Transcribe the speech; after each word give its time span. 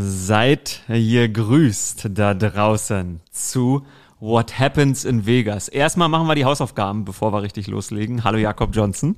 Seid 0.00 0.82
ihr 0.88 1.28
grüßt 1.28 2.10
da 2.10 2.32
draußen 2.32 3.20
zu 3.32 3.84
What 4.20 4.56
Happens 4.56 5.04
in 5.04 5.26
Vegas. 5.26 5.66
Erstmal 5.66 6.08
machen 6.08 6.28
wir 6.28 6.36
die 6.36 6.44
Hausaufgaben, 6.44 7.04
bevor 7.04 7.32
wir 7.32 7.42
richtig 7.42 7.66
loslegen. 7.66 8.22
Hallo 8.22 8.38
Jakob 8.38 8.76
Johnson. 8.76 9.16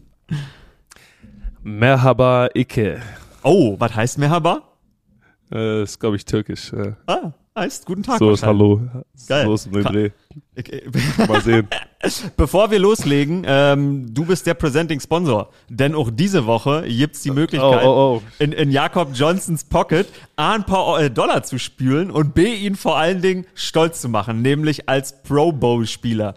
Merhaba 1.63 2.49
Ike. 2.55 3.03
Oh, 3.43 3.77
was 3.79 3.95
heißt 3.95 4.17
Merhaba? 4.17 4.63
Äh, 5.53 5.83
ist, 5.83 6.01
glaube 6.01 6.17
ich, 6.17 6.25
türkisch. 6.25 6.73
Ah, 7.07 7.33
heißt 7.61 7.87
guten 7.87 8.03
Tag. 8.03 8.19
So 8.19 8.31
ist 8.33 8.43
Hallo. 8.43 8.81
Geil. 9.29 9.47
So 9.47 9.55
ist 9.55 9.73
den 9.73 9.83
Dreh. 9.85 10.11
Mal 11.29 11.41
sehen. 11.43 11.69
Bevor 12.37 12.71
wir 12.71 12.79
loslegen, 12.79 13.45
ähm, 13.47 14.13
du 14.13 14.25
bist 14.25 14.47
der 14.47 14.55
Presenting 14.55 15.01
Sponsor, 15.01 15.51
denn 15.69 15.95
auch 15.95 16.11
diese 16.11 16.47
Woche 16.47 16.85
gibt's 16.89 17.23
die 17.23 17.31
Möglichkeit, 17.31 17.85
Oh, 17.85 17.89
oh, 17.89 18.21
oh. 18.21 18.23
In, 18.39 18.53
in 18.53 18.71
Jakob 18.71 19.11
Johnsons 19.15 19.65
Pocket 19.65 20.09
A 20.37 20.55
ein 20.55 20.65
paar 20.65 21.01
äh, 21.01 21.11
Dollar 21.11 21.43
zu 21.43 21.59
spülen 21.59 22.11
und 22.11 22.35
B 22.35 22.55
ihn 22.55 22.75
vor 22.75 22.97
allen 22.97 23.21
Dingen 23.21 23.47
stolz 23.55 24.01
zu 24.01 24.09
machen, 24.09 24.43
nämlich 24.43 24.89
als 24.89 25.23
Pro 25.23 25.53
Bowl 25.53 25.87
Spieler. 25.87 26.35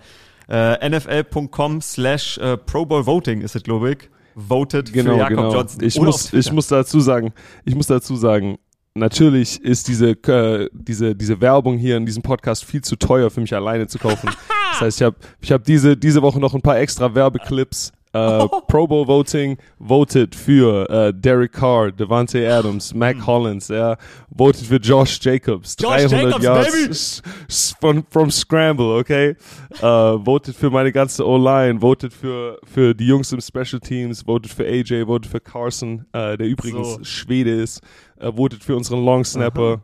Äh, 0.49 0.89
NFL.com 0.89 1.81
slash 1.81 2.37
äh, 2.37 2.57
Pro 2.57 2.85
Bowl 2.85 3.05
Voting 3.05 3.41
ist 3.41 3.55
es, 3.55 3.63
glaube 3.63 3.91
ich. 3.91 4.09
Voted 4.35 4.91
Genau, 4.91 5.11
für 5.11 5.17
Jakob 5.19 5.37
genau. 5.37 5.53
Johnson. 5.53 5.83
Ich 5.83 5.99
muss, 5.99 6.33
ich 6.33 6.51
muss 6.51 6.67
dazu 6.67 6.99
sagen, 6.99 7.33
ich 7.65 7.75
muss 7.75 7.87
dazu 7.87 8.15
sagen, 8.15 8.57
natürlich 8.95 9.61
ist 9.61 9.87
diese, 9.87 10.11
äh, 10.11 10.69
diese, 10.73 11.15
diese 11.15 11.41
Werbung 11.41 11.77
hier 11.77 11.97
in 11.97 12.05
diesem 12.05 12.23
Podcast 12.23 12.65
viel 12.65 12.81
zu 12.81 12.95
teuer 12.95 13.29
für 13.29 13.41
mich 13.41 13.53
alleine 13.53 13.87
zu 13.87 13.97
kaufen. 13.97 14.29
das 14.71 14.81
heißt, 14.81 15.01
ich 15.01 15.05
habe 15.05 15.15
ich 15.41 15.51
hab 15.51 15.63
diese, 15.63 15.97
diese 15.97 16.21
Woche 16.21 16.39
noch 16.39 16.53
ein 16.53 16.61
paar 16.61 16.77
extra 16.79 17.13
Werbeclips. 17.13 17.91
Äh, 18.15 18.47
Pro 18.67 18.85
Bowl 18.85 19.07
Voting 19.07 19.57
voted 19.79 20.35
für 20.35 20.87
äh, 20.87 21.11
Derek 21.15 21.51
Carr, 21.53 21.91
Devante 21.91 22.47
Adams, 22.47 22.93
Mac 22.93 23.25
Hollins, 23.25 23.69
ja, 23.69 23.97
voted 24.29 24.67
für 24.67 24.75
Josh 24.75 25.19
Jacobs, 25.19 25.75
Hm. 25.79 25.89
Josh 25.89 26.11
300 26.11 26.21
Jacobs, 26.43 26.43
Yards 26.43 27.21
baby! 27.23 27.75
von 27.81 28.05
from 28.11 28.29
Scramble, 28.29 28.99
okay? 28.99 29.35
Äh, 29.81 29.81
voted 29.81 30.55
für 30.55 30.69
meine 30.69 30.91
ganze 30.91 31.25
O-Line, 31.27 31.81
voted 31.81 32.13
für 32.13 32.59
für 32.71 32.93
die 32.93 33.07
Jungs 33.07 33.31
im 33.31 33.41
Special 33.41 33.79
Teams, 33.79 34.27
voted 34.27 34.51
für 34.51 34.63
AJ, 34.63 35.07
voted 35.07 35.31
für 35.31 35.39
Carson, 35.39 36.05
äh, 36.13 36.37
der 36.37 36.45
übrigens 36.45 36.93
So. 36.93 37.03
Schwede 37.03 37.49
ist, 37.49 37.81
äh, 38.23 38.35
voted 38.35 38.63
für 38.63 38.75
unseren 38.75 39.03
Long 39.03 39.23
Snapper. 39.23 39.81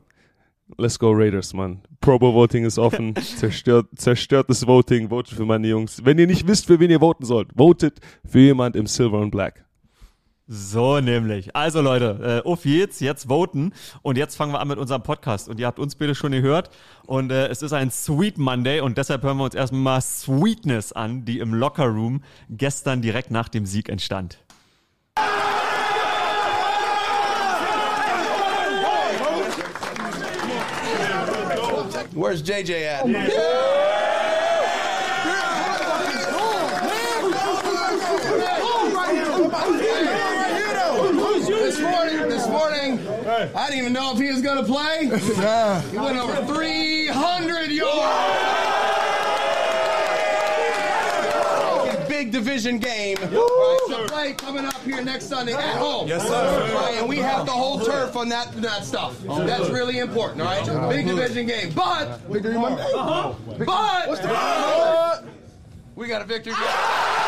Let's 0.77 0.99
go 0.99 1.11
Raiders, 1.11 1.53
Mann. 1.53 1.81
Pro 1.99 2.19
Bowl 2.19 2.33
Voting 2.33 2.63
ist 2.63 2.77
offen. 2.77 3.15
Zerstört, 3.37 3.87
zerstörtes 3.95 4.67
Voting. 4.67 5.09
Votet 5.09 5.35
für 5.35 5.45
meine 5.45 5.67
Jungs. 5.67 6.05
Wenn 6.05 6.19
ihr 6.19 6.27
nicht 6.27 6.47
wisst, 6.47 6.67
für 6.67 6.79
wen 6.79 6.91
ihr 6.91 6.99
voten 6.99 7.25
sollt, 7.25 7.49
votet 7.57 7.99
für 8.25 8.39
jemand 8.39 8.75
im 8.75 8.85
Silver 8.85 9.19
und 9.19 9.31
Black. 9.31 9.65
So 10.51 10.99
nämlich. 10.99 11.55
Also 11.55 11.79
Leute, 11.81 12.41
äh, 12.43 12.47
auf 12.47 12.65
jetzt, 12.65 13.01
jetzt 13.01 13.27
voten. 13.27 13.71
Und 14.01 14.17
jetzt 14.17 14.35
fangen 14.35 14.51
wir 14.51 14.59
an 14.59 14.67
mit 14.67 14.79
unserem 14.79 15.03
Podcast. 15.03 15.47
Und 15.47 15.59
ihr 15.59 15.67
habt 15.67 15.77
uns 15.77 15.95
bitte 15.95 16.15
schon 16.15 16.31
gehört. 16.31 16.71
Und 17.05 17.31
äh, 17.31 17.47
es 17.47 17.61
ist 17.61 17.73
ein 17.73 17.91
Sweet 17.91 18.37
Monday. 18.37 18.81
Und 18.81 18.97
deshalb 18.97 19.21
hören 19.23 19.37
wir 19.37 19.43
uns 19.43 19.55
erstmal 19.55 20.01
Sweetness 20.01 20.91
an, 20.91 21.25
die 21.25 21.39
im 21.39 21.53
Locker 21.53 21.85
Room 21.85 22.23
gestern 22.49 23.01
direkt 23.01 23.29
nach 23.29 23.49
dem 23.49 23.65
Sieg 23.65 23.89
entstand. 23.89 24.39
Where's 32.13 32.41
JJ 32.41 32.85
at? 32.85 33.03
Oh 33.05 33.85
this 41.49 41.79
morning, 41.79 42.29
this 42.29 42.47
morning, 42.47 42.99
I 43.55 43.67
didn't 43.69 43.79
even 43.79 43.93
know 43.93 44.13
if 44.13 44.19
he 44.19 44.29
was 44.31 44.41
going 44.41 44.57
to 44.57 44.63
play. 44.63 45.05
He 45.05 45.97
went 45.97 46.17
over 46.17 46.45
300 46.53 47.71
yards. 47.71 48.58
Big 52.19 52.33
division 52.33 52.79
game. 52.79 53.15
Right, 53.15 53.79
so 53.87 54.05
play 54.07 54.33
coming 54.33 54.65
up 54.65 54.83
here 54.83 55.01
next 55.01 55.27
Sunday 55.27 55.53
at 55.53 55.77
home. 55.77 56.05
Yes, 56.05 56.27
sir. 56.27 56.69
Right, 56.75 56.95
and 56.97 57.07
we 57.07 57.15
have 57.19 57.45
the 57.45 57.53
whole 57.53 57.79
turf 57.79 58.17
on 58.17 58.27
that 58.27 58.51
that 58.61 58.83
stuff. 58.83 59.17
That's 59.23 59.69
really 59.69 59.99
important. 59.99 60.41
All 60.41 60.47
right, 60.47 60.89
big 60.89 61.07
division 61.07 61.47
game. 61.47 61.71
But 61.73 62.19
victory 62.23 62.55
Monday. 62.55 62.85
But 62.93 64.09
what's 64.09 64.19
the 64.19 65.23
we 65.95 66.09
got 66.09 66.21
a 66.21 66.25
victory. 66.25 66.55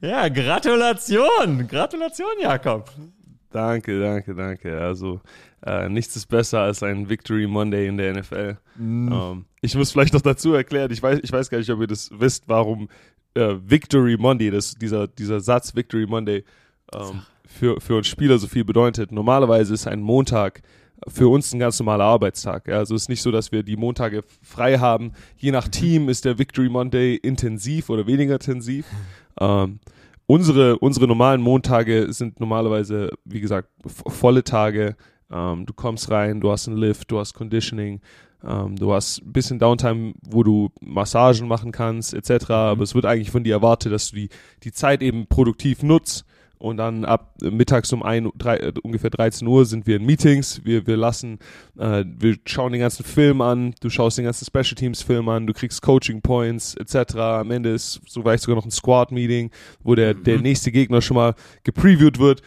Ja, 0.00 0.28
Gratulation. 0.28 1.66
Gratulation, 1.68 2.26
Jakob. 2.40 2.88
Danke, 3.50 4.00
danke, 4.00 4.34
danke. 4.34 4.78
Also 4.78 5.20
äh, 5.64 5.88
nichts 5.88 6.16
ist 6.16 6.26
besser 6.26 6.60
als 6.60 6.82
ein 6.82 7.08
Victory 7.08 7.46
Monday 7.46 7.88
in 7.88 7.96
der 7.96 8.14
NFL. 8.14 8.56
Ähm, 8.78 9.44
ich 9.60 9.74
muss 9.74 9.92
vielleicht 9.92 10.14
noch 10.14 10.20
dazu 10.20 10.52
erklären, 10.54 10.90
ich 10.90 11.02
weiß, 11.02 11.20
ich 11.22 11.32
weiß 11.32 11.50
gar 11.50 11.58
nicht, 11.58 11.70
ob 11.70 11.80
ihr 11.80 11.86
das 11.86 12.10
wisst, 12.12 12.44
warum 12.48 12.88
äh, 13.34 13.54
Victory 13.64 14.16
Monday, 14.16 14.50
das, 14.50 14.74
dieser, 14.74 15.06
dieser 15.06 15.40
Satz 15.40 15.74
Victory 15.74 16.06
Monday 16.06 16.44
ähm, 16.94 17.22
für, 17.46 17.80
für 17.80 17.96
uns 17.96 18.08
Spieler 18.08 18.38
so 18.38 18.46
viel 18.46 18.64
bedeutet. 18.64 19.12
Normalerweise 19.12 19.74
ist 19.74 19.86
ein 19.86 20.00
Montag 20.00 20.62
für 21.08 21.28
uns 21.28 21.52
ein 21.52 21.58
ganz 21.58 21.78
normaler 21.78 22.04
Arbeitstag. 22.04 22.68
Ja, 22.68 22.78
also 22.78 22.94
es 22.94 23.02
ist 23.02 23.08
nicht 23.08 23.22
so, 23.22 23.30
dass 23.30 23.52
wir 23.52 23.62
die 23.62 23.76
Montage 23.76 24.24
frei 24.42 24.78
haben. 24.78 25.12
Je 25.36 25.50
nach 25.50 25.68
Team 25.68 26.08
ist 26.08 26.24
der 26.24 26.38
Victory 26.38 26.68
Monday 26.68 27.16
intensiv 27.16 27.90
oder 27.90 28.06
weniger 28.06 28.34
intensiv. 28.34 28.86
Ähm, 29.38 29.80
unsere, 30.26 30.78
unsere 30.78 31.06
normalen 31.06 31.40
Montage 31.40 32.12
sind 32.12 32.40
normalerweise, 32.40 33.10
wie 33.24 33.40
gesagt, 33.40 33.68
volle 33.86 34.44
Tage. 34.44 34.96
Ähm, 35.30 35.66
du 35.66 35.72
kommst 35.72 36.10
rein, 36.10 36.40
du 36.40 36.50
hast 36.50 36.68
einen 36.68 36.76
Lift, 36.76 37.10
du 37.10 37.18
hast 37.18 37.34
Conditioning, 37.34 38.00
ähm, 38.44 38.76
du 38.76 38.92
hast 38.92 39.22
ein 39.22 39.32
bisschen 39.32 39.58
Downtime, 39.58 40.14
wo 40.28 40.42
du 40.42 40.70
Massagen 40.80 41.48
machen 41.48 41.72
kannst, 41.72 42.14
etc. 42.14 42.50
Aber 42.50 42.82
es 42.82 42.94
wird 42.94 43.06
eigentlich 43.06 43.30
von 43.30 43.44
dir 43.44 43.54
erwartet, 43.54 43.92
dass 43.92 44.10
du 44.10 44.16
die, 44.16 44.28
die 44.62 44.72
Zeit 44.72 45.02
eben 45.02 45.26
produktiv 45.26 45.82
nutzt. 45.82 46.24
Und 46.58 46.78
dann 46.78 47.04
ab 47.04 47.34
mittags 47.42 47.92
um 47.92 48.02
ein, 48.02 48.30
drei, 48.36 48.56
äh, 48.56 48.72
ungefähr 48.82 49.10
13 49.10 49.46
Uhr 49.46 49.66
sind 49.66 49.86
wir 49.86 49.96
in 49.96 50.06
Meetings. 50.06 50.62
Wir, 50.64 50.86
wir 50.86 50.96
lassen, 50.96 51.38
äh, 51.78 52.04
wir 52.06 52.36
schauen 52.46 52.72
den 52.72 52.80
ganzen 52.80 53.04
Film 53.04 53.40
an. 53.40 53.74
Du 53.80 53.90
schaust 53.90 54.16
den 54.16 54.24
ganzen 54.24 54.46
Special 54.46 54.74
Teams 54.74 55.02
Film 55.02 55.28
an. 55.28 55.46
Du 55.46 55.52
kriegst 55.52 55.82
Coaching 55.82 56.22
Points 56.22 56.74
etc. 56.74 57.16
Am 57.16 57.50
Ende 57.50 57.70
ist 57.70 58.00
so 58.06 58.22
vielleicht 58.22 58.42
sogar 58.42 58.56
noch 58.56 58.64
ein 58.64 58.70
Squad 58.70 59.12
Meeting, 59.12 59.50
wo 59.82 59.94
der, 59.94 60.14
der 60.14 60.38
nächste 60.38 60.72
Gegner 60.72 61.02
schon 61.02 61.16
mal 61.16 61.34
gepreviewt 61.62 62.18
wird. 62.18 62.42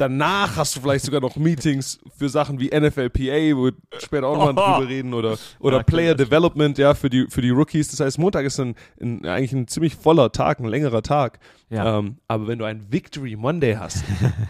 Danach 0.00 0.56
hast 0.56 0.74
du 0.74 0.80
vielleicht 0.80 1.04
sogar 1.04 1.20
noch 1.20 1.36
Meetings 1.36 1.98
für 2.16 2.30
Sachen 2.30 2.58
wie 2.58 2.68
NFLPA, 2.68 3.54
wo 3.54 3.66
wir 3.66 3.72
später 3.98 4.28
auch 4.28 4.36
noch 4.36 4.52
mal 4.54 4.76
drüber 4.78 4.88
reden, 4.88 5.12
oder, 5.12 5.36
oder 5.58 5.76
Ja, 5.78 5.82
Player. 5.82 6.14
Development, 6.14 6.78
ja, 6.78 6.94
für 6.94 7.10
die, 7.10 7.26
für 7.28 7.42
die 7.42 7.50
Rookies. 7.50 7.90
Das 7.90 8.00
heißt, 8.00 8.18
Montag 8.18 8.46
ist 8.46 8.58
ein, 8.58 8.76
ein, 8.98 9.26
eigentlich 9.26 9.52
ein 9.52 9.68
ziemlich 9.68 9.96
voller 9.96 10.32
Tag, 10.32 10.58
ein 10.58 10.64
längerer 10.64 11.02
Tag. 11.02 11.38
Ja. 11.68 11.98
Ähm, 11.98 12.16
aber 12.28 12.48
wenn 12.48 12.58
du 12.58 12.64
ein 12.64 12.90
Victory 12.90 13.36
Monday 13.36 13.74
hast, 13.74 14.02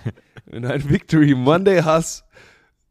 wenn 0.47 0.62
du 0.62 0.72
ein 0.72 0.88
Victory 0.88 1.34
Monday 1.34 1.82
hast, 1.82 2.25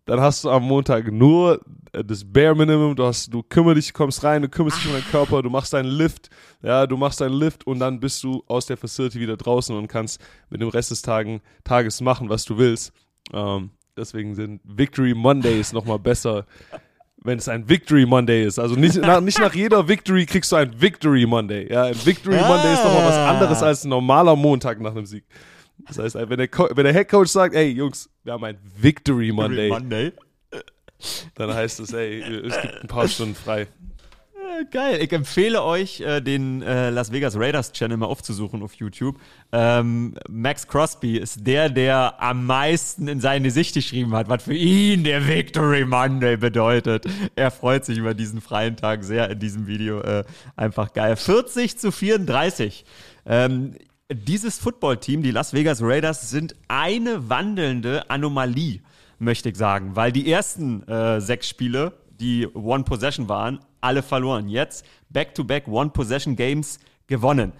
dann 0.10 0.20
hast 0.22 0.44
du 0.44 0.50
am 0.50 0.64
Montag 0.64 1.12
nur 1.12 1.62
äh, 1.94 2.04
das 2.04 2.24
Bare 2.26 2.56
Minimum. 2.56 2.96
Du 2.96 3.06
hast, 3.06 3.34
du 3.34 3.44
kümmerst 3.44 3.78
dich, 3.78 3.94
kommst 3.94 4.24
rein, 4.24 4.42
du 4.42 4.50
kümmerst 4.50 4.78
dich 4.78 4.88
um 4.88 4.94
deinen 4.94 5.06
Körper, 5.12 5.42
du 5.44 5.50
machst 5.50 5.74
deinen 5.74 5.90
Lift, 5.90 6.30
ja, 6.64 6.88
du 6.88 6.98
machst 6.98 7.22
deinen 7.22 7.34
Lift 7.36 7.66
und 7.68 7.80
dann 7.80 8.00
bist 8.00 8.24
du 8.24 8.44
aus 8.48 8.66
der 8.66 8.78
Facility 8.78 9.20
wieder 9.20 9.38
draußen 9.38 9.76
und 9.76 9.88
kannst 9.88 10.20
mit 10.50 10.62
dem 10.62 10.70
Rest 10.70 10.92
des 10.92 11.02
Tagen, 11.02 11.42
Tages 11.64 12.02
machen, 12.02 12.28
was 12.30 12.44
du 12.46 12.58
willst. 12.58 12.92
Ähm, 13.34 13.70
deswegen 13.96 14.34
sind 14.36 14.62
Victory 14.64 15.14
Mondays 15.14 15.74
nochmal 15.74 16.00
besser, 16.00 16.46
wenn 17.22 17.38
es 17.38 17.50
ein 17.50 17.68
Victory 17.68 18.06
Monday 18.06 18.46
ist. 18.46 18.58
Also 18.60 18.76
nicht 18.76 18.96
nach, 18.96 19.22
nicht 19.22 19.40
nach 19.40 19.54
jeder 19.54 19.88
Victory 19.88 20.26
kriegst 20.26 20.52
du 20.52 20.56
ein 20.56 20.82
Victory 20.82 21.26
Monday. 21.26 21.72
Ja, 21.72 21.84
ein 21.84 22.06
Victory 22.06 22.38
Monday 22.38 22.74
ist 22.74 22.84
nochmal 22.84 23.06
was 23.08 23.16
Ah. 23.16 23.30
anderes 23.32 23.62
als 23.62 23.84
ein 23.84 23.90
normaler 23.90 24.36
Montag 24.36 24.80
nach 24.80 24.92
einem 24.92 25.06
Sieg. 25.06 25.26
Das 25.88 25.98
heißt, 25.98 26.16
wenn 26.16 26.38
der, 26.38 26.48
Co 26.48 26.70
wenn 26.74 26.84
der 26.84 26.94
Head 26.94 27.10
Coach 27.10 27.30
sagt, 27.30 27.56
ey 27.56 27.70
Jungs, 27.70 28.10
wir 28.24 28.34
haben 28.34 28.44
ein 28.44 28.58
Victory 28.78 29.32
Monday, 29.32 29.70
Monday. 29.70 30.12
dann 31.36 31.54
heißt 31.54 31.80
es, 31.80 31.94
ey, 31.94 32.22
es 32.22 32.62
gibt 32.62 32.82
ein 32.82 32.88
paar 32.88 33.08
Stunden 33.08 33.36
frei. 33.36 33.68
Äh, 34.60 34.66
Geil. 34.72 35.02
Ich 35.02 35.12
empfehle 35.12 35.64
euch, 35.64 36.02
äh, 36.02 36.22
den 36.22 36.62
äh, 36.62 36.90
Las 36.90 37.12
Vegas 37.12 37.36
Raiders 37.38 37.72
Channel 37.72 37.98
mal 37.98 38.08
aufzusuchen 38.08 38.62
auf 38.62 38.74
YouTube. 38.74 39.18
Ähm, 39.52 40.16
Max 40.28 40.68
Crosby 40.68 41.18
ist 41.18 41.46
der, 41.46 41.70
der 41.70 42.22
am 42.22 42.46
meisten 42.46 43.08
in 43.08 43.20
sein 43.20 43.44
Gesicht 43.44 43.74
geschrieben 43.74 44.14
hat, 44.14 44.30
was 44.30 44.44
für 44.44 44.54
ihn 44.54 45.04
der 45.04 45.28
Victory 45.28 45.86
Monday 45.86 46.38
bedeutet. 46.38 47.06
Er 47.36 47.52
freut 47.52 47.86
sich 47.86 47.98
über 47.98 48.14
diesen 48.14 48.42
freien 48.42 48.76
Tag 48.76 49.04
sehr 49.04 49.30
in 49.30 49.40
diesem 49.40 49.68
Video. 49.68 50.02
Einfach 50.56 50.94
geil. 50.94 51.16
40 51.16 51.78
zu 51.78 51.92
34. 51.92 52.86
Ähm, 53.26 53.76
dieses 54.14 54.58
Footballteam, 54.58 55.22
die 55.22 55.32
Las 55.32 55.54
Vegas 55.54 55.82
Raiders, 55.82 56.30
sind 56.30 56.56
eine 56.68 57.30
wandelnde 57.30 58.10
Anomalie, 58.10 58.82
möchte 59.20 59.50
ich 59.50 59.56
sagen, 59.56 59.96
weil 59.96 60.12
die 60.12 60.32
ersten 60.32 60.84
äh, 60.88 61.22
sechs 61.22 61.48
Spiele 61.48 61.94
die 62.20 62.48
One-Possession 62.48 63.30
waren, 63.30 63.60
alle 63.82 64.02
verloren. 64.02 64.50
Jetzt 64.50 64.84
Back-to-Back 65.10 65.68
One-Possession-Games 65.68 66.80
gewonnen. 67.08 67.54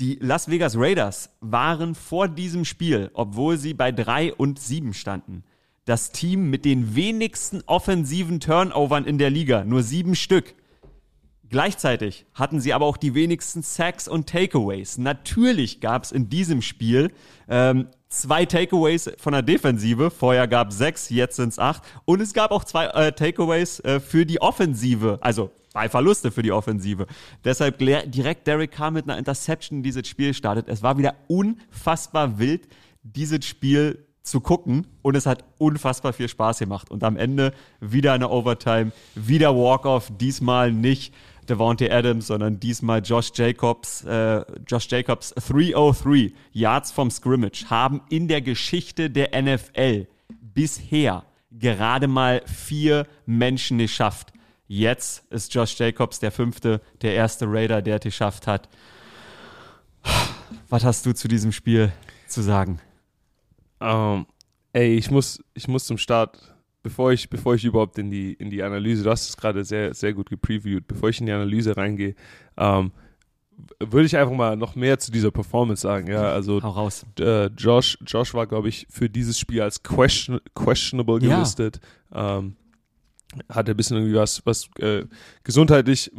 Die 0.00 0.18
Las 0.20 0.50
Vegas 0.50 0.76
Raiders 0.76 1.30
waren 1.40 1.94
vor 1.94 2.28
diesem 2.28 2.64
Spiel, 2.64 3.10
obwohl 3.14 3.56
sie 3.56 3.74
bei 3.74 3.90
3 3.90 4.34
und 4.34 4.58
7 4.58 4.92
standen, 4.92 5.44
das 5.84 6.10
Team 6.10 6.50
mit 6.50 6.64
den 6.64 6.94
wenigsten 6.94 7.62
offensiven 7.66 8.40
Turnovern 8.40 9.04
in 9.04 9.18
der 9.18 9.30
Liga, 9.30 9.64
nur 9.64 9.82
sieben 9.82 10.16
Stück. 10.16 10.54
Gleichzeitig 11.50 12.26
hatten 12.34 12.60
sie 12.60 12.72
aber 12.72 12.86
auch 12.86 12.96
die 12.96 13.14
wenigsten 13.14 13.62
Sacks 13.62 14.08
und 14.08 14.28
Takeaways. 14.28 14.98
Natürlich 14.98 15.80
gab 15.80 16.04
es 16.04 16.12
in 16.12 16.28
diesem 16.28 16.62
Spiel 16.62 17.12
ähm, 17.48 17.88
zwei 18.08 18.44
Takeaways 18.46 19.10
von 19.18 19.32
der 19.32 19.42
Defensive. 19.42 20.10
Vorher 20.10 20.48
gab 20.48 20.70
es 20.70 20.78
sechs, 20.78 21.10
jetzt 21.10 21.36
sind 21.36 21.50
es 21.50 21.58
acht. 21.58 21.82
Und 22.04 22.20
es 22.20 22.32
gab 22.32 22.50
auch 22.50 22.64
zwei 22.64 22.86
äh, 22.86 23.12
Takeaways 23.12 23.80
äh, 23.80 24.00
für 24.00 24.24
die 24.24 24.40
Offensive. 24.40 25.18
Also 25.20 25.50
zwei 25.70 25.88
Verluste 25.88 26.30
für 26.30 26.42
die 26.42 26.52
Offensive. 26.52 27.06
Deshalb 27.44 27.78
direkt 27.78 28.46
Derek 28.46 28.70
Carr 28.70 28.90
mit 28.90 29.04
einer 29.04 29.18
Interception 29.18 29.78
in 29.78 29.82
dieses 29.82 30.08
Spiel 30.08 30.32
startet. 30.32 30.68
Es 30.68 30.82
war 30.82 30.98
wieder 30.98 31.14
unfassbar 31.28 32.38
wild, 32.38 32.68
dieses 33.02 33.44
Spiel 33.44 34.06
zu 34.22 34.40
gucken 34.40 34.86
und 35.02 35.16
es 35.16 35.26
hat 35.26 35.44
unfassbar 35.58 36.12
viel 36.14 36.28
Spaß 36.28 36.58
gemacht. 36.58 36.90
Und 36.90 37.04
am 37.04 37.16
Ende 37.16 37.52
wieder 37.80 38.14
eine 38.14 38.30
Overtime, 38.30 38.92
wieder 39.14 39.54
Walk-Off, 39.54 40.10
diesmal 40.18 40.72
nicht 40.72 41.12
Devontae 41.48 41.90
Adams, 41.90 42.26
sondern 42.26 42.60
diesmal 42.60 43.02
Josh 43.04 43.30
Jacobs, 43.34 44.04
äh, 44.04 44.44
Josh 44.66 44.88
Jacobs 44.88 45.34
303 45.34 46.32
Yards 46.52 46.92
vom 46.92 47.10
Scrimmage 47.10 47.66
haben 47.70 48.02
in 48.08 48.28
der 48.28 48.42
Geschichte 48.42 49.10
der 49.10 49.30
NFL 49.40 50.06
bisher 50.28 51.24
gerade 51.50 52.08
mal 52.08 52.42
vier 52.46 53.06
Menschen 53.26 53.78
geschafft. 53.78 54.32
Jetzt 54.66 55.24
ist 55.30 55.54
Josh 55.54 55.78
Jacobs 55.78 56.18
der 56.18 56.32
fünfte, 56.32 56.80
der 57.02 57.14
erste 57.14 57.46
Raider, 57.46 57.82
der 57.82 57.96
es 57.96 58.02
geschafft 58.02 58.46
hat. 58.46 58.68
Was 60.68 60.84
hast 60.84 61.06
du 61.06 61.14
zu 61.14 61.28
diesem 61.28 61.52
Spiel 61.52 61.92
zu 62.26 62.42
sagen? 62.42 62.80
Um, 63.80 63.88
ähm, 63.88 64.26
ey, 64.72 64.96
ich 64.96 65.10
muss, 65.10 65.42
ich 65.52 65.68
muss 65.68 65.84
zum 65.84 65.98
Start 65.98 66.53
bevor 66.84 67.12
ich, 67.12 67.28
bevor 67.28 67.56
ich 67.56 67.64
überhaupt 67.64 67.98
in 67.98 68.10
die, 68.10 68.34
in 68.34 68.50
die 68.50 68.62
Analyse, 68.62 69.02
du 69.02 69.10
hast 69.10 69.28
es 69.28 69.36
gerade 69.36 69.64
sehr, 69.64 69.94
sehr 69.94 70.12
gut 70.12 70.28
gepreviewt, 70.28 70.86
bevor 70.86 71.08
ich 71.08 71.18
in 71.18 71.26
die 71.26 71.32
Analyse 71.32 71.76
reingehe, 71.76 72.14
ähm, 72.56 72.92
würde 73.80 74.06
ich 74.06 74.16
einfach 74.16 74.34
mal 74.34 74.56
noch 74.56 74.74
mehr 74.76 74.98
zu 74.98 75.10
dieser 75.10 75.30
Performance 75.30 75.82
sagen. 75.82 76.08
Ja, 76.08 76.32
also 76.32 76.62
Hau 76.62 76.70
raus. 76.70 77.06
Äh, 77.18 77.46
Josh, 77.56 77.96
Josh 78.06 78.34
war, 78.34 78.46
glaube 78.46 78.68
ich, 78.68 78.86
für 78.90 79.08
dieses 79.08 79.38
Spiel 79.38 79.62
als 79.62 79.82
question, 79.82 80.40
questionable 80.54 81.20
gelistet. 81.20 81.80
Ja. 82.12 82.38
Ähm, 82.38 82.56
hat 83.48 83.68
ein 83.68 83.76
bisschen 83.76 83.96
irgendwie 83.96 84.16
was, 84.16 84.44
was 84.44 84.68
äh, 84.78 85.06
gesundheitlich 85.42 86.12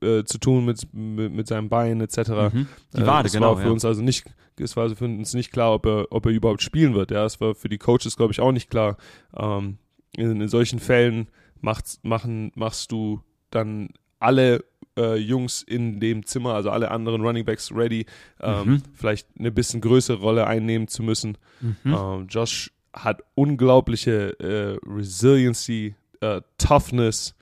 äh, 0.00 0.24
zu 0.24 0.38
tun 0.38 0.64
mit, 0.64 0.86
mit, 0.92 1.32
mit, 1.32 1.46
seinem 1.48 1.68
Bein 1.68 2.00
etc. 2.00 2.52
Mhm. 2.52 2.68
Die 2.96 3.06
Wade, 3.06 3.28
äh, 3.28 3.32
genau. 3.32 3.50
war 3.50 3.56
für 3.56 3.66
ja. 3.66 3.72
uns 3.72 3.84
also 3.84 4.02
nicht, 4.02 4.26
es 4.60 4.76
war 4.76 4.84
also 4.84 4.94
für 4.94 5.06
uns 5.06 5.34
nicht 5.34 5.50
klar, 5.50 5.72
ob 5.72 5.86
er, 5.86 6.06
ob 6.10 6.26
er 6.26 6.32
überhaupt 6.32 6.62
spielen 6.62 6.94
wird. 6.94 7.10
Ja, 7.10 7.24
es 7.24 7.40
war 7.40 7.54
für 7.54 7.68
die 7.68 7.78
Coaches, 7.78 8.16
glaube 8.16 8.32
ich, 8.32 8.40
auch 8.40 8.52
nicht 8.52 8.70
klar. 8.70 8.96
Ähm, 9.36 9.78
in, 10.16 10.40
in 10.40 10.48
solchen 10.48 10.78
Fällen 10.78 11.28
macht, 11.60 11.98
machen, 12.02 12.52
machst 12.54 12.92
du 12.92 13.20
dann 13.50 13.90
alle 14.18 14.64
äh, 14.96 15.16
Jungs 15.16 15.62
in 15.62 16.00
dem 16.00 16.24
Zimmer, 16.24 16.54
also 16.54 16.70
alle 16.70 16.90
anderen 16.90 17.22
Running 17.22 17.44
Backs 17.44 17.72
ready, 17.72 18.06
ähm, 18.40 18.68
mhm. 18.68 18.82
vielleicht 18.94 19.28
eine 19.38 19.52
bisschen 19.52 19.80
größere 19.80 20.18
Rolle 20.18 20.46
einnehmen 20.46 20.88
zu 20.88 21.02
müssen. 21.02 21.38
Mhm. 21.60 21.76
Ähm, 21.84 22.26
Josh 22.28 22.72
hat 22.92 23.22
unglaubliche 23.34 24.38
äh, 24.40 24.78
Resiliency, 24.88 25.94
äh, 26.20 26.40
Toughness, 26.58 27.34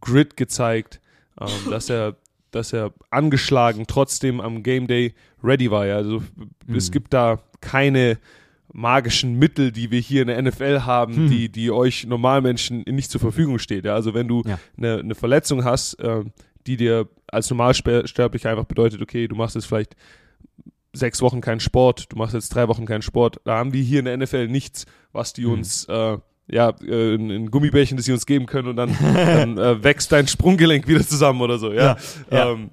Grit 0.00 0.36
gezeigt, 0.36 1.00
ähm, 1.40 1.70
dass 1.70 1.90
er 1.90 2.16
dass 2.52 2.72
er 2.72 2.92
angeschlagen 3.10 3.84
trotzdem 3.86 4.40
am 4.40 4.64
Game 4.64 4.88
Day 4.88 5.14
ready 5.42 5.70
war. 5.70 5.86
Ja. 5.86 5.96
Also 5.96 6.20
mhm. 6.66 6.74
es 6.74 6.90
gibt 6.90 7.12
da 7.12 7.40
keine 7.60 8.18
magischen 8.72 9.38
Mittel, 9.38 9.72
die 9.72 9.90
wir 9.90 10.00
hier 10.00 10.22
in 10.22 10.28
der 10.28 10.40
NFL 10.40 10.82
haben, 10.82 11.16
hm. 11.16 11.30
die, 11.30 11.48
die 11.48 11.70
euch 11.70 12.06
Normalmenschen 12.06 12.82
nicht 12.86 13.10
zur 13.10 13.20
Verfügung 13.20 13.58
steht. 13.58 13.84
Ja? 13.84 13.94
Also 13.94 14.14
wenn 14.14 14.28
du 14.28 14.42
ja. 14.46 14.58
eine, 14.76 14.98
eine 14.98 15.14
Verletzung 15.14 15.64
hast, 15.64 15.94
äh, 15.94 16.24
die 16.66 16.76
dir 16.76 17.08
als 17.26 17.50
Normalsterblicher 17.50 18.50
einfach 18.50 18.64
bedeutet, 18.64 19.02
okay, 19.02 19.26
du 19.28 19.34
machst 19.34 19.54
jetzt 19.54 19.66
vielleicht 19.66 19.96
sechs 20.92 21.22
Wochen 21.22 21.40
keinen 21.40 21.60
Sport, 21.60 22.12
du 22.12 22.16
machst 22.16 22.34
jetzt 22.34 22.54
drei 22.54 22.68
Wochen 22.68 22.84
keinen 22.84 23.02
Sport, 23.02 23.40
da 23.44 23.56
haben 23.58 23.72
wir 23.72 23.82
hier 23.82 24.00
in 24.00 24.04
der 24.04 24.16
NFL 24.16 24.48
nichts, 24.48 24.86
was 25.12 25.32
die 25.32 25.44
hm. 25.44 25.52
uns 25.52 25.84
äh, 25.86 26.18
ja, 26.48 26.70
äh, 26.82 27.14
ein 27.14 27.50
Gummibärchen, 27.50 27.96
das 27.96 28.06
sie 28.06 28.12
uns 28.12 28.26
geben 28.26 28.46
können 28.46 28.68
und 28.68 28.76
dann, 28.76 28.96
dann 29.00 29.58
äh, 29.58 29.82
wächst 29.84 30.10
dein 30.12 30.26
Sprunggelenk 30.26 30.86
wieder 30.88 31.06
zusammen 31.06 31.40
oder 31.40 31.58
so. 31.58 31.72
Ja, 31.72 31.96
ja. 32.30 32.52
Ähm, 32.52 32.70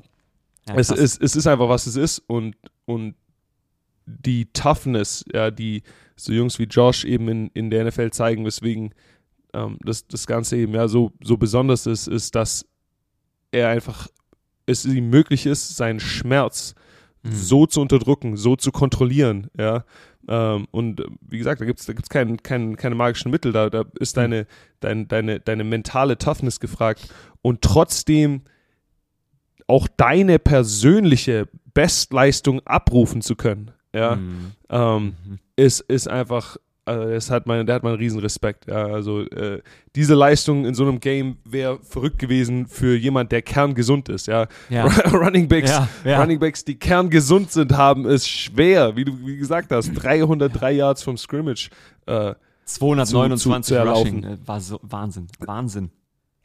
ja 0.67 0.75
es, 0.75 0.89
es, 0.89 1.17
es 1.17 1.35
ist 1.35 1.47
einfach, 1.47 1.69
was 1.69 1.85
es 1.85 1.95
ist 1.95 2.19
und, 2.27 2.55
und 2.85 3.15
die 4.07 4.45
Toughness, 4.53 5.25
ja, 5.31 5.51
die 5.51 5.83
so 6.15 6.33
Jungs 6.33 6.57
wie 6.57 6.63
Josh 6.63 7.05
eben 7.05 7.27
in, 7.27 7.47
in 7.53 7.69
der 7.69 7.85
NFL 7.85 8.09
zeigen, 8.11 8.45
weswegen 8.45 8.93
ähm, 9.53 9.77
das, 9.83 10.07
das 10.07 10.25
Ganze 10.25 10.57
eben 10.57 10.73
ja 10.73 10.87
so, 10.87 11.11
so 11.21 11.37
besonders 11.37 11.85
ist, 11.85 12.07
ist, 12.07 12.33
dass 12.33 12.65
er 13.51 13.69
einfach, 13.69 14.07
es 14.65 14.85
ihm 14.85 15.09
möglich 15.09 15.45
ist, 15.45 15.75
seinen 15.75 15.99
Schmerz 15.99 16.73
mhm. 17.21 17.31
so 17.33 17.65
zu 17.65 17.81
unterdrücken, 17.81 18.37
so 18.37 18.55
zu 18.55 18.71
kontrollieren, 18.71 19.47
ja. 19.57 19.83
Ähm, 20.29 20.67
und 20.71 21.03
wie 21.21 21.37
gesagt, 21.37 21.61
da 21.61 21.65
gibt 21.65 21.79
es 21.79 21.85
da 21.85 21.93
gibt's 21.93 22.09
kein, 22.09 22.41
kein, 22.43 22.75
keine 22.75 22.95
magischen 22.95 23.31
Mittel, 23.31 23.51
da, 23.51 23.69
da 23.69 23.85
ist 23.99 24.15
mhm. 24.15 24.21
deine, 24.21 24.47
dein, 24.79 25.07
deine, 25.07 25.39
deine 25.39 25.63
mentale 25.63 26.17
Toughness 26.17 26.59
gefragt 26.59 27.13
und 27.41 27.61
trotzdem 27.61 28.41
auch 29.67 29.87
deine 29.97 30.39
persönliche 30.39 31.49
Bestleistung 31.73 32.61
abrufen 32.65 33.21
zu 33.21 33.35
können 33.35 33.71
ja, 33.93 34.15
mhm. 34.15 34.51
Ähm, 34.69 35.03
mhm. 35.03 35.39
ist, 35.55 35.81
ist 35.81 36.07
einfach, 36.07 36.57
also 36.85 37.09
das 37.09 37.29
hat 37.29 37.47
mein, 37.47 37.65
der 37.65 37.75
hat 37.75 37.83
meinen 37.83 37.97
riesen 37.97 38.19
Respekt. 38.19 38.67
Ja, 38.67 38.85
also 38.85 39.21
äh, 39.21 39.61
diese 39.95 40.13
Leistung 40.13 40.65
in 40.65 40.73
so 40.73 40.83
einem 40.83 40.99
Game 40.99 41.37
wäre 41.43 41.79
verrückt 41.81 42.19
gewesen 42.19 42.67
für 42.67 42.95
jemand, 42.95 43.31
der 43.31 43.41
kerngesund 43.41 44.09
ist. 44.09 44.27
Ja, 44.27 44.47
ja. 44.69 44.85
Running 45.11 45.47
Backs, 45.47 45.71
ja, 45.71 45.89
ja. 46.05 46.21
Running 46.21 46.39
Backs, 46.39 46.63
die 46.63 46.75
kerngesund 46.75 47.51
sind, 47.51 47.75
haben 47.75 48.05
es 48.05 48.27
schwer, 48.27 48.95
wie 48.95 49.05
du 49.05 49.13
wie 49.25 49.37
gesagt 49.37 49.71
hast, 49.71 49.91
303 49.93 50.71
Yards 50.71 51.03
vom 51.03 51.17
Scrimmage. 51.17 51.69
Äh, 52.05 52.35
229 52.65 53.75
zu, 53.75 53.81
zu 53.81 53.89
Rushing, 53.89 54.23
äh, 54.23 54.37
war 54.45 54.59
so 54.59 54.79
Wahnsinn, 54.83 55.27
Wahnsinn 55.39 55.91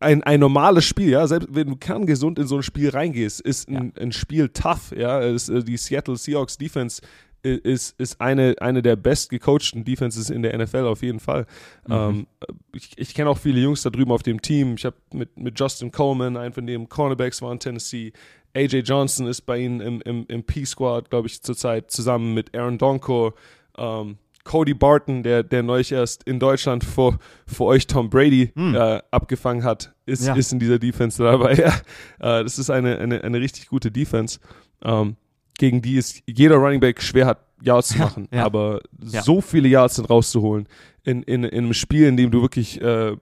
ein, 0.03 0.23
ein 0.23 0.41
normales 0.41 0.85
Spiel, 0.85 1.11
ja, 1.11 1.27
selbst 1.27 1.49
wenn 1.53 1.69
du 1.69 1.77
kerngesund 1.77 2.39
in 2.39 2.47
so 2.47 2.57
ein 2.57 2.63
Spiel 2.63 2.91
reingehst, 2.91 3.41
ist 3.41 3.69
ein, 3.69 3.93
ein 3.99 4.13
Spiel 4.13 4.49
tough, 4.49 4.93
ja. 4.97 5.21
Ist, 5.21 5.49
äh, 5.49 5.63
die 5.63 5.77
Seattle 5.77 6.17
Seahawks 6.17 6.59
Defense 6.59 7.01
ist, 7.43 7.99
ist 7.99 8.21
eine, 8.21 8.55
eine 8.61 8.83
der 8.83 8.97
bestgecoachten 8.97 9.85
Defenses 9.85 10.31
in 10.31 10.43
der 10.43 10.57
NFL 10.57 10.87
auf 10.87 11.03
jeden 11.03 11.21
Fall. 11.21 11.47
Mhm. 11.87 11.93
Ähm, 11.93 12.27
ich, 12.73 12.93
ich 12.97 13.15
kenne 13.15 13.31
auch 13.31 13.39
viele 13.39 13.61
Jungs 13.61 13.83
da 13.83 13.91
drüben 13.91 14.13
auf 14.13 14.23
dem 14.23 14.41
Team. 14.41 14.75
Ich 14.77 14.85
habe 14.85 14.97
mit, 15.13 15.37
mit 15.37 15.59
Justin 15.59 15.91
Coleman, 15.91 16.37
einen 16.37 16.53
von 16.53 16.67
dem 16.67 16.89
Cornerbacks 16.89 17.43
war 17.43 17.53
in 17.53 17.59
Tennessee. 17.59 18.13
AJ 18.55 18.81
Johnson 18.81 19.27
ist 19.27 19.43
bei 19.43 19.59
ihnen 19.59 19.81
im, 19.81 20.01
im, 20.03 20.27
im 20.29 20.45
P-Squad, 20.45 21.11
glaube 21.11 21.27
ich, 21.27 21.43
zurzeit 21.43 21.91
zusammen 21.91 22.35
mit 22.35 22.57
Aaron 22.57 22.79
Donko. 22.79 23.35
Ähm, 23.77 24.19
Cody 24.45 24.75
Barton, 24.75 25.23
der, 25.23 25.43
der 25.43 25.63
neulich 25.63 25.93
erst 25.93 26.25
in 26.25 26.41
Deutschland 26.41 26.85
vor, 26.85 27.19
vor 27.47 27.69
euch 27.69 27.87
Tom 27.87 28.11
Brady 28.11 28.51
hm. 28.55 28.75
äh, 28.75 29.01
abgefangen 29.11 29.63
hat, 29.63 29.95
ist, 30.05 30.27
ja. 30.27 30.35
ist 30.35 30.53
in 30.53 30.59
dieser 30.59 30.79
Defense 30.79 31.23
dabei. 31.23 31.55
Ja, 31.63 32.39
äh, 32.39 32.43
das 32.43 32.59
ist 32.59 32.71
eine, 32.71 32.99
eine, 32.99 33.23
eine 33.23 33.41
richtig 33.41 33.69
gute 33.69 33.91
Defense. 33.91 34.41
Ähm, 34.83 35.17
gegen 35.59 35.83
die 35.83 35.97
es 35.97 36.23
jeder 36.27 36.57
Running 36.57 36.81
Back 36.81 37.03
schwer 37.03 37.27
hat, 37.27 37.39
Yards 37.63 37.89
zu 37.89 37.99
machen. 37.99 38.29
Ja, 38.33 38.45
Aber 38.45 38.81
ja. 39.03 39.23
so 39.23 39.41
viele 39.41 39.69
Yards 39.69 39.97
sind 39.97 40.11
rauszuholen 40.11 40.67
in, 41.05 41.23
in, 41.23 41.45
in 41.45 41.65
einem 41.65 41.75
Spiel, 41.75 42.07
in 42.07 42.17
dem 42.17 42.31
du 42.31 42.43
wirklich 42.43 42.81
äh, 42.81 43.11
äh, 43.11 43.17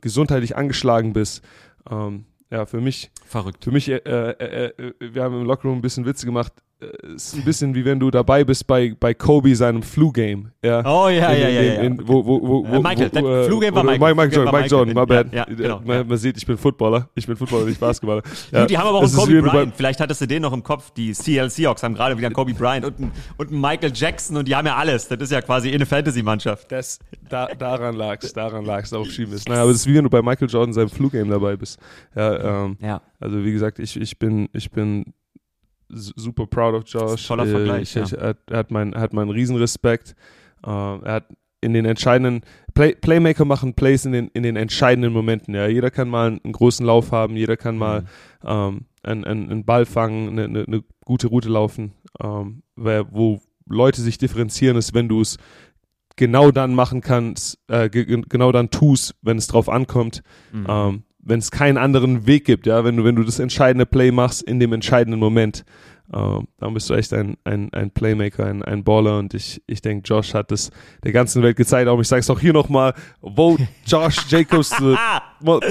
gesundheitlich 0.00 0.56
angeschlagen 0.56 1.12
bist. 1.12 1.42
Ähm, 1.90 2.24
ja, 2.50 2.66
für 2.66 2.80
mich. 2.80 3.10
Verrückt. 3.26 3.64
Für 3.64 3.72
mich, 3.72 3.88
äh, 3.88 3.96
äh, 3.96 4.66
äh 4.76 4.92
wir 5.00 5.22
haben 5.22 5.40
im 5.40 5.46
Lockerroom 5.46 5.78
ein 5.78 5.82
bisschen 5.82 6.06
Witze 6.06 6.26
gemacht. 6.26 6.52
Äh, 6.84 7.14
ist 7.14 7.34
ein 7.34 7.44
bisschen 7.44 7.74
wie 7.74 7.84
wenn 7.84 8.00
du 8.00 8.10
dabei 8.10 8.44
bist 8.44 8.66
bei, 8.66 8.94
bei 8.98 9.14
Kobe 9.14 9.54
seinem 9.54 9.82
Flu-Game. 9.82 10.50
Ja. 10.62 10.80
Oh 10.84 11.08
ja, 11.08 11.28
in, 11.30 11.42
ja, 11.42 11.48
ja. 11.48 11.60
ja, 11.60 11.80
in, 11.82 12.06
wo, 12.06 12.24
wo, 12.24 12.42
wo, 12.42 12.68
wo, 12.68 12.80
Michael, 12.80 13.10
wo, 13.12 13.28
äh, 13.28 13.44
Flu-Game 13.44 13.74
war 13.74 13.84
Michael. 13.84 14.14
Mike, 14.14 14.34
Jordan, 14.34 14.54
Mike 14.54 14.68
Jordan, 14.68 14.94
my 14.94 15.06
bad. 15.06 15.32
Ja, 15.32 15.44
genau, 15.44 15.80
man, 15.84 16.06
man, 16.06 16.18
sieht, 16.18 16.36
ich 16.36 16.46
bin 16.46 16.56
Footballer. 16.56 17.08
Ich 17.14 17.26
bin 17.26 17.36
Footballer, 17.36 17.66
nicht 17.66 17.80
Basketballer. 17.80 18.22
Ja. 18.50 18.66
Die 18.66 18.78
haben 18.78 18.86
aber 18.86 18.98
auch 18.98 19.02
einen 19.02 19.12
Kobe 19.12 19.42
Bryant. 19.42 19.74
Vielleicht 19.74 20.00
hattest 20.00 20.20
du 20.20 20.26
den 20.26 20.42
noch 20.42 20.52
im 20.52 20.62
Kopf. 20.62 20.90
Die 20.90 21.12
CL 21.12 21.50
Seahawks 21.50 21.82
haben 21.82 21.94
gerade 21.94 22.16
wieder 22.16 22.26
einen 22.26 22.34
Kobe 22.34 22.52
Bryant 22.54 22.84
und 22.84 22.98
einen, 22.98 23.12
und 23.36 23.48
einen 23.48 23.60
Michael 23.60 23.90
Jackson 23.92 24.36
und 24.36 24.46
die 24.46 24.54
haben 24.54 24.66
ja 24.66 24.76
alles. 24.76 25.08
Das 25.08 25.18
ist 25.18 25.32
ja 25.32 25.40
quasi 25.40 25.72
eine 25.72 25.86
Fantasy-Mannschaft. 25.86 26.70
Das, 26.70 26.98
da, 27.28 27.46
daran 27.46 27.96
lag 27.96 28.18
es, 28.22 28.32
daran 28.32 28.64
lag 28.64 28.84
es, 28.84 28.90
darauf 28.90 29.10
schieben 29.10 29.34
ist. 29.34 29.48
Naja, 29.48 29.62
aber 29.62 29.72
das 29.72 29.80
ist 29.80 29.86
wie 29.86 29.94
wenn 29.94 30.04
du 30.04 30.10
bei 30.10 30.22
Michael 30.22 30.48
Jordan 30.48 30.72
seinem 30.72 30.90
Flu-Game 30.90 31.30
dabei 31.30 31.56
bist. 31.56 31.78
Ja, 32.14 32.64
ähm, 32.64 32.76
ja. 32.80 33.00
Also 33.18 33.42
wie 33.42 33.52
gesagt, 33.52 33.78
ich, 33.78 33.98
ich 34.00 34.18
bin, 34.18 34.48
ich 34.52 34.70
bin 34.70 35.14
super 35.88 36.46
proud 36.46 36.74
of 36.74 36.84
Josh. 36.86 37.26
Toller 37.26 37.46
Vergleich. 37.46 37.82
Ich, 37.82 37.96
ich, 37.96 38.10
ja. 38.10 38.18
er, 38.18 38.36
er, 38.50 38.58
hat 38.58 38.70
meinen 38.70 38.94
hat 38.94 39.12
mein 39.12 39.30
Riesenrespekt. 39.30 40.14
Uh, 40.66 41.00
er 41.02 41.12
hat 41.12 41.26
in 41.60 41.72
den 41.72 41.84
entscheidenden 41.84 42.42
Play, 42.74 42.94
Playmaker 42.94 43.44
machen 43.44 43.74
Plays 43.74 44.04
in 44.04 44.12
den, 44.12 44.28
in 44.28 44.42
den 44.42 44.56
entscheidenden 44.56 45.12
Momenten. 45.12 45.54
Ja, 45.54 45.66
jeder 45.66 45.90
kann 45.90 46.08
mal 46.08 46.38
einen 46.42 46.52
großen 46.52 46.84
Lauf 46.84 47.12
haben, 47.12 47.36
jeder 47.36 47.56
kann 47.56 47.76
mal 47.76 48.02
mhm. 48.02 48.06
ähm, 48.44 48.80
einen, 49.02 49.24
einen, 49.24 49.50
einen 49.50 49.64
Ball 49.64 49.86
fangen, 49.86 50.28
eine, 50.28 50.44
eine, 50.44 50.64
eine 50.64 50.84
gute 51.04 51.28
Route 51.28 51.48
laufen. 51.48 51.92
Ähm, 52.22 52.62
wo 52.76 53.40
Leute 53.66 54.02
sich 54.02 54.18
differenzieren, 54.18 54.76
ist, 54.76 54.94
wenn 54.94 55.08
du 55.08 55.20
es 55.20 55.38
genau 56.16 56.50
dann 56.50 56.74
machen 56.74 57.00
kannst, 57.00 57.58
äh, 57.68 57.88
genau 57.88 58.52
dann 58.52 58.70
tust, 58.70 59.14
wenn 59.22 59.38
es 59.38 59.46
drauf 59.46 59.68
ankommt. 59.68 60.22
Mhm. 60.52 60.66
Ähm, 60.68 61.02
wenn 61.24 61.38
es 61.38 61.50
keinen 61.50 61.78
anderen 61.78 62.26
Weg 62.26 62.44
gibt, 62.44 62.66
ja, 62.66 62.84
wenn 62.84 62.96
du, 62.96 63.04
wenn 63.04 63.16
du 63.16 63.24
das 63.24 63.38
entscheidende 63.38 63.86
Play 63.86 64.10
machst 64.10 64.42
in 64.42 64.60
dem 64.60 64.72
entscheidenden 64.72 65.18
Moment, 65.18 65.64
äh, 66.12 66.38
dann 66.58 66.74
bist 66.74 66.90
du 66.90 66.94
echt 66.94 67.12
ein, 67.14 67.36
ein, 67.44 67.72
ein 67.72 67.90
Playmaker, 67.90 68.44
ein, 68.44 68.62
ein 68.62 68.84
Baller 68.84 69.18
und 69.18 69.32
ich, 69.32 69.62
ich 69.66 69.80
denke, 69.80 70.06
Josh 70.06 70.34
hat 70.34 70.50
das 70.50 70.70
der 71.02 71.12
ganzen 71.12 71.42
Welt 71.42 71.56
gezeigt. 71.56 71.88
Auch 71.88 71.98
ich 72.00 72.08
sage 72.08 72.20
es 72.20 72.30
auch 72.30 72.40
hier 72.40 72.52
nochmal, 72.52 72.94
vote 73.22 73.66
Josh 73.86 74.26
Jacobs 74.28 74.70
the 74.78 74.96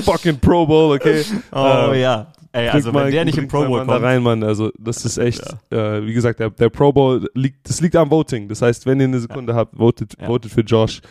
fucking 0.01 0.39
Pro 0.39 0.65
Bowl, 0.65 0.95
okay? 0.95 1.23
Oh 1.51 1.91
äh, 1.91 2.01
ja. 2.01 2.27
Ey, 2.51 2.69
also 2.69 2.91
mal, 2.91 3.05
wenn 3.05 3.11
der 3.11 3.25
nicht 3.25 3.37
im 3.37 3.47
Pro 3.47 3.65
Bowl 3.65 3.79
kommt. 3.79 3.89
Da 3.89 3.97
rein, 3.97 4.21
Mann. 4.21 4.43
Also 4.43 4.71
das 4.77 5.05
ist 5.05 5.17
echt, 5.17 5.43
ja. 5.71 5.97
äh, 5.97 6.05
wie 6.05 6.13
gesagt, 6.13 6.39
der, 6.39 6.51
der 6.51 6.69
Pro 6.69 6.91
Bowl 6.91 7.27
liegt, 7.33 7.67
das 7.67 7.81
liegt 7.81 7.95
am 7.95 8.11
Voting. 8.11 8.47
Das 8.47 8.61
heißt, 8.61 8.85
wenn 8.85 8.99
ihr 8.99 9.07
eine 9.07 9.19
Sekunde 9.19 9.53
ja. 9.53 9.57
habt, 9.57 9.75
votet, 9.75 10.15
ja. 10.19 10.27
votet 10.27 10.51
für 10.51 10.61
Josh. 10.61 11.01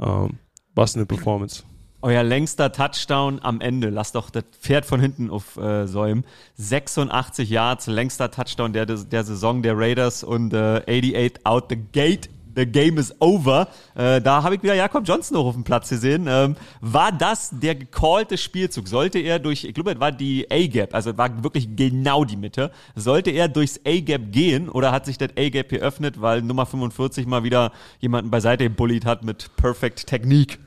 Ähm, 0.00 0.38
was 0.74 0.96
eine 0.96 1.06
Performance. 1.06 1.64
Euer 2.04 2.24
längster 2.24 2.72
Touchdown 2.72 3.38
am 3.42 3.60
Ende, 3.60 3.88
lasst 3.88 4.16
doch 4.16 4.28
das 4.30 4.42
Pferd 4.60 4.84
von 4.84 4.98
hinten 4.98 5.30
auf 5.30 5.56
äh, 5.56 5.86
säumen. 5.86 6.24
86 6.56 7.48
Yards, 7.48 7.86
längster 7.86 8.28
Touchdown 8.28 8.72
der, 8.72 8.86
der 8.86 9.22
Saison 9.22 9.62
der 9.62 9.78
Raiders 9.78 10.24
und 10.24 10.52
äh, 10.52 10.82
88 10.88 11.46
out 11.46 11.66
the 11.70 11.76
gate. 11.76 12.28
The 12.54 12.66
game 12.66 12.98
is 12.98 13.14
over. 13.20 13.68
Äh, 13.94 14.20
da 14.20 14.42
habe 14.42 14.56
ich 14.56 14.62
wieder 14.62 14.74
Jakob 14.74 15.06
Johnson 15.06 15.36
noch 15.36 15.46
auf 15.46 15.54
dem 15.54 15.64
Platz 15.64 15.88
gesehen. 15.88 16.26
Ähm, 16.28 16.56
war 16.80 17.12
das 17.12 17.50
der 17.52 17.76
gecallte 17.76 18.36
Spielzug? 18.36 18.88
Sollte 18.88 19.20
er 19.20 19.38
durch, 19.38 19.64
ich 19.64 19.72
glaube, 19.72 19.92
es 19.92 20.00
war 20.00 20.12
die 20.12 20.50
A-Gap, 20.50 20.94
also 20.94 21.16
war 21.16 21.42
wirklich 21.42 21.76
genau 21.76 22.24
die 22.24 22.36
Mitte. 22.36 22.72
Sollte 22.94 23.30
er 23.30 23.48
durchs 23.48 23.80
A-Gap 23.86 24.32
gehen 24.32 24.68
oder 24.68 24.90
hat 24.90 25.06
sich 25.06 25.18
das 25.18 25.30
A-Gap 25.38 25.68
geöffnet, 25.68 26.20
weil 26.20 26.42
Nummer 26.42 26.66
45 26.66 27.26
mal 27.26 27.44
wieder 27.44 27.72
jemanden 28.00 28.30
beiseite 28.30 28.64
gebullied 28.64 29.06
hat 29.06 29.24
mit 29.24 29.54
Perfect 29.56 30.06
Technique? 30.08 30.58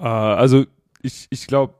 Uh, 0.00 0.04
also 0.04 0.64
ich, 1.02 1.26
ich 1.30 1.46
glaube, 1.46 1.74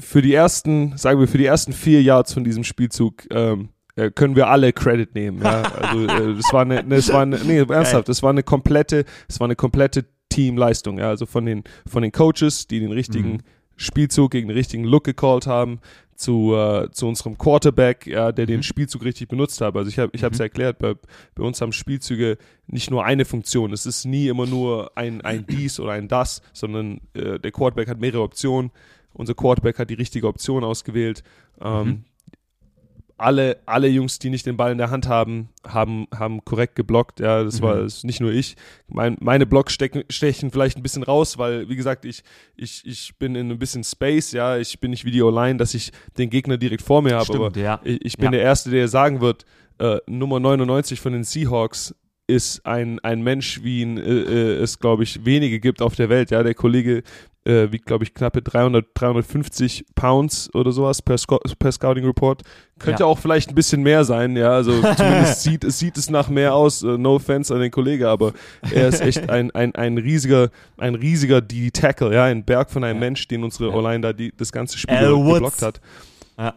für 0.00 0.22
die 0.22 0.34
ersten, 0.34 0.96
sagen 0.96 1.20
wir, 1.20 1.28
für 1.28 1.38
die 1.38 1.46
ersten 1.46 1.72
vier 1.72 2.02
Yards 2.02 2.32
von 2.32 2.44
diesem 2.44 2.64
Spielzug 2.64 3.24
ähm, 3.30 3.70
äh, 3.96 4.10
können 4.10 4.36
wir 4.36 4.48
alle 4.48 4.72
Credit 4.72 5.14
nehmen. 5.14 5.42
Ja? 5.42 5.62
Also 5.62 6.04
äh, 6.04 6.34
das 6.36 6.52
war 6.52 6.62
eine, 6.62 6.84
ne, 6.84 6.96
das 6.96 7.12
war 7.12 7.22
eine, 7.22 7.38
nee, 7.38 7.58
ernsthaft, 7.68 8.08
das 8.08 8.22
war 8.22 8.30
eine 8.30 8.42
komplette, 8.42 9.04
das 9.26 9.40
war 9.40 9.46
eine 9.46 9.56
komplette 9.56 10.04
Teamleistung. 10.28 10.98
Ja? 10.98 11.08
Also 11.08 11.26
von 11.26 11.44
den, 11.46 11.64
von 11.86 12.02
den 12.02 12.12
Coaches, 12.12 12.68
die 12.68 12.80
den 12.80 12.92
richtigen 12.92 13.32
mhm. 13.32 13.42
Spielzug 13.76 14.30
gegen 14.30 14.48
den 14.48 14.56
richtigen 14.56 14.84
Look 14.84 15.04
gecallt 15.04 15.46
haben, 15.46 15.80
zu, 16.18 16.52
äh, 16.54 16.90
zu 16.90 17.06
unserem 17.06 17.38
Quarterback, 17.38 18.06
ja, 18.06 18.32
der 18.32 18.46
den 18.46 18.58
mhm. 18.58 18.62
Spielzug 18.64 19.04
richtig 19.04 19.28
benutzt 19.28 19.60
hat. 19.60 19.76
Also 19.76 19.88
ich 19.88 20.00
habe 20.00 20.10
ich 20.12 20.22
es 20.22 20.32
mhm. 20.32 20.40
erklärt, 20.40 20.80
bei, 20.80 20.94
bei 21.36 21.44
uns 21.44 21.60
haben 21.60 21.72
Spielzüge 21.72 22.38
nicht 22.66 22.90
nur 22.90 23.04
eine 23.04 23.24
Funktion. 23.24 23.72
Es 23.72 23.86
ist 23.86 24.04
nie 24.04 24.26
immer 24.26 24.44
nur 24.44 24.90
ein, 24.96 25.20
ein 25.20 25.46
dies 25.46 25.78
oder 25.78 25.92
ein 25.92 26.08
das, 26.08 26.42
sondern 26.52 27.00
äh, 27.14 27.38
der 27.38 27.52
Quarterback 27.52 27.88
hat 27.88 28.00
mehrere 28.00 28.22
Optionen. 28.22 28.72
Unser 29.12 29.34
Quarterback 29.34 29.78
hat 29.78 29.90
die 29.90 29.94
richtige 29.94 30.26
Option 30.26 30.64
ausgewählt. 30.64 31.22
Ähm, 31.60 31.86
mhm 31.86 32.04
alle, 33.18 33.58
alle 33.66 33.88
Jungs, 33.88 34.18
die 34.18 34.30
nicht 34.30 34.46
den 34.46 34.56
Ball 34.56 34.72
in 34.72 34.78
der 34.78 34.90
Hand 34.90 35.08
haben, 35.08 35.48
haben, 35.66 36.06
haben 36.14 36.44
korrekt 36.44 36.76
geblockt. 36.76 37.20
Ja, 37.20 37.42
das 37.44 37.60
mhm. 37.60 37.64
war 37.64 37.76
das 37.82 38.04
nicht 38.04 38.20
nur 38.20 38.32
ich. 38.32 38.56
Mein, 38.86 39.16
meine 39.20 39.44
Blocks 39.44 39.74
stecken, 39.74 40.04
stechen 40.08 40.50
vielleicht 40.50 40.78
ein 40.78 40.82
bisschen 40.82 41.02
raus, 41.02 41.36
weil, 41.36 41.68
wie 41.68 41.76
gesagt, 41.76 42.04
ich, 42.04 42.22
ich, 42.56 42.82
ich 42.86 43.18
bin 43.18 43.34
in 43.34 43.50
ein 43.50 43.58
bisschen 43.58 43.84
Space, 43.84 44.32
ja, 44.32 44.56
ich 44.56 44.80
bin 44.80 44.90
nicht 44.90 45.04
wie 45.04 45.10
die 45.10 45.22
O-Line, 45.22 45.58
dass 45.58 45.74
ich 45.74 45.92
den 46.16 46.30
Gegner 46.30 46.56
direkt 46.56 46.82
vor 46.82 47.02
mir 47.02 47.16
habe, 47.16 47.34
aber 47.34 47.58
ja. 47.58 47.80
ich, 47.84 48.04
ich, 48.04 48.16
bin 48.16 48.26
ja. 48.26 48.30
der 48.30 48.42
Erste, 48.42 48.70
der 48.70 48.88
sagen 48.88 49.20
wird, 49.20 49.44
äh, 49.78 49.98
Nummer 50.06 50.40
99 50.40 51.00
von 51.00 51.12
den 51.12 51.24
Seahawks 51.24 51.94
ist 52.28 52.66
ein, 52.66 53.00
ein 53.00 53.22
Mensch, 53.22 53.62
wie 53.62 53.80
ihn 53.80 53.96
äh, 53.96 54.00
äh 54.02 54.62
es, 54.62 54.78
glaube 54.78 55.02
ich, 55.02 55.24
wenige 55.24 55.60
gibt 55.60 55.80
auf 55.80 55.96
der 55.96 56.10
Welt. 56.10 56.30
Ja, 56.30 56.42
der 56.42 56.54
Kollege 56.54 57.02
äh, 57.48 57.72
wiegt, 57.72 57.86
glaube 57.86 58.04
ich, 58.04 58.12
knappe 58.12 58.42
300, 58.42 58.86
350 58.94 59.86
Pounds 59.94 60.54
oder 60.54 60.70
sowas 60.70 61.00
per, 61.00 61.16
Sco 61.16 61.38
per 61.58 61.72
Scouting 61.72 62.04
Report. 62.04 62.42
Könnte 62.78 63.02
ja. 63.02 63.06
auch 63.06 63.18
vielleicht 63.18 63.48
ein 63.48 63.54
bisschen 63.54 63.82
mehr 63.82 64.04
sein, 64.04 64.36
ja. 64.36 64.50
Also 64.50 64.72
zumindest 64.96 65.42
sieht, 65.42 65.64
es 65.64 65.78
sieht 65.78 65.96
es 65.96 66.10
nach 66.10 66.28
mehr 66.28 66.54
aus. 66.54 66.84
Uh, 66.84 66.98
no 66.98 67.14
offense 67.14 67.52
an 67.52 67.60
den 67.60 67.70
Kollegen, 67.70 68.04
aber 68.04 68.32
er 68.70 68.88
ist 68.88 69.00
echt 69.00 69.30
ein, 69.30 69.50
ein, 69.52 69.74
ein 69.74 69.98
riesiger, 69.98 70.50
ein 70.76 70.94
riesiger 70.94 71.40
D-Tackle, 71.40 72.14
ja, 72.14 72.24
ein 72.24 72.44
Berg 72.44 72.70
von 72.70 72.84
einem 72.84 72.96
ja. 72.96 73.06
Mensch, 73.06 73.26
den 73.26 73.42
unsere 73.42 73.70
ja. 73.70 73.74
O-Line 73.74 74.00
da 74.00 74.12
die, 74.12 74.32
das 74.36 74.52
ganze 74.52 74.78
Spiel 74.78 74.98
geblockt 74.98 75.62
hat. 75.62 75.80
Ja. 76.38 76.54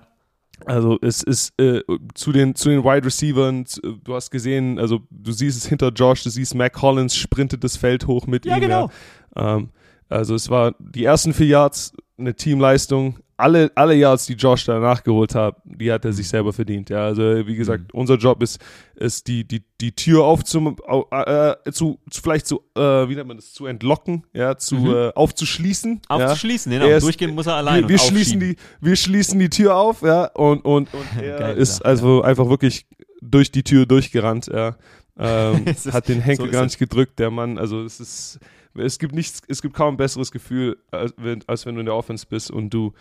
Also 0.66 1.00
es 1.02 1.24
ist 1.24 1.60
äh, 1.60 1.82
zu 2.14 2.32
den 2.32 2.54
zu 2.54 2.70
den 2.70 2.84
Wide 2.84 3.06
Receivers, 3.06 3.82
du 3.82 4.14
hast 4.14 4.30
gesehen, 4.30 4.78
also 4.78 5.00
du 5.10 5.32
siehst 5.32 5.58
es 5.58 5.66
hinter 5.66 5.90
Josh, 5.90 6.24
du 6.24 6.30
siehst 6.30 6.54
Mac 6.54 6.74
Collins 6.74 7.16
sprintet 7.16 7.64
das 7.64 7.78
Feld 7.78 8.06
hoch 8.06 8.28
mit 8.28 8.46
ja, 8.46 8.58
ihm. 8.58 8.62
Genau. 8.62 8.92
Ja. 9.36 9.56
Ähm, 9.56 9.70
also 10.12 10.36
es 10.36 10.50
war 10.50 10.76
die 10.80 11.06
ersten 11.06 11.34
vier 11.34 11.48
Yards 11.48 11.94
eine 12.18 12.36
Teamleistung. 12.36 13.20
Alle, 13.38 13.72
alle 13.74 13.96
Yards, 13.96 14.28
die 14.28 14.34
Josh 14.34 14.66
da 14.66 14.80
nachgeholt 14.80 15.34
hat, 15.34 15.56
die 15.64 15.92
hat 15.92 16.06
er 16.06 16.14
sich 16.14 16.30
selber 16.30 16.54
verdient. 16.54 16.92
Ja, 16.92 17.06
also 17.06 17.24
wie 17.24 17.56
gesagt, 17.56 17.92
mhm. 17.92 18.00
unser 18.00 18.16
Job 18.16 18.44
ist, 18.44 18.60
ist 18.94 19.28
die, 19.28 19.48
die, 19.48 19.64
die 19.80 19.96
Tür 19.96 20.26
aufzum, 20.26 20.76
äh, 21.10 21.56
zu, 21.72 22.00
zu, 22.12 22.22
vielleicht 22.22 22.46
zu, 22.46 22.62
äh, 22.76 22.82
wie 22.82 23.16
nennt 23.16 23.28
man 23.28 23.38
das, 23.38 23.54
zu 23.54 23.66
entlocken, 23.66 24.28
ja, 24.34 24.58
zu 24.58 24.76
mhm. 24.76 24.94
äh, 24.94 25.10
aufzuschließen. 25.14 26.02
Aufzuschließen, 26.08 26.72
ja. 26.72 26.80
genau. 26.80 26.96
Ist, 26.96 27.04
Durchgehen 27.04 27.34
muss 27.34 27.48
er 27.48 27.56
allein. 27.56 27.84
Wir, 27.84 27.90
wir 27.90 27.98
schließen 27.98 28.40
die, 28.40 28.58
wir 28.80 28.96
schließen 28.96 29.40
die 29.40 29.50
Tür 29.50 29.76
auf, 29.76 30.04
ja, 30.04 30.26
und, 30.26 30.64
und, 30.64 30.90
und 30.94 31.22
er 31.22 31.40
Geil, 31.40 31.58
ist 31.58 31.84
also 31.84 32.22
einfach 32.22 32.48
wirklich 32.48 32.86
durch 33.22 33.52
die 33.52 33.64
Tür 33.64 33.86
durchgerannt, 33.88 34.48
ja. 34.54 34.76
Ähm, 35.20 35.66
hat 35.92 36.08
den 36.08 36.22
Henkel 36.22 36.48
so 36.48 36.52
gar 36.52 36.64
nicht 36.64 36.80
gedrückt, 36.80 37.20
der 37.20 37.30
Mann, 37.30 37.60
also 37.60 37.84
es 37.84 38.00
ist 38.00 38.40
es 38.76 39.00
gibt 39.00 39.14
nichts, 39.14 39.42
es 39.48 39.62
gibt 39.62 39.74
kaum 39.74 39.96
ein 39.96 39.98
besseres 39.98 40.32
Gefühl, 40.32 40.78
als 40.92 41.14
wenn, 41.18 41.44
als 41.48 41.66
wenn 41.66 41.76
du 41.76 41.82
in 41.82 41.86
der 41.86 41.96
Offense 41.96 42.26
bist 42.28 42.52
und 42.52 42.70
du 42.70 42.94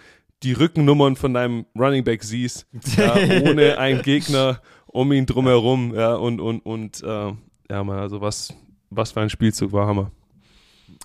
die 0.43 0.53
Rückennummern 0.53 1.17
von 1.17 1.35
deinem 1.35 1.67
Running 1.79 2.05
Back 2.05 2.25
siehst, 2.25 2.67
ja, 2.97 3.15
ohne 3.49 3.79
einen 3.79 4.03
Gegner 4.03 4.61
um 4.87 5.13
ihn 5.13 5.27
drumherum, 5.27 5.95
ja, 5.95 6.15
und, 6.15 6.41
und, 6.41 6.61
und, 6.61 7.03
äh, 7.03 7.33
ja, 7.71 7.85
man, 7.85 7.99
also 7.99 8.21
was, 8.21 8.55
was 8.91 9.13
für 9.13 9.21
ein 9.21 9.31
Spielzug 9.31 9.73
war 9.73 9.87
Hammer. 9.87 10.11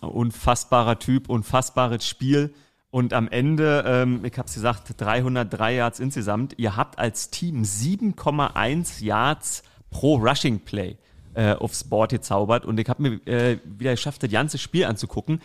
Unfassbarer 0.01 0.99
Typ, 0.99 1.29
unfassbares 1.29 2.07
Spiel. 2.07 2.53
Und 2.89 3.13
am 3.13 3.27
Ende, 3.27 3.83
ähm, 3.85 4.23
ich 4.23 4.37
habe 4.37 4.47
es 4.47 4.53
gesagt, 4.53 4.93
303 4.97 5.75
Yards 5.75 5.99
insgesamt. 5.99 6.53
Ihr 6.57 6.75
habt 6.75 6.97
als 6.97 7.29
Team 7.29 7.63
7,1 7.63 9.03
Yards 9.03 9.63
pro 9.89 10.15
Rushing 10.15 10.61
Play 10.61 10.97
äh, 11.35 11.53
aufs 11.53 11.83
Board 11.83 12.11
gezaubert 12.11 12.65
und 12.65 12.79
ich 12.79 12.89
habe 12.89 13.03
mir 13.03 13.27
äh, 13.27 13.59
wieder 13.63 13.91
geschafft, 13.91 14.23
das 14.23 14.31
ganze 14.31 14.57
Spiel 14.57 14.85
anzugucken. 14.85 15.41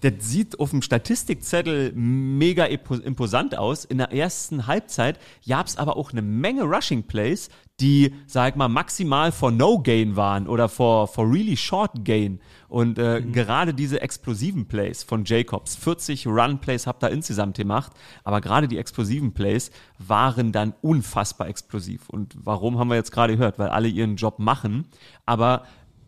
Das 0.00 0.12
sieht 0.18 0.58
auf 0.58 0.70
dem 0.70 0.80
Statistikzettel 0.80 1.92
mega 1.94 2.64
imposant 2.64 3.56
aus. 3.58 3.84
In 3.84 3.98
der 3.98 4.12
ersten 4.12 4.66
Halbzeit 4.66 5.18
gab 5.46 5.66
es 5.66 5.76
aber 5.76 5.96
auch 5.96 6.12
eine 6.12 6.22
Menge 6.22 6.62
Rushing 6.62 7.02
Plays, 7.02 7.50
die, 7.80 8.14
sag 8.26 8.56
mal, 8.56 8.68
maximal 8.68 9.32
for 9.32 9.50
No 9.50 9.78
Gain 9.78 10.16
waren 10.16 10.46
oder 10.46 10.68
for, 10.68 11.08
for 11.08 11.30
really 11.30 11.56
short 11.56 12.04
Gain. 12.04 12.40
Und 12.68 12.98
äh, 12.98 13.20
mhm. 13.20 13.32
gerade 13.32 13.74
diese 13.74 14.00
explosiven 14.00 14.66
Plays 14.66 15.02
von 15.02 15.24
Jacobs, 15.24 15.76
40 15.76 16.26
Run 16.26 16.60
Plays 16.60 16.86
habt 16.86 17.02
ihr 17.02 17.10
insgesamt 17.10 17.56
gemacht, 17.56 17.92
aber 18.22 18.40
gerade 18.40 18.68
die 18.68 18.78
explosiven 18.78 19.32
Plays 19.32 19.70
waren 19.98 20.52
dann 20.52 20.74
unfassbar 20.82 21.48
explosiv. 21.48 22.08
Und 22.08 22.34
warum 22.38 22.78
haben 22.78 22.88
wir 22.88 22.96
jetzt 22.96 23.12
gerade 23.12 23.36
gehört? 23.36 23.58
Weil 23.58 23.68
alle 23.68 23.88
ihren 23.88 24.16
Job 24.16 24.38
machen. 24.38 24.86
Aber 25.26 25.64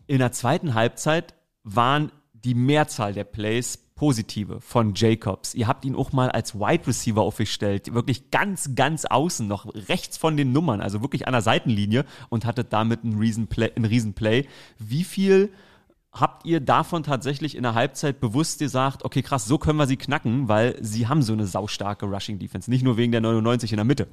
in 0.07 0.19
der 0.19 0.31
zweiten 0.31 0.73
Halbzeit 0.73 1.33
waren 1.63 2.11
die 2.33 2.55
Mehrzahl 2.55 3.13
der 3.13 3.23
Plays 3.23 3.82
positive 3.95 4.59
von 4.61 4.93
Jacobs. 4.95 5.53
Ihr 5.53 5.67
habt 5.67 5.85
ihn 5.85 5.95
auch 5.95 6.11
mal 6.11 6.29
als 6.29 6.55
Wide 6.55 6.87
Receiver 6.87 7.21
aufgestellt, 7.21 7.93
wirklich 7.93 8.31
ganz, 8.31 8.75
ganz 8.75 9.05
außen, 9.05 9.47
noch 9.47 9.73
rechts 9.87 10.17
von 10.17 10.37
den 10.37 10.51
Nummern, 10.51 10.81
also 10.81 11.01
wirklich 11.01 11.27
an 11.27 11.33
der 11.33 11.41
Seitenlinie 11.41 12.05
und 12.29 12.45
hattet 12.45 12.73
damit 12.73 13.03
einen 13.03 13.17
Riesenplay. 13.17 13.71
Einen 13.75 13.85
Riesenplay. 13.85 14.47
Wie 14.79 15.03
viel 15.03 15.51
habt 16.11 16.45
ihr 16.45 16.59
davon 16.59 17.03
tatsächlich 17.03 17.55
in 17.55 17.63
der 17.63 17.73
Halbzeit 17.73 18.19
bewusst 18.19 18.59
gesagt, 18.59 19.03
okay, 19.03 19.21
krass, 19.21 19.45
so 19.45 19.57
können 19.57 19.79
wir 19.79 19.87
sie 19.87 19.97
knacken, 19.97 20.47
weil 20.47 20.77
sie 20.81 21.07
haben 21.07 21.21
so 21.21 21.33
eine 21.33 21.47
saustarke 21.47 22.05
Rushing 22.05 22.39
Defense, 22.39 22.69
nicht 22.69 22.83
nur 22.83 22.97
wegen 22.97 23.11
der 23.11 23.21
99 23.21 23.71
in 23.71 23.77
der 23.77 23.85
Mitte. 23.85 24.07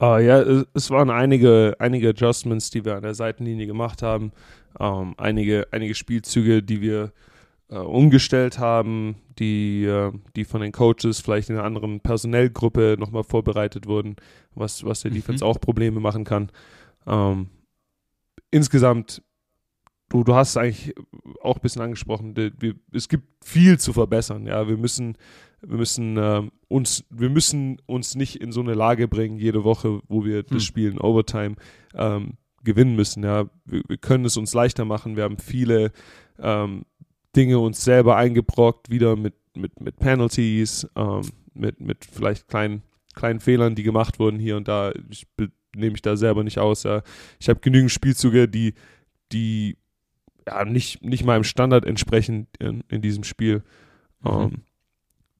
Uh, 0.00 0.18
ja, 0.18 0.40
es 0.74 0.90
waren 0.90 1.10
einige, 1.10 1.76
einige 1.78 2.08
Adjustments, 2.08 2.70
die 2.70 2.84
wir 2.84 2.96
an 2.96 3.02
der 3.02 3.14
Seitenlinie 3.14 3.66
gemacht 3.66 4.02
haben. 4.02 4.32
Um, 4.76 5.08
ähm, 5.08 5.14
einige, 5.18 5.68
einige 5.70 5.94
Spielzüge, 5.94 6.62
die 6.62 6.80
wir 6.80 7.12
äh, 7.72 7.78
umgestellt 7.78 8.58
haben, 8.58 9.16
die, 9.38 9.84
äh, 9.84 10.12
die 10.36 10.44
von 10.44 10.60
den 10.60 10.72
Coaches 10.72 11.20
vielleicht 11.20 11.48
in 11.48 11.56
einer 11.56 11.64
anderen 11.64 12.00
Personellgruppe 12.00 12.96
nochmal 12.98 13.24
vorbereitet 13.24 13.86
wurden, 13.86 14.16
was, 14.54 14.84
was 14.84 15.00
der 15.00 15.10
mhm. 15.10 15.16
Defense 15.16 15.44
auch 15.44 15.60
Probleme 15.60 15.98
machen 15.98 16.24
kann. 16.24 16.50
Ähm, 17.06 17.48
insgesamt 18.50 19.22
du, 20.12 20.24
du 20.24 20.34
hast 20.34 20.56
eigentlich 20.56 20.94
auch 21.40 21.56
ein 21.56 21.62
bisschen 21.62 21.82
angesprochen, 21.82 22.36
wir, 22.36 22.74
es 22.92 23.08
gibt 23.08 23.24
viel 23.44 23.78
zu 23.78 23.92
verbessern. 23.92 24.46
Ja, 24.46 24.68
wir 24.68 24.76
müssen, 24.76 25.16
wir 25.62 25.78
müssen 25.78 26.16
äh, 26.16 26.42
uns, 26.68 27.04
wir 27.10 27.30
müssen 27.30 27.80
uns 27.86 28.14
nicht 28.14 28.36
in 28.36 28.52
so 28.52 28.60
eine 28.60 28.74
Lage 28.74 29.08
bringen 29.08 29.38
jede 29.38 29.64
Woche, 29.64 30.00
wo 30.08 30.24
wir 30.24 30.40
hm. 30.40 30.46
das 30.50 30.64
Spiel 30.64 30.90
in 30.90 31.00
Overtime 31.00 31.56
ähm, 31.94 32.34
gewinnen 32.62 32.94
müssen. 32.94 33.24
Ja, 33.24 33.46
wir, 33.64 33.82
wir, 33.88 33.96
können 33.96 34.24
es 34.24 34.36
uns 34.36 34.52
leichter 34.52 34.84
machen. 34.84 35.16
Wir 35.16 35.24
haben 35.24 35.38
viele 35.38 35.92
ähm, 36.38 36.84
Dinge 37.34 37.58
uns 37.58 37.82
selber 37.82 38.16
eingebrockt, 38.16 38.90
wieder 38.90 39.16
mit 39.16 39.34
mit 39.54 39.80
mit 39.80 39.98
Penalties, 39.98 40.88
ähm, 40.96 41.22
mit 41.54 41.80
mit 41.80 42.04
vielleicht 42.04 42.48
kleinen 42.48 42.82
kleinen 43.14 43.40
Fehlern, 43.40 43.74
die 43.74 43.82
gemacht 43.82 44.18
wurden 44.18 44.38
hier 44.38 44.56
und 44.56 44.68
da. 44.68 44.92
Ich 45.10 45.26
nehme 45.74 45.92
mich 45.92 46.02
da 46.02 46.16
selber 46.16 46.44
nicht 46.44 46.58
aus. 46.58 46.82
Ja. 46.82 47.02
Ich 47.38 47.48
habe 47.48 47.60
genügend 47.60 47.90
Spielzüge, 47.90 48.48
die 48.48 48.74
die 49.32 49.76
ja, 50.46 50.64
nicht, 50.64 51.02
nicht 51.02 51.24
meinem 51.24 51.44
Standard 51.44 51.84
entsprechen 51.84 52.46
in, 52.58 52.82
in 52.88 53.02
diesem 53.02 53.24
Spiel. 53.24 53.62
Mhm. 54.20 54.30
Ähm, 54.30 54.62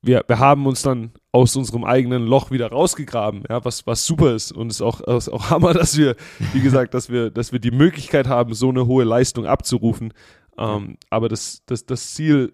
wir, 0.04 0.24
wir 0.26 0.38
haben 0.40 0.66
uns 0.66 0.82
dann 0.82 1.12
aus 1.30 1.54
unserem 1.54 1.84
eigenen 1.84 2.26
Loch 2.26 2.50
wieder 2.50 2.68
rausgegraben, 2.70 3.44
ja, 3.48 3.64
was, 3.64 3.86
was 3.86 4.04
super 4.04 4.34
ist. 4.34 4.50
Und 4.52 4.68
es 4.68 4.76
ist 4.76 4.82
auch, 4.82 5.00
ist 5.00 5.28
auch 5.28 5.50
Hammer, 5.50 5.74
dass 5.74 5.96
wir, 5.96 6.16
wie 6.52 6.60
gesagt, 6.60 6.94
dass 6.94 7.08
wir, 7.08 7.30
dass 7.30 7.52
wir 7.52 7.60
die 7.60 7.70
Möglichkeit 7.70 8.26
haben, 8.26 8.54
so 8.54 8.68
eine 8.68 8.86
hohe 8.86 9.04
Leistung 9.04 9.46
abzurufen. 9.46 10.12
Ähm, 10.58 10.96
aber 11.10 11.28
das, 11.28 11.62
das, 11.66 11.86
das 11.86 12.14
Ziel 12.14 12.52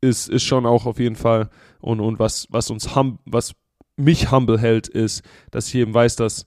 ist, 0.00 0.28
ist 0.28 0.44
schon 0.44 0.66
auch 0.66 0.86
auf 0.86 0.98
jeden 0.98 1.16
Fall 1.16 1.50
und, 1.80 2.00
und 2.00 2.18
was, 2.18 2.46
was 2.50 2.70
uns 2.70 2.94
hum, 2.94 3.18
was 3.24 3.54
mich 3.96 4.30
humble 4.30 4.58
hält, 4.58 4.88
ist, 4.88 5.22
dass 5.50 5.68
ich 5.68 5.76
eben 5.76 5.94
weiß, 5.94 6.16
dass 6.16 6.46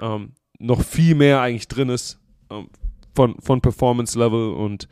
ähm, 0.00 0.32
noch 0.58 0.82
viel 0.82 1.14
mehr 1.14 1.40
eigentlich 1.40 1.68
drin 1.68 1.88
ist, 1.88 2.18
von, 3.14 3.36
von 3.40 3.60
Performance 3.60 4.18
Level 4.18 4.52
und 4.52 4.88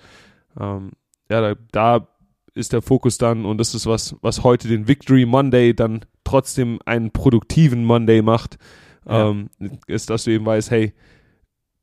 ähm, 0.59 0.93
ja, 1.31 1.41
da, 1.41 1.55
da 1.73 2.09
ist 2.55 2.73
der 2.73 2.83
Fokus 2.83 3.19
dann 3.19 3.45
und 3.45 3.59
das 3.59 3.75
ist 3.75 3.87
was, 3.87 4.17
was 4.21 4.43
heute 4.43 4.69
den 4.69 4.88
Victory 4.88 5.26
Monday 5.26 5.75
dann 5.75 6.05
trotzdem 6.25 6.81
einen 6.87 7.11
produktiven 7.11 7.85
Monday 7.85 8.23
macht, 8.23 8.59
ja. 9.07 9.31
ähm, 9.31 9.50
ist, 9.87 10.11
dass 10.11 10.25
du 10.25 10.33
eben 10.33 10.47
weißt, 10.47 10.71
hey, 10.71 10.93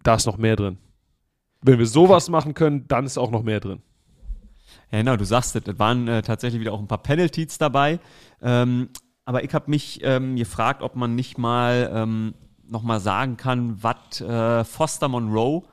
da 0.04 0.16
ist 0.16 0.26
noch 0.26 0.38
mehr 0.38 0.56
drin. 0.56 0.78
Wenn 1.64 1.80
wir 1.80 1.88
sowas 1.88 2.30
machen 2.30 2.54
können, 2.54 2.88
dann 2.88 3.06
ist 3.06 3.18
auch 3.18 3.32
noch 3.32 3.44
mehr 3.44 3.60
drin. 3.60 3.82
Ja, 4.92 5.00
genau, 5.00 5.16
du 5.16 5.26
sagst 5.26 5.56
es, 5.56 5.64
es 5.66 5.80
waren 5.80 6.08
äh, 6.08 6.22
tatsächlich 6.22 6.62
wieder 6.62 6.74
auch 6.74 6.80
ein 6.80 6.88
paar 6.88 7.02
Penalties 7.02 7.58
dabei. 7.58 8.00
Ähm, 8.42 8.90
aber 9.26 9.44
ich 9.44 9.54
habe 9.54 9.72
mich 9.72 10.02
ähm, 10.04 10.36
gefragt, 10.36 10.82
ob 10.82 10.96
man 10.96 11.16
nicht 11.16 11.38
mal 11.38 11.90
ähm, 11.94 12.34
nochmal 12.68 13.00
sagen 13.00 13.38
kann, 13.38 13.82
was 13.82 14.22
äh, 14.22 14.64
Foster 14.64 15.08
Monroe 15.08 15.64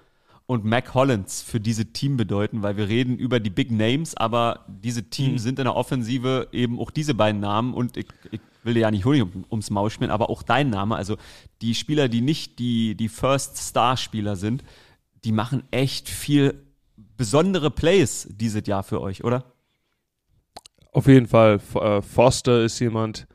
und 0.47 0.65
Mac 0.65 0.95
Hollins 0.95 1.43
für 1.43 1.61
diese 1.61 1.87
Team 1.87 2.17
bedeuten, 2.17 2.63
weil 2.63 2.77
wir 2.77 2.89
reden 2.89 3.17
über 3.19 3.41
die 3.41 3.51
Big 3.51 3.71
Names, 3.71 4.17
aber 4.17 4.65
diese 4.67 5.05
Teams 5.05 5.43
mhm. 5.43 5.45
sind 5.45 5.59
in 5.59 5.65
der 5.65 5.77
Offensive 5.77 6.49
eben 6.53 6.81
auch 6.81 6.91
diese 6.91 7.15
beiden 7.15 7.41
Namen 7.41 7.75
und 7.75 7.97
ich, 7.97 8.07
ich 8.31 8.41
will 8.63 8.75
dir 8.75 8.81
ja 8.81 8.91
nicht 8.91 9.05
Honig 9.05 9.23
um, 9.23 9.45
ums 9.51 9.71
Maul 9.71 9.91
spielen, 9.91 10.11
aber 10.11 10.29
auch 10.29 10.43
dein 10.43 10.71
Name, 10.71 10.97
also 10.97 11.17
die 11.63 11.75
Spieler, 11.75 12.09
die 12.09 12.21
nicht 12.21 12.59
die, 12.59 12.95
die 12.97 13.09
First-Star-Spieler 13.09 14.37
sind, 14.37 14.65
die 15.25 15.33
machen 15.33 15.65
echt 15.71 16.09
viel 16.09 16.63
besondere 17.17 17.71
Plays 17.71 18.29
dieses 18.31 18.67
Jahr 18.67 18.83
für 18.83 19.01
euch, 19.01 19.25
oder? 19.25 19.45
Auf 20.93 21.07
jeden 21.07 21.27
Fall. 21.27 21.61
Äh, 21.75 22.03
Foster 22.03 22.65
ist 22.65 22.79
jemand, 22.81 23.27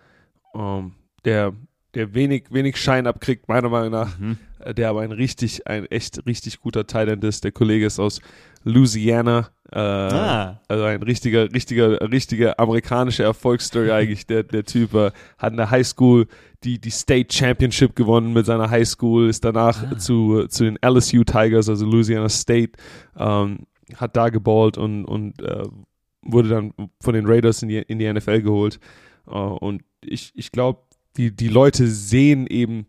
ähm, 0.54 0.94
der, 1.24 1.54
der 1.94 2.14
wenig, 2.14 2.46
wenig 2.52 2.78
Schein 2.78 3.08
abkriegt, 3.08 3.48
meiner 3.48 3.70
Meinung 3.70 3.92
nach. 3.92 4.18
Mhm. 4.18 4.38
Äh, 4.60 4.74
der 4.74 4.90
aber 4.90 5.02
ein 5.02 5.12
richtig, 5.12 5.68
ein 5.68 5.86
echt 5.86 6.26
richtig 6.26 6.60
guter 6.60 6.88
Thailand 6.88 7.24
ist. 7.24 7.44
Der 7.44 7.52
Kollege 7.52 7.86
ist 7.86 8.00
aus 8.00 8.20
Louisiana. 8.66 9.50
Äh, 9.72 9.80
ah. 9.80 10.62
Also 10.68 10.84
ein 10.84 11.02
richtiger, 11.02 11.52
richtiger, 11.54 12.12
richtiger 12.12 12.60
amerikanischer 12.60 13.24
Erfolgsstory 13.24 13.92
eigentlich. 13.92 14.28
Der, 14.28 14.44
der 14.44 14.66
Typ 14.66 14.94
äh, 14.94 15.12
hat 15.38 15.52
in 15.52 15.58
der 15.58 15.72
Highschool 15.72 16.28
die, 16.64 16.80
die 16.80 16.90
State 16.90 17.34
Championship 17.34 17.96
gewonnen 17.96 18.34
mit 18.34 18.46
seiner 18.46 18.70
Highschool, 18.70 19.30
ist 19.30 19.46
danach 19.46 19.82
ah. 19.84 19.98
zu, 19.98 20.48
zu 20.48 20.66
den 20.66 20.78
LSU 20.84 21.24
Tigers, 21.24 21.70
also 21.70 21.86
Louisiana 21.86 22.28
State, 22.28 22.74
ähm, 23.18 23.60
hat 23.96 24.18
da 24.18 24.30
geballt 24.30 24.78
und, 24.78 25.06
und 25.06 25.42
äh, 25.42 25.64
wurde 26.24 26.50
dann 26.50 26.74
von 27.00 27.14
den 27.14 27.28
Raiders 27.28 27.62
in 27.62 27.70
die, 27.70 27.78
in 27.78 28.00
die 28.00 28.12
NFL 28.12 28.42
geholt. 28.42 28.80
Uh, 29.28 29.58
und 29.60 29.84
ich, 30.04 30.32
ich 30.36 30.52
glaube, 30.52 30.82
die, 31.18 31.36
die 31.36 31.48
Leute 31.48 31.88
sehen 31.88 32.46
eben, 32.48 32.86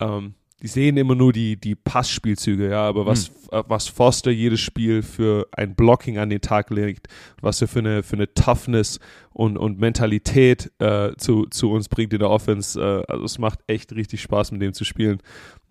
ähm, 0.00 0.34
die 0.62 0.68
sehen 0.68 0.96
immer 0.96 1.14
nur 1.14 1.32
die, 1.32 1.56
die 1.56 1.74
Passspielzüge, 1.74 2.70
ja, 2.70 2.82
aber 2.82 3.06
was, 3.06 3.28
hm. 3.50 3.64
was 3.68 3.88
Foster 3.88 4.30
jedes 4.30 4.60
Spiel 4.60 5.02
für 5.02 5.46
ein 5.52 5.74
Blocking 5.74 6.18
an 6.18 6.30
den 6.30 6.40
Tag 6.40 6.70
legt, 6.70 7.08
was 7.40 7.60
er 7.60 7.68
für 7.68 7.80
eine, 7.80 8.02
für 8.02 8.16
eine 8.16 8.32
Toughness 8.32 9.00
und, 9.32 9.58
und 9.58 9.78
Mentalität 9.78 10.72
äh, 10.78 11.10
zu, 11.16 11.46
zu 11.46 11.70
uns 11.70 11.88
bringt 11.88 12.12
in 12.12 12.20
der 12.20 12.30
Offense, 12.30 12.80
äh, 12.80 13.12
also 13.12 13.24
es 13.24 13.38
macht 13.38 13.60
echt 13.66 13.94
richtig 13.94 14.22
Spaß, 14.22 14.52
mit 14.52 14.62
dem 14.62 14.72
zu 14.72 14.84
spielen. 14.84 15.20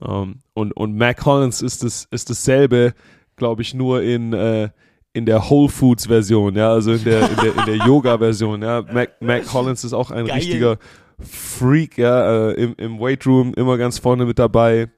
Ähm, 0.06 0.40
und, 0.54 0.74
und 0.74 0.96
Mac 0.96 1.18
Collins 1.18 1.62
ist, 1.62 1.84
das, 1.84 2.08
ist 2.12 2.30
dasselbe, 2.30 2.94
glaube 3.36 3.62
ich, 3.62 3.74
nur 3.74 4.04
in, 4.04 4.34
äh, 4.34 4.70
in 5.14 5.26
der 5.26 5.50
Whole 5.50 5.70
Foods 5.70 6.08
Version, 6.08 6.56
ja, 6.56 6.72
also 6.72 6.94
in 6.94 7.04
der, 7.04 7.30
in 7.30 7.36
der, 7.38 7.58
in 7.58 7.66
der 7.66 7.76
Yoga 7.88 8.18
Version, 8.18 8.62
ja. 8.62 8.82
Mac, 8.82 9.22
Mac 9.22 9.46
Collins 9.46 9.84
ist 9.84 9.94
auch 9.94 10.12
ein 10.12 10.26
Geil. 10.26 10.36
richtiger 10.36 10.78
Freak, 11.20 11.98
ja, 11.98 12.50
äh, 12.50 12.54
im, 12.54 12.76
im 12.78 13.00
Weightroom 13.00 13.54
immer 13.54 13.78
ganz 13.78 14.00
vorne 14.00 14.26
mit 14.26 14.40
dabei. 14.40 14.90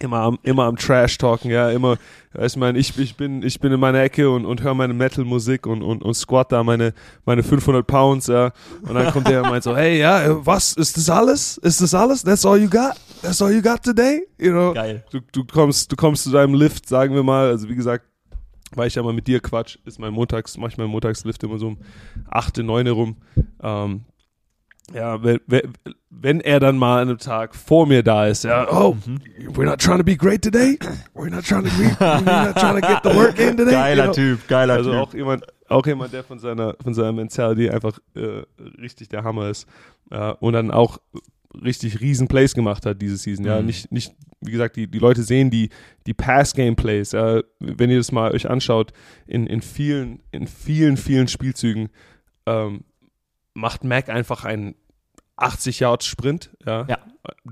Immer 0.00 0.18
am, 0.18 0.38
immer 0.42 0.64
am 0.64 0.76
Trash 0.76 1.18
talken, 1.18 1.50
ja, 1.50 1.70
immer, 1.70 1.96
ich 2.40 2.56
meine, 2.56 2.78
ich, 2.78 2.96
ich 2.98 3.16
bin, 3.16 3.42
ich 3.42 3.60
bin 3.60 3.72
in 3.72 3.80
meiner 3.80 4.00
Ecke 4.00 4.30
und, 4.30 4.44
und 4.44 4.62
höre 4.62 4.74
meine 4.74 4.94
Metal-Musik 4.94 5.66
und, 5.66 5.82
und, 5.82 6.02
und 6.02 6.14
squat 6.14 6.52
da 6.52 6.62
meine, 6.62 6.94
meine 7.24 7.42
500 7.42 7.86
Pounds, 7.86 8.26
ja. 8.26 8.52
Und 8.82 8.94
dann 8.94 9.12
kommt 9.12 9.28
der 9.28 9.42
und 9.42 9.50
meint 9.50 9.62
so, 9.62 9.76
hey, 9.76 9.98
ja, 9.98 10.44
was, 10.44 10.72
ist 10.74 10.96
das 10.96 11.10
alles? 11.10 11.58
Ist 11.58 11.80
das 11.80 11.94
alles? 11.94 12.22
That's 12.22 12.44
all 12.44 12.58
you 12.58 12.68
got? 12.68 12.94
That's 13.22 13.40
all 13.40 13.52
you 13.52 13.62
got 13.62 13.82
today? 13.82 14.26
You 14.38 14.50
know? 14.50 14.74
Geil. 14.74 15.04
Du, 15.10 15.20
du 15.32 15.44
kommst, 15.44 15.90
du 15.90 15.96
kommst 15.96 16.24
zu 16.24 16.30
deinem 16.30 16.54
Lift, 16.54 16.88
sagen 16.88 17.14
wir 17.14 17.22
mal, 17.22 17.48
also 17.48 17.68
wie 17.68 17.76
gesagt, 17.76 18.04
weil 18.74 18.88
ich 18.88 18.94
ja 18.96 19.02
mal 19.02 19.12
mit 19.12 19.26
dir 19.26 19.40
quatsch, 19.40 19.78
ist 19.84 19.98
mein 19.98 20.12
Montags, 20.12 20.56
mach 20.56 20.68
ich 20.68 20.76
meinen 20.76 20.90
Montagslift 20.90 21.42
immer 21.44 21.58
so 21.58 21.68
um 21.68 21.78
8, 22.30 22.58
9 22.58 22.88
rum. 22.88 23.16
Ähm, 23.62 24.04
ja, 24.92 25.22
wenn, 25.22 25.40
wenn 26.10 26.40
er 26.40 26.60
dann 26.60 26.76
mal 26.76 27.00
an 27.00 27.08
einem 27.08 27.18
Tag 27.18 27.54
vor 27.54 27.86
mir 27.86 28.02
da 28.02 28.26
ist, 28.26 28.44
ja, 28.44 28.70
oh, 28.70 28.96
mhm. 29.06 29.20
we're 29.54 29.64
not 29.64 29.80
trying 29.80 29.98
to 29.98 30.04
be 30.04 30.16
great 30.16 30.42
today, 30.42 30.78
we're 31.14 31.30
not 31.30 31.44
trying 31.44 31.64
to 31.64 31.70
be, 31.70 31.84
we're 31.98 32.46
not 32.46 32.56
trying 32.56 32.80
to 32.80 32.86
get 32.86 33.02
the 33.02 33.16
work 33.16 33.38
in 33.38 33.56
today. 33.56 33.72
Geiler 33.72 34.06
you 34.06 34.12
know? 34.12 34.36
Typ, 34.36 34.48
geiler 34.48 34.74
also 34.74 34.90
Typ. 34.90 34.98
Also 34.98 35.10
auch 35.10 35.14
jemand, 35.14 35.44
auch 35.68 35.86
jemand, 35.86 36.12
der 36.12 36.22
von 36.22 36.38
seiner, 36.38 36.76
von 36.82 36.92
seiner 36.92 37.12
Mentality 37.12 37.70
einfach 37.70 37.98
äh, 38.14 38.42
richtig 38.80 39.08
der 39.08 39.24
Hammer 39.24 39.48
ist 39.48 39.66
äh, 40.10 40.32
und 40.40 40.52
dann 40.52 40.70
auch 40.70 40.98
richtig 41.62 42.00
riesen 42.00 42.28
Plays 42.28 42.54
gemacht 42.54 42.84
hat 42.86 43.00
diese 43.00 43.16
Season. 43.16 43.44
Ja, 43.44 43.60
mhm. 43.60 43.66
nicht, 43.66 43.92
nicht, 43.92 44.14
wie 44.40 44.52
gesagt, 44.52 44.76
die, 44.76 44.86
die 44.86 44.98
Leute 44.98 45.22
sehen 45.22 45.50
die, 45.50 45.70
die 46.06 46.14
Pass-Game-Plays. 46.14 47.12
Ja, 47.12 47.40
wenn 47.60 47.90
ihr 47.90 47.98
das 47.98 48.12
mal 48.12 48.32
euch 48.32 48.48
anschaut, 48.50 48.92
in, 49.26 49.46
in 49.46 49.62
vielen, 49.62 50.20
in 50.32 50.46
vielen, 50.46 50.96
vielen 50.96 51.28
Spielzügen 51.28 51.88
ähm, 52.46 52.84
macht 53.54 53.84
Mac 53.84 54.08
einfach 54.08 54.44
einen 54.44 54.74
80 55.36 55.80
Yards 55.80 56.06
Sprint, 56.06 56.50
ja, 56.64 56.86
ja. 56.88 56.98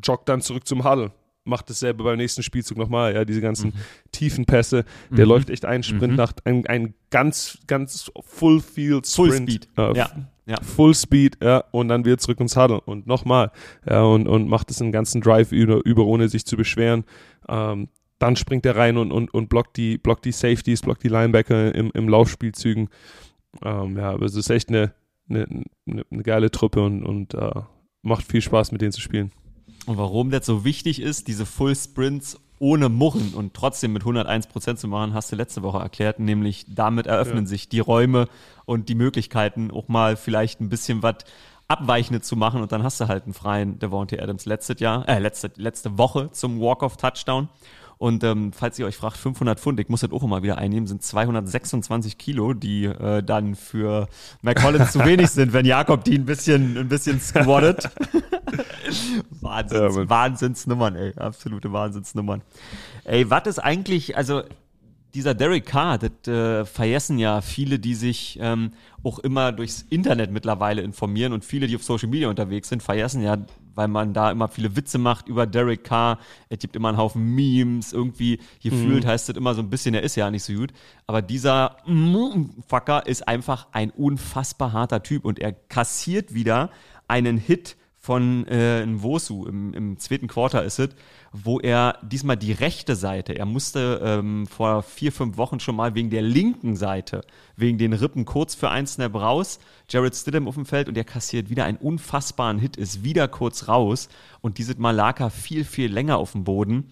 joggt 0.02 0.28
dann 0.28 0.40
zurück 0.40 0.66
zum 0.66 0.84
Huddle, 0.84 1.12
macht 1.44 1.70
dasselbe 1.70 2.04
beim 2.04 2.16
nächsten 2.16 2.42
Spielzug 2.42 2.78
nochmal, 2.78 3.14
ja, 3.14 3.24
diese 3.24 3.40
ganzen 3.40 3.70
mhm. 3.70 3.80
tiefen 4.12 4.44
Pässe, 4.44 4.84
der 5.10 5.24
mhm. 5.24 5.30
läuft 5.30 5.50
echt 5.50 5.64
einen 5.64 5.82
Sprint 5.82 6.12
mhm. 6.12 6.16
nach 6.16 6.32
einem 6.44 6.64
ein 6.68 6.94
ganz, 7.10 7.58
ganz 7.66 8.10
Full 8.20 8.60
Field 8.60 9.06
Sprint. 9.06 9.34
Full 9.34 9.36
Speed, 9.36 9.68
äh, 9.76 9.96
ja. 9.96 10.10
Ja. 10.44 10.56
Full 10.60 10.94
Speed, 10.94 11.38
ja, 11.42 11.64
und 11.70 11.86
dann 11.86 12.04
wieder 12.04 12.18
zurück 12.18 12.40
ins 12.40 12.56
Huddle 12.56 12.80
und 12.80 13.06
nochmal, 13.06 13.52
ja, 13.88 14.02
und, 14.02 14.26
und 14.26 14.48
macht 14.48 14.70
es 14.70 14.82
einen 14.82 14.90
ganzen 14.90 15.20
Drive 15.20 15.52
über, 15.52 15.84
über 15.84 16.04
ohne 16.04 16.28
sich 16.28 16.44
zu 16.44 16.56
beschweren. 16.56 17.04
Ähm, 17.48 17.88
dann 18.18 18.36
springt 18.36 18.66
er 18.66 18.76
rein 18.76 18.96
und, 18.96 19.12
und, 19.12 19.32
und 19.34 19.48
blockt 19.48 19.76
die, 19.76 19.98
blockt 19.98 20.24
die 20.24 20.32
Safeties, 20.32 20.82
blockt 20.82 21.02
die 21.02 21.08
Linebacker 21.08 21.74
im, 21.74 21.90
im 21.92 22.08
Laufspielzügen. 22.08 22.88
Ähm, 23.64 23.96
ja, 23.96 24.10
aber 24.10 24.26
es 24.26 24.34
ist 24.34 24.50
echt 24.50 24.68
eine, 24.68 24.94
eine, 25.28 25.46
eine, 25.86 26.04
eine 26.10 26.22
geile 26.22 26.50
Truppe 26.50 26.82
und, 26.82 27.04
und 27.04 27.34
uh, 27.34 27.62
macht 28.02 28.26
viel 28.26 28.42
Spaß, 28.42 28.72
mit 28.72 28.80
denen 28.80 28.92
zu 28.92 29.00
spielen. 29.00 29.32
Und 29.86 29.98
warum 29.98 30.30
das 30.30 30.46
so 30.46 30.64
wichtig 30.64 31.00
ist, 31.00 31.28
diese 31.28 31.46
Full 31.46 31.74
Sprints 31.74 32.38
ohne 32.58 32.88
Murren 32.88 33.34
und 33.34 33.54
trotzdem 33.54 33.92
mit 33.92 34.02
101 34.02 34.46
Prozent 34.46 34.78
zu 34.78 34.86
machen, 34.86 35.14
hast 35.14 35.32
du 35.32 35.36
letzte 35.36 35.62
Woche 35.62 35.78
erklärt. 35.78 36.20
Nämlich 36.20 36.64
damit 36.68 37.08
eröffnen 37.08 37.44
ja. 37.44 37.46
sich 37.46 37.68
die 37.68 37.80
Räume 37.80 38.28
und 38.66 38.88
die 38.88 38.94
Möglichkeiten, 38.94 39.72
auch 39.72 39.88
mal 39.88 40.16
vielleicht 40.16 40.60
ein 40.60 40.68
bisschen 40.68 41.02
was 41.02 41.16
Abweichende 41.66 42.20
zu 42.20 42.36
machen. 42.36 42.62
Und 42.62 42.70
dann 42.70 42.84
hast 42.84 43.00
du 43.00 43.08
halt 43.08 43.24
einen 43.24 43.34
freien 43.34 43.80
Devontae 43.80 44.20
Adams 44.20 44.46
letztes 44.46 44.78
Jahr, 44.78 45.08
äh, 45.08 45.18
letzte, 45.18 45.50
letzte 45.56 45.98
Woche 45.98 46.30
zum 46.30 46.60
Walk-off-Touchdown. 46.60 47.48
Und 48.02 48.24
ähm, 48.24 48.52
falls 48.52 48.80
ihr 48.80 48.86
euch 48.86 48.96
fragt, 48.96 49.16
500 49.16 49.60
Pfund, 49.60 49.78
ich 49.78 49.88
muss 49.88 50.00
das 50.00 50.10
auch 50.10 50.24
immer 50.24 50.42
wieder 50.42 50.58
einnehmen, 50.58 50.88
sind 50.88 51.04
226 51.04 52.18
Kilo, 52.18 52.52
die 52.52 52.86
äh, 52.86 53.22
dann 53.22 53.54
für 53.54 54.08
McCollins 54.40 54.90
zu 54.90 55.04
wenig 55.04 55.28
sind, 55.30 55.52
wenn 55.52 55.64
Jakob 55.64 56.02
die 56.02 56.18
ein 56.18 56.24
bisschen, 56.24 56.76
ein 56.76 56.88
bisschen 56.88 57.20
squattet. 57.20 57.90
Wahnsinns, 59.40 59.94
ja, 59.94 60.10
Wahnsinnsnummern, 60.10 60.96
ey. 60.96 61.12
Absolute 61.14 61.72
Wahnsinnsnummern. 61.72 62.42
Ey, 63.04 63.30
was 63.30 63.46
ist 63.46 63.60
eigentlich, 63.60 64.16
also 64.16 64.42
dieser 65.14 65.34
Derek 65.34 65.66
Carr, 65.66 65.98
das 65.98 66.26
äh, 66.26 66.64
vergessen 66.64 67.18
ja 67.18 67.40
viele, 67.40 67.78
die 67.78 67.94
sich 67.94 68.36
ähm, 68.42 68.72
auch 69.04 69.20
immer 69.20 69.52
durchs 69.52 69.82
Internet 69.90 70.32
mittlerweile 70.32 70.82
informieren 70.82 71.32
und 71.32 71.44
viele, 71.44 71.68
die 71.68 71.76
auf 71.76 71.84
Social 71.84 72.08
Media 72.08 72.28
unterwegs 72.28 72.68
sind, 72.68 72.82
vergessen 72.82 73.22
ja, 73.22 73.36
weil 73.74 73.88
man 73.88 74.12
da 74.12 74.30
immer 74.30 74.48
viele 74.48 74.76
Witze 74.76 74.98
macht 74.98 75.28
über 75.28 75.46
Derek 75.46 75.84
Carr. 75.84 76.18
Er 76.48 76.56
gibt 76.56 76.76
immer 76.76 76.88
einen 76.88 76.98
Haufen 76.98 77.34
Memes, 77.34 77.92
irgendwie 77.92 78.40
gefühlt 78.62 79.04
mhm. 79.04 79.08
heißt 79.08 79.28
es 79.28 79.36
immer 79.36 79.54
so 79.54 79.62
ein 79.62 79.70
bisschen, 79.70 79.94
er 79.94 80.02
ist 80.02 80.16
ja 80.16 80.30
nicht 80.30 80.44
so 80.44 80.52
gut. 80.52 80.72
Aber 81.06 81.22
dieser 81.22 81.76
Fucker 82.68 83.06
ist 83.06 83.26
einfach 83.28 83.68
ein 83.72 83.90
unfassbar 83.90 84.72
harter 84.72 85.02
Typ 85.02 85.24
und 85.24 85.38
er 85.38 85.52
kassiert 85.52 86.34
wieder 86.34 86.70
einen 87.08 87.36
Hit 87.38 87.76
von 88.04 88.44
äh, 88.48 88.84
Nwosu 88.84 89.46
im, 89.46 89.72
im 89.74 89.96
zweiten 89.96 90.26
Quarter 90.26 90.64
ist 90.64 90.80
es, 90.80 90.88
wo 91.30 91.60
er 91.60 92.00
diesmal 92.02 92.36
die 92.36 92.50
rechte 92.50 92.96
Seite, 92.96 93.32
er 93.38 93.46
musste 93.46 94.00
ähm, 94.02 94.48
vor 94.48 94.82
vier, 94.82 95.12
fünf 95.12 95.36
Wochen 95.36 95.60
schon 95.60 95.76
mal 95.76 95.94
wegen 95.94 96.10
der 96.10 96.22
linken 96.22 96.74
Seite, 96.74 97.20
wegen 97.54 97.78
den 97.78 97.92
Rippen 97.92 98.24
kurz 98.24 98.56
für 98.56 98.70
ein 98.70 98.88
Snap 98.88 99.14
raus, 99.14 99.60
Jared 99.88 100.16
Stidham 100.16 100.48
auf 100.48 100.56
dem 100.56 100.66
Feld 100.66 100.88
und 100.88 100.96
er 100.96 101.04
kassiert 101.04 101.48
wieder 101.48 101.64
einen 101.64 101.78
unfassbaren 101.78 102.58
Hit, 102.58 102.76
ist 102.76 103.04
wieder 103.04 103.28
kurz 103.28 103.68
raus 103.68 104.08
und 104.40 104.58
dieses 104.58 104.78
Mal 104.78 104.90
lag 104.90 105.20
er 105.20 105.30
viel, 105.30 105.64
viel 105.64 105.90
länger 105.90 106.18
auf 106.18 106.32
dem 106.32 106.42
Boden. 106.42 106.88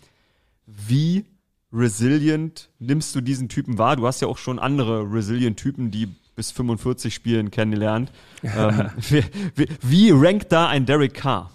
Wie 0.66 1.24
resilient 1.72 2.70
nimmst 2.78 3.16
du 3.16 3.20
diesen 3.20 3.48
Typen 3.48 3.78
wahr? 3.78 3.96
Du 3.96 4.06
hast 4.06 4.20
ja 4.20 4.28
auch 4.28 4.38
schon 4.38 4.60
andere 4.60 5.12
resilient 5.12 5.58
Typen, 5.58 5.90
die 5.90 6.14
bis 6.34 6.50
45 6.50 7.14
Spielen 7.14 7.50
kennengelernt. 7.50 8.12
ähm, 8.42 8.90
wie, 9.08 9.24
wie, 9.54 9.68
wie, 9.82 10.10
rankt 10.12 10.52
da 10.52 10.68
ein 10.68 10.86
Derek 10.86 11.14
Carr? 11.14 11.50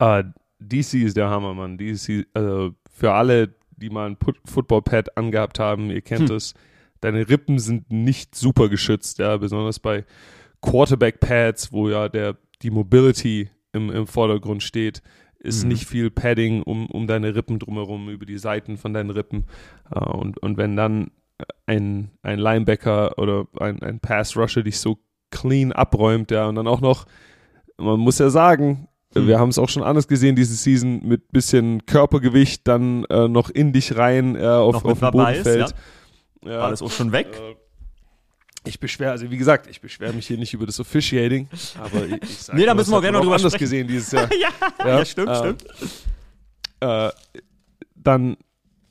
Uh, 0.00 0.04
äh, 0.04 0.24
DC 0.60 0.94
ist 0.94 1.16
der 1.16 1.30
Hammer, 1.30 1.54
Mann. 1.54 1.78
DC, 1.78 2.26
also 2.34 2.74
für 2.90 3.12
alle, 3.12 3.54
die 3.76 3.90
mal 3.90 4.10
ein 4.10 4.16
Football-Pad 4.44 5.16
angehabt 5.16 5.58
haben, 5.58 5.90
ihr 5.90 6.02
kennt 6.02 6.30
hm. 6.30 6.36
es. 6.36 6.54
Deine 7.00 7.28
Rippen 7.28 7.60
sind 7.60 7.92
nicht 7.92 8.34
super 8.34 8.68
geschützt, 8.68 9.18
ja, 9.18 9.36
besonders 9.36 9.78
bei 9.78 10.04
Quarterback-Pads, 10.62 11.72
wo 11.72 11.88
ja 11.88 12.08
der, 12.08 12.36
die 12.62 12.70
Mobility 12.70 13.50
im, 13.72 13.90
im 13.90 14.06
Vordergrund 14.08 14.64
steht, 14.64 15.02
ist 15.38 15.62
mhm. 15.62 15.68
nicht 15.68 15.86
viel 15.86 16.10
Padding 16.10 16.62
um, 16.62 16.86
um 16.86 17.06
deine 17.06 17.34
Rippen 17.34 17.58
drumherum, 17.58 18.08
über 18.08 18.26
die 18.26 18.38
Seiten 18.38 18.76
von 18.76 18.92
deinen 18.92 19.10
Rippen. 19.10 19.44
Uh, 19.94 20.16
und, 20.16 20.38
und 20.38 20.56
wenn 20.56 20.76
dann 20.76 21.12
ein, 21.66 22.10
ein 22.22 22.38
Linebacker 22.38 23.18
oder 23.18 23.46
ein, 23.60 23.82
ein 23.82 24.00
Pass-Rusher 24.00 24.62
dich 24.62 24.78
so 24.78 24.98
clean 25.30 25.72
abräumt, 25.72 26.30
ja, 26.30 26.46
und 26.46 26.54
dann 26.54 26.66
auch 26.66 26.80
noch, 26.80 27.06
man 27.76 28.00
muss 28.00 28.18
ja 28.18 28.30
sagen, 28.30 28.88
hm. 29.14 29.26
wir 29.26 29.38
haben 29.38 29.50
es 29.50 29.58
auch 29.58 29.68
schon 29.68 29.82
anders 29.82 30.08
gesehen 30.08 30.36
diese 30.36 30.54
Season, 30.54 31.06
mit 31.06 31.30
bisschen 31.32 31.86
Körpergewicht 31.86 32.66
dann 32.66 33.04
äh, 33.04 33.28
noch 33.28 33.50
in 33.50 33.72
dich 33.72 33.96
rein 33.96 34.36
äh, 34.36 34.46
auf, 34.46 34.84
auf 34.84 34.98
dem 34.98 35.10
Bodenfeld. 35.10 35.74
Ja. 36.44 36.50
ja. 36.50 36.60
Alles 36.60 36.82
auch 36.82 36.90
schon 36.90 37.12
weg? 37.12 37.28
Äh, 37.34 37.54
ich 38.64 38.80
beschwere, 38.80 39.12
also 39.12 39.30
wie 39.30 39.38
gesagt, 39.38 39.66
ich 39.68 39.80
beschwere 39.80 40.12
mich 40.12 40.26
hier 40.26 40.36
nicht 40.36 40.52
über 40.52 40.66
das 40.66 40.78
Officiating, 40.80 41.48
aber 41.78 42.04
ich, 42.06 42.22
ich 42.22 42.38
sage, 42.42 42.58
Nee, 42.58 42.66
da 42.66 42.74
müssen 42.74 42.90
wir 42.90 43.00
gerne 43.00 43.16
noch 43.16 43.22
drüber 43.22 43.36
anders 43.36 43.52
sprechen. 43.52 43.64
gesehen 43.64 43.88
dieses 43.88 44.10
Jahr. 44.12 44.28
ja, 44.32 44.48
ja, 44.80 44.98
ja, 44.98 45.04
stimmt, 45.04 45.28
äh, 45.30 45.36
stimmt. 45.36 45.64
Äh, 46.80 47.10
dann 47.94 48.36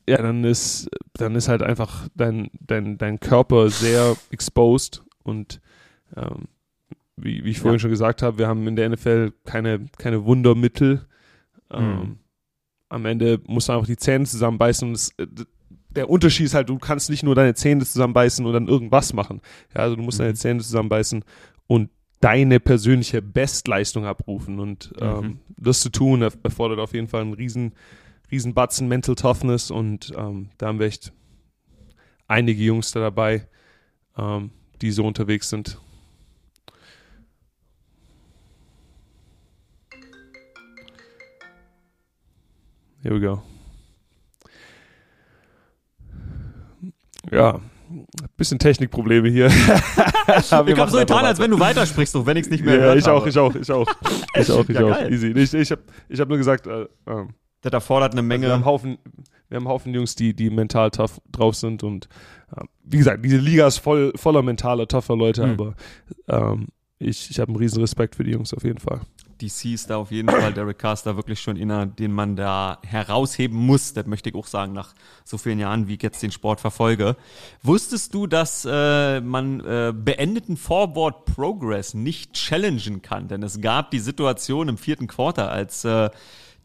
ja, 0.08 0.18
dann 0.18 0.44
ist, 0.44 0.90
dann 1.14 1.36
ist 1.36 1.50
halt 1.50 1.62
einfach 1.62 2.08
dein, 2.16 2.50
dein, 2.60 2.98
dein 2.98 3.20
Körper 3.20 3.70
sehr 3.70 4.16
exposed 4.32 5.04
und 5.24 5.60
ähm, 6.16 6.46
wie, 7.18 7.44
wie 7.44 7.50
ich 7.50 7.60
vorhin 7.60 7.76
ja. 7.76 7.80
schon 7.80 7.90
gesagt 7.90 8.22
habe, 8.22 8.38
wir 8.38 8.48
haben 8.48 8.68
in 8.68 8.76
der 8.76 8.90
NFL 8.90 9.34
keine, 9.44 9.86
keine 9.98 10.24
Wundermittel. 10.24 11.06
Ähm, 11.72 11.90
mhm. 11.90 12.20
Am 12.90 13.06
Ende 13.06 13.42
musst 13.48 13.68
du 13.68 13.74
einfach 13.74 13.88
die 13.88 13.98
Zähne 13.98 14.26
zusammenbeißen 14.26 14.88
und 14.88 14.94
es, 14.94 15.10
äh, 15.18 15.28
der 15.90 16.10
Unterschied 16.10 16.46
ist 16.46 16.54
halt, 16.54 16.70
du 16.70 16.78
kannst 16.78 17.10
nicht 17.10 17.24
nur 17.24 17.36
deine 17.36 17.56
Zähne 17.56 17.84
zusammenbeißen 17.84 18.46
und 18.46 18.54
dann 18.54 18.68
irgendwas 18.68 19.14
machen. 19.14 19.42
Ja, 19.74 19.82
also 19.82 19.96
du 19.96 20.04
musst 20.04 20.20
mhm. 20.20 20.26
deine 20.26 20.36
Zähne 20.36 20.62
zusammenbeißen 20.62 21.26
und 21.66 21.90
deine 22.20 22.60
persönliche 22.60 23.22
Bestleistung 23.22 24.06
abrufen. 24.06 24.60
Und 24.60 24.94
ähm, 25.02 25.22
mhm. 25.22 25.40
das 25.58 25.82
zu 25.82 25.90
tun, 25.90 26.22
erfordert 26.22 26.80
auf 26.80 26.94
jeden 26.94 27.08
Fall 27.08 27.22
einen 27.22 27.34
riesen 27.34 27.74
Riesenbatzen 28.32 28.88
Mental 28.88 29.16
Toughness 29.16 29.72
und 29.72 30.14
ähm, 30.18 30.50
da 30.58 30.68
haben 30.68 30.80
wir 30.80 30.88
echt 30.88 31.14
einige 32.28 32.62
Jungs 32.62 32.92
da 32.92 33.00
dabei, 33.00 33.48
ähm, 34.18 34.52
die 34.82 34.92
so 34.92 35.06
unterwegs 35.06 35.50
sind. 35.50 35.80
Here 43.02 43.16
we 43.16 43.22
go. 43.22 43.42
Ja, 47.32 47.62
bisschen 48.36 48.60
Technikprobleme 48.60 49.30
hier. 49.30 49.48
ich 50.40 50.52
habe 50.52 50.90
so 50.90 50.98
getan, 50.98 51.26
als 51.26 51.40
wenn 51.40 51.52
du 51.52 51.60
weitersprichst, 51.60 52.16
auch 52.16 52.26
wenn 52.26 52.38
ich 52.38 52.46
es 52.46 52.50
nicht 52.50 52.66
mehr 52.66 52.80
Ja, 52.80 52.96
ich 52.96 53.08
auch, 53.08 53.26
ich 53.26 53.38
auch, 53.38 53.56
ich 53.56 53.72
auch, 53.72 53.88
ich 54.36 54.52
auch, 54.52 54.68
ich 54.68 54.76
ja, 54.76 54.86
auch. 54.86 55.10
Easy. 55.10 55.32
Ich, 55.32 55.54
ich 55.54 55.72
habe 55.72 55.82
ich 56.10 56.20
hab 56.20 56.28
nur 56.28 56.38
gesagt, 56.38 56.68
äh, 56.68 56.84
äh, 56.84 57.26
das 57.62 57.74
erfordert 57.74 58.14
eine 58.14 58.22
Menge. 58.22 58.46
Also 58.46 58.52
wir, 58.52 58.56
haben 58.56 58.66
Haufen, 58.66 58.98
wir 59.50 59.56
haben 59.56 59.64
einen 59.64 59.74
Haufen 59.74 59.94
Jungs, 59.94 60.16
die, 60.16 60.34
die 60.34 60.50
mental 60.50 60.92
tough 60.92 61.22
drauf 61.32 61.56
sind 61.56 61.84
und 61.84 62.08
äh, 62.56 62.64
wie 62.84 62.98
gesagt, 62.98 63.24
diese 63.24 63.38
Liga 63.38 63.68
ist 63.68 63.78
voll, 63.78 64.14
voller 64.16 64.42
mentaler, 64.42 64.88
tougher 64.88 65.16
Leute, 65.16 65.46
mhm. 65.46 65.52
aber 65.54 65.76
ähm, 66.28 66.68
ich, 67.00 67.30
ich 67.30 67.40
habe 67.40 67.50
einen 67.50 67.58
riesen 67.58 67.82
Respekt 67.82 68.16
für 68.16 68.24
die 68.24 68.32
Jungs 68.32 68.54
auf 68.54 68.64
jeden 68.64 68.80
Fall. 68.80 69.02
DC 69.40 69.66
ist 69.66 69.90
da 69.90 69.98
auf 69.98 70.12
jeden 70.12 70.30
Fall, 70.30 70.54
Derek 70.54 70.80
Carr 70.80 70.98
wirklich 71.06 71.40
schon 71.40 71.58
einer, 71.58 71.86
den 71.86 72.12
man 72.12 72.36
da 72.36 72.80
herausheben 72.84 73.58
muss. 73.58 73.94
Das 73.94 74.08
möchte 74.08 74.30
ich 74.30 74.36
auch 74.36 74.48
sagen, 74.48 74.74
nach 74.74 74.94
so 75.24 75.38
vielen 75.38 75.60
Jahren, 75.60 75.88
wie 75.88 75.96
ich 75.96 76.04
jetzt 76.04 76.24
den 76.24 76.32
Sport 76.32 76.60
verfolge. 76.60 77.16
Wusstest 77.62 78.14
du, 78.14 78.28
dass 78.28 78.68
äh, 78.70 79.22
man 79.22 79.60
äh, 79.60 79.94
beendeten 79.96 80.58
Forward 80.58 81.26
Progress 81.26 81.94
nicht 81.94 82.34
challengen 82.34 83.02
kann? 83.02 83.28
Denn 83.28 83.44
es 83.44 83.62
gab 83.62 83.92
die 83.92 84.00
Situation 84.00 84.70
im 84.70 84.78
vierten 84.78 85.08
Quarter, 85.08 85.52
als 85.52 85.86
äh, 85.86 86.10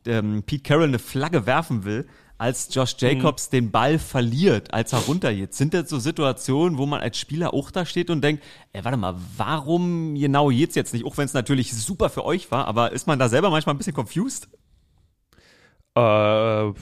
ähm, 0.07 0.43
Pete 0.45 0.63
Carroll 0.63 0.89
eine 0.89 0.99
Flagge 0.99 1.47
werfen 1.47 1.85
will, 1.85 2.07
als 2.39 2.75
Josh 2.75 2.97
Jacobs 2.99 3.49
mhm. 3.49 3.57
den 3.57 3.71
Ball 3.71 3.99
verliert, 3.99 4.75
als 4.75 4.93
er 4.93 5.01
runtergeht. 5.01 5.55
Sind 5.55 5.75
das 5.75 5.89
so 5.89 5.99
Situationen, 5.99 6.77
wo 6.77 6.87
man 6.87 7.01
als 7.01 7.19
Spieler 7.19 7.55
auch 7.55 7.71
da 7.71 7.87
steht 7.87 8.11
und 8.11 8.23
denkt, 8.23 8.43
ey, 8.73 8.85
warte 8.85 8.97
mal, 8.99 9.15
warum 9.37 10.15
genau 10.17 10.49
geht's 10.49 10.75
jetzt 10.75 10.93
nicht? 10.93 11.05
Auch 11.05 11.17
wenn 11.19 11.27
es 11.27 11.35
natürlich 11.35 11.73
super 11.73 12.11
für 12.11 12.25
euch 12.25 12.51
war, 12.51 12.67
aber 12.67 12.93
ist 12.93 13.07
man 13.07 13.19
da 13.19 13.29
selber 13.29 13.51
manchmal 13.51 13.75
ein 13.75 13.79
bisschen 13.79 13.95
confused? 13.95 14.49
Äh, 15.97 16.73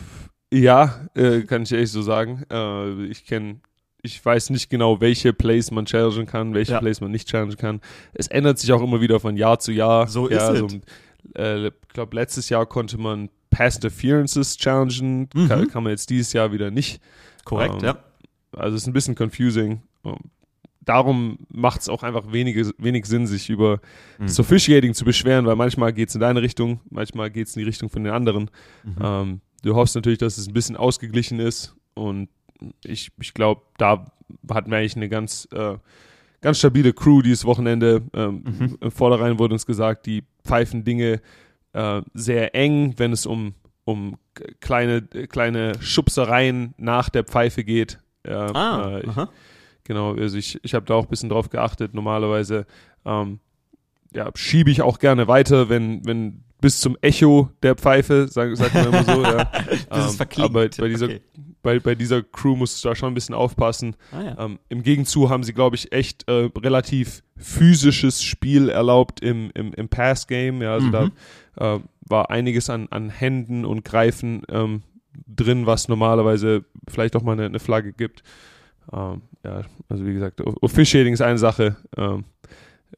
ja, 0.52 1.09
äh, 1.14 1.42
kann 1.42 1.62
ich 1.62 1.72
ehrlich 1.72 1.92
so 1.92 2.02
sagen. 2.02 2.44
Äh, 2.50 3.04
ich 3.06 3.26
kenne 3.26 3.61
ich 4.02 4.24
weiß 4.24 4.50
nicht 4.50 4.70
genau, 4.70 5.00
welche 5.00 5.33
Plays 5.33 5.70
man 5.70 5.85
challengen 5.85 6.26
kann, 6.26 6.54
welche 6.54 6.72
ja. 6.72 6.78
Plays 6.78 7.00
man 7.00 7.11
nicht 7.11 7.28
challengen 7.28 7.56
kann. 7.56 7.80
Es 8.14 8.28
ändert 8.28 8.59
sich 8.59 8.72
auch 8.72 8.83
immer 8.83 9.00
wieder 9.00 9.20
von 9.20 9.37
Jahr 9.37 9.59
zu 9.59 9.72
Jahr. 9.72 10.09
So 10.09 10.30
ja, 10.30 10.50
ist 10.50 10.62
es. 10.62 10.80
Äh, 11.37 11.69
ich 11.69 11.73
glaube, 11.93 12.16
letztes 12.16 12.49
Jahr 12.49 12.66
konnte 12.66 12.99
man 12.99 13.29
Pass 13.51 13.77
Interferences 13.77 14.57
challengen. 14.57 15.29
Mhm. 15.35 15.49
Kann, 15.49 15.69
kann, 15.69 15.83
man 15.83 15.90
jetzt 15.90 16.11
dieses 16.11 16.33
Jahr 16.33 16.53
wieder 16.53 16.71
nicht. 16.71 17.01
Korrekt, 17.45 17.83
ähm, 17.83 17.85
ja. 17.85 17.99
Also 18.53 18.77
es 18.77 18.83
ist 18.83 18.87
ein 18.88 18.93
bisschen 18.93 19.14
confusing. 19.14 19.83
Ähm, 20.05 20.16
darum 20.81 21.38
macht 21.49 21.81
es 21.81 21.88
auch 21.88 22.03
einfach 22.03 22.33
wenige, 22.33 22.73
wenig 22.79 23.07
Sinn, 23.07 23.27
sich 23.27 23.51
über 23.51 23.81
mhm. 24.19 24.27
das 24.27 24.38
Officiating 24.38 24.95
zu 24.95 25.05
beschweren, 25.05 25.47
weil 25.47 25.57
manchmal 25.57 25.93
geht 25.93 26.09
es 26.09 26.14
in 26.14 26.21
deine 26.21 26.43
Richtung, 26.43 26.81
manchmal 26.90 27.31
geht 27.31 27.49
es 27.49 27.57
in 27.57 27.61
die 27.61 27.66
Richtung 27.66 27.90
von 27.90 28.05
den 28.05 28.12
anderen. 28.12 28.51
Mhm. 28.85 28.97
Ähm, 29.01 29.40
du 29.62 29.75
hoffst 29.75 29.95
natürlich, 29.95 30.19
dass 30.19 30.38
es 30.38 30.49
ein 30.49 30.55
bisschen 30.55 30.77
ausgeglichen 30.77 31.38
ist 31.38 31.75
und 31.95 32.29
ich, 32.85 33.11
ich 33.21 33.35
glaube, 33.35 33.62
da 33.79 34.05
hatten 34.51 34.71
wir 34.71 34.79
eigentlich 34.79 34.97
eine 34.97 35.09
ganz 35.09 35.49
äh, 35.53 35.77
ganz 36.40 36.59
stabile 36.59 36.93
Crew 36.93 37.23
dieses 37.23 37.45
Wochenende. 37.45 38.03
Ähm, 38.14 38.43
mhm. 38.45 38.79
Im 38.81 38.90
Vorderein 38.90 39.38
wurde 39.38 39.55
uns 39.55 39.66
gesagt, 39.66 40.07
die 40.07 40.25
pfeifen 40.51 40.85
Dinge 40.85 41.21
äh, 41.73 42.03
sehr 42.15 42.55
eng, 42.55 42.95
wenn 42.97 43.13
es 43.13 43.27
um, 43.27 43.55
um 43.85 44.17
kleine, 44.61 45.03
kleine 45.03 45.73
Schubsereien 45.81 46.75
nach 46.77 47.09
der 47.09 47.25
Pfeife 47.25 47.65
geht. 47.65 47.99
Ja, 48.27 48.47
ah, 48.53 48.99
äh, 48.99 49.07
ich, 49.07 49.29
genau, 49.85 50.15
also 50.15 50.37
ich, 50.37 50.59
ich 50.63 50.75
habe 50.75 50.87
da 50.87 50.95
auch 50.95 51.05
ein 51.05 51.09
bisschen 51.09 51.29
drauf 51.29 51.51
geachtet. 51.51 51.95
Normalerweise 51.95 52.67
ähm, 53.05 53.39
ja, 54.13 54.31
schiebe 54.35 54.71
ich 54.71 54.83
auch 54.83 54.99
gerne 54.99 55.29
weiter, 55.29 55.69
wenn, 55.69 56.05
wenn 56.05 56.43
bis 56.61 56.81
zum 56.81 56.99
Echo 57.01 57.51
der 57.63 57.77
Pfeife, 57.77 58.29
sagt 58.29 58.57
sag 58.57 58.75
man 58.75 58.89
immer 58.89 59.05
so. 59.05 59.23
ja. 59.23 59.45
Bis 59.91 60.21
ähm, 60.21 60.29
es 60.29 60.39
aber 60.39 60.69
bei 60.69 60.89
dieser, 60.89 61.07
okay 61.07 61.21
bei, 61.62 61.79
bei 61.79 61.94
dieser 61.94 62.23
Crew 62.23 62.57
musst 62.57 62.83
du 62.83 62.88
da 62.88 62.94
schon 62.94 63.11
ein 63.11 63.14
bisschen 63.14 63.35
aufpassen. 63.35 63.96
Ah, 64.12 64.23
ja. 64.23 64.44
ähm, 64.44 64.59
Im 64.68 64.83
Gegenzug 64.83 65.29
haben 65.29 65.42
sie, 65.42 65.53
glaube 65.53 65.77
ich, 65.77 65.92
echt 65.92 66.29
äh, 66.29 66.51
relativ 66.57 67.23
physisches 67.37 68.23
Spiel 68.23 68.68
erlaubt 68.68 69.20
im, 69.20 69.51
im, 69.55 69.73
im 69.75 69.88
Pass-Game. 69.88 70.62
Ja, 70.62 70.75
also 70.75 70.87
mhm. 70.87 70.92
da 71.57 71.77
äh, 71.77 71.81
war 72.09 72.31
einiges 72.31 72.70
an, 72.70 72.88
an 72.90 73.11
Händen 73.11 73.64
und 73.64 73.85
Greifen 73.85 74.42
ähm, 74.49 74.83
drin, 75.27 75.66
was 75.66 75.88
normalerweise 75.88 76.64
vielleicht 76.88 77.16
auch 77.16 77.23
mal 77.23 77.33
eine, 77.33 77.46
eine 77.46 77.61
Flagge 77.61 77.92
gibt. 77.92 78.23
Ähm, 78.92 79.23
ja, 79.44 79.62
also 79.88 80.07
wie 80.07 80.14
gesagt, 80.14 80.40
Officiating 80.40 81.12
ist 81.12 81.23
eine 81.23 81.38
Sache. 81.38 81.77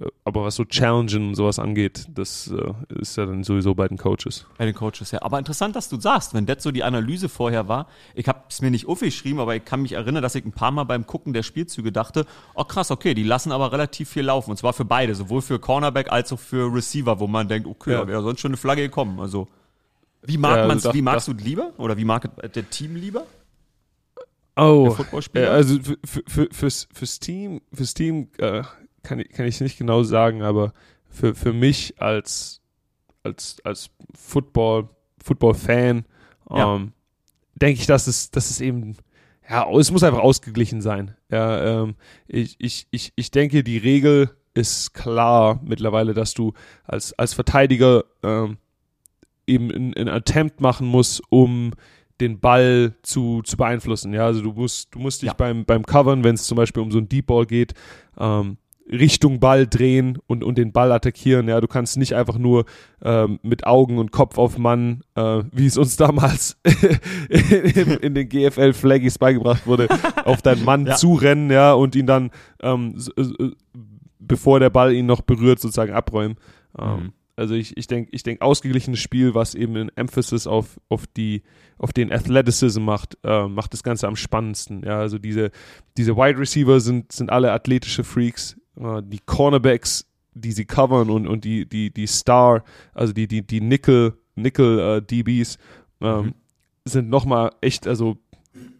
Ähm, 0.00 0.08
aber 0.24 0.44
was 0.44 0.56
so 0.56 0.64
Challengen 0.64 1.28
und 1.28 1.34
sowas 1.34 1.58
angeht, 1.58 2.06
das 2.14 2.48
äh, 2.48 2.72
ist 3.00 3.16
ja 3.16 3.26
dann 3.26 3.44
sowieso 3.44 3.74
bei 3.74 3.88
den 3.88 3.98
Coaches. 3.98 4.46
Bei 4.56 4.64
den 4.64 4.74
Coaches, 4.74 5.10
ja. 5.10 5.22
Aber 5.22 5.38
interessant, 5.38 5.76
dass 5.76 5.88
du 5.88 6.00
sagst, 6.00 6.34
wenn 6.34 6.46
das 6.46 6.62
so 6.62 6.70
die 6.70 6.84
Analyse 6.84 7.28
vorher 7.28 7.68
war, 7.68 7.88
ich 8.14 8.28
habe 8.28 8.40
es 8.48 8.62
mir 8.62 8.70
nicht 8.70 8.86
aufgeschrieben, 8.86 9.40
aber 9.40 9.56
ich 9.56 9.64
kann 9.64 9.82
mich 9.82 9.92
erinnern, 9.92 10.22
dass 10.22 10.34
ich 10.34 10.44
ein 10.44 10.52
paar 10.52 10.70
Mal 10.70 10.84
beim 10.84 11.06
Gucken 11.06 11.32
der 11.32 11.42
Spielzüge 11.42 11.92
dachte, 11.92 12.26
oh 12.54 12.64
krass, 12.64 12.90
okay, 12.90 13.14
die 13.14 13.24
lassen 13.24 13.52
aber 13.52 13.72
relativ 13.72 14.08
viel 14.08 14.24
laufen. 14.24 14.50
Und 14.50 14.56
zwar 14.56 14.72
für 14.72 14.84
beide, 14.84 15.14
sowohl 15.14 15.42
für 15.42 15.58
Cornerback 15.58 16.10
als 16.10 16.32
auch 16.32 16.40
für 16.40 16.72
Receiver, 16.72 17.20
wo 17.20 17.26
man 17.26 17.48
denkt, 17.48 17.68
okay, 17.68 17.92
ja. 17.92 18.06
wäre 18.06 18.22
sonst 18.22 18.40
schon 18.40 18.50
eine 18.50 18.56
Flagge 18.56 18.82
gekommen. 18.82 19.20
Also, 19.20 19.48
wie, 20.22 20.38
mag 20.38 20.56
ja, 20.56 20.66
man's, 20.66 20.92
wie 20.92 21.02
magst 21.02 21.28
du 21.28 21.32
lieber? 21.32 21.72
Oder 21.78 21.96
wie 21.96 22.04
mag 22.04 22.30
der 22.52 22.70
Team 22.70 22.96
lieber? 22.96 23.24
Oh, 24.54 24.94
also 25.34 25.78
für, 26.04 26.22
für, 26.26 26.48
fürs, 26.52 26.86
fürs 26.92 27.18
Team, 27.18 27.62
fürs 27.72 27.94
Team 27.94 28.28
äh, 28.36 28.62
kann, 29.02 29.20
ich, 29.20 29.30
kann 29.30 29.46
ich 29.46 29.60
nicht 29.60 29.78
genau 29.78 30.02
sagen, 30.02 30.42
aber 30.42 30.72
für, 31.08 31.34
für 31.34 31.52
mich 31.52 32.00
als, 32.00 32.60
als, 33.22 33.56
als 33.64 33.90
Football, 34.14 34.88
Football-Fan 35.22 36.04
ja. 36.50 36.76
ähm, 36.76 36.92
denke 37.54 37.80
ich, 37.80 37.86
dass 37.86 38.06
es, 38.06 38.30
dass 38.30 38.50
es 38.50 38.60
eben, 38.60 38.96
ja, 39.48 39.70
es 39.72 39.90
muss 39.90 40.02
einfach 40.02 40.20
ausgeglichen 40.20 40.80
sein. 40.80 41.14
Ja, 41.30 41.82
ähm, 41.82 41.94
ich, 42.26 42.56
ich, 42.58 42.86
ich, 42.90 43.12
ich 43.14 43.30
denke, 43.30 43.62
die 43.62 43.78
Regel 43.78 44.30
ist 44.54 44.94
klar 44.94 45.60
mittlerweile, 45.64 46.14
dass 46.14 46.34
du 46.34 46.52
als, 46.84 47.12
als 47.18 47.34
Verteidiger 47.34 48.04
ähm, 48.22 48.58
eben 49.46 49.70
einen 49.70 50.08
Attempt 50.08 50.60
machen 50.60 50.86
musst, 50.86 51.22
um 51.30 51.72
den 52.20 52.38
Ball 52.38 52.94
zu, 53.02 53.42
zu 53.42 53.56
beeinflussen. 53.56 54.12
Ja, 54.12 54.26
also 54.26 54.42
du 54.42 54.52
musst, 54.52 54.94
du 54.94 54.98
musst 54.98 55.22
dich 55.22 55.28
ja. 55.28 55.34
beim, 55.34 55.64
beim 55.64 55.84
Covern, 55.84 56.22
wenn 56.24 56.34
es 56.34 56.44
zum 56.44 56.56
Beispiel 56.56 56.82
um 56.82 56.92
so 56.92 56.98
ein 56.98 57.08
Deep 57.08 57.26
Ball 57.26 57.46
geht, 57.46 57.74
ähm, 58.18 58.58
Richtung 58.92 59.40
Ball 59.40 59.66
drehen 59.66 60.18
und, 60.26 60.44
und 60.44 60.58
den 60.58 60.72
Ball 60.72 60.92
attackieren. 60.92 61.48
Ja, 61.48 61.60
du 61.60 61.66
kannst 61.66 61.96
nicht 61.96 62.14
einfach 62.14 62.38
nur 62.38 62.64
ähm, 63.02 63.38
mit 63.42 63.66
Augen 63.66 63.98
und 63.98 64.12
Kopf 64.12 64.38
auf 64.38 64.58
Mann, 64.58 65.02
äh, 65.14 65.42
wie 65.50 65.66
es 65.66 65.76
uns 65.76 65.96
damals 66.02 66.58
in, 67.28 67.90
in, 67.98 68.14
den 68.14 68.28
GFL 68.28 68.72
Flaggies 68.72 69.18
beigebracht 69.18 69.66
wurde, 69.66 69.88
auf 70.24 70.42
deinen 70.42 70.64
Mann 70.64 70.86
ja. 70.86 70.94
zurennen, 70.94 71.50
ja, 71.50 71.72
und 71.72 71.96
ihn 71.96 72.06
dann, 72.06 72.30
ähm, 72.62 72.96
bevor 74.18 74.60
der 74.60 74.70
Ball 74.70 74.92
ihn 74.92 75.06
noch 75.06 75.22
berührt, 75.22 75.58
sozusagen 75.60 75.92
abräumen. 75.92 76.36
Ähm, 76.78 76.88
mhm. 76.88 77.12
Also 77.34 77.54
ich, 77.54 77.76
ich 77.76 77.86
denke, 77.86 78.10
ich 78.12 78.22
denk, 78.22 78.42
ausgeglichenes 78.42 79.00
Spiel, 79.00 79.34
was 79.34 79.54
eben 79.54 79.76
ein 79.76 79.90
Emphasis 79.96 80.46
auf, 80.46 80.78
auf, 80.88 81.06
die, 81.06 81.42
auf 81.78 81.92
den 81.92 82.12
Athleticism 82.12 82.82
macht, 82.82 83.16
äh, 83.24 83.48
macht 83.48 83.72
das 83.72 83.82
Ganze 83.82 84.06
am 84.06 84.16
spannendsten. 84.16 84.82
Ja, 84.84 84.98
also 85.00 85.18
diese, 85.18 85.50
diese 85.96 86.16
Wide 86.16 86.38
Receiver 86.38 86.78
sind, 86.80 87.10
sind 87.10 87.30
alle 87.30 87.52
athletische 87.52 88.04
Freaks. 88.04 88.56
Äh, 88.76 89.02
die 89.04 89.20
Cornerbacks, 89.24 90.06
die 90.34 90.52
sie 90.52 90.64
covern 90.64 91.10
und, 91.10 91.26
und 91.26 91.44
die, 91.44 91.68
die, 91.68 91.90
die 91.90 92.06
Star, 92.06 92.64
also 92.94 93.12
die, 93.12 93.26
die, 93.26 93.46
die 93.46 93.60
Nickel, 93.60 94.14
Nickel 94.34 94.78
äh, 94.78 95.02
DBs, 95.02 95.58
ähm, 96.00 96.24
mhm. 96.24 96.34
sind 96.84 97.10
nochmal 97.10 97.52
echt, 97.60 97.86
also 97.86 98.16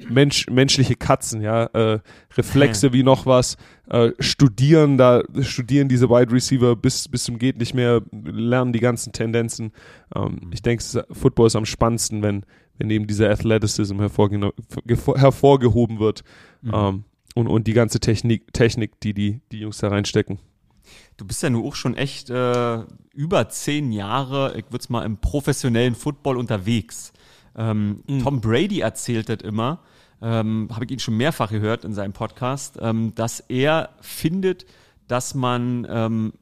Mensch, 0.09 0.46
menschliche 0.48 0.96
Katzen, 0.96 1.40
ja, 1.40 1.64
äh, 1.72 2.00
Reflexe 2.37 2.92
wie 2.92 3.02
noch 3.02 3.24
was, 3.24 3.57
äh, 3.88 4.11
studieren 4.18 4.98
da, 4.98 5.22
studieren 5.40 5.88
diese 5.88 6.11
Wide 6.11 6.33
Receiver 6.33 6.76
bis, 6.76 7.09
bis 7.09 7.24
zum 7.24 7.38
geht 7.38 7.59
nicht 7.59 7.72
mehr, 7.72 8.02
lernen 8.12 8.72
die 8.72 8.81
ganzen 8.81 9.12
Tendenzen. 9.12 9.72
Ähm, 10.14 10.40
mhm. 10.42 10.50
Ich 10.52 10.62
denke, 10.62 10.85
Football 11.11 11.46
ist 11.46 11.57
am 11.57 11.64
spannendsten, 11.64 12.22
wenn, 12.22 12.44
wenn 12.78 12.90
eben 12.90 13.07
dieser 13.07 13.31
Athleticism 13.31 13.98
hervorgehoben 14.00 15.98
wird 15.98 16.22
mhm. 16.62 16.70
ähm, 16.74 17.05
und, 17.35 17.49
und 17.49 17.66
die 17.66 17.73
ganze 17.73 18.01
Technik, 18.01 18.53
Technik, 18.53 19.01
die 19.01 19.14
die, 19.14 19.40
die 19.51 19.61
Jungs 19.61 19.79
da 19.79 19.88
reinstecken. 19.88 20.38
Du 21.16 21.25
bist 21.25 21.42
ja 21.42 21.51
nur 21.51 21.64
auch 21.64 21.75
schon 21.75 21.97
echt 21.97 22.31
äh, 22.31 22.79
über 23.14 23.49
zehn 23.49 23.92
Jahre, 23.92 24.55
ich 24.57 24.66
würde 24.66 24.79
es 24.79 24.88
mal 24.88 25.05
im 25.05 25.18
professionellen 25.18 25.95
Football 25.95 26.37
unterwegs. 26.37 27.12
Ähm, 27.57 28.03
mhm. 28.07 28.23
Tom 28.23 28.40
Brady 28.40 28.81
erzählt 28.81 29.29
das 29.29 29.38
immer, 29.42 29.81
ähm, 30.21 30.68
habe 30.73 30.85
ich 30.85 30.90
ihn 30.90 30.99
schon 30.99 31.16
mehrfach 31.16 31.51
gehört 31.51 31.85
in 31.85 31.95
seinem 31.95 32.12
Podcast, 32.12 32.79
ähm, 32.81 33.14
dass 33.14 33.40
er 33.40 33.90
findet, 34.01 34.66
dass 35.09 35.35
man 35.35 35.87
ähm, 35.88 36.33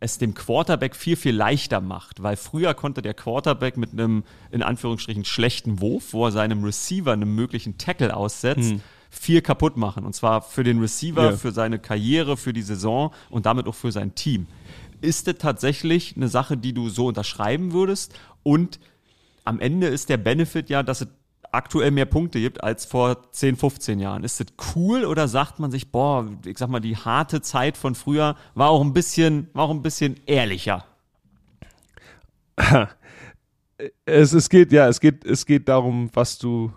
es 0.00 0.18
dem 0.18 0.34
Quarterback 0.34 0.94
viel, 0.94 1.16
viel 1.16 1.34
leichter 1.34 1.80
macht, 1.80 2.22
weil 2.22 2.36
früher 2.36 2.74
konnte 2.74 3.02
der 3.02 3.14
Quarterback 3.14 3.76
mit 3.76 3.92
einem, 3.92 4.24
in 4.50 4.62
Anführungsstrichen, 4.62 5.24
schlechten 5.24 5.80
Wurf, 5.80 6.12
wo 6.12 6.26
er 6.26 6.32
seinem 6.32 6.62
Receiver 6.62 7.12
einen 7.12 7.34
möglichen 7.34 7.78
Tackle 7.78 8.14
aussetzt, 8.16 8.74
mhm. 8.74 8.80
Viel 9.18 9.42
kaputt 9.42 9.76
machen. 9.76 10.04
Und 10.04 10.14
zwar 10.14 10.42
für 10.42 10.64
den 10.64 10.80
Receiver, 10.80 11.30
ja. 11.30 11.36
für 11.36 11.52
seine 11.52 11.78
Karriere, 11.78 12.36
für 12.36 12.52
die 12.52 12.62
Saison 12.62 13.12
und 13.30 13.46
damit 13.46 13.66
auch 13.66 13.74
für 13.74 13.92
sein 13.92 14.14
Team. 14.14 14.46
Ist 15.00 15.26
das 15.26 15.36
tatsächlich 15.38 16.16
eine 16.16 16.28
Sache, 16.28 16.56
die 16.56 16.72
du 16.72 16.88
so 16.88 17.06
unterschreiben 17.06 17.72
würdest? 17.72 18.18
Und 18.42 18.80
am 19.44 19.60
Ende 19.60 19.86
ist 19.86 20.08
der 20.08 20.16
Benefit 20.16 20.70
ja, 20.70 20.82
dass 20.82 21.00
es 21.00 21.08
aktuell 21.52 21.90
mehr 21.90 22.04
Punkte 22.04 22.40
gibt 22.40 22.62
als 22.62 22.84
vor 22.84 23.32
10, 23.32 23.56
15 23.56 24.00
Jahren. 24.00 24.24
Ist 24.24 24.40
das 24.40 24.48
cool 24.74 25.04
oder 25.04 25.28
sagt 25.28 25.58
man 25.58 25.70
sich, 25.70 25.90
boah, 25.90 26.26
ich 26.44 26.58
sag 26.58 26.68
mal, 26.68 26.80
die 26.80 26.96
harte 26.96 27.40
Zeit 27.40 27.76
von 27.76 27.94
früher 27.94 28.36
war 28.54 28.70
auch 28.70 28.82
ein 28.82 28.92
bisschen, 28.92 29.48
war 29.54 29.64
auch 29.64 29.70
ein 29.70 29.82
bisschen 29.82 30.16
ehrlicher? 30.26 30.84
Es, 34.04 34.32
es 34.32 34.48
geht, 34.48 34.72
ja, 34.72 34.88
es 34.88 34.98
geht, 34.98 35.24
es 35.24 35.46
geht 35.46 35.68
darum, 35.68 36.10
was 36.12 36.36
du 36.36 36.72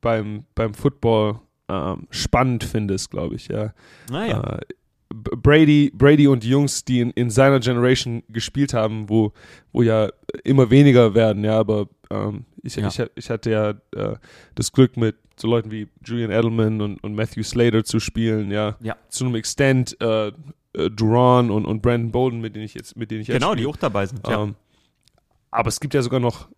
beim, 0.00 0.46
beim 0.54 0.72
Football 0.72 1.38
ähm, 1.68 2.06
spannend 2.10 2.64
findest, 2.64 3.10
glaube 3.10 3.36
ich, 3.36 3.48
ja. 3.48 3.72
Naja. 4.10 4.58
Äh, 4.58 4.60
Brady, 5.08 5.92
Brady 5.94 6.26
und 6.26 6.42
die 6.42 6.50
Jungs, 6.50 6.84
die 6.84 7.00
in, 7.00 7.10
in 7.12 7.30
seiner 7.30 7.60
Generation 7.60 8.22
gespielt 8.28 8.74
haben, 8.74 9.08
wo, 9.08 9.32
wo 9.72 9.82
ja 9.82 10.10
immer 10.44 10.70
weniger 10.70 11.14
werden, 11.14 11.44
ja, 11.44 11.58
aber 11.58 11.88
ähm, 12.10 12.44
ich, 12.62 12.76
ja. 12.76 12.88
Ich, 12.88 13.02
ich, 13.14 13.30
hatte 13.30 13.50
ja 13.50 13.70
äh, 13.94 14.16
das 14.56 14.72
Glück 14.72 14.96
mit 14.96 15.16
so 15.36 15.48
Leuten 15.48 15.70
wie 15.70 15.88
Julian 16.04 16.30
Edelman 16.30 16.80
und, 16.80 17.02
und 17.02 17.14
Matthew 17.14 17.44
Slater 17.44 17.84
zu 17.84 18.00
spielen, 18.00 18.50
ja. 18.50 18.76
ja. 18.80 18.96
Zu 19.08 19.24
einem 19.24 19.36
Extent 19.36 19.96
äh, 20.00 20.28
äh, 20.28 20.90
Duran 20.90 21.50
und, 21.50 21.66
und 21.66 21.82
Brandon 21.82 22.10
Bolden, 22.10 22.40
mit 22.40 22.56
denen 22.56 22.64
ich 22.64 22.74
jetzt, 22.74 22.96
mit 22.96 23.10
denen 23.10 23.22
ich 23.22 23.28
Genau, 23.28 23.54
die 23.54 23.66
auch 23.66 23.76
dabei 23.76 24.06
sind, 24.06 24.26
ja. 24.26 24.42
Ähm, 24.42 24.56
aber 25.50 25.68
es 25.68 25.80
gibt 25.80 25.94
ja 25.94 26.02
sogar 26.02 26.20
noch 26.20 26.48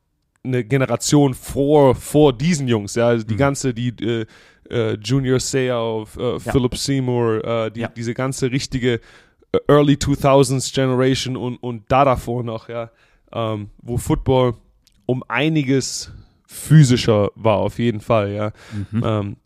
eine 0.43 0.65
Generation 0.65 1.35
vor, 1.35 1.95
vor 1.95 2.33
diesen 2.33 2.69
Jungs, 2.69 2.95
ja, 2.95 3.09
also 3.09 3.27
die 3.27 3.35
mhm. 3.35 3.39
ganze, 3.39 3.75
die 3.75 3.89
äh, 3.89 4.27
äh, 4.71 4.95
Junior 4.95 5.41
Seau, 5.41 6.07
äh. 6.19 6.39
Philip 6.39 6.77
Seymour, 6.77 7.45
äh, 7.45 7.71
die, 7.71 7.87
diese 7.97 8.15
ganze 8.15 8.51
richtige 8.51 9.01
äh, 9.53 9.59
Early 9.69 9.95
2000s 9.95 10.75
Generation 10.75 11.37
und, 11.37 11.57
und 11.57 11.85
da 11.89 12.05
davor 12.05 12.43
noch, 12.43 12.69
ja, 12.69 12.91
ähm, 13.33 13.71
wo 13.83 13.97
Football 13.97 14.55
um 15.07 15.23
einiges 15.29 16.13
physischer 16.47 17.31
war, 17.35 17.59
auf 17.59 17.79
jeden 17.79 18.01
Fall, 18.01 18.33
ja. 18.33 18.53
Mhm. 18.91 19.03
Ähm, 19.05 19.37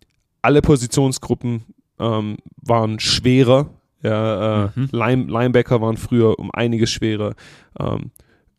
alle 0.40 0.62
Positionsgruppen 0.62 1.64
ähm, 1.98 2.37
waren 2.56 2.98
schwerer, 2.98 3.70
ja, 4.02 4.64
äh, 4.64 4.70
mhm. 4.74 4.88
Line, 4.90 5.24
Linebacker 5.24 5.80
waren 5.80 5.96
früher 5.96 6.38
um 6.38 6.50
einiges 6.50 6.90
schwerer. 6.90 7.35
Ähm, 7.78 8.11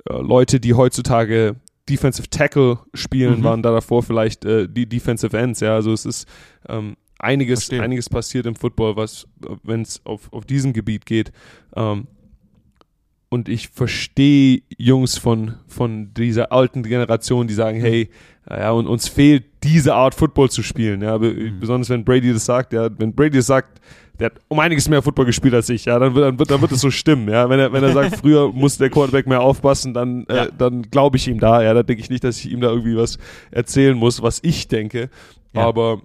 äh, 0.10 0.14
Leute, 0.14 0.60
die 0.60 0.74
heutzutage 0.74 1.56
Defensive 1.90 2.30
Tackle 2.30 2.80
spielen, 2.94 3.40
mhm. 3.40 3.44
waren 3.44 3.64
da 3.64 3.72
davor 3.72 4.04
vielleicht 4.04 4.46
äh, 4.46 4.68
die 4.70 4.88
Defensive 4.88 5.38
Ends. 5.38 5.60
Ja, 5.60 5.76
also 5.76 5.92
es 5.92 6.06
ist 6.06 6.28
ähm, 6.68 6.96
einiges, 7.20 7.70
einiges 7.72 8.10
passiert 8.10 8.46
im 8.46 8.56
Football, 8.56 8.96
was, 8.96 9.28
wenn 9.64 9.82
es 9.82 10.02
auf, 10.06 10.32
auf 10.32 10.46
diesem 10.46 10.74
Gebiet 10.74 11.06
geht. 11.06 11.32
Ähm, 11.76 12.08
und 13.30 13.50
ich 13.50 13.70
verstehe 13.70 14.62
Jungs 14.78 15.18
von, 15.18 15.56
von 15.68 16.14
dieser 16.14 16.52
alten 16.52 16.84
Generation, 16.84 17.48
die 17.48 17.56
sagen, 17.56 17.80
hey, 17.80 18.12
ja, 18.48 18.72
und 18.72 18.86
uns 18.86 19.08
fehlt 19.08 19.46
diese 19.64 19.96
Art 19.96 20.14
Football 20.14 20.52
zu 20.52 20.62
spielen. 20.62 21.02
Ja, 21.02 21.18
mhm. 21.18 21.60
besonders 21.60 21.90
wenn 21.90 22.06
Brady 22.06 22.32
das 22.32 22.46
sagt, 22.46 22.74
ja, 22.74 22.90
wenn 23.00 23.16
Brady 23.16 23.38
das 23.38 23.48
sagt, 23.48 23.82
der 24.20 24.28
hat 24.28 24.34
um 24.48 24.60
einiges 24.60 24.88
mehr 24.88 25.02
Football 25.02 25.26
gespielt 25.26 25.54
als 25.54 25.70
ich, 25.70 25.86
ja, 25.86 25.98
dann 25.98 26.14
wird, 26.14 26.26
dann 26.26 26.40
wird, 26.40 26.52
dann 26.52 26.62
wird 26.62 26.72
es 26.72 26.82
so 26.82 26.92
stimmen, 26.92 27.28
ja. 27.30 27.50
Wenn 27.50 27.60
er, 27.60 27.74
wenn 27.74 27.84
er 27.84 27.94
sagt, 27.94 28.16
früher 28.22 28.52
muss 28.52 28.78
der 28.78 28.90
Quarterback 28.90 29.28
mehr 29.28 29.42
aufpassen, 29.42 29.94
dann, 29.94 30.26
äh, 30.28 30.36
ja. 30.36 30.44
äh, 30.46 30.52
dann 30.58 30.84
glaube 30.84 31.18
ich 31.18 31.28
ihm 31.28 31.40
da, 31.40 31.64
ja. 31.64 31.74
Da 31.74 31.84
denke 31.84 32.02
ich 32.02 32.10
nicht, 32.10 32.24
dass 32.24 32.38
ich 32.38 32.52
ihm 32.52 32.62
da 32.62 32.70
irgendwie 32.70 32.96
was 32.96 33.18
erzählen 33.52 33.98
muss, 33.98 34.22
was 34.22 34.40
ich 34.44 34.68
denke. 34.68 35.10
Ja. 35.54 35.62
Aber 35.62 36.02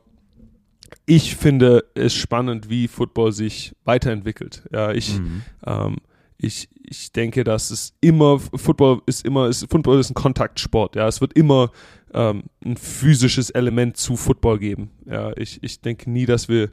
ich 1.04 1.36
finde 1.36 1.84
es 1.94 2.14
spannend, 2.14 2.70
wie 2.70 2.88
Football 2.88 3.32
sich 3.32 3.72
weiterentwickelt. 3.84 4.62
Ja, 4.72 4.92
ich, 4.92 5.18
mhm. 5.18 5.42
ähm, 5.66 5.96
ich, 6.38 6.68
ich 6.82 7.12
denke, 7.12 7.44
dass 7.44 7.70
es 7.70 7.94
immer, 8.00 8.38
Football 8.38 9.02
ist 9.04 9.24
immer, 9.24 9.48
ist, 9.48 9.66
Football 9.70 10.00
ist 10.00 10.10
ein 10.10 10.14
Kontaktsport, 10.14 10.96
ja. 10.96 11.06
Es 11.08 11.20
wird 11.20 11.34
immer 11.34 11.72
ähm, 12.14 12.44
ein 12.64 12.76
physisches 12.76 13.50
Element 13.50 13.96
zu 13.96 14.16
Football 14.16 14.58
geben. 14.58 14.90
Ja, 15.06 15.32
ich, 15.36 15.62
ich 15.62 15.80
denke 15.80 16.10
nie, 16.10 16.26
dass 16.26 16.48
wir 16.48 16.70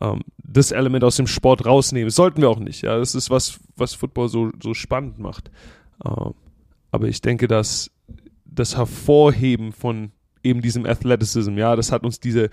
ähm, 0.00 0.20
das 0.42 0.72
Element 0.72 1.04
aus 1.04 1.16
dem 1.16 1.26
Sport 1.26 1.66
rausnehmen. 1.66 2.06
Das 2.06 2.16
sollten 2.16 2.40
wir 2.40 2.50
auch 2.50 2.58
nicht. 2.58 2.82
Ja, 2.82 2.98
das 2.98 3.14
ist 3.14 3.30
was, 3.30 3.60
was 3.76 3.94
Football 3.94 4.28
so, 4.28 4.50
so 4.62 4.74
spannend 4.74 5.18
macht. 5.18 5.50
Ähm, 6.04 6.34
aber 6.90 7.08
ich 7.08 7.20
denke, 7.20 7.46
dass 7.46 7.90
das 8.44 8.76
Hervorheben 8.76 9.72
von 9.72 10.12
eben 10.42 10.62
diesem 10.62 10.86
Athleticism, 10.86 11.56
ja, 11.58 11.76
das 11.76 11.92
hat 11.92 12.04
uns 12.04 12.18
diese, 12.18 12.44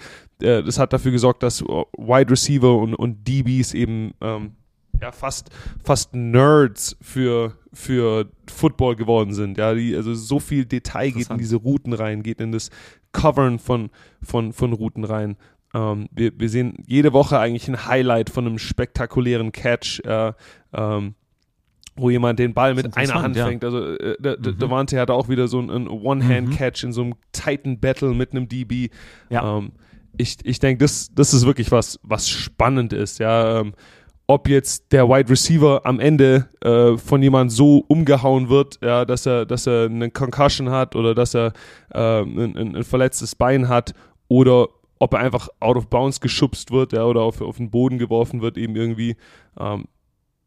äh, 0.41 0.61
das 0.61 0.77
hat 0.77 0.93
dafür 0.93 1.11
gesorgt, 1.11 1.41
dass 1.41 1.61
Wide 1.63 2.29
Receiver 2.29 2.77
und, 2.77 2.93
und 2.93 3.27
DBs 3.27 3.73
eben 3.73 4.13
ähm, 4.21 4.51
ja 5.01 5.11
fast 5.11 5.49
fast 5.83 6.13
Nerds 6.13 6.97
für 7.01 7.57
für 7.73 8.29
Football 8.47 8.95
geworden 8.95 9.33
sind. 9.33 9.57
Ja, 9.57 9.73
die 9.73 9.95
also 9.95 10.13
so 10.13 10.39
viel 10.39 10.65
Detail 10.65 11.11
geht 11.11 11.29
in 11.29 11.37
diese 11.37 11.57
Routen 11.57 11.93
rein, 11.93 12.23
geht 12.23 12.41
in 12.41 12.51
das 12.51 12.69
Covern 13.11 13.59
von 13.59 13.89
von 14.21 14.53
von 14.53 14.73
Routen 14.73 15.03
rein. 15.03 15.37
Ähm, 15.73 16.07
wir, 16.11 16.31
wir 16.37 16.49
sehen 16.49 16.83
jede 16.85 17.13
Woche 17.13 17.39
eigentlich 17.39 17.67
ein 17.67 17.85
Highlight 17.85 18.29
von 18.29 18.45
einem 18.45 18.57
spektakulären 18.57 19.51
Catch. 19.51 20.01
Äh, 20.05 20.33
ähm, 20.73 21.15
wo 21.99 22.09
jemand 22.09 22.39
den 22.39 22.53
Ball 22.53 22.75
mit 22.75 22.95
einer 22.95 23.21
Hand 23.21 23.35
ja. 23.35 23.47
fängt. 23.47 23.63
Also 23.63 23.95
äh, 23.95 24.15
der, 24.19 24.37
mhm. 24.37 24.59
Devante 24.59 24.99
hatte 24.99 25.13
auch 25.13 25.29
wieder 25.29 25.47
so 25.47 25.59
einen 25.59 25.87
One-Hand-Catch 25.87 26.83
mhm. 26.83 26.89
in 26.89 26.93
so 26.93 27.01
einem 27.01 27.15
Titan-Battle 27.31 28.13
mit 28.13 28.31
einem 28.31 28.47
DB. 28.47 28.89
Ja. 29.29 29.57
Ähm, 29.57 29.71
ich 30.15 30.37
ich 30.43 30.59
denke, 30.59 30.83
das, 30.83 31.09
das 31.13 31.33
ist 31.33 31.45
wirklich 31.45 31.71
was, 31.71 31.99
was 32.03 32.29
spannend 32.29 32.93
ist. 32.93 33.19
Ja, 33.19 33.61
ähm, 33.61 33.73
ob 34.27 34.49
jetzt 34.49 34.91
der 34.91 35.07
Wide 35.07 35.29
Receiver 35.29 35.85
am 35.85 35.99
Ende 35.99 36.49
äh, 36.61 36.97
von 36.97 37.23
jemand 37.23 37.51
so 37.51 37.85
umgehauen 37.87 38.49
wird, 38.49 38.77
ja, 38.83 39.05
dass 39.05 39.25
er, 39.25 39.45
dass 39.45 39.67
er 39.67 39.85
eine 39.85 40.11
Concussion 40.11 40.69
hat 40.69 40.95
oder 40.95 41.15
dass 41.15 41.33
er 41.33 41.53
äh, 41.93 42.21
ein, 42.21 42.75
ein, 42.75 42.83
verletztes 42.83 43.35
Bein 43.35 43.69
hat 43.69 43.93
oder 44.27 44.67
ob 44.99 45.13
er 45.13 45.19
einfach 45.19 45.49
out 45.59 45.77
of 45.77 45.87
bounds 45.87 46.21
geschubst 46.21 46.71
wird 46.71 46.93
ja, 46.93 47.05
oder 47.05 47.21
auf, 47.21 47.41
auf 47.41 47.57
den 47.57 47.69
Boden 47.69 47.97
geworfen 47.97 48.41
wird, 48.41 48.57
eben 48.57 48.75
irgendwie. 48.75 49.15
Ähm, 49.59 49.85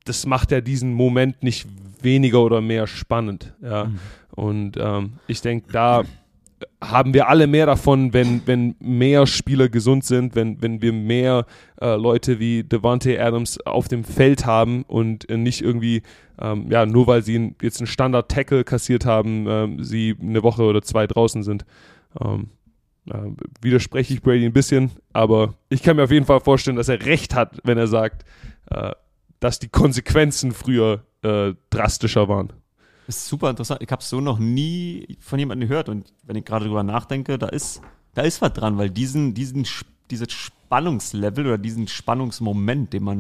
das 0.04 0.24
macht 0.26 0.50
ja 0.50 0.60
diesen 0.60 0.94
Moment 0.94 1.42
nicht 1.42 1.66
weniger 2.02 2.40
oder 2.40 2.60
mehr 2.60 2.86
spannend. 2.86 3.54
Ja. 3.62 3.84
Mhm. 3.84 3.98
Und 4.30 4.76
ähm, 4.78 5.12
ich 5.26 5.42
denke, 5.42 5.70
da 5.72 6.04
haben 6.82 7.14
wir 7.14 7.28
alle 7.28 7.46
mehr 7.46 7.66
davon, 7.66 8.12
wenn, 8.12 8.42
wenn 8.46 8.74
mehr 8.80 9.26
Spieler 9.26 9.68
gesund 9.68 10.04
sind, 10.04 10.34
wenn, 10.34 10.62
wenn 10.62 10.82
wir 10.82 10.92
mehr 10.92 11.46
äh, 11.80 11.96
Leute 11.96 12.38
wie 12.38 12.64
Devante 12.64 13.22
Adams 13.22 13.60
auf 13.66 13.88
dem 13.88 14.04
Feld 14.04 14.46
haben 14.46 14.82
und 14.84 15.28
äh, 15.28 15.36
nicht 15.36 15.62
irgendwie, 15.62 16.02
ähm, 16.40 16.70
ja, 16.70 16.86
nur 16.86 17.06
weil 17.06 17.22
sie 17.22 17.54
jetzt 17.62 17.80
einen 17.80 17.86
Standard-Tackle 17.86 18.64
kassiert 18.64 19.04
haben, 19.04 19.46
äh, 19.46 19.84
sie 19.84 20.16
eine 20.20 20.42
Woche 20.42 20.62
oder 20.62 20.82
zwei 20.82 21.06
draußen 21.06 21.42
sind. 21.42 21.64
Ähm, 22.20 22.48
widerspreche 23.60 24.14
ich 24.14 24.22
Brady 24.22 24.46
ein 24.46 24.52
bisschen, 24.52 24.90
aber 25.12 25.54
ich 25.68 25.82
kann 25.82 25.96
mir 25.96 26.04
auf 26.04 26.10
jeden 26.10 26.26
Fall 26.26 26.40
vorstellen, 26.40 26.76
dass 26.76 26.88
er 26.88 27.04
recht 27.04 27.34
hat, 27.34 27.58
wenn 27.64 27.78
er 27.78 27.86
sagt, 27.86 28.24
äh, 28.70 28.92
dass 29.40 29.58
die 29.58 29.68
Konsequenzen 29.68 30.52
früher 30.52 31.04
äh, 31.22 31.54
drastischer 31.70 32.28
waren. 32.28 32.52
Das 33.06 33.16
ist 33.16 33.28
super 33.28 33.50
interessant. 33.50 33.82
Ich 33.82 33.90
habe 33.90 34.02
es 34.02 34.08
so 34.08 34.20
noch 34.20 34.38
nie 34.38 35.16
von 35.20 35.38
jemandem 35.38 35.68
gehört 35.68 35.88
und 35.88 36.12
wenn 36.24 36.36
ich 36.36 36.44
gerade 36.44 36.66
drüber 36.66 36.84
nachdenke, 36.84 37.38
da 37.38 37.48
ist, 37.48 37.80
da 38.14 38.22
ist 38.22 38.40
was 38.40 38.52
dran, 38.52 38.78
weil 38.78 38.90
diesen, 38.90 39.34
diesen, 39.34 39.66
dieses 40.10 40.30
Spannungslevel 40.32 41.46
oder 41.46 41.58
diesen 41.58 41.88
Spannungsmoment, 41.88 42.92
den 42.92 43.02
man, 43.02 43.18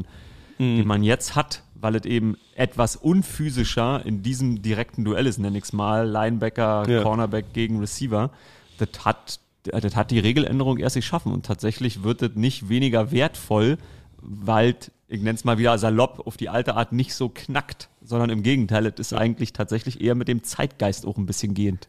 mhm. 0.58 0.76
den 0.76 0.86
man 0.86 1.02
jetzt 1.02 1.34
hat, 1.34 1.64
weil 1.74 1.96
es 1.96 2.04
eben 2.04 2.36
etwas 2.54 2.94
unphysischer 2.94 4.04
in 4.04 4.22
diesem 4.22 4.62
direkten 4.62 5.04
Duell 5.04 5.26
ist, 5.26 5.38
nenne 5.38 5.58
ich 5.58 5.64
es 5.64 5.72
mal, 5.72 6.08
Linebacker, 6.08 6.88
ja. 6.88 7.02
Cornerback 7.02 7.52
gegen 7.52 7.80
Receiver, 7.80 8.30
das 8.78 9.04
hat, 9.04 9.40
das 9.64 9.96
hat 9.96 10.10
die 10.10 10.18
Regeländerung 10.18 10.78
erst 10.78 10.96
geschaffen 10.96 11.32
und 11.32 11.46
tatsächlich 11.46 12.02
wird 12.02 12.22
es 12.22 12.34
nicht 12.34 12.68
weniger 12.68 13.10
wertvoll, 13.12 13.78
weil 14.20 14.76
ich 15.08 15.20
nenne 15.20 15.34
es 15.34 15.44
mal 15.44 15.58
wieder 15.58 15.76
salopp, 15.76 16.26
auf 16.26 16.36
die 16.36 16.48
alte 16.48 16.76
Art 16.76 16.92
nicht 16.92 17.14
so 17.14 17.28
knackt, 17.28 17.88
sondern 18.02 18.30
im 18.30 18.42
Gegenteil, 18.42 18.86
es 18.86 18.98
ist 18.98 19.12
eigentlich 19.12 19.52
tatsächlich 19.52 20.00
eher 20.00 20.14
mit 20.14 20.28
dem 20.28 20.44
Zeitgeist 20.44 21.04
auch 21.04 21.18
ein 21.18 21.26
bisschen 21.26 21.54
gehend. 21.54 21.88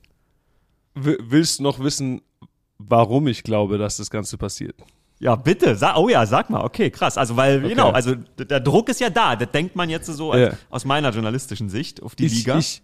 Willst 0.96 1.60
du 1.60 1.64
noch 1.64 1.80
wissen, 1.80 2.22
warum 2.78 3.28
ich 3.28 3.44
glaube, 3.44 3.78
dass 3.78 3.98
das 3.98 4.10
Ganze 4.10 4.38
passiert? 4.38 4.76
Ja, 5.20 5.36
bitte. 5.36 5.76
Sag, 5.76 5.98
oh 5.98 6.10
ja, 6.10 6.26
sag 6.26 6.50
mal. 6.50 6.64
Okay, 6.64 6.90
krass. 6.90 7.16
Also, 7.16 7.38
weil, 7.38 7.60
okay. 7.60 7.70
genau, 7.70 7.92
also 7.92 8.16
der 8.16 8.60
Druck 8.60 8.90
ist 8.90 9.00
ja 9.00 9.12
da. 9.12 9.36
Das 9.36 9.52
denkt 9.52 9.76
man 9.76 9.88
jetzt 9.90 10.08
so 10.08 10.32
als, 10.32 10.54
ja. 10.54 10.58
aus 10.72 10.84
meiner 10.84 11.12
journalistischen 11.12 11.70
Sicht 11.70 12.02
auf 12.02 12.16
die 12.16 12.26
ich, 12.26 12.34
Liga. 12.34 12.58
Ich, 12.58 12.82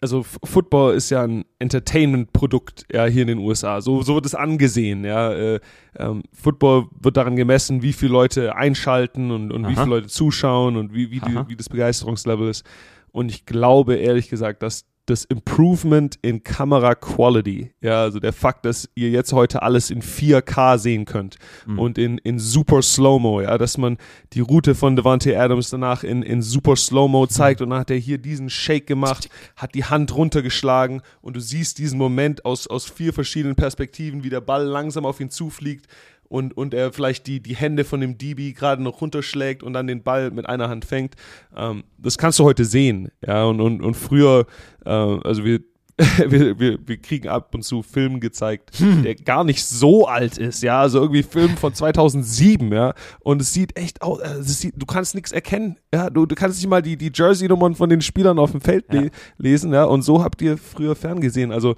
also 0.00 0.22
Football 0.22 0.94
ist 0.94 1.10
ja 1.10 1.22
ein 1.22 1.44
Entertainment-Produkt 1.58 2.86
ja, 2.92 3.06
hier 3.06 3.22
in 3.22 3.28
den 3.28 3.38
USA. 3.38 3.80
So, 3.80 4.02
so 4.02 4.14
wird 4.14 4.26
es 4.26 4.34
angesehen. 4.34 5.04
Ja. 5.04 5.32
Äh, 5.32 5.60
ähm, 5.96 6.22
Football 6.32 6.88
wird 7.00 7.16
daran 7.16 7.36
gemessen, 7.36 7.82
wie 7.82 7.92
viele 7.92 8.12
Leute 8.12 8.54
einschalten 8.56 9.30
und, 9.30 9.52
und 9.52 9.68
wie 9.68 9.74
viele 9.74 9.86
Leute 9.86 10.08
zuschauen 10.08 10.76
und 10.76 10.92
wie, 10.92 11.10
wie, 11.10 11.20
die, 11.20 11.48
wie 11.48 11.56
das 11.56 11.68
Begeisterungslevel 11.68 12.48
ist. 12.48 12.66
Und 13.12 13.30
ich 13.30 13.46
glaube 13.46 13.94
ehrlich 13.94 14.28
gesagt, 14.28 14.62
dass 14.62 14.86
das 15.06 15.24
Improvement 15.24 16.18
in 16.22 16.42
Kamera 16.42 16.94
Quality. 16.94 17.72
Ja, 17.80 18.02
also 18.02 18.20
der 18.20 18.32
Fakt, 18.32 18.64
dass 18.64 18.88
ihr 18.94 19.10
jetzt 19.10 19.32
heute 19.32 19.62
alles 19.62 19.90
in 19.90 20.02
4K 20.02 20.78
sehen 20.78 21.04
könnt 21.04 21.36
mhm. 21.66 21.78
und 21.78 21.98
in, 21.98 22.18
in 22.18 22.38
super 22.38 22.80
Slow-Mo, 22.80 23.42
ja, 23.42 23.58
dass 23.58 23.76
man 23.76 23.98
die 24.32 24.40
Route 24.40 24.74
von 24.74 24.96
Devante 24.96 25.38
Adams 25.38 25.70
danach 25.70 26.04
in, 26.04 26.22
in 26.22 26.40
super 26.40 26.76
Slow-Mo 26.76 27.26
zeigt 27.26 27.60
mhm. 27.60 27.64
und 27.64 27.70
dann 27.70 27.80
hat 27.80 27.90
er 27.90 27.98
hier 27.98 28.18
diesen 28.18 28.48
Shake 28.48 28.86
gemacht, 28.86 29.28
hat 29.56 29.74
die 29.74 29.84
Hand 29.84 30.14
runtergeschlagen 30.16 31.02
und 31.20 31.36
du 31.36 31.40
siehst 31.40 31.78
diesen 31.78 31.98
Moment 31.98 32.44
aus, 32.44 32.66
aus 32.66 32.86
vier 32.86 33.12
verschiedenen 33.12 33.56
Perspektiven, 33.56 34.24
wie 34.24 34.30
der 34.30 34.40
Ball 34.40 34.64
langsam 34.64 35.04
auf 35.04 35.20
ihn 35.20 35.30
zufliegt 35.30 35.86
und, 36.34 36.56
und 36.56 36.74
er 36.74 36.92
vielleicht 36.92 37.28
die, 37.28 37.40
die 37.40 37.54
Hände 37.54 37.84
von 37.84 38.00
dem 38.00 38.18
DB 38.18 38.54
gerade 38.54 38.82
noch 38.82 39.00
runterschlägt 39.00 39.62
und 39.62 39.72
dann 39.72 39.86
den 39.86 40.02
Ball 40.02 40.32
mit 40.32 40.48
einer 40.48 40.68
Hand 40.68 40.84
fängt. 40.84 41.14
Ähm, 41.56 41.84
das 41.96 42.18
kannst 42.18 42.40
du 42.40 42.44
heute 42.44 42.64
sehen. 42.64 43.12
Ja, 43.24 43.44
und, 43.44 43.60
und, 43.60 43.80
und 43.80 43.94
früher, 43.94 44.46
äh, 44.84 44.90
also 44.90 45.44
wir, 45.44 45.60
wir, 46.26 46.58
wir, 46.58 46.78
wir 46.84 46.96
kriegen 46.96 47.28
ab 47.28 47.54
und 47.54 47.62
zu 47.62 47.84
Filme 47.84 48.18
gezeigt, 48.18 48.76
hm. 48.78 49.04
der 49.04 49.14
gar 49.14 49.44
nicht 49.44 49.64
so 49.64 50.08
alt 50.08 50.36
ist, 50.36 50.60
ja, 50.64 50.80
also 50.80 50.98
irgendwie 50.98 51.22
Film 51.22 51.56
von 51.56 51.72
2007, 51.72 52.72
ja, 52.72 52.94
und 53.20 53.40
es 53.40 53.52
sieht 53.52 53.78
echt 53.78 54.02
aus, 54.02 54.18
äh, 54.18 54.38
es 54.40 54.60
sieht, 54.60 54.74
du 54.76 54.86
kannst 54.86 55.14
nichts 55.14 55.30
erkennen, 55.30 55.76
ja, 55.94 56.10
du, 56.10 56.26
du 56.26 56.34
kannst 56.34 56.58
nicht 56.58 56.68
mal 56.68 56.82
die, 56.82 56.96
die 56.96 57.12
Jersey-Nummern 57.14 57.76
von 57.76 57.88
den 57.88 58.00
Spielern 58.00 58.40
auf 58.40 58.50
dem 58.50 58.60
Feld 58.60 58.92
ja. 58.92 59.04
lesen, 59.38 59.72
ja, 59.72 59.84
und 59.84 60.02
so 60.02 60.24
habt 60.24 60.42
ihr 60.42 60.58
früher 60.58 60.96
ferngesehen, 60.96 61.52
also, 61.52 61.76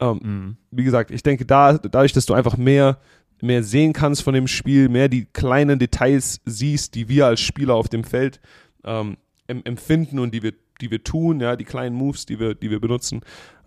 ähm, 0.00 0.20
mhm. 0.22 0.56
wie 0.70 0.84
gesagt, 0.84 1.10
ich 1.10 1.22
denke, 1.22 1.44
da, 1.44 1.76
dadurch, 1.76 2.14
dass 2.14 2.24
du 2.24 2.32
einfach 2.32 2.56
mehr 2.56 2.96
mehr 3.40 3.62
sehen 3.62 3.92
kannst 3.92 4.22
von 4.22 4.34
dem 4.34 4.46
Spiel, 4.46 4.88
mehr 4.88 5.08
die 5.08 5.26
kleinen 5.26 5.78
Details 5.78 6.40
siehst, 6.44 6.94
die 6.94 7.08
wir 7.08 7.26
als 7.26 7.40
Spieler 7.40 7.74
auf 7.74 7.88
dem 7.88 8.04
Feld 8.04 8.40
ähm, 8.84 9.16
empfinden 9.46 10.18
und 10.18 10.34
die 10.34 10.42
wir, 10.42 10.52
die 10.80 10.90
wir 10.90 11.02
tun, 11.02 11.40
ja, 11.40 11.56
die 11.56 11.64
kleinen 11.64 11.96
Moves, 11.96 12.26
die 12.26 12.38
wir, 12.38 12.54
die 12.54 12.70
wir 12.70 12.80
benutzen. 12.80 13.20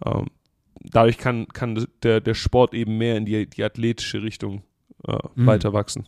Ähm, 0.06 0.28
dadurch 0.84 1.18
kann, 1.18 1.48
kann 1.48 1.86
der, 2.04 2.22
der 2.22 2.34
Sport 2.34 2.74
eben 2.74 2.98
mehr 2.98 3.18
in 3.18 3.26
die, 3.26 3.50
die 3.50 3.64
athletische 3.64 4.22
Richtung 4.22 4.64
äh, 5.08 5.18
mhm. 5.36 5.46
weiter 5.46 5.74
wachsen. 5.74 6.08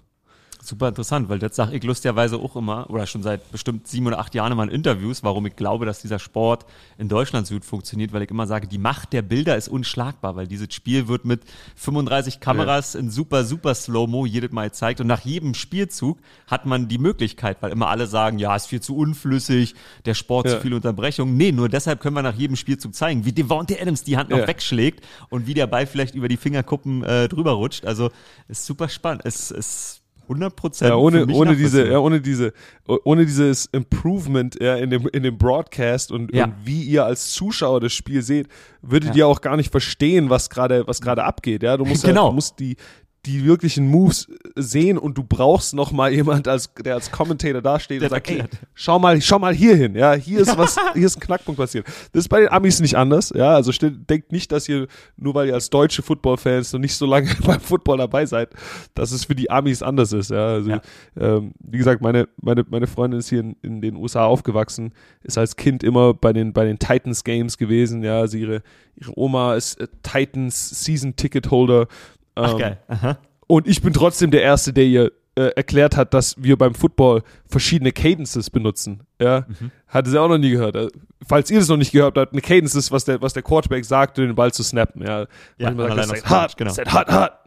Super 0.63 0.88
interessant, 0.88 1.28
weil 1.28 1.39
das 1.39 1.58
sage 1.58 1.76
ich 1.76 1.84
lustigerweise 1.84 2.38
auch 2.38 2.56
immer, 2.56 2.89
oder 2.89 3.06
schon 3.06 3.21
seit 3.21 3.52
bestimmt 3.52 3.86
sieben 3.86 4.08
oder 4.08 4.19
acht 4.19 4.34
Jahren 4.34 4.54
immer 4.54 4.63
in 4.63 4.69
Interviews, 4.69 5.21
warum 5.21 5.45
ich 5.45 5.58
glaube, 5.58 5.86
dass 5.86 6.02
dieser 6.02 6.19
Sport 6.19 6.65
in 6.97 7.10
Deutschland 7.10 7.47
so 7.47 7.56
gut 7.56 7.65
funktioniert, 7.65 8.13
weil 8.13 8.21
ich 8.21 8.30
immer 8.30 8.47
sage, 8.47 8.65
die 8.67 8.78
Macht 8.78 9.12
der 9.12 9.23
Bilder 9.23 9.58
ist 9.58 9.67
unschlagbar, 9.67 10.38
weil 10.38 10.47
dieses 10.47 10.73
Spiel 10.73 11.10
wird 11.10 11.26
mit 11.26 11.41
35 11.76 12.39
Kameras 12.39 12.93
ja. 12.93 13.02
in 13.02 13.10
super, 13.10 13.43
super 13.43 13.76
Slow-Mo 13.76 14.26
jedes 14.26 14.54
Mal 14.54 14.69
gezeigt 14.69 15.02
und 15.02 15.08
nach 15.08 15.19
jedem 15.26 15.54
Spielzug 15.54 16.19
hat 16.47 16.65
man 16.65 16.88
die 16.88 16.97
Möglichkeit, 16.97 17.58
weil 17.62 17.73
immer 17.73 17.89
alle 17.89 18.08
sagen, 18.08 18.39
ja, 18.39 18.56
ist 18.56 18.67
viel 18.67 18.80
zu 18.80 18.95
unflüssig, 18.95 19.76
der 20.06 20.13
Sport 20.13 20.45
ja. 20.45 20.54
zu 20.54 20.62
viel 20.62 20.73
Unterbrechung. 20.73 21.36
Nee, 21.36 21.52
nur 21.52 21.67
deshalb 21.67 21.99
können 21.99 22.15
wir 22.15 22.23
nach 22.23 22.36
jedem 22.36 22.56
Spielzug 22.56 22.95
zeigen, 22.95 23.26
wie 23.26 23.34
Devontae 23.34 23.82
Adams 23.82 24.06
die 24.06 24.15
Hand 24.15 24.30
noch 24.30 24.38
ja. 24.38 24.47
wegschlägt 24.47 25.06
und 25.30 25.45
wie 25.45 25.56
der 25.56 25.67
Ball 25.67 25.88
vielleicht 25.88 26.15
über 26.15 26.30
die 26.30 26.38
Fingerkuppen 26.38 27.04
äh, 27.04 27.28
drüber 27.28 27.52
rutscht. 27.52 27.84
Also 27.84 28.12
ist 28.47 28.65
super 28.65 28.88
spannend. 28.88 29.23
Es 29.26 29.52
ist 29.52 30.03
100 30.24 30.56
Prozent. 30.56 30.90
Ja, 30.90 30.96
ohne, 30.96 31.26
ohne 31.28 31.56
diese, 31.56 31.88
ja, 31.88 32.00
ohne 32.00 32.22
diese, 32.22 32.54
ohne 32.86 33.26
dieses 33.26 33.66
Improvement 33.68 34.58
ja, 34.62 34.76
in 34.76 34.90
dem, 34.90 35.08
in 35.08 35.24
dem 35.24 35.38
Broadcast 35.38 36.12
und, 36.12 36.34
ja. 36.34 36.46
und 36.46 36.54
wie 36.64 36.84
ihr 36.84 37.06
als 37.06 37.32
Zuschauer 37.34 37.80
das 37.82 37.94
Spiel 37.94 38.22
seht, 38.22 38.48
würdet 38.82 39.10
ja. 39.12 39.16
ihr 39.16 39.28
auch 39.28 39.42
gar 39.42 39.58
nicht 39.58 39.72
verstehen, 39.72 40.30
was 40.30 40.50
gerade, 40.50 40.88
was 40.88 41.02
gerade 41.02 41.24
abgeht. 41.24 41.64
Ja, 41.64 41.78
du 41.78 41.86
musst, 41.86 42.04
genau. 42.04 42.26
ja, 42.26 42.30
du 42.30 42.36
musst 42.36 42.60
die, 42.60 42.78
die 43.26 43.46
wirklichen 43.46 43.88
Moves 43.88 44.28
sehen 44.56 44.98
und 44.98 45.18
du 45.18 45.24
brauchst 45.24 45.74
noch 45.74 45.92
mal 45.94 46.12
jemand, 46.12 46.48
als, 46.48 46.74
der 46.74 46.96
als 46.96 47.10
Commentator 47.10 47.62
dasteht 47.62 48.02
der 48.02 48.08
und 48.08 48.10
sagt, 48.10 48.30
hey, 48.30 48.44
schau 48.74 49.00
mal, 49.00 49.22
schau 49.22 49.40
mal 49.40 49.54
hier 49.54 49.76
hin, 49.76 49.96
ja, 49.96 50.14
hier 50.14 50.42
ist 50.42 50.58
was, 50.58 50.76
hier 50.94 51.06
ist 51.06 51.18
ein 51.18 51.22
Knackpunkt 51.22 51.58
passiert. 51.58 51.88
Das 52.12 52.26
ist 52.26 52.30
bei 52.30 52.42
den 52.42 52.50
Amis 52.50 52.82
nicht 52.82 52.98
anders, 52.98 53.32
ja, 53.34 53.56
also 53.56 53.72
denkt 53.82 54.34
nicht, 54.34 54.52
dass 54.52 54.68
ihr, 54.68 54.88
nur 55.16 55.36
weil 55.36 55.48
ihr 55.48 55.54
als 55.54 55.70
deutsche 55.70 56.02
Football-Fans 56.02 56.74
noch 56.74 56.82
nicht 56.82 56.96
so 56.96 57.06
lange 57.06 57.30
beim 57.46 57.62
Football 57.62 57.98
dabei 58.00 58.26
seid, 58.26 58.50
dass 58.94 59.14
es 59.14 59.24
für 59.24 59.36
die 59.36 59.50
Amis 59.50 59.82
anders 59.82 60.12
ist, 60.12 60.30
ja, 60.30 60.48
also, 60.48 60.70
ja. 60.70 60.82
Ähm, 61.18 61.54
wie 61.60 61.78
gesagt, 61.78 62.02
meine, 62.02 62.28
meine, 62.42 62.66
meine 62.70 62.88
Freundin 62.88 63.22
ist 63.22 63.30
hier 63.30 63.40
in, 63.40 63.56
in 63.62 63.82
den 63.82 63.96
USA 63.96 64.26
aufgewachsen, 64.26 64.93
ist 65.24 65.38
als 65.38 65.56
Kind 65.56 65.82
immer 65.82 66.14
bei 66.14 66.34
den, 66.34 66.52
bei 66.52 66.66
den 66.66 66.78
Titans 66.78 67.24
Games 67.24 67.58
gewesen, 67.58 68.04
ja, 68.04 68.20
also 68.20 68.38
ihre, 68.38 68.64
ihre 68.95 69.18
Oma 69.18 69.56
ist 69.56 69.80
äh, 69.80 69.88
Titans 70.04 70.84
Season 70.84 71.16
Ticket 71.16 71.50
Holder 71.52 71.88
Ach, 72.36 72.54
ähm, 72.54 72.58
geil. 72.58 72.80
Aha. 72.88 73.18
Und 73.48 73.68
ich 73.68 73.82
bin 73.82 73.94
trotzdem 73.94 74.32
der 74.32 74.42
Erste, 74.42 74.74
der 74.74 74.86
ihr 74.86 75.12
äh, 75.36 75.50
erklärt 75.56 75.98
hat, 75.98 76.14
dass 76.14 76.42
wir 76.42 76.58
beim 76.58 76.76
Football 76.76 77.24
verschiedene 77.48 77.92
Cadences 77.92 78.50
benutzen. 78.50 79.02
Ja, 79.20 79.46
mhm. 79.48 79.72
hatte 79.88 80.10
sie 80.10 80.20
auch 80.20 80.28
noch 80.28 80.38
nie 80.38 80.52
gehört. 80.52 80.76
Also, 80.76 80.90
falls 81.28 81.50
ihr 81.50 81.60
das 81.60 81.68
noch 81.68 81.78
nicht 81.78 81.92
gehört 81.92 82.18
habt, 82.18 82.34
eine 82.34 82.42
Cadence 82.42 82.76
ist, 82.76 82.92
was 82.92 83.06
der, 83.06 83.22
was 83.22 83.34
der 83.34 83.44
Quarterback 83.44 83.86
sagt, 83.86 84.18
den 84.18 84.36
Ball 84.36 84.52
zu 84.52 84.64
snappen. 84.64 85.02
Ja, 85.02 85.26
ja 85.58 85.72
manchmal 85.72 86.06
sagt 86.06 86.24
er, 86.24 86.30
hart, 86.30 86.58
genau. 86.58 86.76
hart, 86.76 87.12
hart. 87.12 87.40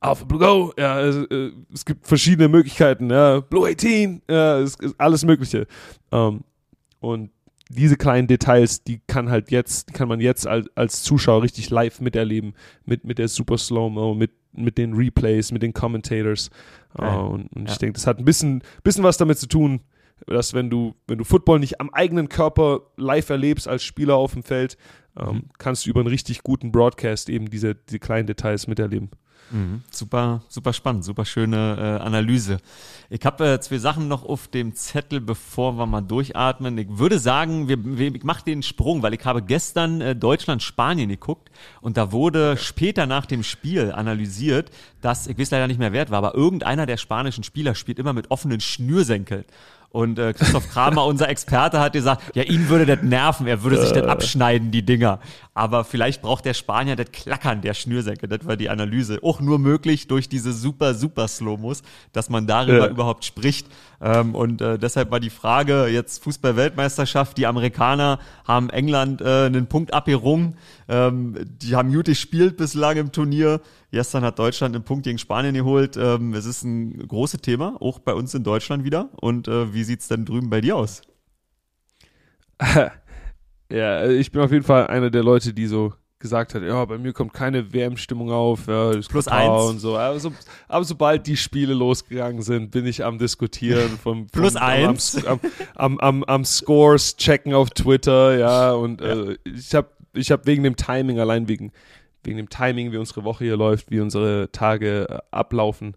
Alpha 0.00 0.24
Blue 0.24 0.38
Go, 0.38 0.72
ja, 0.78 1.00
es, 1.00 1.16
äh, 1.30 1.50
es, 1.72 1.84
gibt 1.84 2.06
verschiedene 2.06 2.48
Möglichkeiten, 2.48 3.10
ja, 3.10 3.40
Blue 3.40 3.68
18, 3.68 4.22
ja, 4.30 4.58
es 4.58 4.76
ist 4.76 4.94
alles 4.98 5.24
Mögliche. 5.24 5.66
Ähm, 6.12 6.44
und 7.00 7.30
diese 7.68 7.96
kleinen 7.96 8.28
Details, 8.28 8.84
die 8.84 9.00
kann 9.06 9.30
halt 9.30 9.50
jetzt, 9.50 9.92
kann 9.92 10.08
man 10.08 10.20
jetzt 10.20 10.46
als, 10.46 10.68
als 10.76 11.02
Zuschauer 11.02 11.42
richtig 11.42 11.70
live 11.70 12.00
miterleben, 12.00 12.54
mit, 12.84 13.04
mit 13.04 13.18
der 13.18 13.28
Super 13.28 13.58
Slow-Mo, 13.58 14.14
mit, 14.14 14.32
mit 14.52 14.78
den 14.78 14.94
Replays, 14.94 15.52
mit 15.52 15.62
den 15.62 15.72
Commentators. 15.72 16.50
Okay. 16.94 17.16
Uh, 17.16 17.26
und, 17.26 17.52
und 17.54 17.66
ja. 17.66 17.72
ich 17.72 17.78
denke, 17.78 17.94
das 17.94 18.06
hat 18.06 18.18
ein 18.18 18.24
bisschen, 18.24 18.62
bisschen 18.84 19.04
was 19.04 19.16
damit 19.16 19.38
zu 19.38 19.48
tun, 19.48 19.80
dass 20.26 20.54
wenn 20.54 20.70
du, 20.70 20.94
wenn 21.06 21.18
du 21.18 21.24
Football 21.24 21.58
nicht 21.58 21.80
am 21.80 21.90
eigenen 21.90 22.28
Körper 22.28 22.80
live 22.96 23.28
erlebst 23.30 23.68
als 23.68 23.82
Spieler 23.82 24.14
auf 24.14 24.32
dem 24.32 24.42
Feld, 24.42 24.78
ähm, 25.18 25.28
mhm. 25.28 25.42
kannst 25.58 25.86
du 25.86 25.90
über 25.90 26.00
einen 26.00 26.08
richtig 26.08 26.42
guten 26.42 26.72
Broadcast 26.72 27.28
eben 27.28 27.50
diese, 27.50 27.74
diese 27.74 27.98
kleinen 27.98 28.26
Details 28.26 28.66
miterleben. 28.66 29.10
Mhm. 29.50 29.82
Super, 29.90 30.42
super 30.48 30.72
spannend, 30.72 31.04
super 31.04 31.24
schöne 31.24 31.98
äh, 32.00 32.04
Analyse. 32.04 32.58
Ich 33.10 33.24
habe 33.24 33.52
äh, 33.52 33.60
zwei 33.60 33.78
Sachen 33.78 34.08
noch 34.08 34.24
auf 34.24 34.48
dem 34.48 34.74
Zettel, 34.74 35.20
bevor 35.20 35.78
wir 35.78 35.86
mal 35.86 36.00
durchatmen. 36.00 36.76
Ich 36.78 36.88
würde 36.90 37.18
sagen, 37.18 37.68
wir, 37.68 37.78
wir, 37.84 38.14
ich 38.14 38.24
mache 38.24 38.44
den 38.44 38.62
Sprung, 38.62 39.02
weil 39.02 39.14
ich 39.14 39.24
habe 39.24 39.42
gestern 39.42 40.00
äh, 40.00 40.16
Deutschland-Spanien 40.16 41.08
geguckt 41.08 41.50
und 41.80 41.96
da 41.96 42.10
wurde 42.10 42.56
später 42.56 43.06
nach 43.06 43.26
dem 43.26 43.44
Spiel 43.44 43.92
analysiert, 43.92 44.70
dass, 45.00 45.28
ich 45.28 45.38
weiß 45.38 45.52
leider 45.52 45.68
nicht 45.68 45.78
mehr 45.78 45.92
wer 45.92 46.10
war, 46.10 46.18
aber 46.18 46.34
irgendeiner 46.34 46.86
der 46.86 46.96
spanischen 46.96 47.44
Spieler 47.44 47.74
spielt 47.74 47.98
immer 47.98 48.12
mit 48.12 48.30
offenen 48.30 48.60
Schnürsenkeln. 48.60 49.44
Und 49.96 50.18
äh, 50.18 50.34
Christoph 50.34 50.68
Kramer, 50.68 51.06
unser 51.06 51.30
Experte, 51.30 51.80
hat 51.80 51.94
gesagt, 51.94 52.36
ja, 52.36 52.42
ihn 52.42 52.68
würde 52.68 52.84
das 52.84 53.02
nerven, 53.02 53.46
er 53.46 53.62
würde 53.62 53.80
sich 53.80 53.92
das 53.92 54.04
äh. 54.04 54.08
abschneiden, 54.08 54.70
die 54.70 54.84
Dinger. 54.84 55.20
Aber 55.54 55.84
vielleicht 55.84 56.20
braucht 56.20 56.44
der 56.44 56.52
Spanier 56.52 56.96
das 56.96 57.12
Klackern 57.12 57.62
der 57.62 57.72
Schnürsenkel. 57.72 58.28
Das 58.28 58.44
war 58.44 58.58
die 58.58 58.68
Analyse. 58.68 59.20
Auch 59.22 59.40
nur 59.40 59.58
möglich 59.58 60.06
durch 60.06 60.28
diese 60.28 60.52
super, 60.52 60.92
super 60.92 61.26
Slow-Mos, 61.26 61.80
dass 62.12 62.28
man 62.28 62.46
darüber 62.46 62.84
ja. 62.84 62.88
überhaupt 62.88 63.24
spricht. 63.24 63.68
Ähm, 64.00 64.34
und 64.34 64.60
äh, 64.60 64.78
deshalb 64.78 65.10
war 65.10 65.20
die 65.20 65.30
Frage, 65.30 65.86
jetzt 65.86 66.22
Fußball-Weltmeisterschaft, 66.24 67.38
die 67.38 67.46
Amerikaner 67.46 68.18
haben 68.46 68.70
England 68.70 69.20
äh, 69.20 69.46
einen 69.46 69.66
Punkt 69.66 69.94
abgerungen. 69.94 70.56
Ähm, 70.88 71.36
die 71.44 71.74
haben 71.76 71.92
gut 71.92 72.06
gespielt 72.06 72.56
bislang 72.56 72.96
im 72.96 73.12
Turnier. 73.12 73.60
Gestern 73.90 74.24
hat 74.24 74.38
Deutschland 74.38 74.74
einen 74.74 74.84
Punkt 74.84 75.04
gegen 75.04 75.18
Spanien 75.18 75.54
geholt. 75.54 75.96
Ähm, 75.96 76.34
es 76.34 76.46
ist 76.46 76.64
ein 76.64 77.06
großes 77.06 77.40
Thema, 77.40 77.76
auch 77.80 77.98
bei 77.98 78.14
uns 78.14 78.34
in 78.34 78.44
Deutschland 78.44 78.84
wieder. 78.84 79.10
Und 79.20 79.48
äh, 79.48 79.72
wie 79.72 79.84
sieht's 79.84 80.08
denn 80.08 80.24
drüben 80.24 80.50
bei 80.50 80.60
dir 80.60 80.76
aus? 80.76 81.02
ja, 83.70 84.08
ich 84.08 84.32
bin 84.32 84.42
auf 84.42 84.52
jeden 84.52 84.64
Fall 84.64 84.86
einer 84.86 85.10
der 85.10 85.22
Leute, 85.22 85.52
die 85.54 85.66
so 85.66 85.92
gesagt 86.26 86.54
hat, 86.54 86.62
ja, 86.62 86.84
bei 86.84 86.98
mir 86.98 87.12
kommt 87.12 87.32
keine 87.32 87.72
WM-Stimmung 87.72 88.30
auf, 88.30 88.66
ja, 88.66 88.90
plus 89.08 89.28
eins 89.28 89.62
und 89.70 89.78
so. 89.78 89.96
Aber, 89.96 90.18
so. 90.18 90.32
aber, 90.68 90.84
sobald 90.84 91.26
die 91.26 91.36
Spiele 91.36 91.74
losgegangen 91.74 92.42
sind, 92.42 92.70
bin 92.70 92.86
ich 92.86 93.04
am 93.04 93.18
diskutieren 93.18 93.98
vom, 94.02 94.26
plus 94.26 94.54
vom, 94.54 94.62
eins 94.62 95.24
am, 95.24 95.40
am, 95.74 95.98
am, 96.00 96.24
am, 96.24 96.44
Scores 96.44 97.16
checken 97.16 97.54
auf 97.54 97.70
Twitter, 97.70 98.38
ja 98.38 98.72
und 98.72 99.00
ja. 99.00 99.30
Äh, 99.30 99.36
ich 99.44 99.74
habe 99.74 99.88
ich 100.12 100.30
habe 100.30 100.46
wegen 100.46 100.62
dem 100.62 100.76
Timing 100.76 101.20
allein 101.20 101.48
wegen 101.48 101.72
wegen 102.24 102.36
dem 102.36 102.48
Timing, 102.48 102.92
wie 102.92 102.96
unsere 102.96 103.24
Woche 103.24 103.44
hier 103.44 103.56
läuft, 103.56 103.90
wie 103.90 104.00
unsere 104.00 104.50
Tage 104.52 105.08
äh, 105.08 105.18
ablaufen, 105.30 105.94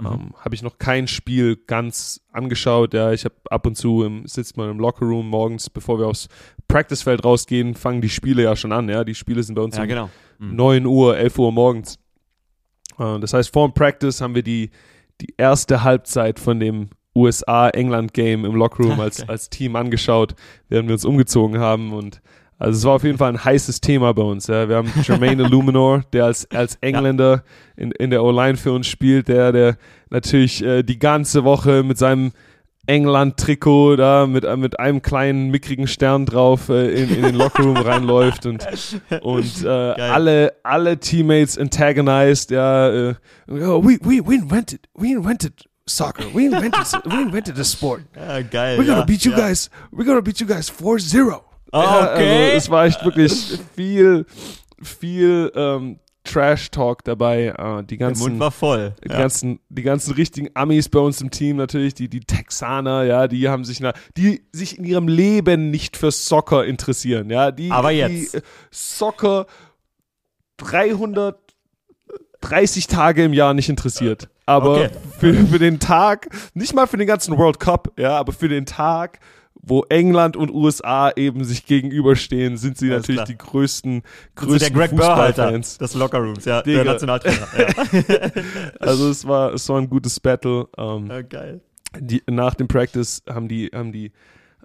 mhm. 0.00 0.06
ähm, 0.06 0.34
habe 0.38 0.54
ich 0.54 0.62
noch 0.62 0.78
kein 0.78 1.08
Spiel 1.08 1.56
ganz 1.56 2.20
angeschaut. 2.32 2.94
Ja, 2.94 3.12
ich 3.12 3.24
habe 3.24 3.34
ab 3.50 3.66
und 3.66 3.76
zu 3.76 4.02
im, 4.02 4.26
sitzt 4.26 4.56
mal 4.56 4.70
im 4.70 4.78
Lockerroom 4.78 5.28
morgens, 5.28 5.70
bevor 5.70 5.98
wir 5.98 6.06
aufs 6.06 6.28
Practicefeld 6.68 7.24
rausgehen, 7.24 7.74
fangen 7.74 8.00
die 8.00 8.08
Spiele 8.08 8.42
ja 8.42 8.56
schon 8.56 8.72
an. 8.72 8.88
Ja, 8.88 9.04
die 9.04 9.14
Spiele 9.14 9.42
sind 9.42 9.54
bei 9.54 9.62
uns 9.62 9.76
ja, 9.76 9.82
um 9.82 9.88
genau. 9.88 10.10
mhm. 10.38 10.56
9 10.56 10.86
Uhr, 10.86 11.16
11 11.16 11.38
Uhr 11.38 11.52
morgens. 11.52 11.98
Äh, 12.98 13.18
das 13.20 13.32
heißt, 13.32 13.52
vor 13.52 13.68
dem 13.68 13.74
Practice 13.74 14.20
haben 14.20 14.34
wir 14.34 14.42
die, 14.42 14.70
die 15.20 15.34
erste 15.36 15.82
Halbzeit 15.82 16.38
von 16.38 16.60
dem 16.60 16.90
USA-England-Game 17.14 18.44
im 18.44 18.54
Lockerroom 18.54 19.00
als, 19.00 19.20
okay. 19.20 19.30
als 19.30 19.50
Team 19.50 19.76
angeschaut, 19.76 20.34
während 20.68 20.88
wir 20.88 20.94
uns 20.94 21.04
umgezogen 21.04 21.58
haben 21.58 21.92
und 21.92 22.20
also 22.60 22.76
es 22.76 22.84
war 22.84 22.92
auf 22.92 23.04
jeden 23.04 23.16
Fall 23.16 23.30
ein 23.30 23.42
heißes 23.42 23.80
Thema 23.80 24.12
bei 24.12 24.22
uns. 24.22 24.46
Ja. 24.46 24.68
Wir 24.68 24.76
haben 24.76 24.92
Jermaine 25.02 25.42
Illuminor, 25.46 26.02
der 26.12 26.26
als, 26.26 26.48
als 26.50 26.76
Engländer 26.82 27.42
ja. 27.76 27.82
in, 27.84 27.90
in 27.92 28.10
der 28.10 28.22
O-Line 28.22 28.58
für 28.58 28.72
uns 28.72 28.86
spielt, 28.86 29.28
der, 29.28 29.50
der 29.50 29.76
natürlich 30.10 30.62
äh, 30.62 30.82
die 30.82 30.98
ganze 30.98 31.42
Woche 31.44 31.82
mit 31.82 31.96
seinem 31.96 32.32
England-Trikot 32.86 33.96
da 33.96 34.26
mit, 34.26 34.44
mit 34.58 34.78
einem 34.78 35.00
kleinen 35.00 35.50
mickrigen 35.50 35.86
Stern 35.86 36.26
drauf 36.26 36.68
äh, 36.68 37.02
in, 37.02 37.14
in 37.14 37.22
den 37.22 37.34
Lockerroom 37.36 37.76
reinläuft 37.78 38.44
und, 38.44 38.66
und 39.22 39.64
äh, 39.64 39.68
alle, 39.68 40.52
alle 40.62 40.98
Teammates 40.98 41.56
antagonized, 41.56 42.50
ja, 42.50 42.90
äh, 42.90 43.14
oh, 43.48 43.82
we, 43.82 43.98
we, 44.02 44.20
we 44.26 44.34
invented, 44.34 44.80
we 44.94 45.12
invented 45.12 45.52
soccer. 45.86 46.24
We 46.34 46.46
invented, 46.46 46.86
we 47.04 47.22
invented 47.22 47.56
the 47.56 47.64
sport. 47.64 48.02
Ja, 48.14 48.42
geil. 48.50 48.78
We're 48.78 48.86
gonna 48.86 49.00
ja, 49.00 49.04
beat 49.04 49.24
you 49.24 49.32
guys, 49.32 49.70
we're 49.92 50.04
gonna 50.04 50.20
beat 50.20 50.40
you 50.40 50.46
guys 50.46 50.70
4-0. 50.70 51.49
Okay. 51.72 51.84
Ja, 51.84 52.06
also 52.06 52.56
es 52.56 52.70
war 52.70 52.86
echt 52.86 53.04
wirklich 53.04 53.60
viel, 53.76 54.26
viel 54.82 55.52
ähm, 55.54 56.00
Trash-Talk 56.24 57.04
dabei. 57.04 57.54
Äh, 57.56 57.84
die 57.84 57.96
ganzen, 57.96 58.22
Der 58.22 58.30
Mund 58.30 58.40
war 58.40 58.50
voll. 58.50 58.94
Die, 59.04 59.08
ja. 59.08 59.18
ganzen, 59.18 59.60
die 59.68 59.82
ganzen 59.82 60.14
richtigen 60.14 60.48
Amis 60.54 60.88
bei 60.88 60.98
uns 60.98 61.20
im 61.20 61.30
Team 61.30 61.56
natürlich, 61.56 61.94
die, 61.94 62.08
die 62.08 62.20
Texaner, 62.20 63.04
ja, 63.04 63.28
die 63.28 63.48
haben 63.48 63.64
sich, 63.64 63.80
na, 63.80 63.92
die 64.16 64.42
sich 64.52 64.78
in 64.78 64.84
ihrem 64.84 65.08
Leben 65.08 65.70
nicht 65.70 65.96
für 65.96 66.10
Soccer 66.10 66.64
interessieren, 66.64 67.30
ja. 67.30 67.50
Die, 67.50 67.70
Aber 67.70 67.90
jetzt. 67.90 68.34
Die 68.34 68.38
äh, 68.38 68.42
Soccer 68.70 69.46
330 70.58 72.86
Tage 72.86 73.24
im 73.24 73.32
Jahr 73.32 73.54
nicht 73.54 73.68
interessiert. 73.68 74.28
Aber 74.46 74.72
okay. 74.72 74.90
für, 75.18 75.34
für 75.34 75.58
den 75.58 75.80
Tag, 75.80 76.28
nicht 76.54 76.74
mal 76.74 76.86
für 76.86 76.96
den 76.96 77.06
ganzen 77.06 77.36
World 77.38 77.60
Cup, 77.60 77.92
ja, 77.96 78.18
aber 78.18 78.32
für 78.32 78.48
den 78.48 78.66
Tag 78.66 79.20
wo 79.62 79.82
England 79.88 80.36
und 80.36 80.50
USA 80.50 81.10
eben 81.14 81.44
sich 81.44 81.66
gegenüberstehen, 81.66 82.56
sind 82.56 82.78
sie 82.78 82.90
Alles 82.90 83.02
natürlich 83.02 83.24
klar. 83.24 83.26
die 83.26 83.38
größten, 83.38 84.02
größten 84.34 84.52
also 84.52 84.66
der 84.66 84.70
Greg 84.70 84.90
Fußballfans 84.90 85.78
des 85.78 85.94
Lockerrooms, 85.94 86.44
ja, 86.44 86.62
Digga. 86.62 86.84
der 86.84 86.92
Nationaltrainer. 86.92 87.48
Ja. 87.58 88.30
also 88.80 89.10
es 89.10 89.26
war, 89.26 89.54
es 89.54 89.68
war 89.68 89.78
ein 89.78 89.88
gutes 89.88 90.18
Battle. 90.18 90.68
Ähm, 90.76 91.06
ja, 91.08 91.22
geil. 91.22 91.60
Die, 91.98 92.22
nach 92.30 92.54
dem 92.54 92.68
Practice 92.68 93.22
haben 93.28 93.48
die, 93.48 93.70
haben 93.74 93.92
die 93.92 94.12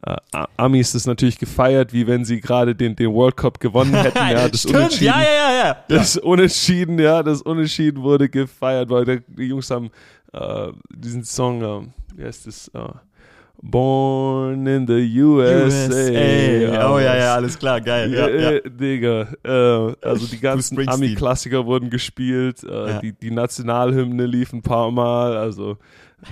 äh, 0.06 0.16
Amis 0.58 0.94
das 0.94 1.08
natürlich 1.08 1.40
gefeiert, 1.40 1.92
wie 1.92 2.08
wenn 2.08 2.24
sie 2.24 2.40
gerade 2.40 2.76
den, 2.76 2.96
den 2.96 3.12
World 3.14 3.36
Cup 3.36 3.60
gewonnen 3.60 3.94
hätten. 4.02 4.18
Ja, 4.18 4.48
das 4.48 4.62
Stimmt, 4.62 4.76
Unentschieden, 4.76 5.06
ja, 5.06 5.22
ja, 5.22 5.52
ja, 5.52 5.66
ja. 5.68 5.78
Das 5.88 6.18
Unentschieden, 6.18 7.00
ja, 7.00 7.24
das 7.24 7.42
Unentschieden 7.42 8.02
wurde 8.02 8.30
gefeiert, 8.30 8.90
weil 8.90 9.24
die 9.28 9.44
Jungs 9.44 9.70
haben 9.70 9.90
äh, 10.32 10.72
diesen 10.94 11.24
Song, 11.24 11.62
äh, 11.62 12.18
wie 12.18 12.24
heißt 12.24 12.48
das? 12.48 12.68
Äh, 12.70 12.80
Born 13.70 14.68
in 14.68 14.88
the 14.88 15.22
USA. 15.22 15.66
USA. 15.66 16.92
Oh 16.92 17.00
ja, 17.00 17.18
ja, 17.18 17.36
alles 17.36 17.58
klar, 17.58 17.82
geil. 17.82 18.14
Ja, 18.14 18.30
ja. 18.30 18.52
Äh, 18.52 18.70
Digga, 18.70 19.28
äh, 19.44 20.08
also 20.08 20.28
die 20.28 20.40
ganzen 20.40 20.88
Ami-Klassiker 20.88 21.66
wurden 21.66 21.90
gespielt, 21.90 22.64
äh, 22.64 22.90
ja. 22.90 23.00
die, 23.00 23.14
die 23.14 23.32
Nationalhymne 23.32 24.26
lief 24.26 24.54
ein 24.54 24.62
paar 24.62 24.92
Mal, 24.92 25.36
also 25.36 25.78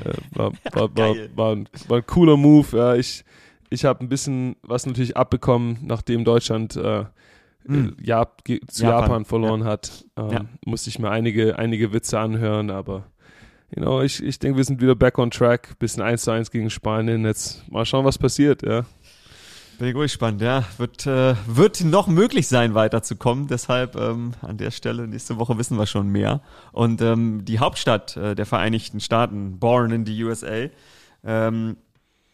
äh, 0.03 0.13
war, 0.37 0.51
war, 0.71 0.95
war, 0.95 1.15
war, 1.35 1.55
ein, 1.55 1.69
war 1.87 1.97
ein 1.97 2.05
cooler 2.05 2.37
Move. 2.37 2.77
Ja, 2.77 2.95
ich 2.95 3.25
ich 3.73 3.85
habe 3.85 4.01
ein 4.01 4.09
bisschen 4.09 4.55
was 4.61 4.85
natürlich 4.85 5.17
abbekommen, 5.17 5.79
nachdem 5.81 6.23
Deutschland 6.23 6.75
äh, 6.75 7.05
mhm. 7.65 7.95
Jap 7.99 8.43
zu 8.67 8.83
Japan, 8.83 9.01
Japan 9.01 9.25
verloren 9.25 9.63
hat. 9.63 10.05
Ähm, 10.15 10.49
musste 10.65 10.89
ich 10.89 10.99
mir 10.99 11.09
einige, 11.09 11.57
einige 11.57 11.91
Witze 11.91 12.19
anhören, 12.19 12.69
aber 12.69 13.05
you 13.75 13.81
know, 13.81 14.01
ich, 14.01 14.21
ich 14.23 14.39
denke, 14.39 14.57
wir 14.57 14.63
sind 14.63 14.81
wieder 14.81 14.95
back 14.95 15.17
on 15.17 15.31
track. 15.31 15.77
Bisschen 15.79 16.03
1 16.03 16.23
zu 16.23 16.31
1 16.31 16.51
gegen 16.51 16.69
Spanien. 16.69 17.25
Jetzt 17.25 17.69
mal 17.71 17.85
schauen, 17.85 18.05
was 18.05 18.17
passiert, 18.17 18.63
ja. 18.63 18.85
Bin 19.79 19.87
ich 19.87 19.95
gespannt, 19.95 20.41
ja. 20.41 20.63
Wird, 20.77 21.07
äh, 21.07 21.35
wird 21.47 21.83
noch 21.83 22.07
möglich 22.07 22.47
sein, 22.47 22.75
weiterzukommen. 22.75 23.47
Deshalb 23.47 23.95
ähm, 23.95 24.33
an 24.41 24.57
der 24.57 24.71
Stelle, 24.71 25.07
nächste 25.07 25.37
Woche 25.37 25.57
wissen 25.57 25.77
wir 25.77 25.87
schon 25.87 26.09
mehr. 26.09 26.41
Und 26.71 27.01
ähm, 27.01 27.43
die 27.45 27.59
Hauptstadt 27.59 28.15
äh, 28.15 28.35
der 28.35 28.45
Vereinigten 28.45 28.99
Staaten, 28.99 29.57
born 29.59 29.91
in 29.91 30.05
the 30.05 30.23
USA, 30.23 30.67
ähm, 31.23 31.77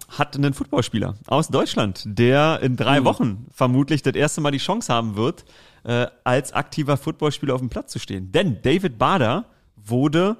hat 0.09 0.35
einen 0.35 0.53
Footballspieler 0.53 1.15
aus 1.27 1.49
Deutschland, 1.49 2.03
der 2.05 2.59
in 2.61 2.75
drei 2.75 2.99
mhm. 3.01 3.05
Wochen 3.05 3.47
vermutlich 3.53 4.01
das 4.01 4.15
erste 4.15 4.41
Mal 4.41 4.51
die 4.51 4.57
Chance 4.57 4.91
haben 4.91 5.15
wird, 5.15 5.45
äh, 5.83 6.07
als 6.23 6.51
aktiver 6.51 6.97
Footballspieler 6.97 7.53
auf 7.53 7.61
dem 7.61 7.69
Platz 7.69 7.91
zu 7.91 7.99
stehen. 7.99 8.31
Denn 8.31 8.61
David 8.61 8.97
Bader 8.97 9.45
wurde 9.75 10.37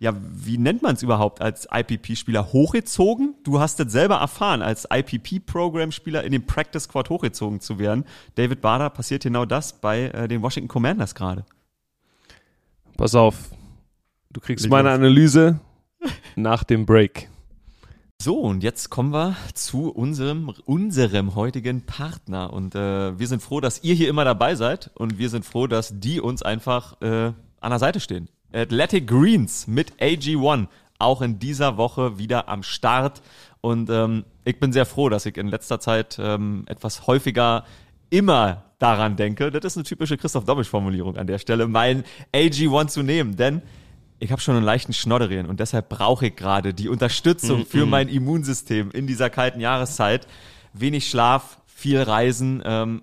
ja, 0.00 0.14
wie 0.32 0.58
nennt 0.58 0.82
man 0.82 0.94
es 0.94 1.02
überhaupt 1.02 1.40
als 1.40 1.66
IPP-Spieler? 1.72 2.52
Hochgezogen? 2.52 3.34
Du 3.42 3.58
hast 3.58 3.80
das 3.80 3.90
selber 3.90 4.16
erfahren, 4.16 4.62
als 4.62 4.86
IPP-Programm-Spieler 4.90 6.22
in 6.22 6.32
den 6.32 6.46
Practice 6.46 6.84
Squad 6.84 7.10
hochgezogen 7.10 7.60
zu 7.60 7.78
werden. 7.78 8.04
David 8.36 8.60
Bader 8.60 8.90
passiert 8.90 9.24
genau 9.24 9.44
das 9.44 9.72
bei 9.80 10.04
äh, 10.04 10.28
den 10.28 10.42
Washington 10.42 10.68
Commanders 10.68 11.14
gerade. 11.16 11.44
Pass 12.96 13.14
auf, 13.14 13.50
du 14.30 14.40
kriegst 14.40 14.64
Leg 14.64 14.70
meine. 14.70 14.90
Analyse 14.90 15.58
nach 16.36 16.62
dem 16.62 16.86
Break. 16.86 17.28
So, 18.20 18.40
und 18.40 18.62
jetzt 18.64 18.90
kommen 18.90 19.12
wir 19.12 19.36
zu 19.54 19.90
unserem, 19.90 20.52
unserem 20.64 21.34
heutigen 21.34 21.82
Partner. 21.82 22.52
Und 22.52 22.74
äh, 22.74 23.18
wir 23.18 23.26
sind 23.28 23.42
froh, 23.42 23.60
dass 23.60 23.82
ihr 23.84 23.94
hier 23.94 24.08
immer 24.08 24.24
dabei 24.24 24.54
seid. 24.54 24.90
Und 24.94 25.18
wir 25.18 25.28
sind 25.28 25.44
froh, 25.44 25.66
dass 25.68 26.00
die 26.00 26.20
uns 26.20 26.42
einfach 26.42 27.00
äh, 27.00 27.32
an 27.60 27.70
der 27.70 27.78
Seite 27.78 28.00
stehen. 28.00 28.28
Athletic 28.52 29.06
Greens 29.06 29.66
mit 29.66 29.92
AG1 30.00 30.68
auch 30.98 31.22
in 31.22 31.38
dieser 31.38 31.76
Woche 31.76 32.18
wieder 32.18 32.48
am 32.48 32.62
Start. 32.62 33.22
Und 33.60 33.90
ähm, 33.90 34.24
ich 34.44 34.58
bin 34.58 34.72
sehr 34.72 34.86
froh, 34.86 35.08
dass 35.08 35.26
ich 35.26 35.36
in 35.36 35.48
letzter 35.48 35.80
Zeit 35.80 36.18
ähm, 36.20 36.64
etwas 36.66 37.06
häufiger 37.06 37.64
immer 38.10 38.64
daran 38.78 39.16
denke. 39.16 39.50
Das 39.50 39.64
ist 39.64 39.76
eine 39.76 39.84
typische 39.84 40.16
Christoph 40.16 40.44
Domisch-Formulierung 40.44 41.16
an 41.16 41.26
der 41.26 41.38
Stelle, 41.38 41.66
meinen 41.66 42.04
AG1 42.34 42.88
zu 42.88 43.02
nehmen. 43.02 43.36
Denn 43.36 43.62
ich 44.18 44.32
habe 44.32 44.40
schon 44.40 44.56
einen 44.56 44.64
leichten 44.64 44.92
Schnodderien 44.92 45.46
und 45.46 45.60
deshalb 45.60 45.88
brauche 45.88 46.26
ich 46.26 46.36
gerade 46.36 46.74
die 46.74 46.88
Unterstützung 46.88 47.66
für 47.66 47.86
mein 47.86 48.08
Immunsystem 48.08 48.90
in 48.90 49.06
dieser 49.06 49.30
kalten 49.30 49.60
Jahreszeit. 49.60 50.26
Wenig 50.72 51.08
Schlaf, 51.08 51.58
viel 51.66 52.00
Reisen, 52.00 52.62
ähm, 52.64 53.02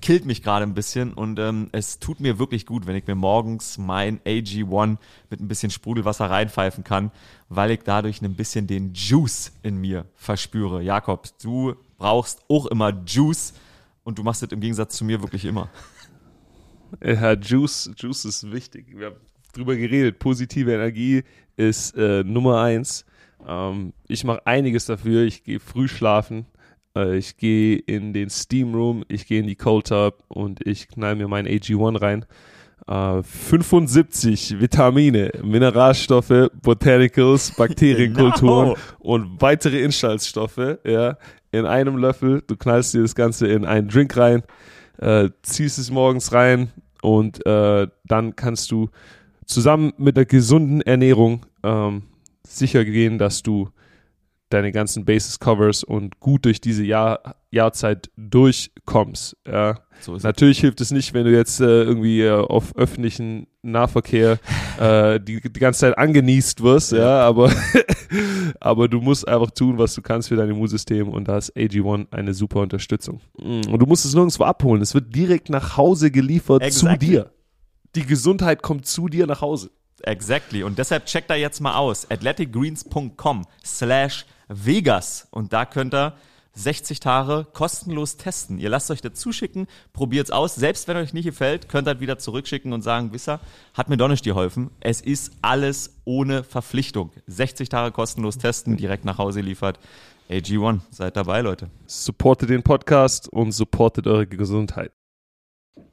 killt 0.00 0.24
mich 0.24 0.42
gerade 0.42 0.64
ein 0.64 0.74
bisschen 0.74 1.12
und 1.12 1.38
ähm, 1.38 1.68
es 1.72 1.98
tut 1.98 2.20
mir 2.20 2.38
wirklich 2.38 2.66
gut, 2.66 2.86
wenn 2.86 2.96
ich 2.96 3.06
mir 3.06 3.14
morgens 3.14 3.78
mein 3.78 4.20
AG1 4.20 4.96
mit 5.30 5.40
ein 5.40 5.48
bisschen 5.48 5.70
Sprudelwasser 5.70 6.30
reinpfeifen 6.30 6.84
kann, 6.84 7.10
weil 7.48 7.70
ich 7.70 7.80
dadurch 7.84 8.22
ein 8.22 8.34
bisschen 8.34 8.66
den 8.66 8.92
Juice 8.94 9.52
in 9.62 9.76
mir 9.76 10.06
verspüre. 10.14 10.82
Jakob, 10.82 11.28
du 11.42 11.74
brauchst 11.98 12.40
auch 12.48 12.66
immer 12.66 12.92
Juice 13.06 13.54
und 14.04 14.18
du 14.18 14.22
machst 14.22 14.42
es 14.42 14.50
im 14.52 14.60
Gegensatz 14.60 14.96
zu 14.96 15.04
mir 15.04 15.22
wirklich 15.22 15.44
immer. 15.44 15.68
Ja, 17.04 17.34
Juice, 17.34 17.92
Juice 17.96 18.24
ist 18.24 18.50
wichtig. 18.50 18.86
Wir 18.98 19.06
haben 19.06 19.16
drüber 19.52 19.76
geredet. 19.76 20.18
Positive 20.18 20.72
Energie 20.72 21.22
ist 21.56 21.96
äh, 21.96 22.24
Nummer 22.24 22.62
eins. 22.62 23.04
Ähm, 23.46 23.92
ich 24.08 24.24
mache 24.24 24.44
einiges 24.46 24.86
dafür. 24.86 25.22
Ich 25.22 25.44
gehe 25.44 25.60
früh 25.60 25.88
schlafen. 25.88 26.46
Äh, 26.96 27.16
ich 27.16 27.36
gehe 27.36 27.76
in 27.76 28.12
den 28.12 28.30
Steam 28.30 28.74
Room. 28.74 29.04
Ich 29.08 29.26
gehe 29.26 29.40
in 29.40 29.46
die 29.46 29.56
Cold 29.56 29.88
Tub 29.88 30.24
und 30.28 30.66
ich 30.66 30.88
knall 30.88 31.16
mir 31.16 31.28
mein 31.28 31.46
AG1 31.46 32.00
rein. 32.00 32.24
Äh, 32.86 33.22
75 33.22 34.60
Vitamine, 34.60 35.30
Mineralstoffe, 35.42 36.50
Botanicals, 36.62 37.50
Bakterienkulturen 37.56 38.68
Genau. 38.74 38.78
und 38.98 39.40
weitere 39.40 39.82
Inhaltsstoffe 39.82 40.78
ja, 40.84 41.16
in 41.52 41.66
einem 41.66 41.96
Löffel. 41.98 42.42
Du 42.46 42.56
knallst 42.56 42.94
dir 42.94 43.02
das 43.02 43.14
Ganze 43.14 43.46
in 43.48 43.64
einen 43.64 43.88
Drink 43.88 44.16
rein, 44.16 44.42
äh, 44.98 45.28
ziehst 45.42 45.78
es 45.78 45.90
morgens 45.90 46.32
rein 46.32 46.70
und 47.02 47.44
äh, 47.46 47.86
dann 48.06 48.34
kannst 48.36 48.70
du 48.70 48.88
zusammen 49.46 49.92
mit 49.98 50.16
einer 50.16 50.26
gesunden 50.26 50.80
Ernährung 50.80 51.46
ähm, 51.62 52.02
sicher 52.46 52.84
gehen, 52.84 53.18
dass 53.18 53.42
du 53.42 53.68
deine 54.50 54.72
ganzen 54.72 55.04
Bases 55.04 55.38
covers 55.38 55.82
und 55.84 56.20
gut 56.20 56.44
durch 56.44 56.60
diese 56.60 56.82
Jahr, 56.84 57.36
Jahrzeit 57.50 58.10
durchkommst. 58.16 59.36
Ja. 59.46 59.80
So 60.00 60.12
ist 60.14 60.18
es. 60.18 60.24
Natürlich 60.24 60.60
hilft 60.60 60.80
es 60.80 60.90
nicht, 60.90 61.14
wenn 61.14 61.24
du 61.24 61.32
jetzt 61.32 61.60
äh, 61.60 61.82
irgendwie 61.82 62.22
äh, 62.22 62.30
auf 62.30 62.74
öffentlichen 62.76 63.46
Nahverkehr 63.62 64.38
äh, 64.78 65.20
die, 65.20 65.40
die 65.40 65.60
ganze 65.60 65.80
Zeit 65.80 65.98
angenießt 65.98 66.62
wirst, 66.62 66.92
ja, 66.92 67.20
aber, 67.20 67.52
aber 68.60 68.88
du 68.88 69.00
musst 69.00 69.28
einfach 69.28 69.50
tun, 69.50 69.78
was 69.78 69.94
du 69.94 70.02
kannst 70.02 70.28
für 70.28 70.36
dein 70.36 70.48
Immunsystem 70.50 71.08
und 71.08 71.28
da 71.28 71.38
ist 71.38 71.54
AG1 71.56 72.06
eine 72.12 72.34
super 72.34 72.60
Unterstützung. 72.60 73.20
Mm, 73.38 73.60
Und 73.70 73.78
du 73.78 73.86
musst 73.86 74.04
es 74.04 74.14
nirgendwo 74.14 74.44
abholen. 74.44 74.82
Es 74.82 74.94
wird 74.94 75.14
direkt 75.14 75.50
nach 75.50 75.76
Hause 75.76 76.10
geliefert 76.10 76.62
Exactly. 76.62 77.06
zu 77.06 77.12
dir. 77.12 77.30
Die 77.94 78.06
Gesundheit 78.06 78.62
kommt 78.62 78.86
zu 78.86 79.08
dir 79.08 79.26
nach 79.26 79.40
Hause. 79.42 79.70
Exactly. 80.02 80.62
Und 80.62 80.78
deshalb 80.78 81.04
checkt 81.06 81.28
da 81.28 81.34
jetzt 81.34 81.60
mal 81.60 81.76
aus. 81.76 82.10
athleticgreens.com 82.10 83.44
slash 83.64 84.24
Vegas. 84.50 85.28
Und 85.30 85.52
da 85.52 85.64
könnt 85.64 85.94
ihr 85.94 86.14
60 86.52 87.00
Tage 87.00 87.46
kostenlos 87.52 88.16
testen. 88.16 88.58
Ihr 88.58 88.68
lasst 88.68 88.90
euch 88.90 89.00
das 89.00 89.14
zuschicken, 89.14 89.66
probiert's 89.92 90.30
aus. 90.30 90.56
Selbst 90.56 90.88
wenn 90.88 90.96
euch 90.96 91.12
nicht 91.12 91.24
gefällt, 91.24 91.68
könnt 91.68 91.88
ihr 91.88 91.94
das 91.94 92.00
wieder 92.00 92.18
zurückschicken 92.18 92.72
und 92.72 92.82
sagen, 92.82 93.12
Wisser, 93.12 93.40
hat 93.74 93.88
mir 93.88 93.96
doch 93.96 94.08
nicht 94.08 94.24
geholfen. 94.24 94.70
Es 94.80 95.00
ist 95.00 95.32
alles 95.42 96.00
ohne 96.04 96.42
Verpflichtung. 96.42 97.12
60 97.26 97.68
Tage 97.68 97.92
kostenlos 97.92 98.38
testen, 98.38 98.76
direkt 98.76 99.04
nach 99.04 99.18
Hause 99.18 99.40
liefert. 99.40 99.78
AG1, 100.28 100.80
seid 100.90 101.16
dabei, 101.16 101.40
Leute. 101.40 101.70
Supportet 101.86 102.50
den 102.50 102.62
Podcast 102.62 103.28
und 103.28 103.52
supportet 103.52 104.06
eure 104.06 104.26
Gesundheit. 104.26 104.92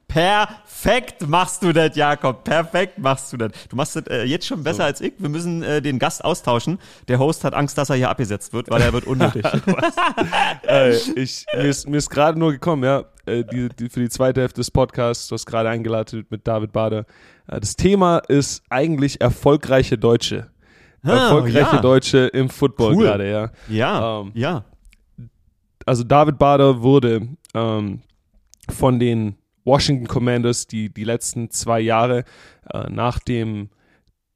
Perfekt 0.08 1.28
machst 1.28 1.62
du 1.62 1.72
das, 1.72 1.94
Jakob. 1.94 2.42
Perfekt 2.42 2.98
machst 2.98 3.30
du 3.30 3.36
das. 3.36 3.52
Du 3.68 3.76
machst 3.76 3.94
das 3.94 4.06
äh, 4.06 4.24
jetzt 4.24 4.46
schon 4.46 4.64
besser 4.64 4.84
als 4.84 5.02
ich. 5.02 5.12
Wir 5.18 5.28
müssen 5.28 5.62
äh, 5.62 5.82
den 5.82 5.98
Gast 5.98 6.24
austauschen. 6.24 6.78
Der 7.08 7.18
Host 7.18 7.44
hat 7.44 7.52
Angst, 7.52 7.76
dass 7.76 7.90
er 7.90 7.96
hier 7.96 8.08
abgesetzt 8.08 8.54
wird, 8.54 8.70
weil 8.70 8.80
er 8.80 8.94
wird 8.94 9.06
unnötig. 9.06 9.44
äh, 10.66 10.96
ich, 11.14 11.44
mir 11.54 11.62
ist, 11.62 11.86
mir 11.88 11.98
ist 11.98 12.08
gerade 12.08 12.38
nur 12.38 12.52
gekommen, 12.52 12.84
ja, 12.84 13.04
äh, 13.26 13.44
die, 13.44 13.68
die, 13.68 13.90
für 13.90 14.00
die 14.00 14.08
zweite 14.08 14.40
Hälfte 14.40 14.60
des 14.60 14.70
Podcasts, 14.70 15.28
du 15.28 15.34
hast 15.34 15.44
gerade 15.44 15.68
eingeleitet 15.68 16.30
mit 16.30 16.48
David 16.48 16.72
Bader. 16.72 17.04
Äh, 17.46 17.60
das 17.60 17.76
Thema 17.76 18.18
ist 18.18 18.62
eigentlich 18.70 19.20
erfolgreiche 19.20 19.98
Deutsche. 19.98 20.50
Ah, 21.02 21.24
erfolgreiche 21.24 21.76
ja. 21.76 21.82
Deutsche 21.82 22.18
im 22.28 22.48
Football 22.48 22.94
Cool. 22.94 23.04
gerade, 23.04 23.30
ja. 23.30 23.50
ja, 23.68 24.20
Ähm, 24.20 24.32
ja. 24.34 24.64
Also 25.84 26.02
David 26.02 26.38
Bader 26.38 26.82
wurde 26.82 27.28
ähm, 27.54 28.00
von 28.70 28.98
den 28.98 29.36
Washington 29.68 30.08
Commanders 30.08 30.66
die, 30.66 30.92
die 30.92 31.04
letzten 31.04 31.50
zwei 31.50 31.78
Jahre 31.80 32.24
äh, 32.72 32.88
nach 32.90 33.18
dem 33.20 33.68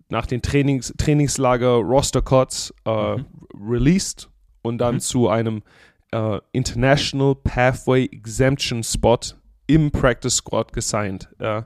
nach 0.09 0.27
den 0.27 0.43
Trainings, 0.43 0.93
Trainingslager 0.99 1.77
Roster 1.77 2.21
Cuts 2.21 2.75
äh, 2.85 3.17
released 3.59 4.29
und 4.61 4.77
dann 4.79 5.01
zu 5.01 5.29
einem 5.31 5.63
äh, 6.13 6.39
International 6.53 7.35
Pathway 7.35 8.05
Exemption 8.13 8.83
Spot 8.85 9.19
im 9.67 9.91
Practice 9.91 10.37
Squad 10.37 10.73
gesigned. 10.75 11.31
Ja. 11.41 11.65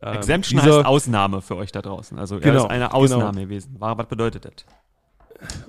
Ähm, 0.00 0.14
Exemption 0.14 0.60
dieser- 0.60 0.76
heißt 0.78 0.86
Ausnahme 0.86 1.42
für 1.42 1.56
euch 1.56 1.72
da 1.72 1.82
draußen. 1.82 2.16
Also 2.20 2.36
er 2.36 2.40
Genau, 2.42 2.64
ist 2.66 2.70
eine 2.70 2.84
genau. 2.86 2.96
Ausnahme 2.96 3.40
gewesen. 3.40 3.74
War, 3.80 3.98
was 3.98 4.06
bedeutet 4.06 4.44
das? 4.44 4.52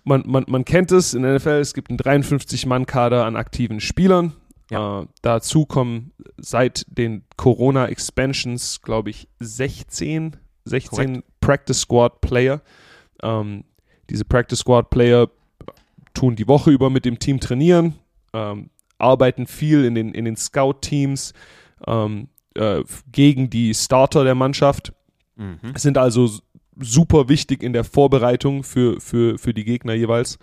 man, 0.03 0.23
man, 0.27 0.45
man 0.47 0.65
kennt 0.65 0.91
es 0.91 1.13
in 1.15 1.23
der 1.23 1.33
NFL, 1.35 1.49
es 1.61 1.73
gibt 1.73 1.89
einen 1.89 1.99
53-Mann-Kader 1.99 3.25
an 3.25 3.35
aktiven 3.35 3.79
Spielern. 3.79 4.33
Ja. 4.69 5.01
Äh, 5.01 5.07
dazu 5.21 5.65
kommen 5.65 6.11
seit 6.37 6.85
den 6.87 7.23
Corona-Expansions, 7.37 8.81
glaube 8.81 9.09
ich, 9.09 9.27
16, 9.39 10.37
16 10.65 10.89
Korrekt. 10.89 11.39
Practice 11.41 11.81
Squad 11.81 12.21
Player. 12.21 12.61
Ähm, 13.23 13.63
diese 14.09 14.25
Practice 14.25 14.59
Squad 14.59 14.89
Player 14.89 15.29
tun 16.13 16.35
die 16.35 16.47
Woche 16.47 16.71
über 16.71 16.89
mit 16.89 17.05
dem 17.05 17.19
Team 17.19 17.39
trainieren, 17.39 17.95
ähm, 18.33 18.69
arbeiten 18.97 19.47
viel 19.47 19.85
in 19.85 19.95
den, 19.95 20.13
in 20.13 20.25
den 20.25 20.35
Scout-Teams 20.35 21.33
ähm, 21.87 22.27
äh, 22.55 22.83
gegen 23.11 23.49
die 23.49 23.73
Starter 23.73 24.23
der 24.23 24.35
Mannschaft 24.35 24.93
sind 25.75 25.97
also 25.97 26.29
super 26.79 27.29
wichtig 27.29 27.63
in 27.63 27.73
der 27.73 27.83
Vorbereitung 27.83 28.63
für, 28.63 28.99
für, 28.99 29.37
für 29.37 29.53
die 29.53 29.63
Gegner 29.63 29.93
jeweils 29.93 30.39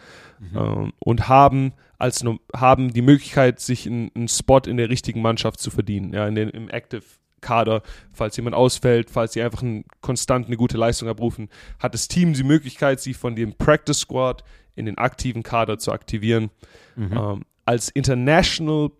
ähm, 0.54 0.92
und 0.98 1.28
haben 1.28 1.72
als 1.98 2.22
haben 2.54 2.92
die 2.92 3.02
Möglichkeit, 3.02 3.58
sich 3.58 3.86
einen, 3.86 4.10
einen 4.14 4.28
Spot 4.28 4.60
in 4.66 4.76
der 4.76 4.90
richtigen 4.90 5.22
Mannschaft 5.22 5.60
zu 5.60 5.70
verdienen, 5.70 6.12
ja, 6.12 6.28
in 6.28 6.34
den, 6.34 6.50
im 6.50 6.68
Active 6.68 7.02
Kader, 7.40 7.82
falls 8.12 8.36
jemand 8.36 8.56
ausfällt, 8.56 9.10
falls 9.10 9.32
sie 9.32 9.42
einfach 9.42 9.62
ein, 9.62 9.84
konstant 10.00 10.46
eine 10.46 10.56
gute 10.56 10.76
Leistung 10.76 11.08
abrufen, 11.08 11.48
hat 11.78 11.94
das 11.94 12.08
Team 12.08 12.32
die 12.32 12.42
Möglichkeit, 12.42 13.00
sie 13.00 13.14
von 13.14 13.36
dem 13.36 13.54
Practice 13.54 14.00
Squad 14.00 14.42
in 14.74 14.86
den 14.86 14.98
aktiven 14.98 15.42
Kader 15.42 15.78
zu 15.78 15.92
aktivieren. 15.92 16.50
Ähm, 16.96 17.44
als 17.64 17.88
International 17.90 18.90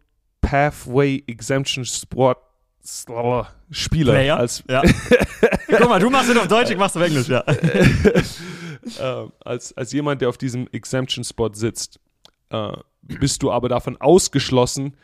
Pathway 0.41 1.23
Exemption 1.27 1.85
Sport 1.85 2.39
Spieler, 3.71 4.13
Player? 4.13 4.37
als 4.37 4.63
Ja. 4.69 4.83
Guck 5.69 5.89
mal, 5.89 6.01
du 6.01 6.11
machst 6.11 6.31
es 6.31 6.37
auf 6.37 6.49
Deutsch, 6.49 6.71
ich 6.71 6.77
mach's 6.77 6.97
auf 6.97 7.03
Englisch, 7.03 7.29
ja. 7.29 7.41
äh, 9.01 9.29
als, 9.45 9.77
als 9.77 9.93
jemand, 9.93 10.21
der 10.21 10.29
auf 10.29 10.39
diesem 10.39 10.69
Exemption-Spot 10.73 11.51
sitzt, 11.55 12.01
äh, 12.51 12.73
bist 13.03 13.43
du 13.43 13.51
aber 13.51 13.69
davon 13.69 13.97
ausgeschlossen, 14.01 14.97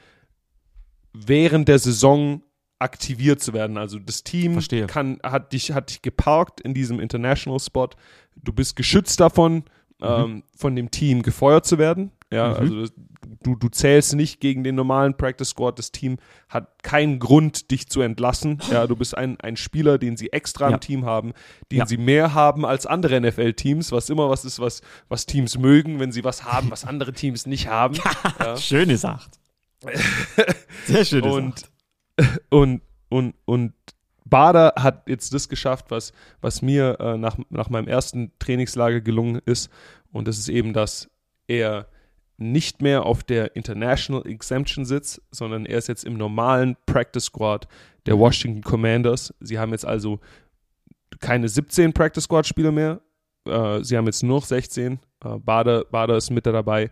während 1.12 1.68
der 1.68 1.78
Saison 1.78 2.42
aktiviert 2.78 3.40
zu 3.40 3.52
werden. 3.52 3.78
Also 3.78 3.98
das 3.98 4.24
Team 4.24 4.54
Verstehe. 4.54 4.86
kann, 4.86 5.20
hat, 5.22 5.52
dich, 5.52 5.72
hat 5.72 5.90
dich 5.90 6.02
geparkt 6.02 6.60
in 6.60 6.74
diesem 6.74 7.00
International-Spot. 7.00 7.90
Du 8.36 8.52
bist 8.52 8.76
geschützt 8.76 9.20
davon, 9.20 9.64
ähm, 10.00 10.42
von 10.56 10.74
dem 10.74 10.90
Team 10.90 11.22
gefeuert 11.22 11.64
zu 11.64 11.78
werden. 11.78 12.10
Ja, 12.32 12.52
also 12.52 12.80
das, 12.80 12.92
du, 13.42 13.56
du 13.56 13.68
zählst 13.68 14.14
nicht 14.14 14.40
gegen 14.40 14.64
den 14.64 14.74
normalen 14.74 15.16
Practice 15.16 15.50
Squad. 15.50 15.78
Das 15.78 15.92
Team 15.92 16.18
hat 16.48 16.82
keinen 16.82 17.18
Grund, 17.18 17.70
dich 17.70 17.88
zu 17.88 18.00
entlassen. 18.00 18.58
Ja, 18.70 18.86
du 18.86 18.96
bist 18.96 19.16
ein, 19.16 19.38
ein 19.40 19.56
Spieler, 19.56 19.98
den 19.98 20.16
sie 20.16 20.32
extra 20.32 20.68
Ja. 20.68 20.74
im 20.74 20.80
Team 20.80 21.04
haben, 21.04 21.32
den 21.70 21.78
Ja. 21.80 21.86
sie 21.86 21.96
mehr 21.98 22.34
haben 22.34 22.64
als 22.64 22.86
andere 22.86 23.20
NFL-Teams, 23.20 23.92
was 23.92 24.08
immer 24.10 24.30
was 24.30 24.44
ist, 24.44 24.58
was, 24.60 24.80
was 25.08 25.26
Teams 25.26 25.58
mögen, 25.58 26.00
wenn 26.00 26.12
sie 26.12 26.24
was 26.24 26.44
haben, 26.44 26.70
was 26.70 26.84
andere 26.84 27.12
Teams 27.12 27.46
nicht 27.46 27.68
haben. 27.68 27.96
ja. 28.38 28.56
Schön 28.56 28.88
gesagt. 28.88 29.38
Sehr 30.86 31.04
schön 31.04 31.22
Und, 31.24 31.70
und, 32.50 32.82
und, 33.08 33.34
und 33.44 33.72
Bader 34.24 34.74
hat 34.78 35.08
jetzt 35.08 35.34
das 35.34 35.48
geschafft, 35.48 35.86
was, 35.90 36.12
was 36.40 36.62
mir 36.62 36.98
äh, 37.00 37.18
nach, 37.18 37.36
nach 37.50 37.68
meinem 37.68 37.88
ersten 37.88 38.32
Trainingslager 38.38 39.00
gelungen 39.00 39.40
ist. 39.44 39.70
Und 40.10 40.26
das 40.28 40.38
ist 40.38 40.48
eben, 40.48 40.72
dass 40.72 41.10
er 41.46 41.88
nicht 42.42 42.82
mehr 42.82 43.06
auf 43.06 43.22
der 43.22 43.56
International 43.56 44.26
Exemption 44.26 44.84
sitzt, 44.84 45.22
sondern 45.30 45.66
er 45.66 45.78
ist 45.78 45.88
jetzt 45.88 46.04
im 46.04 46.14
normalen 46.14 46.76
Practice 46.86 47.24
Squad 47.24 47.68
der 48.06 48.18
Washington 48.18 48.62
Commanders. 48.62 49.32
Sie 49.40 49.58
haben 49.58 49.72
jetzt 49.72 49.86
also 49.86 50.20
keine 51.20 51.48
17 51.48 51.92
Practice 51.92 52.24
Squad 52.24 52.46
Spieler 52.46 52.72
mehr. 52.72 53.00
Äh, 53.46 53.82
sie 53.82 53.96
haben 53.96 54.06
jetzt 54.06 54.22
nur 54.22 54.38
noch 54.38 54.44
16. 54.44 54.98
Äh, 55.24 55.38
Bader, 55.38 55.84
Bader 55.84 56.16
ist 56.16 56.30
mit 56.30 56.46
dabei. 56.46 56.90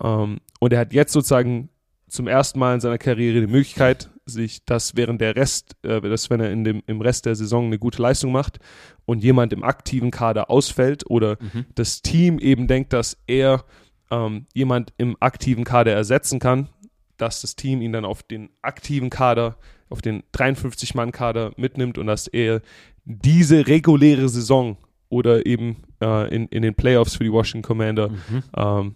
Ähm, 0.00 0.40
und 0.60 0.72
er 0.72 0.80
hat 0.80 0.92
jetzt 0.92 1.12
sozusagen 1.12 1.68
zum 2.08 2.28
ersten 2.28 2.58
Mal 2.58 2.74
in 2.74 2.80
seiner 2.80 2.98
Karriere 2.98 3.40
die 3.40 3.52
Möglichkeit, 3.52 4.10
sich 4.26 4.64
das 4.64 4.96
während 4.96 5.20
der 5.20 5.34
Rest, 5.34 5.76
äh, 5.82 6.00
dass 6.00 6.30
wenn 6.30 6.40
er 6.40 6.50
in 6.50 6.64
dem, 6.64 6.82
im 6.86 7.00
Rest 7.00 7.26
der 7.26 7.34
Saison 7.34 7.66
eine 7.66 7.78
gute 7.78 8.00
Leistung 8.02 8.32
macht 8.32 8.58
und 9.04 9.24
jemand 9.24 9.52
im 9.52 9.64
aktiven 9.64 10.10
Kader 10.10 10.50
ausfällt 10.50 11.08
oder 11.08 11.38
mhm. 11.40 11.64
das 11.74 12.02
Team 12.02 12.38
eben 12.38 12.66
denkt, 12.66 12.92
dass 12.92 13.16
er 13.26 13.64
ähm, 14.12 14.46
jemand 14.52 14.92
im 14.98 15.16
aktiven 15.18 15.64
Kader 15.64 15.92
ersetzen 15.92 16.38
kann, 16.38 16.68
dass 17.16 17.40
das 17.40 17.56
Team 17.56 17.80
ihn 17.80 17.92
dann 17.92 18.04
auf 18.04 18.22
den 18.22 18.50
aktiven 18.60 19.10
Kader, 19.10 19.56
auf 19.88 20.02
den 20.02 20.22
53-Mann-Kader 20.34 21.52
mitnimmt 21.56 21.98
und 21.98 22.06
dass 22.06 22.26
er 22.26 22.60
diese 23.04 23.66
reguläre 23.66 24.28
Saison 24.28 24.76
oder 25.08 25.46
eben 25.46 25.78
äh, 26.00 26.34
in, 26.34 26.46
in 26.48 26.62
den 26.62 26.74
Playoffs 26.74 27.16
für 27.16 27.24
die 27.24 27.32
Washington 27.32 27.66
Commander 27.66 28.08
mhm. 28.10 28.42
ähm, 28.56 28.94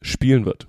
spielen 0.00 0.44
wird. 0.44 0.68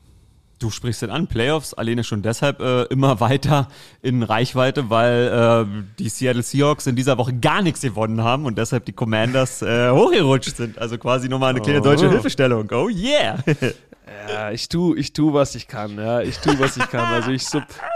Du 0.60 0.70
sprichst 0.70 1.02
den 1.02 1.10
an, 1.10 1.28
Playoffs, 1.28 1.74
alleine 1.74 2.04
schon 2.04 2.22
deshalb 2.22 2.60
äh, 2.60 2.84
immer 2.84 3.22
weiter 3.22 3.70
in 4.02 4.24
Reichweite, 4.24 4.90
weil 4.90 5.68
äh, 5.68 5.84
die 6.00 6.10
Seattle 6.10 6.44
Seahawks 6.44 6.86
in 6.86 6.98
dieser 6.98 7.18
Woche 7.18 7.34
gar 7.34 7.62
nichts 7.62 7.80
gewonnen 7.80 8.22
haben 8.24 8.46
und 8.46 8.58
deshalb 8.58 8.84
die 8.84 8.92
Commanders 8.92 9.62
äh, 9.62 9.90
hochgerutscht 9.90 10.58
sind. 10.58 10.78
Also 10.78 10.98
quasi 10.98 11.30
nochmal 11.30 11.52
eine 11.52 11.62
kleine 11.62 11.82
deutsche 11.82 12.08
oh. 12.08 12.12
Hilfestellung. 12.12 12.70
Oh 12.72 12.90
yeah! 12.90 13.40
Ja, 14.28 14.52
ich 14.52 14.68
tu, 14.70 14.96
ich 14.96 15.14
tu, 15.14 15.34
was 15.34 15.56
ich 15.56 15.68
kann. 15.68 15.98
Ja, 15.98 16.22
ich 16.22 16.38
tu, 16.38 16.58
was 16.60 16.78
ich 16.78 16.90
kann. 16.90 17.06
Also 17.06 17.32
ich, 17.32 17.46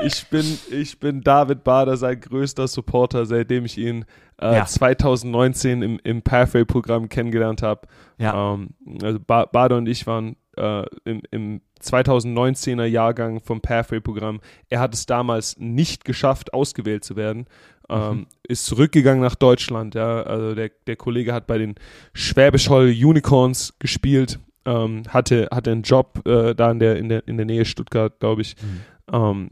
ich 0.04 0.28
bin, 0.28 0.60
ich 0.70 1.00
bin 1.00 1.22
David 1.22 1.64
Bader, 1.64 1.98
sein 1.98 2.20
größter 2.20 2.68
Supporter, 2.68 3.26
seitdem 3.26 3.66
ich 3.66 3.78
ihn 3.78 4.06
äh, 4.42 4.58
ja. 4.58 4.66
2019 4.66 5.82
im, 5.82 6.00
im 6.04 6.22
Pathway-Programm 6.22 7.10
kennengelernt 7.10 7.62
habe. 7.62 7.88
Ja. 8.18 8.54
Ähm, 8.54 8.70
also 9.02 9.20
ba 9.20 9.46
Bader 9.46 9.78
und 9.78 9.88
ich 9.88 10.06
waren 10.06 10.36
äh, 10.58 10.86
im, 11.06 11.22
im 11.32 11.62
2019er 11.82 12.86
Jahrgang 12.86 13.40
vom 13.40 13.62
Pathway-Programm. 13.62 14.40
Er 14.70 14.80
hat 14.80 14.94
es 14.94 15.06
damals 15.06 15.58
nicht 15.58 16.06
geschafft, 16.06 16.54
ausgewählt 16.54 17.04
zu 17.04 17.16
werden. 17.16 17.48
Ähm, 17.90 18.18
mhm. 18.18 18.28
Ist 18.48 18.66
zurückgegangen 18.66 19.22
nach 19.22 19.36
Deutschland. 19.36 19.96
Ja. 19.96 20.22
Also 20.24 20.54
der, 20.56 20.72
der 20.88 20.96
Kollege 20.96 21.34
hat 21.34 21.48
bei 21.48 21.58
den 21.58 21.76
Schwäbisch 22.14 22.70
Hall 22.70 22.88
Unicorns 22.88 23.74
gespielt 23.80 24.40
ähm, 24.66 25.04
hatte, 25.10 25.48
hatte 25.52 25.72
einen 25.72 25.84
Job 25.84 26.26
äh, 26.28 26.54
da 26.56 26.72
in 26.72 26.80
der, 26.80 26.98
in, 26.98 27.10
der, 27.10 27.28
in 27.28 27.38
der 27.38 27.46
Nähe 27.46 27.66
Stuttgart, 27.66 28.20
glaube 28.20 28.42
ich. 28.42 28.56
Mhm. 28.62 28.82
Ähm, 29.14 29.50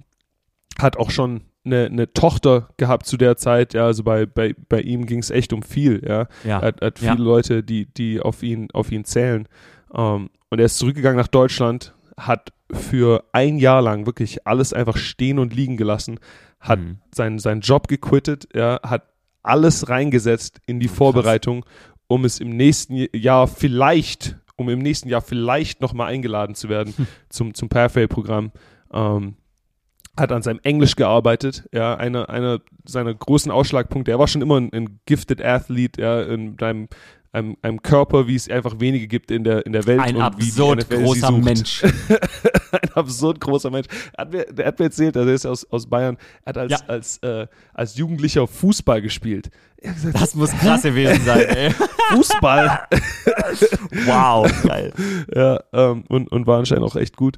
hat 0.80 0.98
auch 0.98 1.12
schon 1.12 1.42
eine, 1.64 1.86
eine 1.86 2.14
Tochter 2.14 2.70
gehabt 2.78 3.06
zu 3.06 3.18
der 3.18 3.38
Zeit, 3.38 3.74
ja, 3.74 3.86
also 3.86 4.04
bei, 4.04 4.26
bei, 4.26 4.56
bei 4.70 4.82
ihm 4.82 5.06
ging 5.06 5.20
es 5.20 5.30
echt 5.30 5.54
um 5.54 5.62
viel, 5.62 6.04
ja. 6.08 6.28
ja. 6.44 6.60
Er 6.60 6.68
hat, 6.68 6.82
hat 6.82 7.00
viele 7.00 7.18
ja. 7.18 7.24
Leute, 7.24 7.64
die, 7.64 7.86
die 7.86 8.20
auf 8.20 8.42
ihn, 8.42 8.70
auf 8.74 8.92
ihn 8.92 9.06
zählen. 9.06 9.48
Ähm, 9.94 10.30
und 10.50 10.60
er 10.60 10.66
ist 10.66 10.78
zurückgegangen 10.78 11.18
nach 11.18 11.28
Deutschland, 11.28 11.94
hat 12.18 12.52
für 12.72 13.24
ein 13.32 13.58
Jahr 13.58 13.82
lang 13.82 14.06
wirklich 14.06 14.48
alles 14.48 14.74
einfach 14.74 14.98
stehen 14.98 15.40
und 15.40 15.54
liegen 15.54 15.78
gelassen, 15.78 16.20
hat 16.60 16.80
mhm. 16.80 16.98
seinen, 17.14 17.40
seinen 17.40 17.62
Job 17.62 17.88
gequittet, 17.88 18.48
ja, 18.54 18.80
hat 18.84 19.04
alles 19.44 19.90
reingesetzt 19.90 20.60
in 20.66 20.80
die 20.80 20.88
Krass. 20.88 20.98
Vorbereitung, 20.98 21.66
um 22.08 22.26
es 22.26 22.40
im 22.40 22.50
nächsten 22.50 23.08
Jahr 23.14 23.48
vielleicht 23.48 24.38
um 24.62 24.70
im 24.70 24.80
nächsten 24.80 25.10
Jahr 25.10 25.22
vielleicht 25.22 25.82
nochmal 25.82 26.08
eingeladen 26.08 26.56
zu 26.56 26.70
werden 26.70 26.94
hm. 26.96 27.08
zum, 27.30 27.54
zum 27.54 27.70
Pathway-Programm. 27.70 28.52
Ähm, 28.94 29.36
hat 30.18 30.32
an 30.32 30.42
seinem 30.42 30.60
Englisch 30.64 30.96
gearbeitet, 30.96 31.68
ja, 31.72 31.96
einer 31.96 32.30
eine 32.30 32.62
seiner 32.86 33.14
großen 33.14 33.52
Ausschlagpunkte. 33.52 34.12
Er 34.12 34.20
war 34.20 34.28
schon 34.28 34.42
immer 34.42 34.60
ein, 34.60 34.72
ein 34.74 35.00
gifted 35.06 35.44
Athlete, 35.44 36.02
ja, 36.02 36.22
in 36.22 36.58
einem, 36.60 36.90
einem, 37.32 37.56
einem, 37.62 37.82
Körper, 37.82 38.28
wie 38.28 38.36
es 38.36 38.50
einfach 38.50 38.80
wenige 38.80 39.08
gibt 39.08 39.32
in 39.32 39.44
der, 39.44 39.66
in 39.66 39.72
der 39.72 39.86
Welt. 39.88 40.02
Ein 40.02 40.20
absurd 40.20 40.90
großer 40.90 41.32
Mensch. 41.32 41.84
ein 42.72 42.90
absurd 42.94 43.40
großer 43.40 43.70
Mensch. 43.70 43.88
Er 44.14 44.22
hat 44.24 44.34
mir, 44.34 44.58
er 44.58 44.66
hat 44.66 44.80
mir 44.80 44.86
erzählt, 44.86 45.16
also 45.16 45.30
er 45.30 45.36
ist 45.36 45.46
aus, 45.46 45.70
aus 45.72 45.88
Bayern, 45.88 46.18
er 46.44 46.50
hat 46.50 46.58
als, 46.58 46.72
ja. 46.72 46.80
als, 46.88 47.18
äh, 47.20 47.48
als 47.74 47.96
Jugendlicher 47.96 48.48
Fußball 48.48 49.02
gespielt. 49.02 49.50
Gesagt, 49.82 50.22
das 50.22 50.36
muss 50.36 50.52
krass 50.52 50.84
gewesen 50.84 51.24
sein, 51.26 51.42
ey. 51.42 51.74
Fußball. 52.16 52.88
wow, 54.06 54.64
geil. 54.64 54.94
Ja, 55.34 55.60
ähm, 55.74 56.04
und, 56.10 56.32
und 56.32 56.48
war 56.48 56.60
anscheinend 56.60 56.86
auch 56.86 56.96
echt 56.96 57.18
gut. 57.18 57.38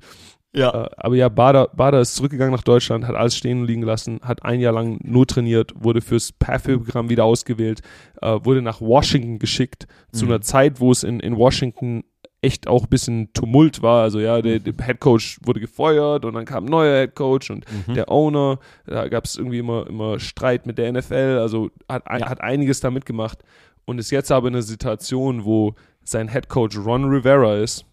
Ja. 0.55 0.86
Äh, 0.86 0.89
aber 0.97 1.15
ja, 1.15 1.30
Bader, 1.30 1.69
Bader 1.76 2.01
ist 2.01 2.15
zurückgegangen 2.15 2.53
nach 2.53 2.63
Deutschland, 2.63 3.07
hat 3.07 3.15
alles 3.15 3.36
stehen 3.36 3.61
und 3.61 3.67
liegen 3.67 3.82
lassen, 3.82 4.19
hat 4.21 4.43
ein 4.43 4.59
Jahr 4.59 4.74
lang 4.74 4.99
nur 5.03 5.26
trainiert, 5.26 5.74
wurde 5.76 6.01
fürs 6.01 6.32
Pathway-Programm 6.32 7.09
wieder 7.09 7.26
ausgewählt, 7.26 7.82
äh, 8.21 8.39
wurde 8.43 8.61
nach 8.61 8.80
Washington 8.80 9.39
geschickt, 9.39 9.88
mhm. 10.11 10.17
zu 10.17 10.26
einer 10.26 10.41
Zeit, 10.41 10.80
wo 10.80 10.91
es 10.91 11.03
in, 11.03 11.19
in 11.19 11.38
Washington 11.38 12.03
echt 12.41 12.67
auch 12.67 12.84
ein 12.84 12.89
bisschen 12.89 13.32
Tumult 13.34 13.82
war. 13.82 14.03
Also 14.03 14.19
ja, 14.19 14.41
der, 14.41 14.59
der 14.59 14.74
Head 14.86 14.99
Coach 14.99 15.39
wurde 15.43 15.61
gefeuert 15.61 16.26
und 16.26 16.34
dann 16.34 16.45
kam 16.45 16.65
ein 16.65 16.69
neuer 16.69 16.99
Head 16.99 17.15
Coach 17.15 17.49
und 17.49 17.65
mhm. 17.88 17.93
der 17.93 18.11
Owner. 18.11 18.59
Da 18.86 19.07
gab 19.07 19.24
es 19.26 19.38
irgendwie 19.38 19.59
immer, 19.59 19.88
immer 19.88 20.19
Streit 20.19 20.65
mit 20.65 20.78
der 20.78 20.91
NFL. 20.91 21.39
Also 21.39 21.71
hat, 21.88 22.03
ja. 22.05 22.30
hat 22.30 22.41
einiges 22.41 22.82
da 22.82 22.91
mitgemacht 22.91 23.39
und 23.86 23.99
ist 23.99 24.11
jetzt 24.11 24.31
aber 24.31 24.47
in 24.47 24.55
einer 24.55 24.61
Situation, 24.61 25.45
wo 25.45 25.75
sein 26.03 26.29
Head 26.29 26.49
Coach 26.49 26.77
Ron 26.77 27.05
Rivera 27.05 27.57
ist. 27.57 27.86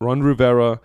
Ron 0.00 0.22
Rivera 0.22 0.80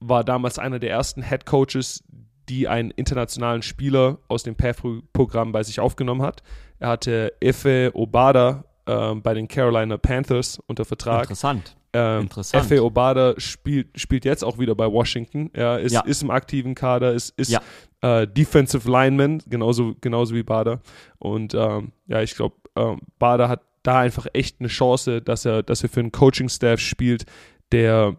war 0.00 0.24
damals 0.24 0.58
einer 0.58 0.78
der 0.78 0.90
ersten 0.90 1.22
Head 1.22 1.46
Coaches, 1.46 2.02
die 2.48 2.68
einen 2.68 2.90
internationalen 2.90 3.62
Spieler 3.62 4.18
aus 4.28 4.42
dem 4.42 4.56
PAF-Programm 4.56 5.52
bei 5.52 5.62
sich 5.62 5.80
aufgenommen 5.80 6.22
hat. 6.22 6.42
Er 6.78 6.88
hatte 6.88 7.32
Efe 7.40 7.90
Obada 7.94 8.64
äh, 8.86 9.14
bei 9.14 9.34
den 9.34 9.48
Carolina 9.48 9.96
Panthers 9.96 10.60
unter 10.66 10.84
Vertrag. 10.84 11.22
Interessant. 11.22 11.76
Ähm, 11.94 12.22
Interessant. 12.22 12.70
F.A. 12.70 12.82
Obada 12.82 13.34
spielt, 13.38 14.00
spielt 14.00 14.24
jetzt 14.24 14.42
auch 14.42 14.58
wieder 14.58 14.74
bei 14.74 14.90
Washington. 14.90 15.50
Er 15.52 15.78
ist, 15.80 15.92
ja. 15.92 16.00
ist 16.00 16.22
im 16.22 16.30
aktiven 16.30 16.74
Kader, 16.74 17.12
ist, 17.12 17.38
ist 17.38 17.50
ja. 17.50 17.60
äh, 18.00 18.26
Defensive 18.26 18.90
Lineman, 18.90 19.42
genauso, 19.46 19.94
genauso 20.00 20.34
wie 20.34 20.42
Bader. 20.42 20.80
Und 21.18 21.54
ähm, 21.54 21.92
ja, 22.06 22.22
ich 22.22 22.34
glaube, 22.34 22.56
ähm, 22.76 23.00
Bader 23.18 23.48
hat 23.48 23.60
da 23.82 24.00
einfach 24.00 24.26
echt 24.32 24.60
eine 24.60 24.68
Chance, 24.68 25.22
dass 25.22 25.44
er, 25.44 25.62
dass 25.62 25.82
er 25.82 25.88
für 25.88 26.00
einen 26.00 26.12
Coaching-Staff 26.12 26.80
spielt, 26.80 27.24
der 27.72 28.16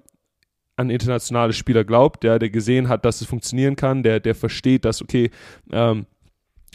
an 0.75 0.89
internationale 0.89 1.53
Spieler 1.53 1.83
glaubt, 1.83 2.23
der, 2.23 2.39
der 2.39 2.49
gesehen 2.49 2.89
hat, 2.89 3.05
dass 3.05 3.21
es 3.21 3.27
funktionieren 3.27 3.75
kann, 3.75 4.03
der, 4.03 4.19
der 4.19 4.35
versteht, 4.35 4.85
dass, 4.85 5.01
okay, 5.01 5.29
ähm, 5.71 6.05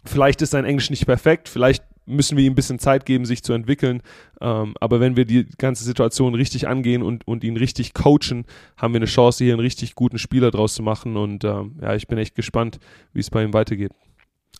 vielleicht 0.04 0.40
ist 0.42 0.50
sein 0.50 0.64
Englisch 0.64 0.90
nicht 0.90 1.06
perfekt, 1.06 1.48
vielleicht 1.48 1.82
müssen 2.08 2.36
wir 2.36 2.44
ihm 2.44 2.52
ein 2.52 2.56
bisschen 2.56 2.78
Zeit 2.78 3.04
geben, 3.04 3.24
sich 3.24 3.42
zu 3.42 3.52
entwickeln. 3.52 4.02
Ähm, 4.40 4.74
aber 4.80 4.98
wenn 5.00 5.16
wir 5.16 5.26
die 5.26 5.46
ganze 5.58 5.84
Situation 5.84 6.34
richtig 6.34 6.66
angehen 6.66 7.02
und, 7.02 7.28
und 7.28 7.44
ihn 7.44 7.56
richtig 7.56 7.94
coachen, 7.94 8.46
haben 8.76 8.94
wir 8.94 8.98
eine 8.98 9.06
Chance, 9.06 9.44
hier 9.44 9.52
einen 9.52 9.60
richtig 9.60 9.94
guten 9.94 10.18
Spieler 10.18 10.50
draus 10.50 10.74
zu 10.74 10.82
machen. 10.82 11.16
Und 11.16 11.44
ähm, 11.44 11.76
ja, 11.82 11.94
ich 11.94 12.08
bin 12.08 12.18
echt 12.18 12.34
gespannt, 12.34 12.78
wie 13.12 13.20
es 13.20 13.30
bei 13.30 13.44
ihm 13.44 13.52
weitergeht. 13.52 13.92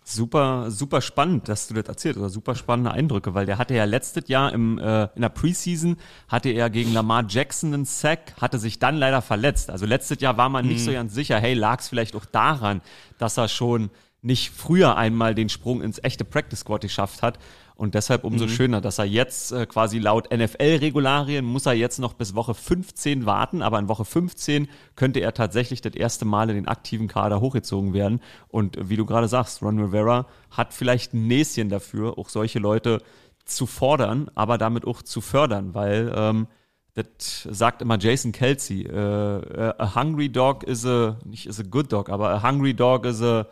Super, 0.05 0.70
super 0.70 1.03
spannend, 1.03 1.49
dass 1.49 1.68
du 1.68 1.74
das 1.74 1.86
erzählst, 1.86 2.18
oder 2.18 2.30
super 2.30 2.55
spannende 2.55 2.92
Eindrücke, 2.92 3.34
weil 3.34 3.44
der 3.44 3.59
hatte 3.59 3.74
ja 3.74 3.84
letztes 3.84 4.28
Jahr 4.28 4.53
im, 4.53 4.78
äh, 4.78 5.05
in 5.14 5.22
der 5.22 5.28
Preseason, 5.28 5.96
hatte 6.28 6.49
er 6.49 6.70
gegen 6.70 6.94
Lamar 6.94 7.24
Jackson 7.28 7.74
einen 7.74 7.84
Sack, 7.84 8.34
hatte 8.40 8.59
sich 8.59 8.78
dann 8.78 8.96
leider 8.96 9.20
verletzt. 9.20 9.70
Also 9.70 9.84
letztes 9.84 10.20
Jahr 10.20 10.36
war 10.38 10.49
man 10.49 10.64
mhm. 10.64 10.72
nicht 10.72 10.84
so 10.84 10.92
ganz 10.92 11.12
sicher, 11.12 11.38
hey, 11.38 11.53
lag 11.53 11.80
es 11.80 11.88
vielleicht 11.88 12.16
auch 12.16 12.24
daran, 12.24 12.80
dass 13.18 13.36
er 13.36 13.49
schon 13.49 13.90
nicht 14.22 14.51
früher 14.51 14.96
einmal 14.96 15.34
den 15.34 15.49
Sprung 15.49 15.82
ins 15.82 16.03
echte 16.03 16.24
Practice 16.24 16.61
Squad 16.61 16.80
geschafft 16.80 17.22
hat. 17.22 17.38
Und 17.79 17.95
deshalb 17.95 18.24
umso 18.24 18.47
mhm. 18.47 18.49
schöner, 18.49 18.81
dass 18.81 18.99
er 18.99 19.05
jetzt 19.05 19.53
äh, 19.53 19.64
quasi 19.64 20.01
laut 20.01 20.33
NFL-Regularien 20.35 21.45
muss 21.45 21.64
er 21.64 21.74
jetzt 21.74 22.01
noch 22.01 22.12
bis 22.12 22.35
Woche 22.35 22.53
15 22.53 23.24
warten, 23.24 23.62
aber 23.62 23.79
in 23.79 23.87
Woche 23.87 24.05
15 24.05 24.66
könnte 24.97 25.20
er 25.20 25.33
tatsächlich 25.33 25.81
das 25.81 25.95
erste 25.95 26.24
Mal 26.24 26.51
in 26.51 26.57
den 26.57 26.66
aktiven 26.66 27.07
Kader 27.07 27.41
hochgezogen 27.41 27.95
werden. 27.95 28.20
Und 28.49 28.91
wie 28.91 28.97
du 28.97 29.07
gerade 29.07 29.29
sagst, 29.29 29.62
Ron 29.62 29.79
Rivera 29.79 30.26
hat 30.51 30.74
vielleicht 30.74 31.14
ein 31.14 31.29
Näschen 31.29 31.68
dafür, 31.68 32.18
auch 32.18 32.31
solche 32.31 32.59
Leute 32.59 33.01
zu 33.45 33.64
fordern, 33.66 34.29
aber 34.35 34.59
damit 34.59 34.85
auch 34.85 35.01
zu 35.01 35.20
fördern, 35.20 35.72
weil 35.72 36.12
ähm, 36.16 36.49
das 36.95 37.47
sagt 37.49 37.81
immer 37.81 37.97
Jason 37.97 38.33
Kelsey. 38.33 38.87
Äh, 38.87 39.72
a 39.79 39.95
hungry 39.95 40.29
dog 40.29 40.64
is 40.64 40.85
a, 40.85 41.16
nicht 41.24 41.47
is 41.47 41.61
a 41.61 41.62
good 41.62 41.93
dog, 41.93 42.11
aber 42.11 42.31
a 42.31 42.43
hungry 42.43 42.74
dog 42.74 43.07
is 43.07 43.22
a 43.22 43.47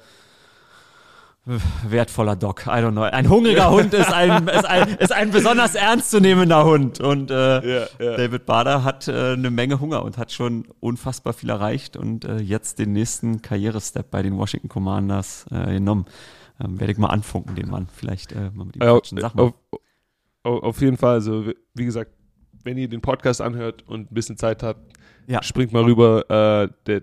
wertvoller 1.47 2.35
Doc, 2.35 2.67
I 2.67 2.81
don't 2.81 2.93
know. 2.93 3.03
Ein 3.03 3.29
hungriger 3.29 3.71
Hund 3.71 3.95
ist 3.95 4.13
ein, 4.13 4.49
ist 4.49 4.65
ein, 4.65 4.89
ist 4.97 5.13
ein 5.13 5.31
besonders 5.31 5.77
ernstzunehmender 5.77 6.65
Hund. 6.65 6.99
Und 6.99 7.31
äh, 7.31 7.35
yeah, 7.35 7.89
yeah. 8.01 8.17
David 8.17 8.47
Bader 8.47 8.83
hat 8.83 9.07
äh, 9.07 9.35
eine 9.35 9.51
Menge 9.51 9.81
Hunger 9.81 10.03
und 10.03 10.19
hat 10.19 10.33
schon 10.33 10.67
unfassbar 10.81 11.33
viel 11.33 11.51
erreicht 11.51 11.97
und 11.97 12.25
äh, 12.25 12.39
jetzt 12.39 12.81
den 12.81 12.93
nächsten 12.93 13.43
Karrierestep 13.43 14.11
bei 14.11 14.23
den 14.23 14.37
Washington 14.37 14.69
Commanders 14.69 15.47
äh, 15.53 15.75
genommen. 15.75 16.07
Ähm, 16.61 16.81
Werde 16.81 16.93
ich 16.93 16.99
mal 16.99 17.09
anfunken, 17.09 17.55
den 17.55 17.69
Mann. 17.69 17.87
Vielleicht 17.95 18.33
äh, 18.33 18.51
mal 18.53 18.65
mit 18.65 18.77
ihm 18.77 18.83
ja, 18.83 18.99
Sachen. 19.05 19.39
Auf, 19.39 19.55
auf, 20.43 20.81
jeden 20.81 20.97
Fall, 20.97 21.15
also 21.15 21.45
wie 21.75 21.85
gesagt, 21.85 22.11
wenn 22.65 22.77
ihr 22.77 22.89
den 22.89 23.01
Podcast 23.01 23.41
anhört 23.41 23.85
und 23.87 24.11
ein 24.11 24.15
bisschen 24.15 24.37
Zeit 24.37 24.65
habt, 24.65 24.97
ja. 25.29 25.43
springt 25.45 25.73
mal 25.73 25.85
rüber. 25.85 26.29
Äh, 26.29 26.69
der, 26.87 27.03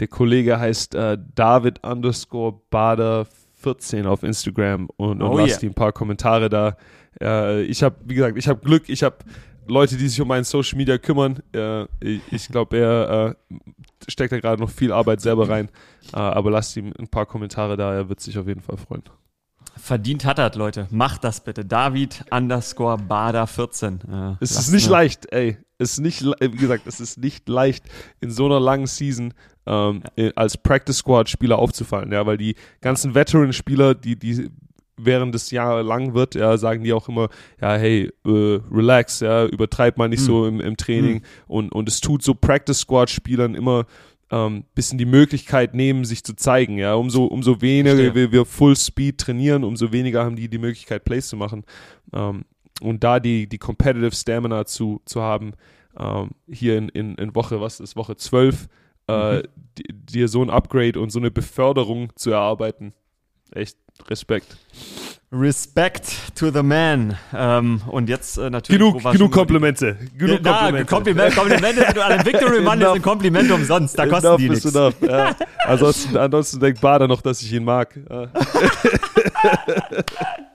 der 0.00 0.08
Kollege 0.08 0.58
heißt 0.58 0.94
äh, 0.94 1.18
David 1.34 1.84
underscore 1.84 2.60
Bader 2.70 3.26
14 3.64 4.06
auf 4.06 4.22
Instagram 4.22 4.88
und, 4.96 5.22
und 5.22 5.28
Oh 5.28 5.38
lasst 5.38 5.62
yeah. 5.62 5.64
ihm 5.64 5.70
ein 5.70 5.74
paar 5.74 5.92
Kommentare 5.92 6.48
da. 6.48 6.76
Äh, 7.20 7.62
ich 7.62 7.82
habe, 7.82 7.96
wie 8.04 8.14
gesagt, 8.14 8.36
ich 8.38 8.46
habe 8.48 8.60
Glück, 8.60 8.88
ich 8.88 9.02
habe 9.02 9.16
Leute, 9.66 9.96
die 9.96 10.08
sich 10.08 10.20
um 10.20 10.28
meinen 10.28 10.44
Social 10.44 10.76
Media 10.76 10.98
kümmern. 10.98 11.42
Äh, 11.54 11.84
ich 12.00 12.20
ich 12.30 12.48
glaube, 12.48 12.76
er 12.76 13.36
äh, 13.50 13.54
steckt 14.08 14.32
da 14.32 14.38
gerade 14.38 14.60
noch 14.62 14.70
viel 14.70 14.92
Arbeit 14.92 15.20
selber 15.20 15.48
rein. 15.48 15.70
Äh, 16.12 16.18
aber 16.18 16.50
lasst 16.50 16.76
ihm 16.76 16.92
ein 16.98 17.08
paar 17.08 17.26
Kommentare 17.26 17.76
da, 17.76 17.94
er 17.94 18.08
wird 18.08 18.20
sich 18.20 18.38
auf 18.38 18.46
jeden 18.46 18.60
Fall 18.60 18.76
freuen. 18.76 19.02
Verdient 19.76 20.24
hat 20.24 20.38
er, 20.38 20.52
Leute. 20.54 20.86
Macht 20.90 21.24
das 21.24 21.42
bitte. 21.42 21.64
David 21.64 22.24
underscore 22.30 22.98
Bader 22.98 23.46
14. 23.46 24.00
Äh, 24.08 24.36
Es 24.40 24.52
ist 24.52 24.70
nicht 24.70 24.88
leicht, 24.88 25.32
ey. 25.32 25.56
Es 25.84 25.92
ist 25.92 26.00
nicht, 26.00 26.20
le- 26.22 26.36
wie 26.40 26.56
gesagt, 26.56 26.86
es 26.86 26.98
ist 27.00 27.18
nicht 27.18 27.48
leicht, 27.48 27.84
in 28.20 28.30
so 28.30 28.46
einer 28.46 28.58
langen 28.60 28.86
Season 28.86 29.32
ähm, 29.66 30.02
äh, 30.16 30.32
als 30.34 30.56
Practice 30.56 30.96
Squad 30.98 31.28
Spieler 31.28 31.58
aufzufallen, 31.58 32.10
ja, 32.12 32.26
weil 32.26 32.36
die 32.38 32.54
ganzen 32.80 33.14
Veteran-Spieler, 33.14 33.94
die, 33.94 34.16
die 34.16 34.50
während 34.96 35.34
des 35.34 35.50
Jahres 35.50 35.86
lang 35.86 36.14
wird, 36.14 36.34
ja, 36.36 36.56
sagen 36.56 36.84
die 36.84 36.92
auch 36.92 37.08
immer, 37.08 37.28
ja, 37.60 37.74
hey, 37.74 38.10
äh, 38.26 38.60
relax, 38.70 39.20
ja, 39.20 39.44
übertreib 39.46 39.98
mal 39.98 40.08
nicht 40.08 40.20
Hm. 40.20 40.26
so 40.26 40.46
im, 40.46 40.60
im 40.60 40.76
Training 40.76 41.22
und, 41.48 41.72
und 41.72 41.88
es 41.88 42.00
tut 42.00 42.22
so 42.22 42.34
Practice 42.34 42.78
Squad 42.80 43.10
Spielern 43.10 43.54
immer 43.54 43.86
ähm, 44.30 44.64
bisschen 44.74 44.96
die 44.98 45.04
Möglichkeit 45.04 45.74
nehmen, 45.74 46.04
sich 46.04 46.22
zu 46.24 46.34
zeigen, 46.34 46.78
ja, 46.78 46.94
umso, 46.94 47.24
umso 47.24 47.60
weniger 47.60 48.14
wir, 48.14 48.32
wir 48.32 48.44
Full 48.44 48.76
Speed 48.76 49.18
trainieren, 49.18 49.64
umso 49.64 49.90
weniger 49.92 50.24
haben 50.24 50.36
die 50.36 50.48
die 50.48 50.58
Möglichkeit, 50.58 51.04
Plays 51.04 51.28
zu 51.28 51.36
machen. 51.36 51.64
Ähm, 52.12 52.44
und 52.80 53.04
da 53.04 53.20
die, 53.20 53.48
die 53.48 53.58
Competitive 53.58 54.14
Stamina 54.14 54.64
zu, 54.66 55.00
zu 55.04 55.22
haben, 55.22 55.52
ähm, 55.98 56.30
hier 56.48 56.78
in, 56.78 56.88
in, 56.88 57.14
in 57.16 57.34
Woche, 57.34 57.60
was 57.60 57.80
ist 57.80 57.96
Woche 57.96 58.16
12, 58.16 58.68
äh, 59.06 59.42
di- 59.78 59.84
dir 59.92 60.28
so 60.28 60.42
ein 60.42 60.50
Upgrade 60.50 60.98
und 61.00 61.10
so 61.10 61.18
eine 61.18 61.30
Beförderung 61.30 62.10
zu 62.16 62.30
erarbeiten. 62.30 62.94
Echt 63.52 63.76
Respekt. 64.08 64.56
Respect 65.30 66.12
to 66.36 66.50
the 66.50 66.62
man. 66.62 67.16
Ähm, 67.36 67.82
und 67.88 68.08
jetzt 68.08 68.38
äh, 68.38 68.50
natürlich. 68.50 68.80
Genug, 68.80 69.02
genug 69.12 69.32
Komplimente. 69.32 69.96
Genug 70.16 70.44
Ja, 70.44 70.52
Komplimente. 70.52 70.86
Kompliment, 70.86 71.34
Komplimente 71.34 71.84
sind 71.86 71.98
an 71.98 72.24
Victory 72.26 72.60
Mann 72.60 72.80
ist 72.80 72.86
ein 72.88 73.02
Kompliment 73.02 73.50
umsonst. 73.50 73.98
Da 73.98 74.06
kosten 74.06 74.26
enough 74.26 74.38
die 74.40 74.48
nichts. 74.48 74.72
Ja. 75.00 75.34
Ansonsten, 75.66 76.16
ansonsten 76.16 76.60
denkt 76.60 76.80
Bader 76.80 77.08
noch, 77.08 77.20
dass 77.20 77.42
ich 77.42 77.52
ihn 77.52 77.64
mag. 77.64 77.98
Ja. 78.08 78.28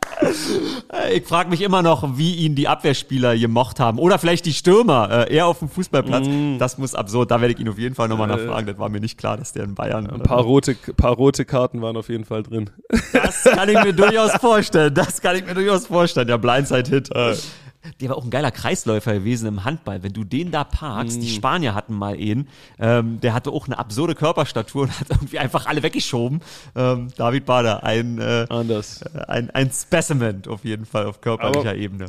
Ich 1.13 1.26
frage 1.26 1.49
mich 1.49 1.61
immer 1.61 1.82
noch, 1.82 2.17
wie 2.17 2.36
ihn 2.36 2.55
die 2.55 2.67
Abwehrspieler 2.67 3.38
gemocht 3.38 3.80
haben. 3.80 3.99
Oder 3.99 4.20
vielleicht 4.20 4.45
die 4.45 4.53
Stürmer, 4.53 5.28
äh, 5.30 5.34
eher 5.34 5.47
auf 5.47 5.59
dem 5.59 5.70
Fußballplatz. 5.70 6.28
Mm. 6.28 6.57
Das 6.57 6.78
muss 6.78 6.93
absurd. 6.95 7.32
Da 7.32 7.39
werde 7.39 7.53
ich 7.53 7.59
ihn 7.59 7.70
auf 7.70 7.78
jeden 7.78 7.95
Fall 7.95 8.07
nochmal 8.09 8.30
Äh. 8.30 8.36
nachfragen. 8.36 8.67
Das 8.67 8.78
war 8.78 8.89
mir 8.89 8.99
nicht 8.99 9.17
klar, 9.17 9.38
dass 9.38 9.53
der 9.53 9.63
in 9.63 9.76
Bayern. 9.76 10.07
Ein 10.09 10.22
paar 10.24 10.41
rote, 10.41 10.76
paar 10.97 11.13
rote 11.13 11.45
Karten 11.45 11.82
waren 11.82 11.95
auf 11.95 12.09
jeden 12.09 12.26
Fall 12.26 12.43
drin. 12.43 12.70
Das 13.13 13.43
kann 13.43 13.70
ich 13.70 13.82
mir 13.82 13.93
durchaus 13.93 14.34
vorstellen. 14.34 14.93
Das 14.93 15.22
kann 15.22 15.36
ich 15.38 15.45
mir 15.45 15.53
durchaus 15.53 15.88
vorstellen. 15.88 16.28
Der 16.28 16.38
Blindside-Hit. 16.38 17.15
Äh. 17.15 17.36
Der 18.01 18.09
war 18.09 18.17
auch 18.17 18.23
ein 18.25 18.30
geiler 18.30 18.51
Kreisläufer 18.51 19.13
gewesen 19.13 19.47
im 19.47 19.63
Handball. 19.63 20.03
Wenn 20.03 20.11
du 20.13 20.23
den 20.25 20.51
da 20.51 20.63
parkst, 20.65 21.21
die 21.21 21.30
Spanier 21.30 21.73
hatten 21.75 21.93
mal 21.93 22.15
einen, 22.15 22.47
ähm, 22.77 23.19
der 23.21 23.34
hatte 23.34 23.51
auch 23.51 23.67
eine 23.67 23.77
absurde 23.80 24.15
Körperstatur 24.15 24.84
und 24.84 24.99
hat 24.99 25.09
irgendwie 25.09 25.39
einfach 25.39 25.65
alle 25.65 25.82
weggeschoben. 25.82 26.41
Ähm, 26.75 27.07
David 27.15 27.45
Bader, 27.45 27.84
ein, 27.84 28.19
äh, 28.19 28.45
Anders. 28.49 29.03
ein, 29.27 29.49
ein 29.51 29.71
Specimen 29.71 30.43
auf 30.47 30.65
jeden 30.65 30.86
Fall 30.86 31.05
auf 31.05 31.21
körperlicher 31.21 31.69
Aber- 31.69 31.75
Ebene. 31.77 32.07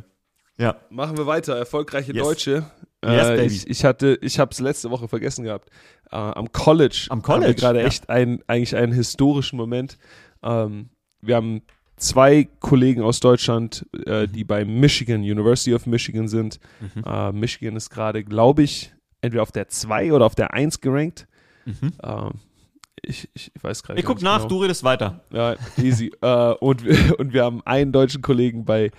Ja. 0.58 0.76
Machen 0.90 1.16
wir 1.16 1.26
weiter. 1.26 1.56
Erfolgreiche 1.56 2.12
Yes. 2.12 2.22
Deutsche. 2.22 2.70
Yes, 3.02 3.28
äh, 3.28 3.44
ich, 3.46 3.66
ich 3.70 3.84
hatte, 3.84 4.18
ich 4.20 4.38
habe 4.38 4.50
es 4.52 4.60
letzte 4.60 4.90
Woche 4.90 5.08
vergessen 5.08 5.44
gehabt. 5.44 5.70
Äh, 6.10 6.16
am 6.16 6.52
College. 6.52 7.06
Am 7.08 7.18
Haben 7.22 7.26
wir 7.26 7.34
College, 7.36 7.54
gerade 7.54 7.80
ja. 7.80 7.86
echt 7.86 8.10
einen, 8.10 8.42
eigentlich 8.46 8.76
einen 8.76 8.92
historischen 8.92 9.56
Moment. 9.56 9.96
Ähm, 10.42 10.90
wir 11.22 11.36
haben 11.36 11.62
zwei 12.00 12.48
Kollegen 12.60 13.02
aus 13.02 13.20
Deutschland, 13.20 13.86
äh, 14.06 14.26
Mhm. 14.26 14.32
die 14.32 14.44
bei 14.44 14.64
Michigan, 14.64 15.20
University 15.20 15.74
of 15.74 15.86
Michigan 15.86 16.28
sind. 16.28 16.58
Äh, 17.06 17.32
Michigan 17.32 17.76
ist 17.76 17.90
gerade, 17.90 18.24
glaube 18.24 18.62
ich, 18.62 18.92
entweder 19.20 19.42
auf 19.42 19.52
der 19.52 19.68
2 19.68 20.12
oder 20.12 20.26
auf 20.26 20.34
der 20.34 20.52
1 20.54 20.80
gerankt. 20.80 21.26
Ähm, 21.66 22.30
ich, 23.02 23.28
ich, 23.34 23.52
ich 23.54 23.62
weiß 23.64 23.82
gerade 23.82 23.94
Mhm. 23.94 23.98
Ich 24.00 24.04
guck 24.06 24.16
nicht 24.16 24.24
nach, 24.24 24.38
genau. 24.38 24.48
du 24.48 24.62
redest 24.62 24.82
weiter. 24.84 25.24
Ja, 25.32 25.56
easy. 25.78 26.10
äh, 26.20 26.52
und, 26.54 26.84
wir, 26.84 27.18
und 27.20 27.32
wir 27.32 27.44
haben 27.44 27.62
einen 27.64 27.92
deutschen 27.92 28.22
Kollegen 28.22 28.64
bei 28.64 28.90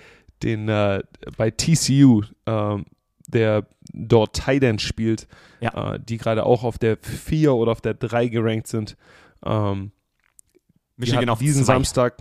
den 0.42 0.68
äh, 0.68 1.02
bei 1.36 1.50
TCU, 1.50 2.22
ähm, 2.46 2.84
der 3.28 3.66
dort 3.92 4.34
Tight 4.36 4.62
End 4.64 4.80
spielt, 4.82 5.26
Ja. 5.60 5.94
äh, 5.94 6.00
die 6.00 6.16
gerade 6.18 6.44
auch 6.44 6.64
auf 6.64 6.78
der 6.78 6.96
4 7.00 7.54
oder 7.54 7.72
auf 7.72 7.80
der 7.80 7.94
3 7.94 8.28
gerankt 8.28 8.66
sind. 8.68 8.96
Ähm, 9.44 9.92
Michigan 10.96 11.28
auf 11.28 11.38
diesen 11.38 11.64
zwei. 11.64 11.74
Samstag 11.74 12.16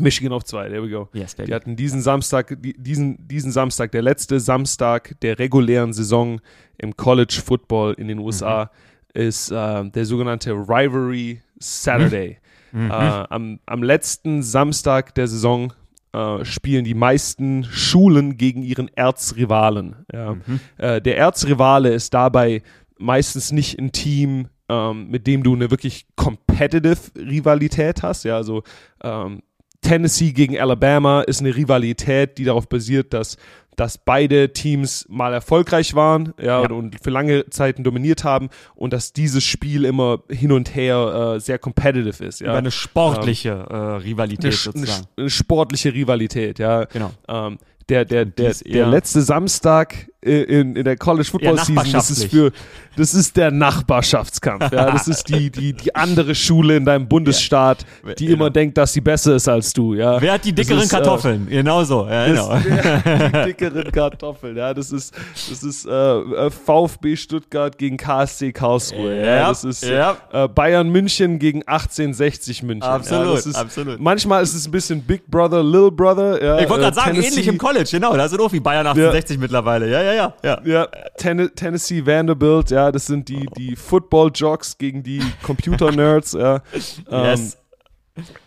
Michigan 0.00 0.32
auf 0.32 0.44
2, 0.44 0.68
there 0.68 0.82
we 0.82 0.88
go. 0.90 1.08
Yes, 1.12 1.34
baby. 1.34 1.48
Die 1.48 1.54
hatten 1.54 1.76
diesen 1.76 2.00
Samstag, 2.02 2.56
die- 2.62 2.74
diesen, 2.76 3.26
diesen 3.28 3.52
Samstag, 3.52 3.92
der 3.92 4.02
letzte 4.02 4.40
Samstag 4.40 5.14
der 5.22 5.38
regulären 5.38 5.92
Saison 5.92 6.40
im 6.78 6.96
College 6.96 7.40
Football 7.44 7.94
in 7.94 8.08
den 8.08 8.18
USA, 8.18 8.70
ist 9.14 9.50
äh, 9.50 9.88
der 9.90 10.04
sogenannte 10.04 10.52
Rivalry 10.52 11.40
Saturday. 11.58 12.38
Äh, 12.74 12.78
am, 12.90 13.58
am 13.64 13.82
letzten 13.82 14.42
Samstag 14.42 15.14
der 15.14 15.28
Saison 15.28 15.72
äh, 16.12 16.44
spielen 16.44 16.84
die 16.84 16.92
meisten 16.94 17.64
Schulen 17.64 18.36
gegen 18.36 18.62
ihren 18.62 18.88
Erzrivalen. 18.94 19.96
Ja. 20.12 20.36
Äh, 20.76 21.00
der 21.00 21.16
Erzrivale 21.16 21.94
ist 21.94 22.12
dabei 22.12 22.62
meistens 22.98 23.50
nicht 23.52 23.78
ein 23.78 23.92
Team, 23.92 24.48
ähm, 24.68 25.08
mit 25.08 25.26
dem 25.26 25.42
du 25.42 25.54
eine 25.54 25.70
wirklich 25.70 26.06
competitive 26.16 26.96
Rivalität 27.16 28.02
hast. 28.02 28.24
Ja, 28.24 28.36
also 28.36 28.62
ähm, 29.02 29.40
Tennessee 29.86 30.32
gegen 30.32 30.58
Alabama 30.58 31.22
ist 31.22 31.40
eine 31.40 31.54
Rivalität, 31.54 32.38
die 32.38 32.44
darauf 32.44 32.68
basiert, 32.68 33.12
dass, 33.12 33.36
dass 33.76 33.98
beide 33.98 34.52
Teams 34.52 35.06
mal 35.08 35.32
erfolgreich 35.32 35.94
waren 35.94 36.32
ja, 36.40 36.62
Ja. 36.62 36.70
Und, 36.70 36.96
für 37.02 37.10
lange 37.10 37.48
Zeiten 37.50 37.84
dominiert 37.84 38.24
haben 38.24 38.48
und 38.74 38.92
dass 38.92 39.12
dieses 39.12 39.44
Spiel 39.44 39.84
immer 39.84 40.22
hin 40.30 40.50
und 40.52 40.74
her 40.74 41.34
äh, 41.36 41.40
sehr 41.40 41.58
competitive 41.58 42.24
ist. 42.24 42.40
Ja. 42.40 42.48
Über 42.48 42.58
eine 42.58 42.70
sportliche 42.70 43.50
äh, 43.50 43.74
Rivalität 43.76 44.44
eine, 44.44 44.52
eine, 44.52 44.56
sozusagen. 44.56 45.04
sch- 45.04 45.18
eine 45.18 45.30
sportliche 45.30 45.92
Rivalität, 45.94 46.58
ja. 46.58 46.84
Genau. 46.86 47.10
Ähm, 47.28 47.58
der, 47.88 48.04
der, 48.04 48.24
der, 48.24 48.52
der 48.52 48.86
letzte 48.88 49.22
Samstag 49.22 50.08
in, 50.26 50.76
in 50.76 50.84
der 50.84 50.96
College 50.96 51.28
Football 51.30 51.58
Season, 51.58 51.92
das 51.92 52.10
ist 52.10 52.24
für, 52.30 52.50
das 52.96 53.14
ist 53.14 53.36
der 53.36 53.50
Nachbarschaftskampf, 53.50 54.72
ja. 54.72 54.90
Das 54.90 55.06
ist 55.08 55.28
die, 55.28 55.50
die, 55.50 55.72
die 55.72 55.94
andere 55.94 56.34
Schule 56.34 56.76
in 56.76 56.84
deinem 56.84 57.08
Bundesstaat, 57.08 57.84
die 58.18 58.26
Genau. 58.26 58.36
immer 58.46 58.50
denkt, 58.50 58.76
dass 58.78 58.92
sie 58.92 59.00
besser 59.00 59.36
ist 59.36 59.48
als 59.48 59.72
du, 59.72 59.94
ja. 59.94 60.20
Wer 60.20 60.32
hat 60.34 60.44
die 60.44 60.52
dickeren 60.52 60.80
ist, 60.82 60.92
äh, 60.92 60.96
Kartoffeln? 60.96 61.46
genau 61.48 61.84
so. 61.84 62.06
Ja, 62.08 62.26
genau. 62.26 62.56
die 62.58 63.44
dickeren 63.46 63.90
Kartoffeln, 63.92 64.56
ja. 64.56 64.72
Das 64.74 64.90
ist, 64.90 65.14
das 65.50 65.62
ist 65.62 65.86
äh, 65.86 65.90
äh, 65.90 66.50
VfB 66.50 67.16
Stuttgart 67.16 67.76
gegen 67.78 67.96
KSC 67.96 68.52
Karlsruhe, 68.52 69.16
ja. 69.20 69.24
Ja, 69.36 69.48
Das 69.48 69.64
ist 69.64 69.84
ja. 69.84 70.16
äh, 70.32 70.48
Bayern 70.48 70.88
München 70.90 71.38
gegen 71.38 71.62
1860 71.66 72.62
München. 72.62 72.82
ja. 72.88 72.94
Absolut, 72.96 73.38
ist, 73.38 73.54
absolut. 73.54 74.00
Manchmal 74.00 74.42
ist 74.42 74.54
es 74.54 74.66
ein 74.66 74.70
bisschen 74.70 75.02
Big 75.02 75.26
Brother, 75.30 75.62
Little 75.62 75.90
Brother. 75.92 76.42
Ja, 76.42 76.58
Ich 76.60 76.68
wollte 76.68 76.82
äh, 76.82 76.84
gerade 76.86 76.94
sagen, 76.96 77.10
Tennessee- 77.12 77.28
ähnlich 77.28 77.48
im 77.48 77.58
College, 77.58 77.88
genau. 77.90 78.16
Da 78.16 78.28
sind 78.28 78.40
auch 78.40 78.52
wie 78.52 78.60
Bayern 78.60 78.86
68 78.86 79.38
mittlerweile. 79.38 79.90
Ja, 79.90 80.02
ja, 80.02 80.12
ja. 80.16 80.34
ja. 80.42 80.60
Ja, 80.64 80.88
Ten 81.16 81.50
Tennessee 81.54 82.04
Vanderbilt, 82.04 82.70
ja, 82.70 82.90
das 82.90 83.06
sind 83.06 83.28
die, 83.28 83.46
die 83.56 83.76
Football-Jocks 83.76 84.78
gegen 84.78 85.02
die 85.02 85.22
Computer-Nerds, 85.42 86.32
ja. 86.32 86.62
Ähm, 87.10 87.24
Yes. 87.24 87.58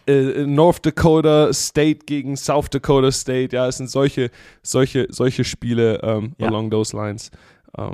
äh, 0.07 0.45
North 0.45 0.85
Dakota 0.85 1.53
State 1.53 1.99
gegen 2.05 2.35
South 2.35 2.69
Dakota 2.69 3.11
State, 3.11 3.55
ja, 3.55 3.67
es 3.67 3.77
sind 3.77 3.89
solche, 3.89 4.31
solche, 4.63 5.07
solche 5.09 5.43
Spiele 5.43 5.99
ähm, 6.03 6.33
Ja. 6.39 6.47
along 6.47 6.71
those 6.71 6.95
lines. 6.95 7.29
Ähm, 7.77 7.93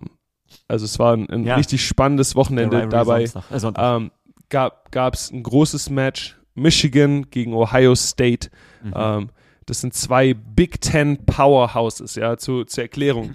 also 0.68 0.86
es 0.86 0.98
war 1.00 1.14
ein, 1.18 1.30
ein 1.30 1.44
Ja. 1.44 1.56
richtig 1.56 1.86
spannendes 1.86 2.36
Wochenende 2.36 2.88
dabei. 2.88 3.26
Samstag. 3.26 3.56
Äh, 3.56 3.60
Sonntag. 3.60 3.98
Ähm, 3.98 4.12
gab 4.50 5.14
es 5.14 5.32
ein 5.32 5.44
großes 5.44 5.90
Match, 5.90 6.38
Michigan 6.54 7.30
gegen 7.30 7.54
Ohio 7.54 7.94
State. 7.96 8.50
Mhm. 8.84 8.94
Ähm, 8.96 9.30
das 9.66 9.82
sind 9.82 9.94
zwei 9.94 10.34
Big 10.34 10.80
Ten 10.80 11.26
Powerhouses, 11.26 12.16
ja, 12.16 12.38
zu, 12.38 12.64
zur 12.64 12.84
Erklärung. 12.84 13.34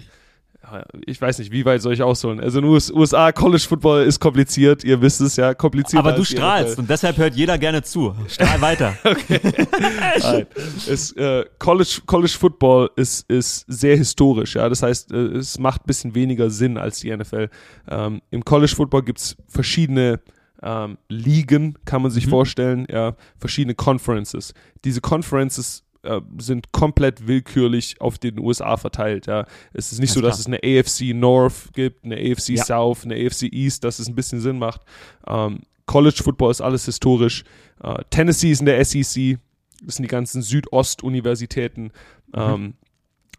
Ich 1.05 1.21
weiß 1.21 1.39
nicht, 1.39 1.51
wie 1.51 1.65
weit 1.65 1.81
soll 1.81 1.93
ich 1.93 2.01
ausholen? 2.01 2.39
Also 2.39 2.59
in 2.59 2.65
US 2.65 2.91
USA 2.91 3.31
College 3.31 3.63
Football 3.67 4.03
ist 4.03 4.19
kompliziert, 4.19 4.83
ihr 4.83 5.01
wisst 5.01 5.21
es 5.21 5.35
ja, 5.35 5.53
kompliziert. 5.53 6.03
Aber 6.03 6.13
du 6.13 6.23
strahlst 6.23 6.77
und 6.79 6.89
deshalb 6.89 7.17
hört 7.17 7.35
jeder 7.35 7.57
gerne 7.57 7.83
zu. 7.83 8.15
Strahl 8.27 8.61
weiter. 8.61 8.95
Es, 10.87 11.11
äh, 11.13 11.45
College, 11.59 12.01
College 12.05 12.33
Football 12.37 12.89
ist, 12.95 13.29
ist 13.29 13.65
sehr 13.67 13.95
historisch, 13.95 14.55
ja. 14.55 14.67
Das 14.69 14.83
heißt, 14.83 15.11
äh, 15.11 15.17
es 15.37 15.59
macht 15.59 15.81
ein 15.81 15.87
bisschen 15.87 16.15
weniger 16.15 16.49
Sinn 16.49 16.77
als 16.77 16.99
die 16.99 17.15
NFL. 17.15 17.49
Ähm, 17.89 18.21
Im 18.29 18.43
College 18.43 18.73
Football 18.75 19.03
gibt 19.03 19.19
es 19.19 19.35
verschiedene 19.47 20.19
ähm, 20.61 20.97
Ligen, 21.09 21.77
kann 21.85 22.01
man 22.01 22.11
sich 22.11 22.27
vorstellen, 22.27 22.85
ja, 22.89 23.15
verschiedene 23.37 23.75
Conferences. 23.75 24.53
Diese 24.83 25.01
Conferences 25.01 25.83
äh, 26.03 26.21
sind 26.39 26.71
komplett 26.71 27.27
willkürlich 27.27 28.01
auf 28.01 28.17
den 28.17 28.39
USA 28.39 28.77
verteilt, 28.77 29.27
ja. 29.27 29.45
Es 29.73 29.91
ist 29.91 29.99
nicht 29.99 30.09
Ganz 30.09 30.15
so, 30.15 30.21
dass 30.21 30.39
es 30.39 30.47
eine 30.47 30.57
AFC 30.57 31.13
North 31.13 31.73
gibt, 31.73 32.05
eine 32.05 32.15
AFC 32.15 32.49
Ja. 32.49 32.65
South, 32.65 33.05
eine 33.05 33.15
AFC 33.15 33.43
East, 33.51 33.83
dass 33.83 33.99
es 33.99 34.07
ein 34.07 34.15
bisschen 34.15 34.41
Sinn 34.41 34.57
macht. 34.57 34.81
Ähm, 35.27 35.59
College 35.85 36.21
Football 36.23 36.51
ist 36.51 36.61
alles 36.61 36.85
historisch. 36.85 37.43
Äh, 37.83 38.03
Tennessee 38.09 38.51
ist 38.51 38.61
in 38.61 38.65
der 38.65 38.83
SEC, 38.83 39.37
das 39.83 39.95
sind 39.95 40.03
die 40.03 40.07
ganzen 40.07 40.41
Südost-Universitäten. 40.41 41.83
Mhm. 41.83 41.91
Ähm, 42.33 42.73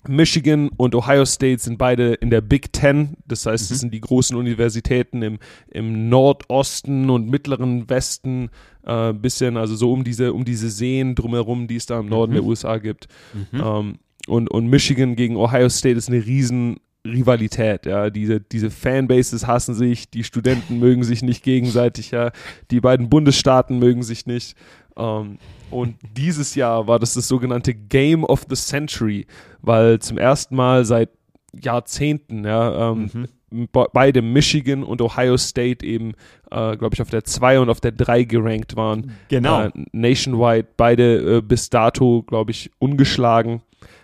Michigan 0.09 0.71
und 0.77 0.95
Ohio 0.95 1.25
State 1.25 1.63
sind 1.63 1.79
beide 1.79 2.15
in 2.15 2.31
der 2.31 2.41
Big 2.41 2.73
Ten. 2.73 3.17
Das 3.27 3.47
heißt, 3.47 3.65
mhm. 3.65 3.73
das 3.73 3.79
sind 3.81 3.95
die 3.95 4.01
großen 4.01 4.37
Universitäten 4.37 5.23
im, 5.23 5.39
im 5.71 6.09
Nordosten 6.09 7.11
und 7.11 7.29
mittleren 7.29 7.89
Westen, 7.89 8.51
äh, 8.85 9.13
bisschen, 9.13 9.57
also 9.57 9.77
so 9.77 9.93
um 9.93 10.05
diese, 10.05 10.33
um 10.33 10.45
diese 10.45 10.71
Seen 10.71 11.15
drumherum, 11.15 11.69
die 11.69 11.77
es 11.77 11.87
da 11.87 12.01
im 12.01 12.07
Norden 12.09 12.33
mhm. 12.33 12.37
der 12.37 12.45
USA 12.45 12.79
gibt. 12.79 13.09
Mhm. 13.33 13.61
Ähm, 13.61 13.99
und, 14.27 14.51
und 14.51 14.67
Michigan 14.67 15.17
gegen 15.17 15.37
Ohio 15.37 15.69
State 15.69 15.99
ist 15.99 16.09
eine 16.09 16.25
riesen 16.25 16.79
Rivalität, 17.05 17.85
ja, 17.85 18.11
diese, 18.11 18.41
diese 18.41 18.71
Fanbases 18.71 19.49
hassen 19.49 19.75
sich, 19.75 20.09
die 20.09 20.23
Studenten 20.23 20.79
mögen 20.79 21.03
sich 21.03 21.23
nicht 21.23 21.43
gegenseitig, 21.43 22.13
ja, 22.13 22.31
die 22.71 22.81
beiden 22.81 23.09
Bundesstaaten 23.09 23.81
mögen 23.81 24.05
sich 24.05 24.27
nicht. 24.27 24.57
Ähm, 24.97 25.39
und 25.71 25.97
dieses 26.17 26.55
Jahr 26.55 26.87
war 26.87 26.99
das 26.99 27.15
das 27.15 27.29
sogenannte 27.29 27.75
Game 27.75 28.25
of 28.25 28.47
the 28.49 28.57
Century, 28.57 29.27
weil 29.63 29.99
zum 30.01 30.19
ersten 30.19 30.55
Mal 30.55 30.85
seit 30.85 31.11
Jahrzehnten, 31.55 32.45
ja, 32.45 32.93
ähm, 32.93 33.11
mhm. 33.51 33.69
beide 33.71 34.23
Michigan 34.23 34.83
und 34.83 35.03
Ohio 35.03 35.37
State 35.37 35.85
eben, 35.85 36.13
äh, 36.51 36.77
glaube 36.77 36.95
ich, 36.95 37.03
auf 37.03 37.11
der 37.11 37.25
2 37.25 37.61
und 37.61 37.71
auf 37.71 37.81
der 37.81 37.93
3 37.93 38.25
gerankt 38.25 38.77
waren. 38.77 39.13
Genau. 39.29 39.65
Äh, 39.65 39.71
nationwide, 39.93 40.69
beide 40.77 41.39
äh, 41.39 41.41
bis 41.43 41.71
dato, 41.71 42.23
glaube 42.23 42.51
ich, 42.51 42.71
ungeschlagen. 42.79 43.63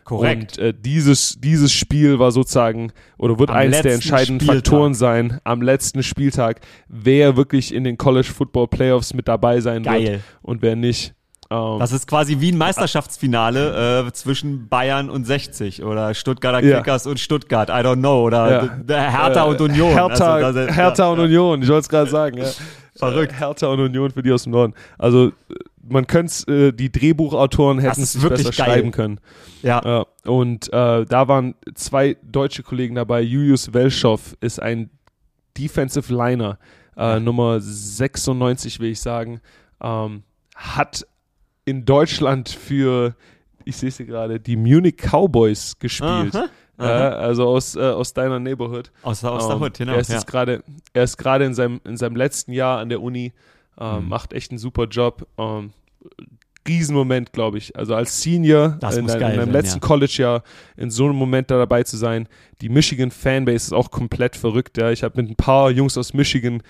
Korrekt. 0.09 0.57
Und 0.57 0.65
äh, 0.65 0.75
dieses, 0.75 1.39
dieses 1.39 1.71
Spiel 1.71 2.19
war 2.19 2.33
sozusagen 2.33 2.93
oder 3.19 3.39
wird 3.39 3.51
am 3.51 3.57
eines 3.57 3.83
der 3.83 3.93
entscheidenden 3.93 4.41
Spieltag. 4.41 4.57
Faktoren 4.57 4.95
sein 4.95 5.39
am 5.45 5.61
letzten 5.61 6.03
Spieltag, 6.03 6.63
wer 6.89 7.37
wirklich 7.37 7.75
in 7.75 7.85
den 7.85 7.99
College 7.99 8.29
Football 8.29 8.69
Playoffs 8.69 9.13
mit 9.13 9.29
dabei 9.29 9.61
sein 9.61 9.83
Geil. 9.83 10.05
wird 10.05 10.21
und 10.41 10.63
wer 10.63 10.77
nicht. 10.77 11.15
Um, 11.51 11.75
ähm, 11.75 11.79
das 11.79 11.93
ist 11.93 12.07
quasi 12.07 12.41
wie 12.41 12.53
ein 12.53 12.59
Meisterschaftsfinale 12.59 14.07
äh, 14.07 14.13
zwischen 14.13 14.69
Bayern 14.69 15.11
und 15.11 15.27
60 15.27 15.83
oder 15.83 16.15
Stuttgarter 16.15 16.63
Kickers 16.63 17.05
ja. 17.05 17.11
und 17.11 17.21
Stuttgart, 17.21 17.69
I 17.69 17.85
don't 17.85 17.97
know, 17.97 18.23
oder 18.23 18.71
ja. 18.87 19.11
Hertha 19.11 19.45
äh, 19.45 19.49
und 19.49 19.61
Union. 19.61 19.93
Hertha, 19.93 20.37
also, 20.37 20.61
Hertha 20.61 21.05
ja, 21.05 21.11
und 21.11 21.21
Union, 21.21 21.63
ich 21.63 21.69
wollte 21.69 21.81
es 21.81 21.89
gerade 21.91 22.11
sagen. 22.11 22.39
Ja. 22.39 22.51
Verrückt. 22.99 23.39
Hertha 23.39 23.69
und 23.69 23.81
Union 23.81 24.11
für 24.11 24.23
die 24.23 24.33
aus 24.33 24.45
dem 24.45 24.53
Norden. 24.53 24.75
Also 24.99 25.33
man 25.89 26.07
könnte 26.07 26.69
äh, 26.69 26.73
die 26.73 26.91
Drehbuchautoren 26.91 27.79
hätten 27.79 28.03
es 28.03 28.19
besser 28.21 28.45
geil. 28.45 28.53
schreiben 28.53 28.91
können. 28.91 29.21
Ja. 29.63 30.03
Äh, 30.03 30.29
und 30.29 30.73
äh, 30.73 31.05
da 31.05 31.29
waren 31.29 31.55
zwei 31.75 32.17
deutsche 32.23 32.63
Kollegen 32.63 32.95
dabei. 32.95 33.23
Julius 33.23 33.73
Welschow 33.73 34.37
ist 34.41 34.61
ein 34.61 34.91
Defensive 35.57 36.13
Liner, 36.13 36.59
äh, 36.97 37.19
Nummer 37.19 37.61
96, 37.61 38.81
will 38.81 38.91
ich 38.91 39.01
sagen. 39.01 39.41
Ähm, 39.81 40.23
hat 40.55 41.07
in 41.65 41.85
Deutschland 41.85 42.49
für, 42.49 43.15
ich 43.65 43.77
sehe 43.77 43.89
es 43.89 43.97
hier 43.97 44.07
gerade, 44.07 44.41
die 44.41 44.57
Munich 44.57 44.97
Cowboys 44.97 45.79
gespielt. 45.79 46.35
Aha. 46.35 46.49
Also 46.87 47.47
aus, 47.49 47.77
äh, 47.77 47.81
aus 47.81 48.13
deiner 48.13 48.39
Neighborhood. 48.39 48.91
Aus, 49.03 49.25
aus 49.25 49.47
der 49.47 49.57
ähm, 49.57 49.63
Hood, 49.63 49.79
genau. 49.79 49.93
Er 49.93 49.99
ist 49.99 50.11
ja. 50.11 50.21
gerade, 50.21 50.63
er 50.93 51.03
ist 51.03 51.17
gerade 51.17 51.45
in 51.45 51.55
seinem, 51.55 51.81
in 51.85 51.97
seinem 51.97 52.17
letzten 52.17 52.53
Jahr 52.53 52.79
an 52.79 52.89
der 52.89 53.03
Uni, 53.03 53.33
ähm, 53.81 54.05
mhm. 54.05 54.09
macht 54.09 54.33
echt 54.33 54.51
einen 54.51 54.59
super 54.59 54.85
Job. 54.87 55.27
Ähm, 55.39 55.71
Riesenmoment, 56.69 57.33
glaube 57.33 57.59
ich. 57.59 57.77
Also 57.77 57.95
als 57.95 58.21
Senior 58.23 58.77
das 58.81 58.97
in, 58.97 59.07
dein, 59.07 59.33
in 59.33 59.39
deinem 59.39 59.53
letzten 59.53 59.81
ja. 59.81 59.87
College-Jahr 59.87 60.43
in 60.77 60.91
so 60.91 61.07
einem 61.07 61.17
Moment 61.17 61.51
da 61.51 61.57
dabei 61.57 61.83
zu 61.83 61.97
sein. 61.97 62.29
Die 62.61 62.69
Michigan 62.69 63.11
Fanbase 63.11 63.57
ist 63.57 63.73
auch 63.73 63.91
komplett 63.91 64.37
verrückt. 64.37 64.77
Ja. 64.77 64.91
Ich 64.91 65.03
habe 65.03 65.21
mit 65.21 65.31
ein 65.31 65.37
paar 65.37 65.71
Jungs 65.71 65.97
aus 65.97 66.13
Michigan 66.13 66.63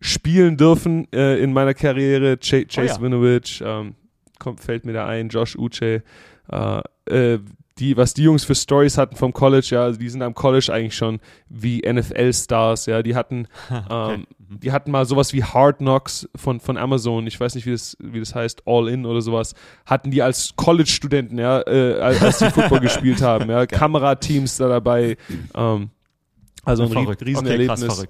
spielen 0.00 0.56
dürfen 0.56 1.06
äh, 1.12 1.38
in 1.42 1.52
meiner 1.52 1.74
Karriere. 1.74 2.38
Ch 2.38 2.66
Chase 2.66 2.80
oh, 2.80 2.82
ja. 2.82 3.02
Winovich, 3.02 3.62
ähm, 3.64 3.94
kommt, 4.38 4.60
fällt 4.60 4.84
mir 4.84 4.94
da 4.94 5.06
ein, 5.06 5.28
Josh 5.28 5.54
Uche, 5.56 6.02
äh, 6.50 6.82
äh, 7.06 7.38
die, 7.78 7.96
was 7.96 8.14
die 8.14 8.24
Jungs 8.24 8.44
für 8.44 8.54
Stories 8.54 8.98
hatten 8.98 9.16
vom 9.16 9.32
College, 9.32 9.68
ja, 9.70 9.84
also 9.84 9.98
die 9.98 10.08
sind 10.08 10.22
am 10.22 10.34
College 10.34 10.70
eigentlich 10.72 10.96
schon 10.96 11.20
wie 11.48 11.80
NFL-Stars, 11.80 12.86
ja, 12.86 13.02
die 13.02 13.14
hatten, 13.14 13.48
okay. 13.70 14.14
ähm, 14.14 14.26
mhm. 14.38 14.60
die 14.60 14.72
hatten 14.72 14.90
mal 14.90 15.06
sowas 15.06 15.32
wie 15.32 15.42
Hard 15.42 15.78
Knocks 15.78 16.28
von, 16.36 16.60
von 16.60 16.76
Amazon, 16.76 17.26
ich 17.26 17.38
weiß 17.38 17.54
nicht, 17.54 17.66
wie 17.66 17.72
das, 17.72 17.96
wie 18.00 18.20
das 18.20 18.34
heißt, 18.34 18.62
All 18.66 18.88
In 18.88 19.06
oder 19.06 19.22
sowas, 19.22 19.54
hatten 19.86 20.10
die 20.10 20.22
als 20.22 20.54
College-Studenten, 20.56 21.38
ja, 21.38 21.62
äh, 21.62 21.98
als 22.00 22.38
die 22.38 22.50
Football 22.50 22.80
gespielt 22.80 23.22
haben, 23.22 23.48
ja, 23.50 23.66
Kamerateams 23.66 24.58
da 24.58 24.68
dabei, 24.68 25.16
ähm, 25.54 25.90
also 26.64 26.84
ein 26.84 26.90
verrückt. 26.90 27.24
Riesenerlebnis. 27.24 27.82
Okay. 27.82 28.08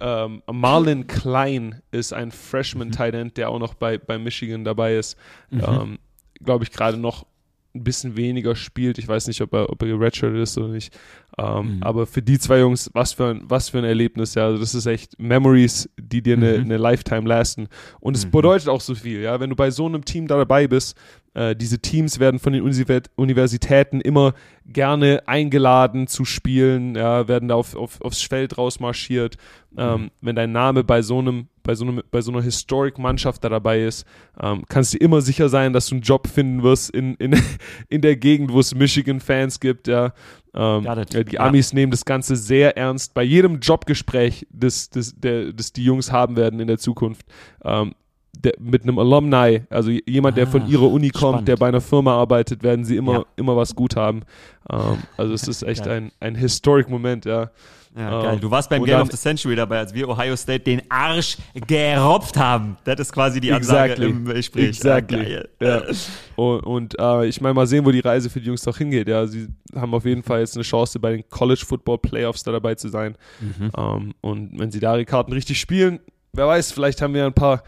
Ähm, 0.00 0.42
Marlon 0.50 1.06
Klein 1.06 1.82
ist 1.90 2.12
ein 2.12 2.30
Freshman-Tight 2.30 3.14
End, 3.14 3.36
der 3.36 3.50
auch 3.50 3.58
noch 3.58 3.74
bei, 3.74 3.98
bei 3.98 4.18
Michigan 4.18 4.64
dabei 4.64 4.96
ist. 4.96 5.16
Mhm. 5.50 5.62
Ähm, 5.66 5.98
Glaube 6.42 6.64
ich, 6.64 6.72
gerade 6.72 6.96
noch 6.96 7.26
ein 7.74 7.82
bisschen 7.84 8.16
weniger 8.16 8.54
spielt. 8.54 8.98
Ich 8.98 9.08
weiß 9.08 9.26
nicht, 9.26 9.40
ob 9.40 9.52
er, 9.52 9.68
ob 9.70 9.82
er 9.82 9.88
geredshirtet 9.88 10.40
ist 10.40 10.56
oder 10.56 10.68
nicht. 10.68 10.96
Ähm, 11.36 11.76
mhm. 11.76 11.82
Aber 11.82 12.06
für 12.06 12.22
die 12.22 12.38
zwei 12.38 12.60
Jungs, 12.60 12.88
was 12.92 13.12
für 13.12 13.30
ein, 13.30 13.42
was 13.44 13.70
für 13.70 13.78
ein 13.78 13.84
Erlebnis, 13.84 14.34
ja. 14.34 14.46
Also 14.46 14.58
das 14.58 14.74
ist 14.74 14.86
echt 14.86 15.18
Memories, 15.18 15.88
die 15.98 16.22
dir 16.22 16.36
eine, 16.36 16.58
mhm. 16.58 16.64
eine 16.64 16.76
Lifetime 16.76 17.28
lasten. 17.28 17.68
Und 18.00 18.16
es 18.16 18.26
mhm. 18.26 18.30
bedeutet 18.30 18.68
auch 18.68 18.80
so 18.80 18.94
viel, 18.94 19.20
ja. 19.20 19.40
Wenn 19.40 19.50
du 19.50 19.56
bei 19.56 19.70
so 19.70 19.86
einem 19.86 20.04
Team 20.04 20.28
da 20.28 20.36
dabei 20.36 20.68
bist, 20.68 20.96
äh, 21.34 21.56
diese 21.56 21.80
Teams 21.80 22.20
werden 22.20 22.38
von 22.38 22.52
den 22.52 22.62
Universitäten 22.62 24.00
immer 24.00 24.34
gerne 24.66 25.22
eingeladen 25.26 26.06
zu 26.06 26.24
spielen, 26.24 26.94
ja, 26.94 27.26
werden 27.26 27.48
da 27.48 27.56
auf, 27.56 27.74
auf, 27.74 28.00
aufs 28.00 28.22
Feld 28.22 28.56
rausmarschiert. 28.56 29.36
Ähm, 29.76 30.02
mhm. 30.02 30.10
Wenn 30.20 30.36
dein 30.36 30.52
Name 30.52 30.84
bei 30.84 31.02
so 31.02 31.18
einem, 31.18 31.48
bei 31.64 31.74
so 31.74 31.84
einem, 31.84 32.02
bei 32.10 32.20
so 32.20 32.30
einer 32.30 32.42
Historic-Mannschaft 32.42 33.42
da 33.42 33.48
dabei 33.48 33.82
ist, 33.82 34.06
ähm, 34.40 34.62
kannst 34.68 34.94
du 34.94 34.98
immer 34.98 35.20
sicher 35.20 35.48
sein, 35.48 35.72
dass 35.72 35.86
du 35.86 35.96
einen 35.96 36.02
Job 36.02 36.28
finden 36.28 36.62
wirst 36.62 36.90
in, 36.90 37.14
in, 37.16 37.34
in 37.88 38.00
der 38.00 38.16
Gegend, 38.16 38.52
wo 38.52 38.60
es 38.60 38.74
Michigan-Fans 38.74 39.58
gibt, 39.58 39.88
ja. 39.88 40.12
Ähm, 40.54 40.86
die 41.28 41.40
Amis 41.40 41.72
ja. 41.72 41.74
nehmen 41.76 41.90
das 41.90 42.04
Ganze 42.04 42.36
sehr 42.36 42.76
ernst. 42.76 43.12
Bei 43.12 43.24
jedem 43.24 43.58
Jobgespräch, 43.58 44.46
das, 44.50 44.88
das, 44.88 45.12
der, 45.16 45.52
das 45.52 45.72
die 45.72 45.82
Jungs 45.82 46.12
haben 46.12 46.36
werden 46.36 46.60
in 46.60 46.68
der 46.68 46.78
Zukunft, 46.78 47.26
ähm, 47.64 47.94
der, 48.38 48.52
mit 48.60 48.82
einem 48.82 48.98
Alumni, 48.98 49.62
also 49.70 49.90
jemand, 49.90 50.36
der 50.36 50.46
ah, 50.46 50.50
von 50.50 50.68
ihrer 50.68 50.88
Uni 50.90 51.10
kommt, 51.10 51.32
spannend. 51.32 51.48
der 51.48 51.56
bei 51.56 51.68
einer 51.68 51.80
Firma 51.80 52.14
arbeitet, 52.14 52.62
werden 52.62 52.84
sie 52.84 52.96
immer, 52.96 53.12
ja. 53.12 53.24
immer 53.36 53.56
was 53.56 53.74
gut 53.74 53.96
haben. 53.96 54.22
Ähm, 54.70 54.98
also 55.16 55.32
es 55.32 55.48
ist 55.48 55.62
echt 55.62 55.88
ein, 55.88 56.12
ein 56.20 56.34
historic 56.34 56.88
Moment, 56.88 57.24
ja. 57.24 57.50
Ja, 57.96 58.22
geil. 58.22 58.38
Du 58.40 58.50
warst 58.50 58.68
beim 58.68 58.84
Game 58.84 59.00
of 59.00 59.10
the 59.10 59.16
Century 59.16 59.54
dabei, 59.54 59.78
als 59.78 59.94
wir 59.94 60.08
Ohio 60.08 60.34
State 60.36 60.64
den 60.64 60.82
Arsch 60.88 61.36
geropft 61.66 62.36
haben. 62.36 62.76
Das 62.82 62.98
ist 62.98 63.12
quasi 63.12 63.40
die 63.40 63.52
Ansage 63.52 63.92
exactly, 63.92 64.10
im 64.10 64.24
Gespräch. 64.24 64.68
Exactly. 64.68 65.32
Ja, 65.32 65.44
ja. 65.60 65.82
Und, 66.36 66.60
und 66.64 66.98
äh, 66.98 67.26
ich 67.26 67.40
meine, 67.40 67.54
mal 67.54 67.68
sehen, 67.68 67.84
wo 67.84 67.92
die 67.92 68.00
Reise 68.00 68.28
für 68.28 68.40
die 68.40 68.46
Jungs 68.48 68.62
doch 68.62 68.76
hingeht. 68.76 69.06
Ja, 69.06 69.24
sie 69.24 69.46
haben 69.72 69.94
auf 69.94 70.04
jeden 70.04 70.24
Fall 70.24 70.40
jetzt 70.40 70.56
eine 70.56 70.64
Chance, 70.64 70.98
bei 70.98 71.12
den 71.12 71.28
College 71.28 71.62
Football 71.64 71.98
Playoffs 71.98 72.42
da 72.42 72.50
dabei 72.50 72.74
zu 72.74 72.88
sein. 72.88 73.16
Mhm. 73.38 73.70
Ähm, 73.76 74.14
und 74.20 74.58
wenn 74.58 74.72
sie 74.72 74.80
da 74.80 74.96
die 74.96 75.04
Karten 75.04 75.32
richtig 75.32 75.60
spielen, 75.60 76.00
wer 76.32 76.48
weiß, 76.48 76.72
vielleicht 76.72 77.00
haben 77.02 77.14
wir 77.14 77.24
ein 77.24 77.32
paar 77.32 77.62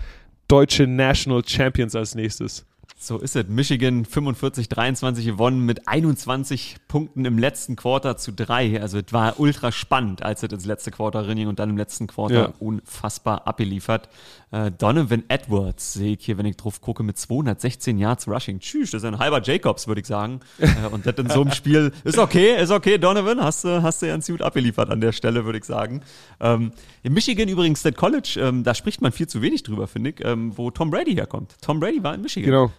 deutsche 0.49 0.89
National 0.89 1.43
Champions 1.47 1.95
als 1.95 2.17
nächstes. 2.17 2.66
So 2.99 3.19
ist 3.19 3.37
es. 3.37 3.47
Michigan 3.47 4.07
45-23 4.07 5.27
gewonnen 5.27 5.67
mit 5.67 5.87
21 5.87 6.77
Punkten 6.89 7.27
im 7.27 7.39
letzten 7.39 7.77
Quarter 7.77 8.17
zu 8.17 8.33
drei. 8.33 8.81
Also 8.81 8.99
es 8.99 9.13
war 9.13 9.39
ultra 9.39 9.71
spannend, 9.71 10.23
als 10.23 10.43
es 10.43 10.51
ins 10.51 10.65
letzte 10.65 10.91
Quarter 10.91 11.29
rinning 11.29 11.47
und 11.47 11.59
dann 11.59 11.69
im 11.69 11.77
letzten 11.77 12.07
Quarter 12.07 12.35
ja. 12.35 12.53
unfassbar 12.59 13.47
abgeliefert. 13.47 14.09
Äh, 14.51 14.71
Donovan 14.71 15.25
Edwards 15.29 15.93
sehe 15.93 16.15
ich 16.15 16.25
hier, 16.25 16.39
wenn 16.39 16.47
ich 16.47 16.57
drauf 16.57 16.81
gucke, 16.81 17.03
mit 17.03 17.19
216 17.19 17.99
Yards 17.99 18.29
Rushing. 18.29 18.61
Tschüss, 18.61 18.93
das 18.93 19.03
ist 19.03 19.07
ein 19.07 19.19
halber 19.19 19.43
Jacobs, 19.43 19.87
würde 19.87 20.01
ich 20.01 20.07
sagen. 20.07 20.41
äh, 20.59 20.67
und 20.91 21.05
das 21.05 21.17
in 21.17 21.29
so 21.29 21.43
einem 21.43 21.53
Spiel 21.53 21.93
ist 22.05 22.17
okay, 22.17 22.61
ist 22.61 22.71
okay, 22.71 22.97
Donovan, 22.97 23.45
hast 23.45 23.65
du 23.65 23.83
hast 23.83 24.01
du 24.01 24.07
ganz 24.07 24.27
gut 24.27 24.41
abgeliefert 24.41 24.89
an 24.89 25.03
der 25.03 25.13
Stelle, 25.13 25.45
würde 25.45 25.59
ich 25.59 25.65
sagen. 25.65 26.01
Ähm, 26.41 26.71
in 27.03 27.13
Michigan 27.13 27.47
übrigens, 27.49 27.81
State 27.81 27.97
College, 27.97 28.39
ähm, 28.41 28.65
da 28.65 28.75
spricht 28.75 29.03
man 29.03 29.13
viel 29.13 29.29
zu 29.29 29.43
wenig 29.43 29.65
drüber, 29.65 29.87
finde 29.87 30.11
ich, 30.11 30.25
ähm, 30.25 30.57
wo 30.57 30.71
Tom 30.71 30.91
Brady 30.91 31.15
herkommt. 31.15 31.57
Tom 31.61 31.79
Brady 31.79 32.03
war 32.03 32.15
in 32.15 32.23
Michigan. 32.23 32.51
Genau. 32.51 32.73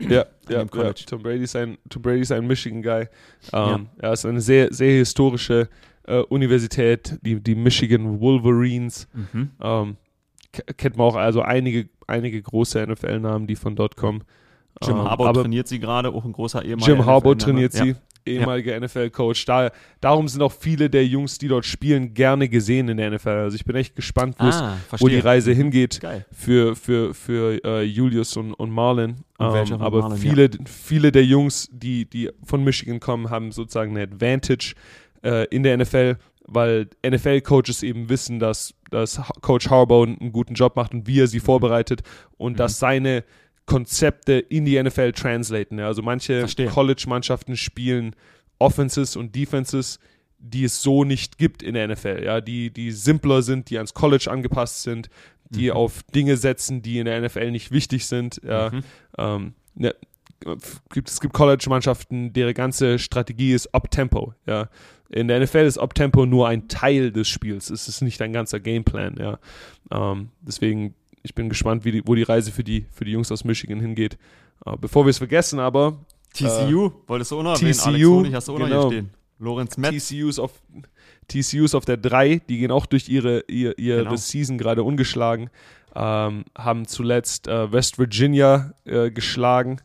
Ja, 0.00 0.24
ja, 0.48 0.64
ja, 0.64 0.92
Tom 0.92 1.22
Brady 1.22 1.44
ist 1.44 1.54
ein, 1.54 1.78
Tom 1.88 2.02
Brady 2.02 2.20
ist 2.20 2.32
ein 2.32 2.46
Michigan-Guy. 2.46 3.02
Ähm, 3.02 3.08
ja. 3.52 3.80
Er 3.98 4.12
ist 4.12 4.26
eine 4.26 4.40
sehr, 4.40 4.72
sehr 4.72 4.90
historische 4.90 5.68
äh, 6.04 6.20
Universität, 6.22 7.18
die, 7.22 7.40
die 7.40 7.54
Michigan 7.54 8.20
Wolverines. 8.20 9.08
Mhm. 9.12 9.50
Ähm, 9.60 9.96
kennt 10.76 10.96
man 10.96 11.06
auch 11.06 11.16
also 11.16 11.42
einige, 11.42 11.88
einige 12.06 12.40
große 12.40 12.84
NFL-Namen, 12.86 13.46
die 13.46 13.56
von 13.56 13.76
dort 13.76 13.96
kommen. 13.96 14.24
Jim 14.82 14.96
ähm, 14.96 15.04
Harbaugh 15.04 15.32
trainiert 15.32 15.68
sie 15.68 15.78
gerade, 15.78 16.10
auch 16.10 16.24
ein 16.24 16.32
großer 16.32 16.64
ehemaliger 16.64 16.96
Jim 16.96 17.06
Harbaugh 17.06 17.34
trainiert 17.34 17.72
sie 17.72 17.94
ehemaliger 18.28 18.72
ja. 18.72 18.80
NFL-Coach. 18.80 19.44
Da, 19.44 19.70
darum 20.00 20.28
sind 20.28 20.42
auch 20.42 20.52
viele 20.52 20.88
der 20.90 21.06
Jungs, 21.06 21.38
die 21.38 21.48
dort 21.48 21.64
spielen, 21.64 22.14
gerne 22.14 22.48
gesehen 22.48 22.88
in 22.88 22.96
der 22.96 23.10
NFL. 23.10 23.28
Also 23.28 23.56
ich 23.56 23.64
bin 23.64 23.76
echt 23.76 23.96
gespannt, 23.96 24.36
ah, 24.38 24.76
wo 24.98 25.08
die 25.08 25.18
Reise 25.18 25.52
hingeht 25.52 26.00
Geil. 26.00 26.24
für, 26.32 26.76
für, 26.76 27.14
für 27.14 27.60
uh, 27.64 27.80
Julius 27.80 28.36
und, 28.36 28.54
und 28.54 28.70
Marlon. 28.70 29.16
Und 29.38 29.72
um, 29.72 29.82
aber 29.82 30.00
Marlon, 30.00 30.18
viele, 30.18 30.44
ja. 30.44 30.58
viele 30.66 31.12
der 31.12 31.24
Jungs, 31.24 31.68
die, 31.72 32.04
die 32.04 32.30
von 32.44 32.62
Michigan 32.62 33.00
kommen, 33.00 33.30
haben 33.30 33.52
sozusagen 33.52 33.96
eine 33.96 34.02
Advantage 34.02 34.74
uh, 35.24 35.44
in 35.50 35.62
der 35.62 35.76
NFL, 35.76 36.16
weil 36.46 36.88
NFL-Coaches 37.04 37.82
eben 37.82 38.08
wissen, 38.08 38.38
dass 38.38 38.74
dass 38.90 39.20
Coach 39.40 39.68
Harbaugh 39.68 40.04
einen 40.04 40.32
guten 40.32 40.54
Job 40.54 40.76
macht 40.76 40.94
und 40.94 41.06
wie 41.06 41.20
er 41.20 41.26
sie 41.26 41.40
vorbereitet 41.40 42.02
und 42.36 42.52
mhm. 42.52 42.56
dass 42.56 42.78
seine 42.78 43.24
Konzepte 43.68 44.32
in 44.32 44.64
die 44.64 44.82
NFL 44.82 45.12
translaten. 45.12 45.78
Ja. 45.78 45.86
Also 45.86 46.02
manche 46.02 46.46
College-Mannschaften 46.70 47.56
spielen 47.56 48.16
Offenses 48.58 49.14
und 49.14 49.36
Defenses, 49.36 50.00
die 50.38 50.64
es 50.64 50.82
so 50.82 51.04
nicht 51.04 51.36
gibt 51.36 51.62
in 51.62 51.74
der 51.74 51.86
NFL, 51.86 52.22
ja, 52.24 52.40
die, 52.40 52.70
die 52.72 52.92
simpler 52.92 53.42
sind, 53.42 53.70
die 53.70 53.76
ans 53.76 53.92
College 53.92 54.30
angepasst 54.30 54.82
sind, 54.82 55.10
die 55.50 55.66
mhm. 55.66 55.76
auf 55.76 56.02
Dinge 56.14 56.36
setzen, 56.36 56.80
die 56.80 56.98
in 56.98 57.04
der 57.04 57.20
NFL 57.20 57.50
nicht 57.50 57.70
wichtig 57.70 58.06
sind. 58.06 58.40
Ja. 58.42 58.70
Mhm. 58.70 58.82
Ähm, 59.18 59.54
ne, 59.74 59.94
gibt, 60.90 61.10
es 61.10 61.20
gibt 61.20 61.34
College-Mannschaften, 61.34 62.32
deren 62.32 62.54
ganze 62.54 62.98
Strategie 62.98 63.52
ist 63.52 63.74
Up-Tempo, 63.74 64.34
ja. 64.46 64.68
In 65.10 65.28
der 65.28 65.40
NFL 65.40 65.58
ist 65.58 65.78
Up-Tempo 65.78 66.26
nur 66.26 66.48
ein 66.48 66.68
Teil 66.68 67.12
des 67.12 67.28
Spiels, 67.28 67.70
es 67.70 67.88
ist 67.88 68.00
nicht 68.00 68.20
ein 68.22 68.32
ganzer 68.32 68.60
Gameplan, 68.60 69.16
ja. 69.18 69.38
Ähm, 69.90 70.30
deswegen, 70.40 70.94
ich 71.22 71.34
bin 71.34 71.48
gespannt, 71.48 71.84
wie 71.84 71.92
die, 71.92 72.02
wo 72.06 72.14
die 72.14 72.22
Reise 72.22 72.52
für 72.52 72.64
die, 72.64 72.86
für 72.92 73.04
die 73.04 73.12
Jungs 73.12 73.30
aus 73.32 73.44
Michigan 73.44 73.80
hingeht. 73.80 74.18
Äh, 74.64 74.76
bevor 74.80 75.04
wir 75.04 75.10
es 75.10 75.18
vergessen, 75.18 75.58
aber 75.58 75.98
TCU, 76.34 76.86
äh, 76.86 76.90
wolltest 77.06 77.30
du 77.30 77.38
auch 77.38 77.42
noch 77.42 77.54
erwähnen? 77.54 77.72
TCU, 77.72 77.88
Alex 77.88 78.06
Honig 78.06 78.34
hast 78.34 78.48
du 78.48 78.52
auch 78.52 78.58
genau. 78.58 78.84
noch 78.84 78.90
hier 78.90 79.00
stehen. 79.00 79.10
Lorenz 79.38 79.76
Metz. 79.76 80.08
TCU's 80.08 80.38
auf, 80.38 80.52
TCU's 81.28 81.74
auf 81.74 81.84
der 81.84 81.96
3, 81.96 82.40
die 82.48 82.58
gehen 82.58 82.70
auch 82.70 82.86
durch 82.86 83.08
ihre, 83.08 83.44
ihre, 83.48 83.74
ihre 83.74 84.04
genau. 84.04 84.16
Season 84.16 84.58
gerade 84.58 84.82
ungeschlagen. 84.82 85.50
Ähm, 85.94 86.44
haben 86.56 86.86
zuletzt 86.86 87.48
äh, 87.48 87.72
West 87.72 87.98
Virginia 87.98 88.74
äh, 88.84 89.10
geschlagen, 89.10 89.80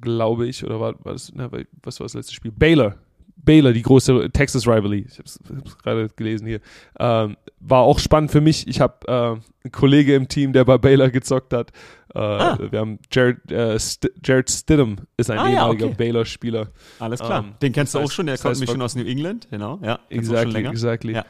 glaube 0.00 0.46
ich, 0.46 0.64
oder 0.64 0.80
war, 0.80 0.94
war 1.04 1.12
das, 1.12 1.32
na, 1.34 1.50
was 1.82 2.00
war 2.00 2.04
das 2.04 2.14
letzte 2.14 2.34
Spiel? 2.34 2.52
Baylor. 2.52 2.96
Baylor, 3.44 3.72
die 3.72 3.82
große 3.82 4.30
Texas 4.32 4.66
Rivalry, 4.66 5.06
ich 5.08 5.18
habe 5.18 5.24
es 5.26 5.78
gerade 5.82 6.08
gelesen 6.16 6.46
hier, 6.46 6.60
ähm, 6.98 7.36
war 7.60 7.82
auch 7.82 7.98
spannend 7.98 8.30
für 8.30 8.40
mich. 8.40 8.66
Ich 8.68 8.80
habe 8.80 9.06
äh, 9.06 9.12
einen 9.12 9.72
Kollege 9.72 10.14
im 10.14 10.28
Team, 10.28 10.52
der 10.52 10.64
bei 10.64 10.78
Baylor 10.78 11.10
gezockt 11.10 11.52
hat. 11.52 11.70
Äh, 12.14 12.18
ah. 12.18 12.58
Wir 12.70 12.78
haben 12.78 12.98
Jared, 13.10 13.50
äh, 13.50 13.78
St 13.78 14.10
Jared 14.22 14.50
Stidham, 14.50 14.96
ist 15.16 15.30
ein 15.30 15.38
ah, 15.38 15.48
ehemaliger 15.48 15.86
ja, 15.86 15.92
okay. 15.92 15.96
Baylor-Spieler. 15.96 16.68
Alles 16.98 17.20
klar. 17.20 17.44
Ähm, 17.44 17.54
Den 17.60 17.72
kennst 17.72 17.94
du 17.94 17.98
auch 17.98 18.10
schon, 18.10 18.26
der 18.26 18.38
kommt 18.38 18.54
nämlich 18.54 18.70
schon 18.70 18.82
aus 18.82 18.94
New 18.94 19.04
England, 19.04 19.48
genau. 19.50 19.78
Ja, 19.82 19.98
exactly, 20.08 20.66
exactly. 20.66 21.12
Ja. 21.14 21.24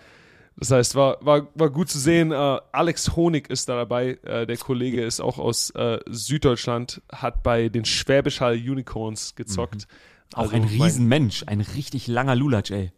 Das 0.56 0.70
heißt, 0.70 0.94
war, 0.94 1.18
war, 1.20 1.48
war 1.54 1.70
gut 1.70 1.88
zu 1.88 1.98
sehen. 1.98 2.30
Uh, 2.30 2.58
Alex 2.70 3.16
Honig 3.16 3.50
ist 3.50 3.68
da 3.68 3.74
dabei. 3.74 4.18
Uh, 4.22 4.46
der 4.46 4.56
Kollege 4.56 5.02
ist 5.02 5.20
auch 5.20 5.38
aus 5.38 5.72
uh, 5.76 5.98
Süddeutschland, 6.06 7.02
hat 7.10 7.42
bei 7.42 7.68
den 7.68 7.84
Schwäbisch 7.84 8.40
Hall 8.40 8.54
Unicorns 8.54 9.34
gezockt. 9.34 9.88
Mhm. 9.88 10.13
Auch 10.34 10.42
also 10.42 10.56
ein 10.56 10.64
Riesenmensch, 10.64 11.44
ein 11.46 11.60
richtig 11.60 12.06
langer 12.06 12.34
Lulatsch, 12.34 12.70
ey. 12.70 12.92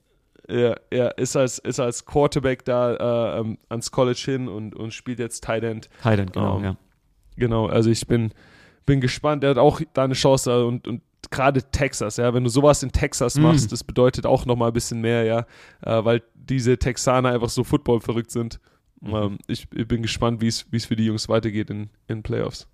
Ja, 0.49 0.77
ja, 0.93 1.09
ist 1.09 1.37
als, 1.37 1.59
ist 1.59 1.81
als 1.81 2.05
Quarterback 2.05 2.65
da 2.65 3.41
ähm, 3.41 3.59
ans 3.69 3.91
College 3.91 4.23
hin 4.25 4.49
und, 4.49 4.75
und 4.75 4.93
spielt 4.93 5.19
jetzt 5.19 5.43
Tight 5.43 5.65
End. 5.65 5.89
Tight 6.03 6.21
End, 6.21 6.33
genau, 6.33 6.57
um, 6.57 6.59
ähm, 6.59 6.65
ja. 6.65 6.77
Genau, 7.37 7.67
also 7.67 7.91
ich 7.91 8.07
bin, 8.07 8.33
bin 8.87 9.01
gespannt. 9.01 9.45
Er 9.45 9.51
hat 9.51 9.59
auch 9.59 9.81
da 9.93 10.05
eine 10.05 10.15
Chance 10.15 10.65
und, 10.65 10.87
und 10.87 11.03
gerade 11.31 11.63
Texas, 11.63 12.17
ja, 12.17 12.33
wenn 12.33 12.45
du 12.45 12.51
sowas 12.51 12.83
in 12.83 12.93
Texas 12.93 13.37
mm. 13.37 13.43
machst, 13.43 13.73
das 13.73 13.83
bedeutet 13.83 14.25
auch 14.25 14.47
nochmal 14.47 14.71
ein 14.71 14.75
bisschen 14.75 15.01
mehr, 15.01 15.25
ja, 15.25 15.41
äh, 15.83 16.05
weil 16.05 16.23
diese 16.35 16.79
Texaner 16.79 17.31
einfach 17.31 17.49
so 17.49 17.65
Football 17.65 18.01
verrückt 18.01 18.31
sind. 18.31 18.61
Mhm. 19.01 19.15
Ähm, 19.15 19.39
ich, 19.47 19.67
ich, 19.75 19.89
bin 19.89 20.03
gespannt, 20.03 20.41
wie 20.41 20.47
es 20.47 20.85
für 20.85 20.97
die 20.97 21.07
Jungs 21.07 21.29
weitergeht 21.29 21.71
in, 21.71 21.91
in 22.07 22.23
Playoffs. 22.23 22.69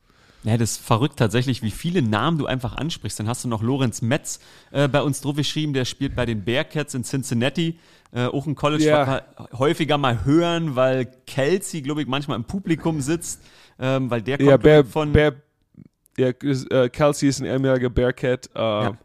Ja, 0.44 0.56
das 0.56 0.72
ist 0.72 0.80
verrückt 0.84 1.18
tatsächlich, 1.18 1.62
wie 1.62 1.70
viele 1.70 2.02
Namen 2.02 2.38
du 2.38 2.46
einfach 2.46 2.76
ansprichst. 2.76 3.18
Dann 3.20 3.28
hast 3.28 3.44
du 3.44 3.48
noch 3.48 3.62
Lorenz 3.62 4.02
Metz 4.02 4.40
äh, 4.72 4.88
bei 4.88 5.00
uns 5.00 5.20
drauf 5.20 5.36
geschrieben, 5.36 5.72
der 5.72 5.84
spielt 5.84 6.16
bei 6.16 6.26
den 6.26 6.44
Bearcats 6.44 6.94
in 6.94 7.04
Cincinnati. 7.04 7.78
Äh, 8.12 8.26
auch 8.26 8.46
ein 8.46 8.56
College 8.56 8.84
yeah. 8.84 9.22
häufiger 9.52 9.98
mal 9.98 10.24
hören, 10.24 10.74
weil 10.74 11.06
Kelsey, 11.26 11.80
glaube 11.80 12.02
ich, 12.02 12.08
manchmal 12.08 12.36
im 12.36 12.44
Publikum 12.44 13.00
sitzt, 13.00 13.40
ähm, 13.78 14.10
weil 14.10 14.20
der 14.20 14.38
kommt 14.38 14.50
ja, 14.50 14.56
Bear, 14.56 14.84
von. 14.84 15.12
Bear, 15.12 15.34
ja, 16.18 16.28
äh, 16.28 16.88
Kelsey 16.88 17.28
ist 17.28 17.40
ein 17.40 17.46
ehemaliger 17.46 17.88
Bearcat. 17.88 18.50
Äh, 18.54 18.58
ja. 18.58 18.98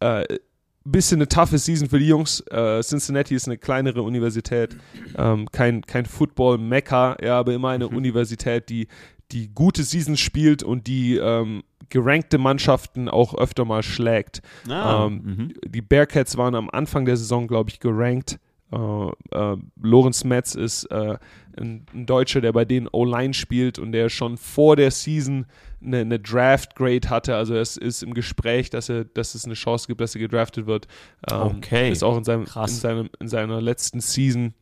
äh, 0.00 0.38
bisschen 0.84 1.18
eine 1.18 1.28
taffe 1.28 1.58
Season 1.58 1.88
für 1.88 2.00
die 2.00 2.08
Jungs. 2.08 2.44
Cincinnati 2.82 3.36
ist 3.36 3.46
eine 3.46 3.56
kleinere 3.56 4.02
Universität, 4.02 4.76
ähm, 5.16 5.48
kein, 5.52 5.82
kein 5.82 6.06
Football-Mekka, 6.06 7.18
ja, 7.22 7.38
aber 7.38 7.52
immer 7.54 7.68
eine 7.68 7.86
mhm. 7.86 7.98
Universität, 7.98 8.68
die 8.68 8.88
die 9.32 9.52
gute 9.52 9.82
Season 9.82 10.16
spielt 10.16 10.62
und 10.62 10.86
die 10.86 11.16
ähm, 11.16 11.62
gerankte 11.88 12.38
Mannschaften 12.38 13.08
auch 13.08 13.34
öfter 13.34 13.64
mal 13.64 13.82
schlägt. 13.82 14.42
Ah, 14.68 15.06
ähm, 15.06 15.22
mhm. 15.24 15.54
Die 15.66 15.82
Bearcats 15.82 16.36
waren 16.36 16.54
am 16.54 16.70
Anfang 16.70 17.04
der 17.04 17.16
Saison, 17.16 17.46
glaube 17.46 17.70
ich, 17.70 17.80
gerankt. 17.80 18.38
Äh, 18.72 18.76
äh, 18.76 19.56
Lorenz 19.80 20.24
Metz 20.24 20.54
ist 20.54 20.84
äh, 20.86 21.18
ein, 21.58 21.84
ein, 21.92 22.06
Deutscher, 22.06 22.40
der 22.40 22.52
bei 22.52 22.64
denen 22.64 22.88
O-Line 22.90 23.34
spielt 23.34 23.78
und 23.78 23.92
der 23.92 24.08
schon 24.08 24.38
vor 24.38 24.76
der 24.76 24.90
Season 24.90 25.44
eine, 25.82 25.98
eine 25.98 26.18
Draft-Grade 26.18 27.10
hatte. 27.10 27.36
Also 27.36 27.54
es 27.54 27.76
ist 27.76 28.02
im 28.02 28.14
Gespräch, 28.14 28.70
dass, 28.70 28.88
er, 28.88 29.04
dass 29.04 29.34
es 29.34 29.44
eine 29.44 29.54
Chance 29.54 29.86
gibt, 29.86 30.00
dass 30.00 30.14
er 30.14 30.20
gedraftet 30.20 30.66
wird. 30.66 30.86
Ähm, 31.30 31.58
okay. 31.58 31.90
Ist 31.90 32.02
auch 32.02 32.16
in, 32.16 32.24
seinem, 32.24 32.44
in, 32.44 32.66
seinem, 32.68 33.10
in 33.20 33.28
seiner 33.28 33.60
letzten 33.60 34.00
Season. 34.00 34.54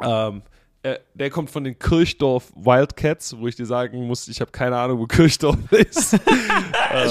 Ähm, 0.00 0.42
äh, 0.94 0.98
der 1.14 1.30
kommt 1.30 1.50
von 1.50 1.64
den 1.64 1.78
Kirchdorf 1.78 2.52
Wildcats, 2.54 3.36
wo 3.38 3.46
ich 3.46 3.56
dir 3.56 3.66
sagen 3.66 4.06
muss, 4.06 4.28
ich 4.28 4.40
habe 4.40 4.50
keine 4.50 4.76
Ahnung, 4.76 4.98
wo 4.98 5.06
Kirchdorf 5.06 5.56
ist. 5.70 6.14
ähm, 6.14 7.10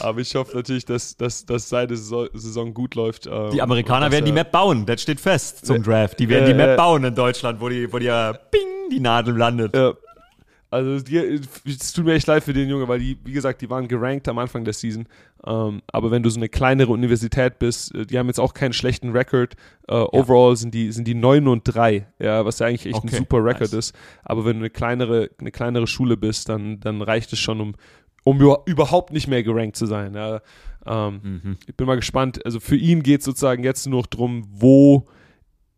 aber 0.00 0.20
ich 0.20 0.34
hoffe 0.34 0.56
natürlich, 0.56 0.84
dass, 0.84 1.16
dass, 1.16 1.44
dass 1.46 1.68
seine 1.68 1.96
Saison, 1.96 2.74
gut 2.74 2.94
läuft. 2.94 3.26
Ähm, 3.26 3.50
die 3.52 3.62
Amerikaner 3.62 4.10
werden 4.10 4.24
die 4.24 4.32
Map 4.32 4.50
bauen, 4.52 4.86
das 4.86 5.02
steht 5.02 5.20
fest 5.20 5.64
zum 5.66 5.82
Draft. 5.82 6.18
Die 6.18 6.28
werden 6.28 6.44
äh, 6.44 6.48
die 6.48 6.54
Map 6.54 6.76
bauen 6.76 7.04
in 7.04 7.14
Deutschland, 7.14 7.60
wo 7.60 7.68
die, 7.68 7.92
wo 7.92 7.98
die 7.98 8.06
ja 8.06 8.32
ping, 8.32 8.90
die 8.90 9.00
Nadel 9.00 9.36
landet. 9.36 9.74
Ja. 9.74 9.94
Also 10.70 11.00
die, 11.00 11.16
es 11.64 11.92
tut 11.92 12.04
mir 12.04 12.14
echt 12.14 12.26
leid 12.26 12.42
für 12.42 12.52
den 12.52 12.68
Junge, 12.68 12.88
weil 12.88 12.98
die, 12.98 13.16
wie 13.24 13.32
gesagt, 13.32 13.62
die 13.62 13.70
waren 13.70 13.86
gerankt 13.86 14.26
am 14.28 14.38
Anfang 14.38 14.64
der 14.64 14.74
Season. 14.74 15.06
Ähm, 15.46 15.80
aber 15.86 16.10
wenn 16.10 16.22
du 16.22 16.30
so 16.30 16.40
eine 16.40 16.48
kleinere 16.48 16.90
Universität 16.92 17.58
bist, 17.60 17.94
äh, 17.94 18.04
die 18.04 18.18
haben 18.18 18.26
jetzt 18.26 18.40
auch 18.40 18.52
keinen 18.52 18.72
schlechten 18.72 19.10
Rekord. 19.10 19.54
Äh, 19.88 19.94
ja. 19.94 20.12
Overall 20.12 20.56
sind 20.56 20.74
die, 20.74 20.90
sind 20.90 21.06
die 21.06 21.14
9 21.14 21.46
und 21.46 21.62
3, 21.64 22.06
ja, 22.18 22.44
was 22.44 22.58
ja 22.58 22.66
eigentlich 22.66 22.86
echt 22.86 22.96
okay, 22.96 23.08
ein 23.08 23.18
super 23.18 23.44
Rekord 23.44 23.72
nice. 23.72 23.90
ist. 23.90 23.94
Aber 24.24 24.44
wenn 24.44 24.54
du 24.54 24.62
eine 24.62 24.70
kleinere, 24.70 25.30
eine 25.38 25.52
kleinere 25.52 25.86
Schule 25.86 26.16
bist, 26.16 26.48
dann, 26.48 26.80
dann 26.80 27.00
reicht 27.00 27.32
es 27.32 27.38
schon, 27.38 27.60
um, 27.60 27.74
um 28.24 28.40
überhaupt 28.66 29.12
nicht 29.12 29.28
mehr 29.28 29.44
gerankt 29.44 29.76
zu 29.76 29.86
sein. 29.86 30.14
Ja. 30.14 30.40
Ähm, 30.84 31.20
mhm. 31.22 31.56
Ich 31.68 31.76
bin 31.76 31.86
mal 31.86 31.96
gespannt. 31.96 32.44
Also 32.44 32.58
für 32.58 32.76
ihn 32.76 33.04
geht 33.04 33.20
es 33.20 33.24
sozusagen 33.24 33.62
jetzt 33.62 33.86
nur 33.86 34.00
noch 34.00 34.06
darum, 34.06 34.48
wo 34.50 35.06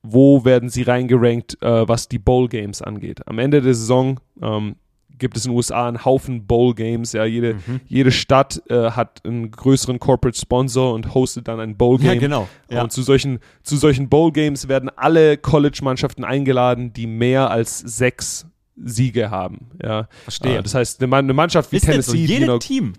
wo 0.03 0.45
werden 0.45 0.69
sie 0.69 0.83
reingerankt, 0.83 1.61
äh, 1.63 1.89
was 1.89 2.09
die 2.09 2.19
Bowl 2.19 2.49
Games 2.49 2.83
angeht. 2.83 3.27
Am 3.27 3.39
Ende 3.39 3.61
der 3.61 3.75
Saison 3.75 4.21
ähm, 4.41 4.77
gibt 5.19 5.37
es 5.37 5.45
in 5.45 5.51
den 5.51 5.57
USA 5.57 5.89
einen 5.89 6.05
Haufen 6.05 6.47
Bowl 6.47 6.75
Games. 6.75 7.13
Ja, 7.13 7.25
jede, 7.25 7.55
mhm. 7.55 7.81
jede 7.87 8.13
Stadt 8.13 8.63
äh, 8.71 8.91
hat 8.91 9.21
einen 9.25 9.51
größeren 9.51 9.99
Corporate 9.99 10.39
Sponsor 10.39 10.95
und 10.95 11.15
hostet 11.15 11.49
dann 11.49 11.61
ein 11.61 11.77
Bowl 11.77 11.99
Game. 11.99 12.15
Ja, 12.15 12.15
genau. 12.15 12.49
Ja. 12.71 12.83
Und 12.83 12.93
zu 12.93 13.03
solchen, 13.03 13.41
zu 13.63 13.77
solchen 13.77 14.09
Bowl 14.09 14.33
Games 14.33 14.69
werden 14.69 14.91
alle 14.97 15.37
College-Mannschaften 15.37 16.25
eingeladen, 16.25 16.93
die 16.93 17.07
mehr 17.07 17.51
als 17.51 17.79
sechs 17.79 18.47
Siege 18.77 19.31
haben. 19.31 19.71
Ja, 19.83 20.09
verstehe. 20.23 20.59
Äh, 20.59 20.63
das 20.63 20.75
heißt, 20.75 21.03
eine, 21.03 21.17
eine 21.17 21.33
Mannschaft 21.33 21.73
wie 21.73 21.77
Ist 21.77 21.87
Tennessee, 21.87 22.27
so? 22.27 22.33
jedes 22.33 22.49
you 22.49 22.59
Team. 22.59 22.93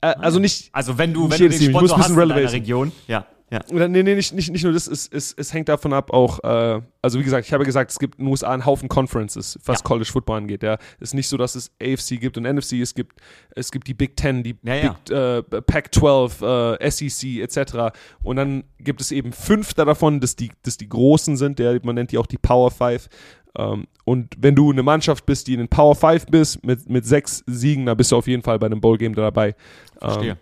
Äh, 0.00 0.14
also 0.18 0.38
nicht. 0.38 0.70
Also 0.72 0.98
wenn 0.98 1.12
du, 1.12 1.30
wenn 1.30 1.38
du 1.38 1.48
den 1.48 1.70
Sponsor 1.70 1.98
hast 1.98 2.10
in 2.10 2.16
deiner 2.16 2.52
Region, 2.52 2.92
ja. 3.06 3.26
Ja. 3.50 3.60
Oder, 3.72 3.88
nee, 3.88 4.02
nee, 4.02 4.14
nicht, 4.14 4.34
nicht, 4.34 4.50
nicht 4.50 4.64
nur 4.64 4.74
das, 4.74 4.86
es, 4.86 5.08
es, 5.08 5.32
es 5.32 5.54
hängt 5.54 5.70
davon 5.70 5.94
ab, 5.94 6.12
auch, 6.12 6.38
äh, 6.44 6.82
also 7.00 7.18
wie 7.18 7.24
gesagt, 7.24 7.46
ich 7.46 7.52
habe 7.52 7.64
gesagt, 7.64 7.90
es 7.90 7.98
gibt 7.98 8.18
in 8.18 8.26
den 8.26 8.30
USA 8.30 8.50
einen 8.50 8.66
Haufen 8.66 8.88
Conferences, 8.88 9.58
was 9.64 9.78
ja. 9.78 9.82
College 9.84 10.10
Football 10.10 10.38
angeht. 10.38 10.62
Ja. 10.62 10.74
Es 11.00 11.10
ist 11.10 11.14
nicht 11.14 11.28
so, 11.28 11.38
dass 11.38 11.54
es 11.54 11.70
AFC 11.82 12.20
gibt 12.20 12.36
und 12.36 12.44
NFC, 12.44 12.74
es 12.74 12.94
gibt, 12.94 13.18
es 13.56 13.72
gibt 13.72 13.86
die 13.86 13.94
Big 13.94 14.16
Ten, 14.16 14.42
die 14.42 14.56
ja, 14.62 14.96
Big, 15.02 15.10
äh, 15.10 15.42
Pac-12, 15.42 16.78
äh, 16.78 16.90
SEC 16.90 17.40
etc. 17.40 17.96
Und 18.22 18.36
dann 18.36 18.64
gibt 18.78 19.00
es 19.00 19.12
eben 19.12 19.32
fünf 19.32 19.72
davon, 19.72 20.20
dass 20.20 20.36
die, 20.36 20.50
dass 20.62 20.76
die 20.76 20.88
großen 20.88 21.38
sind, 21.38 21.58
der, 21.58 21.80
man 21.82 21.94
nennt 21.94 22.12
die 22.12 22.18
auch 22.18 22.26
die 22.26 22.38
Power 22.38 22.70
Five. 22.70 23.08
Ähm, 23.56 23.86
und 24.04 24.34
wenn 24.38 24.54
du 24.54 24.70
eine 24.70 24.82
Mannschaft 24.82 25.24
bist, 25.24 25.46
die 25.46 25.54
in 25.54 25.60
den 25.60 25.68
Power 25.68 25.94
Five 25.94 26.26
bist, 26.26 26.64
mit, 26.66 26.88
mit 26.88 27.06
sechs 27.06 27.42
Siegen, 27.46 27.86
dann 27.86 27.96
bist 27.96 28.12
du 28.12 28.16
auf 28.16 28.26
jeden 28.26 28.42
Fall 28.42 28.58
bei 28.58 28.66
einem 28.66 28.80
Bowl 28.80 28.98
Game 28.98 29.14
dabei. 29.14 29.54
Verstehe. 29.98 30.32
Ähm, 30.32 30.36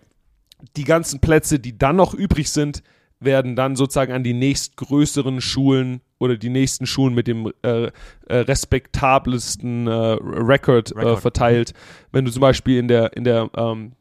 die 0.75 0.83
ganzen 0.83 1.19
Plätze, 1.19 1.59
die 1.59 1.77
dann 1.77 1.95
noch 1.95 2.13
übrig 2.13 2.49
sind, 2.49 2.83
werden 3.19 3.55
dann 3.55 3.75
sozusagen 3.75 4.13
an 4.13 4.23
die 4.23 4.33
nächstgrößeren 4.33 5.41
Schulen 5.41 6.01
oder 6.19 6.37
die 6.37 6.49
nächsten 6.49 6.85
Schulen 6.85 7.13
mit 7.13 7.27
dem 7.27 7.51
äh, 7.63 7.85
äh, 7.85 7.91
respektabelsten 8.29 9.87
äh, 9.87 9.91
Record, 9.91 10.91
äh, 10.91 10.99
Record, 10.99 11.19
verteilt. 11.19 11.73
Wenn 12.11 12.25
du 12.25 12.31
zum 12.31 12.41
Beispiel 12.41 12.79
in 12.79 12.87
der, 12.87 13.15
in 13.15 13.23
der 13.23 13.49
ähm, 13.55 13.93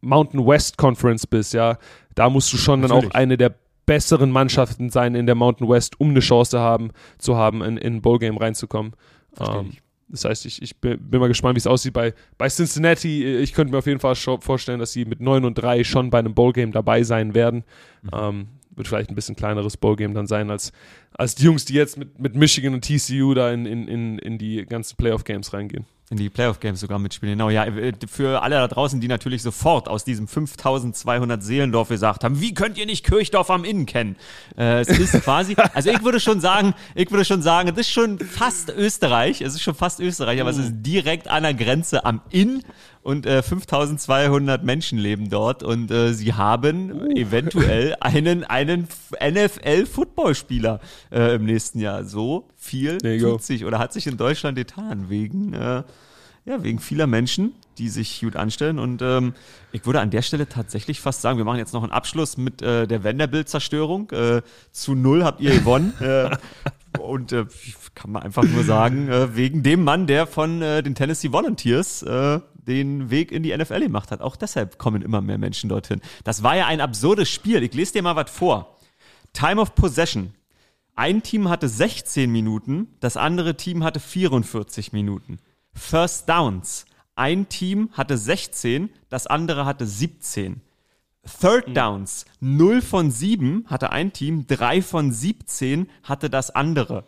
Mountain 0.00 0.46
West 0.46 0.78
Conference 0.78 1.26
bist, 1.26 1.54
ja, 1.54 1.78
da 2.14 2.30
musst 2.30 2.52
du 2.52 2.56
schon 2.56 2.80
Natürlich. 2.80 3.02
dann 3.02 3.10
auch 3.10 3.14
eine 3.14 3.36
der 3.36 3.54
besseren 3.86 4.30
Mannschaften 4.30 4.90
sein 4.90 5.14
in 5.14 5.26
der 5.26 5.34
Mountain 5.34 5.68
West, 5.68 6.00
um 6.00 6.10
eine 6.10 6.20
Chance 6.20 6.60
haben, 6.60 6.90
zu 7.18 7.36
haben, 7.36 7.62
in, 7.62 7.76
in 7.76 7.96
ein 7.96 8.02
Bowl 8.02 8.18
Game 8.18 8.36
reinzukommen. 8.36 8.92
Ähm, 9.40 9.72
das 10.12 10.26
heißt, 10.26 10.46
ich, 10.46 10.60
ich 10.60 10.76
bin, 10.76 11.00
mal 11.10 11.26
gespannt, 11.28 11.56
wie 11.56 11.58
es 11.58 11.66
aussieht 11.66 11.94
bei, 11.94 12.12
bei 12.36 12.48
Cincinnati. 12.48 13.24
Ich 13.24 13.54
könnte 13.54 13.72
mir 13.72 13.78
auf 13.78 13.86
jeden 13.86 13.98
Fall 13.98 14.14
vorstellen, 14.14 14.78
dass 14.78 14.92
sie 14.92 15.06
mit 15.06 15.20
9 15.20 15.44
und 15.44 15.54
3 15.54 15.84
schon 15.84 16.10
bei 16.10 16.18
einem 16.18 16.34
Bowl-Game 16.34 16.70
dabei 16.70 17.02
sein 17.02 17.34
werden. 17.34 17.64
Mhm. 18.02 18.10
Ähm, 18.12 18.48
wird 18.76 18.88
vielleicht 18.88 19.10
ein 19.10 19.14
bisschen 19.14 19.36
kleineres 19.36 19.76
Bowl-Game 19.76 20.14
dann 20.14 20.26
sein 20.26 20.50
als, 20.50 20.72
als 21.14 21.34
die 21.34 21.44
Jungs, 21.44 21.64
die 21.64 21.74
jetzt 21.74 21.96
mit, 21.96 22.18
mit 22.18 22.34
Michigan 22.34 22.74
und 22.74 22.84
TCU 22.84 23.34
da 23.34 23.50
in, 23.50 23.66
in, 23.66 23.88
in, 23.88 24.18
in 24.18 24.38
die 24.38 24.64
ganzen 24.66 24.96
Playoff-Games 24.96 25.52
reingehen. 25.52 25.86
In 26.12 26.18
die 26.18 26.28
Playoff-Games 26.28 26.78
sogar 26.78 26.98
mitspielen, 26.98 27.38
genau. 27.38 27.48
Ja, 27.48 27.64
äh, 27.64 27.94
für 28.06 28.42
alle 28.42 28.56
da 28.56 28.68
draußen, 28.68 29.00
die 29.00 29.08
natürlich 29.08 29.40
sofort 29.40 29.88
aus 29.88 30.04
diesem 30.04 30.28
5200 30.28 31.42
Seelendorf 31.42 31.88
gesagt 31.88 32.22
haben, 32.22 32.38
wie 32.38 32.52
könnt 32.52 32.76
ihr 32.76 32.84
nicht 32.84 33.02
Kirchdorf 33.06 33.50
am 33.50 33.64
Inn 33.64 33.86
kennen? 33.86 34.16
Äh, 34.58 34.80
es 34.80 34.88
ist 34.88 35.22
quasi, 35.22 35.56
also 35.72 35.88
ich 35.88 36.04
würde 36.04 36.20
schon 36.20 36.42
sagen, 36.42 36.74
ich 36.94 37.10
würde 37.10 37.24
schon 37.24 37.40
sagen, 37.40 37.70
es 37.70 37.78
ist 37.78 37.90
schon 37.90 38.18
fast 38.18 38.68
Österreich, 38.68 39.40
es 39.40 39.54
ist 39.54 39.62
schon 39.62 39.74
fast 39.74 40.00
Österreich, 40.00 40.42
aber 40.42 40.50
es 40.50 40.58
ist 40.58 40.72
direkt 40.82 41.28
an 41.28 41.44
der 41.44 41.54
Grenze 41.54 42.04
am 42.04 42.20
Inn 42.28 42.62
und 43.02 43.26
äh, 43.26 43.42
5200 43.42 44.62
Menschen 44.62 44.98
leben 44.98 45.28
dort 45.30 45.62
und 45.62 45.90
äh, 45.90 46.12
sie 46.12 46.34
haben 46.34 46.92
uh. 46.92 47.06
eventuell 47.16 47.96
einen, 48.00 48.44
einen 48.44 48.86
NFL-Footballspieler 49.18 50.80
äh, 51.10 51.36
im 51.36 51.46
nächsten 51.46 51.80
Jahr. 51.80 52.04
So 52.04 52.48
viel 52.56 52.98
tut 52.98 53.42
sich 53.42 53.64
oder 53.64 53.78
hat 53.78 53.92
sich 53.92 54.06
in 54.06 54.16
Deutschland 54.16 54.56
getan 54.56 55.08
wegen, 55.08 55.52
äh, 55.54 55.82
ja, 56.44 56.62
wegen 56.62 56.78
vieler 56.78 57.06
Menschen, 57.06 57.54
die 57.78 57.88
sich 57.88 58.20
gut 58.20 58.36
anstellen 58.36 58.78
und 58.78 59.00
ähm, 59.00 59.34
ich 59.70 59.86
würde 59.86 60.00
an 60.00 60.10
der 60.10 60.22
Stelle 60.22 60.48
tatsächlich 60.48 61.00
fast 61.00 61.22
sagen, 61.22 61.38
wir 61.38 61.44
machen 61.44 61.58
jetzt 61.58 61.72
noch 61.72 61.82
einen 61.82 61.92
Abschluss 61.92 62.36
mit 62.36 62.62
äh, 62.62 62.86
der 62.86 63.04
Vanderbilt-Zerstörung. 63.04 64.10
Äh, 64.10 64.42
zu 64.72 64.94
null 64.94 65.24
habt 65.24 65.40
ihr 65.40 65.52
gewonnen. 65.52 65.94
äh, 66.00 66.30
und 66.98 67.32
äh, 67.32 67.46
kann 67.94 68.12
man 68.12 68.22
einfach 68.22 68.44
nur 68.44 68.64
sagen, 68.64 69.08
äh, 69.08 69.34
wegen 69.36 69.62
dem 69.62 69.84
Mann, 69.84 70.06
der 70.06 70.26
von 70.26 70.60
äh, 70.60 70.82
den 70.82 70.94
Tennessee 70.94 71.32
Volunteers 71.32 72.02
äh, 72.02 72.40
den 72.54 73.10
Weg 73.10 73.32
in 73.32 73.42
die 73.42 73.56
NFL 73.56 73.80
gemacht 73.80 74.10
hat. 74.10 74.20
Auch 74.20 74.36
deshalb 74.36 74.78
kommen 74.78 75.02
immer 75.02 75.20
mehr 75.20 75.38
Menschen 75.38 75.68
dorthin. 75.68 76.00
Das 76.24 76.42
war 76.42 76.56
ja 76.56 76.66
ein 76.66 76.80
absurdes 76.80 77.28
Spiel. 77.28 77.62
Ich 77.62 77.74
lese 77.74 77.94
dir 77.94 78.02
mal 78.02 78.16
was 78.16 78.30
vor. 78.30 78.78
Time 79.32 79.60
of 79.60 79.74
Possession. 79.74 80.34
Ein 80.94 81.22
Team 81.22 81.48
hatte 81.48 81.68
16 81.68 82.30
Minuten, 82.30 82.88
das 83.00 83.16
andere 83.16 83.56
Team 83.56 83.82
hatte 83.82 83.98
44 83.98 84.92
Minuten. 84.92 85.38
First 85.74 86.28
Downs. 86.28 86.86
Ein 87.14 87.48
Team 87.48 87.90
hatte 87.92 88.16
16, 88.16 88.90
das 89.08 89.26
andere 89.26 89.66
hatte 89.66 89.86
17. 89.86 90.60
Third 91.40 91.66
hm. 91.66 91.74
Downs. 91.74 92.24
0 92.40 92.82
von 92.82 93.10
7 93.10 93.66
hatte 93.68 93.90
ein 93.90 94.12
Team, 94.12 94.46
3 94.46 94.82
von 94.82 95.12
17 95.12 95.88
hatte 96.02 96.30
das 96.30 96.50
andere. 96.50 97.04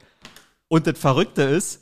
Und 0.68 0.86
das 0.86 0.98
Verrückte 0.98 1.42
ist, 1.42 1.80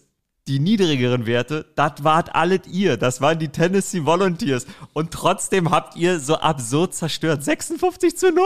die 0.49 0.59
niedrigeren 0.59 1.27
Werte, 1.27 1.67
das 1.77 2.03
wart 2.03 2.35
alles 2.35 2.67
ihr. 2.67 2.97
Das 2.97 3.21
waren 3.21 3.39
die 3.39 3.49
Tennessee 3.49 4.05
Volunteers. 4.05 4.67
Und 4.93 5.13
trotzdem 5.13 5.71
habt 5.71 5.97
ihr 5.97 6.19
so 6.19 6.37
absurd 6.37 6.95
zerstört. 6.95 7.45
56 7.45 8.17
zu 8.17 8.33
0. 8.33 8.45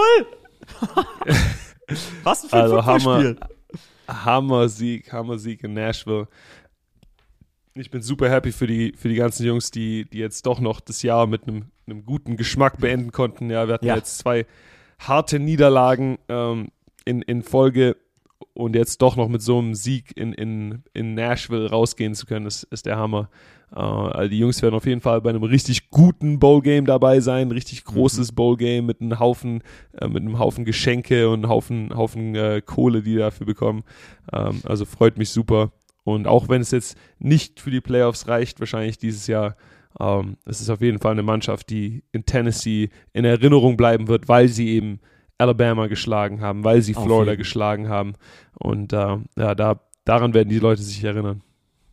Was 2.22 2.44
für 2.46 2.56
ein 2.56 2.62
also 2.62 2.84
Hammer, 2.84 3.36
Hammer 4.08 4.68
Sieg, 4.68 5.12
Hammer 5.12 5.38
Sieg 5.38 5.64
in 5.64 5.74
Nashville. 5.74 6.28
Ich 7.78 7.90
bin 7.90 8.00
super 8.00 8.30
happy 8.30 8.52
für 8.52 8.66
die, 8.66 8.94
für 8.96 9.08
die 9.08 9.16
ganzen 9.16 9.44
Jungs, 9.44 9.70
die, 9.70 10.06
die 10.08 10.18
jetzt 10.18 10.46
doch 10.46 10.60
noch 10.60 10.80
das 10.80 11.02
Jahr 11.02 11.26
mit 11.26 11.46
einem, 11.46 11.66
einem 11.86 12.06
guten 12.06 12.36
Geschmack 12.36 12.78
beenden 12.78 13.12
konnten. 13.12 13.50
Ja, 13.50 13.66
wir 13.66 13.74
hatten 13.74 13.86
ja. 13.86 13.96
jetzt 13.96 14.18
zwei 14.18 14.46
harte 14.98 15.38
Niederlagen 15.38 16.18
ähm, 16.28 16.68
in, 17.04 17.20
in 17.20 17.42
Folge 17.42 17.96
und 18.54 18.74
jetzt 18.74 19.02
doch 19.02 19.16
noch 19.16 19.28
mit 19.28 19.42
so 19.42 19.58
einem 19.58 19.74
Sieg 19.74 20.16
in, 20.16 20.32
in, 20.32 20.82
in 20.94 21.14
Nashville 21.14 21.68
rausgehen 21.68 22.14
zu 22.14 22.24
können, 22.24 22.46
ist, 22.46 22.64
ist 22.64 22.86
der 22.86 22.96
Hammer. 22.96 23.28
Uh, 23.72 24.08
also 24.12 24.30
die 24.30 24.38
Jungs 24.38 24.62
werden 24.62 24.76
auf 24.76 24.86
jeden 24.86 25.00
Fall 25.00 25.20
bei 25.20 25.30
einem 25.30 25.42
richtig 25.42 25.90
guten 25.90 26.38
Bowl-Game 26.38 26.86
dabei 26.86 27.18
sein, 27.18 27.50
richtig 27.50 27.84
großes 27.84 28.30
mhm. 28.30 28.34
Bowl-Game 28.36 28.86
mit 28.86 29.00
einem 29.00 29.18
Haufen, 29.18 29.62
äh, 30.00 30.06
mit 30.06 30.22
einem 30.22 30.38
Haufen 30.38 30.64
Geschenke 30.64 31.28
und 31.28 31.40
einem 31.40 31.50
Haufen, 31.50 31.94
Haufen 31.94 32.34
äh, 32.36 32.62
Kohle, 32.64 33.02
die 33.02 33.16
dafür 33.16 33.44
bekommen. 33.44 33.82
Ähm, 34.32 34.60
also 34.64 34.84
freut 34.84 35.18
mich 35.18 35.30
super. 35.30 35.72
Und 36.06 36.28
auch 36.28 36.48
wenn 36.48 36.60
es 36.60 36.70
jetzt 36.70 36.96
nicht 37.18 37.58
für 37.58 37.72
die 37.72 37.80
Playoffs 37.80 38.28
reicht, 38.28 38.60
wahrscheinlich 38.60 38.96
dieses 38.96 39.26
Jahr, 39.26 39.56
ähm, 39.98 40.36
es 40.44 40.60
ist 40.60 40.70
auf 40.70 40.80
jeden 40.80 41.00
Fall 41.00 41.12
eine 41.12 41.24
Mannschaft, 41.24 41.68
die 41.68 42.04
in 42.12 42.24
Tennessee 42.24 42.90
in 43.12 43.24
Erinnerung 43.24 43.76
bleiben 43.76 44.06
wird, 44.06 44.28
weil 44.28 44.46
sie 44.46 44.68
eben 44.68 45.00
Alabama 45.36 45.88
geschlagen 45.88 46.40
haben, 46.40 46.62
weil 46.62 46.80
sie 46.80 46.94
Florida 46.94 47.34
geschlagen 47.34 47.88
haben. 47.88 48.12
Und 48.54 48.92
äh, 48.92 49.16
ja, 49.36 49.54
da, 49.56 49.80
daran 50.04 50.32
werden 50.32 50.48
die 50.48 50.60
Leute 50.60 50.82
sich 50.82 51.02
erinnern 51.02 51.42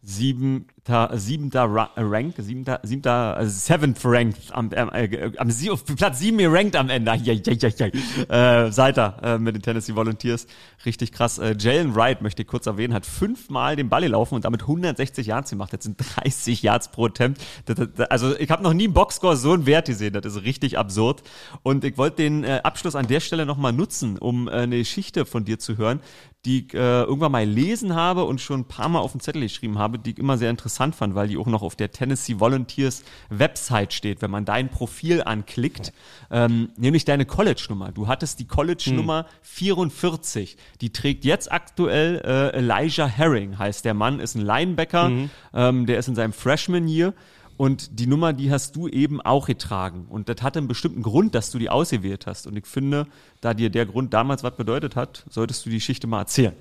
siebter, 0.05 1.17
siebter 1.17 1.89
Rank, 1.95 2.35
siebter, 2.37 2.81
siebter, 2.83 3.37
also 3.37 3.51
seventh 3.57 4.03
ranked 4.03 4.51
am, 4.51 4.69
äh, 4.73 5.31
am, 5.37 5.49
auf 5.71 5.85
Platz 5.85 6.19
sieben 6.19 6.45
rankt 6.45 6.75
am 6.75 6.89
Ende. 6.89 7.13
Ja, 7.23 7.33
ja, 7.33 7.53
ja, 7.53 7.87
ja. 8.27 8.65
Äh, 8.65 8.71
seid 8.71 8.97
ihr 8.99 9.15
äh, 9.23 9.37
mit 9.37 9.55
den 9.55 9.61
Tennessee 9.61 9.95
Volunteers. 9.95 10.45
Richtig 10.85 11.13
krass. 11.13 11.37
Äh, 11.37 11.55
Jalen 11.57 11.95
Wright, 11.95 12.21
möchte 12.21 12.41
ich 12.41 12.47
kurz 12.49 12.65
erwähnen, 12.65 12.93
hat 12.93 13.05
fünfmal 13.05 13.77
den 13.77 13.87
Ball 13.87 14.01
gelaufen 14.01 14.35
und 14.35 14.43
damit 14.43 14.63
160 14.63 15.25
Yards 15.25 15.51
gemacht. 15.51 15.71
Das 15.71 15.85
sind 15.85 15.97
30 15.97 16.61
Yards 16.61 16.91
pro 16.91 17.05
Attempt. 17.05 17.41
Das, 17.65 17.77
das, 17.77 18.09
also 18.09 18.37
ich 18.37 18.51
habe 18.51 18.61
noch 18.61 18.73
nie 18.73 18.85
im 18.85 18.93
Boxscore 18.93 19.37
so 19.37 19.53
einen 19.53 19.65
Wert 19.65 19.87
gesehen. 19.87 20.13
Das 20.13 20.25
ist 20.25 20.43
richtig 20.43 20.77
absurd. 20.77 21.23
Und 21.63 21.85
ich 21.85 21.97
wollte 21.97 22.17
den 22.17 22.43
äh, 22.43 22.59
Abschluss 22.63 22.95
an 22.95 23.07
der 23.07 23.21
Stelle 23.21 23.45
nochmal 23.45 23.71
nutzen, 23.71 24.17
um 24.17 24.49
äh, 24.49 24.51
eine 24.51 24.79
Geschichte 24.79 25.25
von 25.25 25.45
dir 25.45 25.59
zu 25.59 25.77
hören, 25.77 26.01
die 26.45 26.65
ich 26.65 26.73
äh, 26.73 27.03
irgendwann 27.03 27.31
mal 27.31 27.45
gelesen 27.45 27.95
habe 27.95 28.25
und 28.25 28.41
schon 28.41 28.61
ein 28.61 28.65
paar 28.65 28.89
Mal 28.89 28.99
auf 28.99 29.11
dem 29.11 29.21
Zettel 29.21 29.41
geschrieben 29.41 29.79
habe, 29.79 29.97
die 29.97 30.11
ich 30.11 30.19
immer 30.19 30.37
sehr 30.37 30.49
interessant 30.49 30.93
fand, 30.93 31.15
weil 31.15 31.29
die 31.29 31.37
auch 31.37 31.47
noch 31.47 31.61
auf 31.61 31.75
der 31.75 31.91
Tennessee 31.91 32.39
Volunteers 32.39 33.03
Website 33.29 33.93
steht, 33.93 34.21
wenn 34.21 34.31
man 34.31 34.43
dein 34.43 34.69
Profil 34.69 35.23
anklickt, 35.23 35.93
ähm, 36.31 36.69
nämlich 36.77 37.05
deine 37.05 37.25
College-Nummer. 37.25 37.91
Du 37.91 38.07
hattest 38.07 38.39
die 38.39 38.47
College-Nummer 38.47 39.19
hm. 39.19 39.29
44, 39.41 40.57
die 40.81 40.91
trägt 40.91 41.23
jetzt 41.23 41.51
aktuell 41.51 42.21
äh, 42.25 42.57
Elijah 42.57 43.07
Herring, 43.07 43.57
heißt 43.57 43.85
der 43.85 43.93
Mann, 43.93 44.19
ist 44.19 44.35
ein 44.35 44.41
Linebacker, 44.41 45.09
mhm. 45.09 45.29
ähm, 45.53 45.85
der 45.85 45.99
ist 45.99 46.09
in 46.09 46.15
seinem 46.15 46.33
Freshman-Year 46.33 47.13
und 47.57 47.99
die 47.99 48.07
Nummer, 48.07 48.33
die 48.33 48.51
hast 48.51 48.75
du 48.75 48.87
eben 48.87 49.21
auch 49.21 49.47
getragen. 49.47 50.07
Und 50.09 50.29
das 50.29 50.41
hatte 50.41 50.59
einen 50.59 50.67
bestimmten 50.67 51.03
Grund, 51.03 51.35
dass 51.35 51.51
du 51.51 51.59
die 51.59 51.69
ausgewählt 51.69 52.25
hast. 52.27 52.47
Und 52.47 52.57
ich 52.57 52.65
finde, 52.65 53.07
da 53.41 53.53
dir 53.53 53.69
der 53.69 53.85
Grund 53.85 54.13
damals 54.13 54.43
was 54.43 54.55
bedeutet 54.55 54.95
hat, 54.95 55.25
solltest 55.29 55.65
du 55.65 55.69
die 55.69 55.77
Geschichte 55.77 56.07
mal 56.07 56.19
erzählen. 56.19 56.53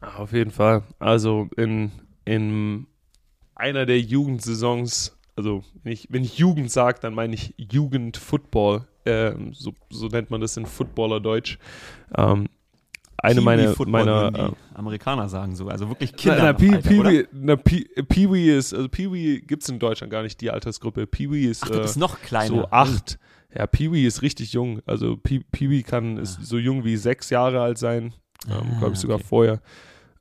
Auf 0.00 0.32
jeden 0.32 0.50
Fall. 0.50 0.82
Also 0.98 1.48
in, 1.56 1.92
in 2.24 2.86
einer 3.54 3.84
der 3.84 4.00
Jugendsaisons, 4.00 5.18
also 5.36 5.62
wenn 5.82 5.92
ich, 5.92 6.08
wenn 6.10 6.24
ich 6.24 6.38
Jugend 6.38 6.70
sage, 6.70 6.98
dann 7.02 7.14
meine 7.14 7.34
ich 7.34 7.54
Jugendfootball. 7.56 8.86
Äh, 9.04 9.32
so, 9.52 9.74
so 9.90 10.08
nennt 10.08 10.30
man 10.30 10.40
das 10.40 10.56
in 10.56 10.66
Footballerdeutsch. 10.66 11.58
Ähm, 12.16 12.48
eine 13.22 13.40
meiner, 13.40 13.74
meiner 13.86 14.32
äh, 14.34 14.50
Amerikaner 14.74 15.28
sagen 15.28 15.54
so, 15.54 15.68
also 15.68 15.88
wirklich 15.88 16.14
Kinder. 16.14 16.38
Na, 16.38 16.44
na, 16.44 16.52
Pee, 16.52 16.74
Alter, 16.74 16.88
Pee, 16.88 17.26
na, 17.32 17.56
Pee, 17.56 17.84
Pee 18.08 18.56
ist, 18.56 18.74
also 18.74 18.88
Pee 18.88 19.40
gibt 19.40 19.62
es 19.62 19.68
in 19.68 19.78
Deutschland 19.78 20.10
gar 20.10 20.22
nicht, 20.22 20.40
die 20.40 20.50
Altersgruppe. 20.50 21.06
Pee 21.06 21.48
ist, 21.48 21.64
Ach, 21.64 21.70
äh, 21.70 21.98
noch 21.98 22.20
kleiner. 22.20 22.54
So 22.54 22.68
acht. 22.70 23.18
Ja, 23.54 23.66
Pee 23.66 24.06
ist 24.06 24.22
richtig 24.22 24.52
jung. 24.52 24.80
Also 24.86 25.16
Pee, 25.16 25.82
kann 25.82 26.18
ist 26.18 26.38
ah. 26.40 26.44
so 26.44 26.58
jung 26.58 26.84
wie 26.84 26.96
sechs 26.96 27.30
Jahre 27.30 27.60
alt 27.60 27.78
sein. 27.78 28.14
Ähm, 28.48 28.54
ah, 28.74 28.78
Glaube 28.78 28.94
ich 28.94 29.00
sogar 29.00 29.16
okay. 29.16 29.26
vorher. 29.28 29.60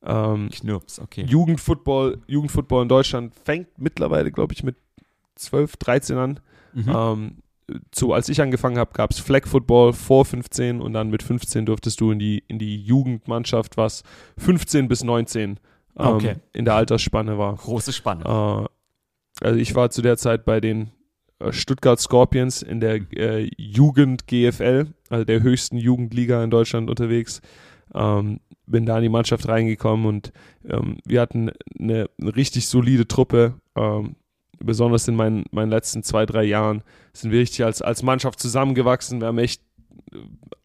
Ähm, 0.04 0.50
Knirps, 0.50 1.00
okay. 1.00 1.26
Jugendfootball, 1.28 2.20
Jugendfootball 2.28 2.84
in 2.84 2.90
Deutschland 2.90 3.34
fängt 3.44 3.68
mittlerweile, 3.78 4.32
glaube 4.32 4.54
ich, 4.54 4.64
mit 4.64 4.78
12, 5.36 5.78
13 5.78 6.18
an. 6.18 6.40
Mhm. 6.74 6.90
Ähm, 6.96 7.38
so 7.94 8.14
als 8.14 8.30
ich 8.30 8.42
angefangen 8.42 8.78
habe, 8.78 8.92
gab 8.94 9.12
es 9.12 9.20
Flag 9.20 9.48
Football 9.48 9.94
vor 9.94 10.26
15 10.26 10.82
und 10.82 10.94
dann 10.94 11.10
mit 11.10 11.24
15 11.24 11.66
durftest 11.66 12.00
du 12.02 12.12
in 12.12 12.20
die, 12.20 12.44
in 12.48 12.60
die 12.60 12.82
Jugendmannschaft, 12.82 13.78
was 13.78 14.04
15 14.38 14.88
bis 14.88 15.04
19 15.04 15.60
ähm, 15.98 16.08
okay. 16.08 16.36
in 16.54 16.66
der 16.66 16.76
Altersspanne 16.76 17.38
war. 17.38 17.56
Große 17.56 17.94
Spanne. 17.94 18.24
Äh, 18.26 19.46
also 19.46 19.60
ich 19.60 19.76
war 19.76 19.90
zu 19.90 20.02
der 20.02 20.18
Zeit 20.18 20.46
bei 20.46 20.60
den 20.60 20.92
äh, 21.40 21.52
Stuttgart 21.52 22.00
Scorpions 22.00 22.62
in 22.62 22.80
der 22.80 23.02
äh, 23.14 23.50
Jugend 23.58 24.28
GFL, 24.28 24.88
also 25.10 25.26
der 25.26 25.42
höchsten 25.42 25.78
Jugendliga 25.78 26.44
in 26.44 26.52
Deutschland 26.52 26.90
unterwegs. 26.90 27.42
Ähm, 27.94 28.40
bin 28.68 28.86
da 28.86 28.98
in 28.98 29.04
die 29.04 29.10
Mannschaft 29.10 29.48
reingekommen 29.48 30.06
und 30.06 30.32
ähm, 30.68 30.98
wir 31.06 31.22
hatten 31.22 31.50
eine, 31.80 32.08
eine, 32.20 32.36
richtig 32.36 32.68
solide 32.68 33.08
Truppe. 33.08 33.56
Ähm, 33.76 34.16
besonders 34.60 35.08
in 35.08 35.16
meinen, 35.16 35.46
meinen 35.52 35.70
letzten 35.70 36.04
zwei, 36.04 36.26
drei 36.26 36.44
Jahren 36.44 36.84
sind 37.14 37.32
wir 37.32 37.40
richtig 37.40 37.66
als, 37.66 37.82
als 37.82 38.04
Mannschaft 38.04 38.40
zusammengewachsen. 38.40 39.22
Wir 39.22 39.28
haben 39.28 39.40
echt 39.40 39.62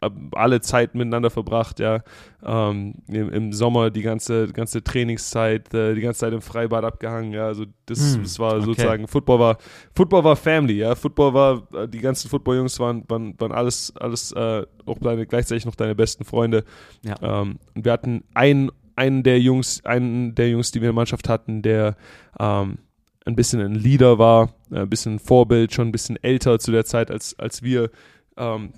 äh, 0.01 0.09
alle 0.33 0.61
Zeit 0.61 0.95
miteinander 0.95 1.29
verbracht, 1.29 1.79
ja. 1.79 2.03
Ähm, 2.43 2.95
im, 3.07 3.29
im, 3.29 3.53
Sommer 3.53 3.89
die 3.89 4.01
ganze, 4.01 4.47
ganze 4.47 4.83
Trainingszeit, 4.83 5.73
äh, 5.73 5.95
die 5.95 6.01
ganze 6.01 6.19
Zeit 6.19 6.33
im 6.33 6.41
Freibad 6.41 6.83
abgehangen, 6.83 7.31
ja. 7.31 7.47
Also 7.47 7.65
das, 7.85 8.15
hm, 8.15 8.23
das 8.23 8.39
war 8.39 8.55
okay. 8.55 8.65
sozusagen, 8.65 9.07
Football 9.07 9.39
war, 9.39 9.57
Football 9.95 10.23
war 10.23 10.35
Family, 10.35 10.77
ja. 10.77 10.95
Football 10.95 11.33
war, 11.33 11.67
äh, 11.73 11.87
die 11.87 11.99
ganzen 11.99 12.29
Football-Jungs 12.29 12.79
waren, 12.79 13.03
waren, 13.07 13.39
waren 13.39 13.51
alles, 13.51 13.93
alles 13.97 14.31
äh, 14.31 14.63
auch 14.85 14.99
deine, 14.99 15.25
gleichzeitig 15.25 15.65
noch 15.65 15.75
deine 15.75 15.95
besten 15.95 16.25
Freunde. 16.25 16.63
Ja. 17.03 17.15
Ähm, 17.21 17.59
und 17.73 17.85
wir 17.85 17.91
hatten 17.91 18.23
einen, 18.33 18.71
einen 18.95 19.23
der 19.23 19.39
Jungs, 19.39 19.83
einen 19.85 20.35
der 20.35 20.49
Jungs, 20.49 20.71
die 20.71 20.81
wir 20.81 20.89
in 20.89 20.95
der 20.95 21.01
Mannschaft 21.01 21.29
hatten, 21.29 21.61
der 21.61 21.95
ähm, 22.39 22.77
ein 23.25 23.35
bisschen 23.35 23.59
ein 23.59 23.75
Leader 23.75 24.17
war, 24.19 24.53
ein 24.71 24.89
bisschen 24.89 25.15
ein 25.15 25.19
Vorbild, 25.19 25.73
schon 25.73 25.89
ein 25.89 25.91
bisschen 25.91 26.21
älter 26.23 26.59
zu 26.59 26.71
der 26.71 26.85
Zeit 26.85 27.11
als, 27.11 27.37
als 27.39 27.63
wir. 27.63 27.89
Ähm, 28.37 28.73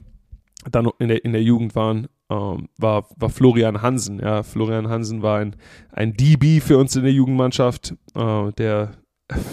dann 0.71 0.89
in 0.99 1.07
der, 1.09 1.23
in 1.23 1.33
der 1.33 1.43
Jugend 1.43 1.75
waren, 1.75 2.07
ähm, 2.29 2.69
war, 2.77 3.07
war 3.15 3.29
Florian 3.29 3.81
Hansen. 3.81 4.19
Ja, 4.19 4.43
Florian 4.43 4.89
Hansen 4.89 5.21
war 5.21 5.39
ein, 5.39 5.55
ein 5.91 6.13
DB 6.13 6.59
für 6.59 6.77
uns 6.77 6.95
in 6.95 7.03
der 7.03 7.13
Jugendmannschaft, 7.13 7.95
äh, 8.15 8.51
der 8.53 8.93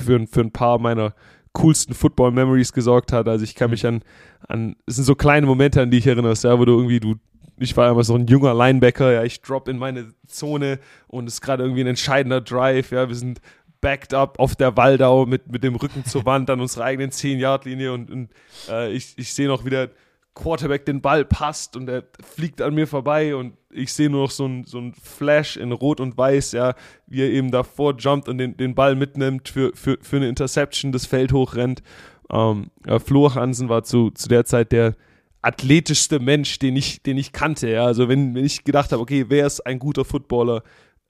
für, 0.05 0.27
für 0.27 0.41
ein 0.41 0.53
paar 0.53 0.79
meiner 0.79 1.15
coolsten 1.53 1.95
Football-Memories 1.95 2.73
gesorgt 2.73 3.12
hat. 3.12 3.29
Also 3.29 3.45
ich 3.45 3.55
kann 3.55 3.71
mich 3.71 3.87
an, 3.87 4.03
an, 4.49 4.77
es 4.87 4.97
sind 4.97 5.05
so 5.05 5.15
kleine 5.15 5.47
Momente, 5.47 5.81
an 5.81 5.91
die 5.91 5.99
ich 5.99 6.07
erinnere, 6.07 6.35
ja, 6.35 6.59
wo 6.59 6.65
du 6.65 6.73
irgendwie, 6.73 7.01
du, 7.01 7.15
ich 7.59 7.77
war 7.77 7.91
immer 7.91 8.03
so 8.03 8.16
ein 8.16 8.27
junger 8.27 8.55
Linebacker, 8.55 9.12
ja, 9.12 9.23
ich 9.23 9.41
drop 9.41 9.69
in 9.69 9.79
meine 9.79 10.12
Zone 10.27 10.81
und 11.07 11.29
es 11.29 11.35
ist 11.35 11.41
gerade 11.41 11.62
irgendwie 11.62 11.83
ein 11.83 11.89
entscheidender 11.89 12.41
Drive, 12.41 12.91
ja, 12.91 13.09
wir 13.09 13.15
sind 13.15 13.41
backed 13.85 14.15
up 14.15 14.39
auf 14.39 14.56
der 14.56 14.78
Waldau 14.78 15.27
mit, 15.27 15.52
mit 15.52 15.62
dem 15.62 15.77
Rücken 15.77 16.06
zur 16.06 16.24
Wand 16.24 16.48
an 16.48 16.59
unserer 16.59 16.85
eigenen 16.85 17.11
10-Yard-Linie 17.11 17.93
und, 17.93 18.11
und 18.11 18.31
äh, 18.70 18.90
ich, 18.90 19.12
ich 19.16 19.35
sehe 19.35 19.47
noch, 19.47 19.66
wie 19.66 19.70
der 19.70 19.90
Quarterback 20.35 20.86
den 20.86 21.02
Ball 21.02 21.27
passt 21.27 21.77
und 21.77 21.90
er 21.90 22.05
fliegt 22.35 22.62
an 22.62 22.74
mir 22.74 22.86
vorbei 22.86 23.36
und 23.36 23.59
ich 23.70 23.93
sehe 23.93 24.09
nur 24.09 24.23
noch 24.23 24.31
so 24.31 24.47
ein, 24.47 24.65
so 24.65 24.78
ein 24.78 24.94
Flash 24.94 25.59
in 25.59 25.70
Rot 25.70 26.01
und 26.01 26.16
Weiß, 26.16 26.52
ja, 26.52 26.74
wie 27.06 27.20
er 27.20 27.31
eben 27.31 27.51
davor 27.51 27.94
jumpt 27.98 28.27
und 28.31 28.39
den, 28.39 28.56
den 28.56 28.74
Ball 28.74 28.94
mitnimmt 28.94 29.51
für, 29.51 29.73
für, 29.74 29.98
für 30.01 30.16
eine 30.16 30.31
Interception, 30.31 30.90
das 30.90 31.05
Feld 31.05 31.35
hochrennt. 31.35 31.82
Ähm, 32.32 32.70
ja, 32.86 32.98
Flo 32.98 33.35
Hansen 33.35 33.69
war 33.69 33.85
zu, 33.85 34.11
zu 34.12 34.31
der 34.31 34.47
Zeit 34.47 34.73
der 34.73 34.94
athletischste 35.43 36.20
Mensch, 36.20 36.59
den 36.59 36.74
ich, 36.74 37.02
den 37.02 37.19
ich 37.19 37.32
kannte. 37.32 37.69
Ja. 37.69 37.85
Also 37.85 38.09
wenn, 38.09 38.35
wenn 38.35 38.47
ich 38.47 38.65
gedacht 38.65 38.93
habe, 38.93 39.02
okay, 39.02 39.27
wer 39.28 39.47
ist 39.47 39.61
ein 39.66 39.78
guter 39.78 40.06
Footballer, 40.06 40.62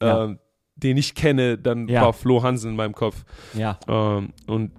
ja. 0.02 0.24
ähm, 0.24 0.40
den 0.76 0.96
ich 0.96 1.14
kenne, 1.14 1.58
dann 1.58 1.88
ja. 1.88 2.02
war 2.02 2.12
Flo 2.12 2.42
Hansen 2.42 2.70
in 2.70 2.76
meinem 2.76 2.94
Kopf. 2.94 3.24
Ja. 3.54 3.78
Ähm, 3.88 4.32
und 4.46 4.72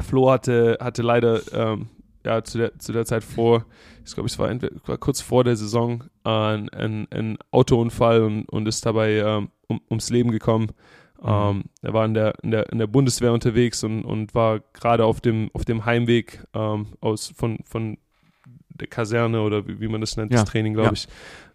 Flo 0.00 0.30
hatte, 0.30 0.78
hatte 0.80 1.02
leider 1.02 1.40
ähm, 1.52 1.88
ja, 2.24 2.42
zu, 2.42 2.58
der, 2.58 2.78
zu 2.78 2.92
der 2.92 3.04
Zeit 3.04 3.24
vor, 3.24 3.64
ich 4.04 4.14
glaube, 4.14 4.26
es 4.26 4.38
war, 4.38 4.50
war 4.86 4.98
kurz 4.98 5.20
vor 5.20 5.44
der 5.44 5.56
Saison, 5.56 6.04
äh, 6.24 6.28
ein, 6.28 7.08
ein, 7.10 7.38
Autounfall 7.50 8.22
und, 8.22 8.44
und 8.48 8.68
ist 8.68 8.84
dabei 8.84 9.18
ähm, 9.18 9.50
um, 9.68 9.80
ums 9.90 10.10
Leben 10.10 10.30
gekommen. 10.30 10.68
Mhm. 11.22 11.28
Ähm, 11.28 11.64
er 11.82 11.92
war 11.92 12.04
in 12.04 12.14
der, 12.14 12.34
in 12.42 12.50
der, 12.50 12.70
in 12.72 12.78
der 12.78 12.86
Bundeswehr 12.86 13.32
unterwegs 13.32 13.84
und, 13.84 14.04
und 14.04 14.34
war 14.34 14.60
gerade 14.72 15.04
auf 15.04 15.20
dem, 15.20 15.50
auf 15.52 15.64
dem 15.64 15.84
Heimweg 15.84 16.44
ähm, 16.54 16.88
aus, 17.00 17.32
von, 17.36 17.58
von 17.64 17.98
der 18.68 18.88
Kaserne 18.88 19.42
oder 19.42 19.66
wie, 19.66 19.80
wie 19.80 19.88
man 19.88 20.00
das 20.00 20.16
nennt, 20.16 20.32
ja. 20.32 20.40
das 20.40 20.50
Training, 20.50 20.74
glaube 20.74 20.88
ja. 20.88 20.92
ich. 20.92 21.08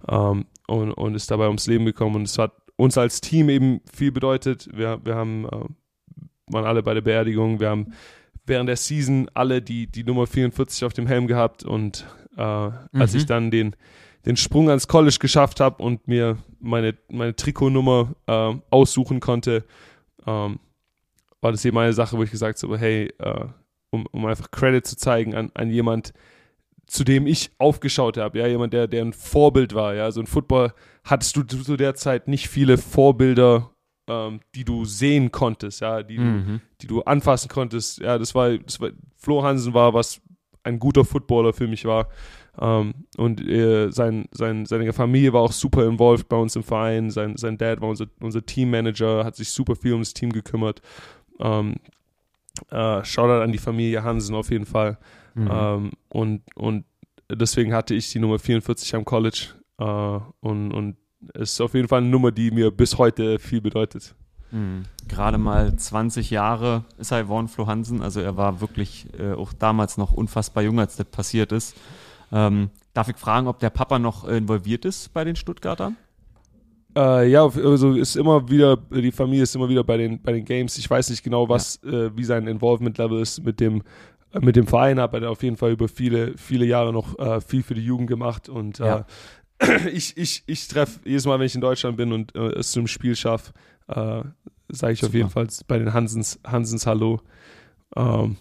Ähm, 0.08 0.46
und, 0.68 0.92
und 0.92 1.16
ist 1.16 1.30
dabei 1.30 1.48
ums 1.48 1.68
Leben 1.68 1.86
gekommen. 1.86 2.16
Und 2.16 2.24
es 2.24 2.38
hat 2.38 2.54
uns 2.78 2.98
als 2.98 3.22
Team 3.22 3.50
eben 3.50 3.82
viel 3.92 4.12
bedeutet. 4.12 4.70
Wir, 4.74 5.00
wir 5.04 5.16
haben, 5.16 5.46
äh, 5.46 5.66
waren 6.48 6.66
alle 6.66 6.84
bei 6.84 6.94
der 6.94 7.02
Beerdigung, 7.02 7.60
wir 7.60 7.70
haben 7.70 7.94
während 8.46 8.70
der 8.70 8.76
Season 8.76 9.30
alle 9.34 9.62
die, 9.62 9.88
die 9.88 10.04
Nummer 10.04 10.28
44 10.28 10.86
auf 10.86 10.94
dem 10.94 11.08
Helm 11.08 11.28
gehabt 11.28 11.64
und 11.64 12.06
äh, 12.38 12.68
mhm. 12.68 12.74
als 12.94 13.14
ich 13.14 13.26
dann 13.26 13.50
den, 13.50 13.76
den 14.26 14.38
Sprung 14.38 14.70
ans 14.70 14.88
College 14.88 15.18
geschafft 15.20 15.60
habe 15.60 15.82
und 15.82 16.08
mir 16.08 16.38
meine, 16.60 16.96
meine 17.10 17.36
Trikotnummer 17.36 18.14
äh, 18.28 18.54
aussuchen 18.70 19.20
konnte, 19.20 19.64
ähm, 20.26 20.60
war 21.42 21.52
das 21.52 21.66
eben 21.66 21.78
eine 21.78 21.94
Sache, 21.94 22.18
wo 22.18 22.24
ich 22.24 22.32
gesagt 22.32 22.62
habe, 22.64 22.78
hey, 22.78 23.14
äh, 23.20 23.46
um, 23.92 24.06
um 24.12 24.26
einfach 24.26 24.52
Credit 24.52 24.86
zu 24.86 24.98
zeigen 24.98 25.36
an, 25.36 25.52
an 25.54 25.70
jemand, 25.70 26.14
zu 26.88 27.04
dem 27.04 27.28
ich 27.28 27.52
aufgeschaut 27.58 28.18
habe, 28.18 28.40
ja, 28.40 28.48
jemand, 28.48 28.74
der, 28.74 28.88
der 28.88 29.04
ein 29.04 29.14
Vorbild 29.14 29.74
war, 29.74 29.96
ja, 29.96 30.12
so 30.12 30.20
ein 30.20 30.28
Football 30.28 30.74
hattest 31.04 31.36
du 31.36 31.44
zu 31.44 31.78
der 31.78 31.96
Zeit 31.96 32.28
nicht 32.28 32.48
viele 32.48 32.78
Vorbilder 32.78 33.72
ähm, 34.08 34.40
die 34.54 34.64
du 34.64 34.86
sehen 34.86 35.32
konntest, 35.32 35.82
ja, 35.82 36.04
die, 36.04 36.18
mhm. 36.18 36.46
du, 36.46 36.60
die 36.82 36.88
du 36.88 37.02
anfassen 37.02 37.50
konntest. 37.50 38.00
Ja, 38.00 38.18
das 38.18 38.36
war, 38.36 38.58
das 38.58 38.80
war, 38.80 38.92
Flo 39.18 39.44
Hansen 39.44 39.74
war, 39.74 39.94
was 39.94 40.22
ein 40.64 40.80
guter 40.80 41.06
Footballer 41.06 41.54
für 41.54 41.68
mich 41.68 41.86
war. 41.86 42.10
Ähm, 42.60 42.94
und 43.18 43.42
äh, 43.42 43.92
sein, 43.92 44.28
sein, 44.32 44.66
seine 44.66 44.94
Familie 44.94 45.34
war 45.34 45.42
auch 45.42 45.52
super 45.52 45.86
involviert 45.86 46.30
bei 46.30 46.38
uns 46.38 46.56
im 46.56 46.64
Verein. 46.64 47.10
Sein, 47.10 47.36
sein 47.38 47.58
Dad 47.58 47.82
war 47.82 47.90
unser, 47.90 48.06
unser 48.20 48.46
Teammanager, 48.46 49.26
hat 49.26 49.36
sich 49.36 49.50
super 49.50 49.76
viel 49.76 49.94
um 49.94 50.02
das 50.02 50.14
Team 50.14 50.32
gekümmert. 50.32 50.82
Ähm, 51.40 51.76
äh, 52.70 53.04
Shoutout 53.04 53.44
an 53.44 53.52
die 53.52 53.58
Familie 53.58 54.04
Hansen 54.04 54.36
auf 54.36 54.50
jeden 54.52 54.66
Fall. 54.66 54.98
Mhm. 55.36 55.50
Ähm, 55.52 55.92
und, 56.10 56.42
und 56.56 56.86
deswegen 57.30 57.74
hatte 57.74 57.94
ich 57.94 58.12
die 58.12 58.20
Nummer 58.20 58.40
44 58.40 58.96
am 58.96 59.06
College. 59.06 59.50
Äh, 59.78 60.20
und, 60.40 60.72
und 60.72 60.96
ist 61.34 61.62
auf 61.62 61.74
jeden 61.74 61.88
Fall 61.88 62.02
eine 62.02 62.10
Nummer, 62.10 62.32
die 62.32 62.52
mir 62.52 62.72
bis 62.72 62.98
heute 62.98 63.40
viel 63.40 63.62
bedeutet. 63.62 64.16
Mhm. 64.52 64.84
Gerade 65.08 65.38
mal 65.38 65.76
20 65.76 66.30
Jahre 66.30 66.86
ist 66.98 67.12
er 67.12 67.24
geworden, 67.24 67.48
Flo 67.48 67.68
Hansen. 67.68 68.02
Also 68.02 68.22
er 68.22 68.38
war 68.38 68.62
wirklich 68.62 69.08
äh, 69.20 69.34
auch 69.34 69.54
damals 69.54 69.98
noch 69.98 70.14
unfassbar 70.14 70.64
jung, 70.64 70.80
als 70.80 70.96
das 70.96 71.08
passiert 71.08 71.52
ist. 71.52 71.76
Ähm, 72.32 72.70
darf 72.94 73.10
ich 73.10 73.18
fragen, 73.18 73.48
ob 73.48 73.60
der 73.60 73.70
Papa 73.70 74.00
noch 74.00 74.28
involviert 74.28 74.86
ist 74.86 75.14
bei 75.14 75.24
den 75.24 75.36
Stuttgartern? 75.36 75.98
Äh, 76.98 77.30
ja, 77.30 77.44
also 77.44 77.94
ist 77.94 78.16
immer 78.16 78.50
wieder, 78.50 78.78
die 78.78 79.12
Familie 79.12 79.44
ist 79.44 79.56
immer 79.56 79.68
wieder 79.68 79.84
bei 79.84 79.98
den, 79.98 80.22
bei 80.22 80.32
den 80.32 80.46
Games. 80.46 80.78
Ich 80.78 80.90
weiß 80.90 81.10
nicht 81.10 81.24
genau, 81.24 81.50
was, 81.50 81.80
ja. 81.84 82.06
äh, 82.06 82.18
wie 82.18 82.24
sein 82.24 82.48
Involvement-Level 82.48 83.20
ist 83.20 83.44
mit 83.44 83.60
dem, 83.60 83.84
mit 84.42 84.56
dem 84.56 84.68
Verein, 84.68 85.00
aber 85.00 85.22
er 85.22 85.32
auf 85.32 85.44
jeden 85.44 85.58
Fall 85.58 85.72
über 85.72 85.88
viele, 85.88 86.38
viele 86.38 86.66
Jahre 86.66 86.92
noch 86.92 87.18
äh, 87.20 87.42
viel 87.42 87.64
für 87.64 87.74
die 87.74 87.86
Jugend 87.86 88.08
gemacht 88.08 88.50
und 88.50 88.80
äh, 88.80 88.86
ja. 88.86 89.06
ich, 89.92 90.18
ich, 90.18 90.44
ich 90.48 90.68
treffe 90.68 91.00
jedes 91.06 91.26
Mal, 91.26 91.40
wenn 91.40 91.46
ich 91.46 91.56
in 91.56 91.62
Deutschland 91.62 91.98
bin 91.98 92.12
und 92.12 92.36
äh, 92.36 92.60
es 92.60 92.72
zum 92.72 92.88
Spiel 92.88 93.16
schaffe, 93.16 93.54
äh, 93.88 94.24
sage 94.70 94.94
ich 94.94 95.00
Super. 95.00 95.08
auf 95.08 95.14
jeden 95.14 95.30
Fall 95.30 95.48
bei 95.68 95.80
den 95.80 95.94
Hansens, 95.94 96.40
Hansens 96.46 96.86
Hallo. 96.86 97.22
Ähm, 97.96 98.38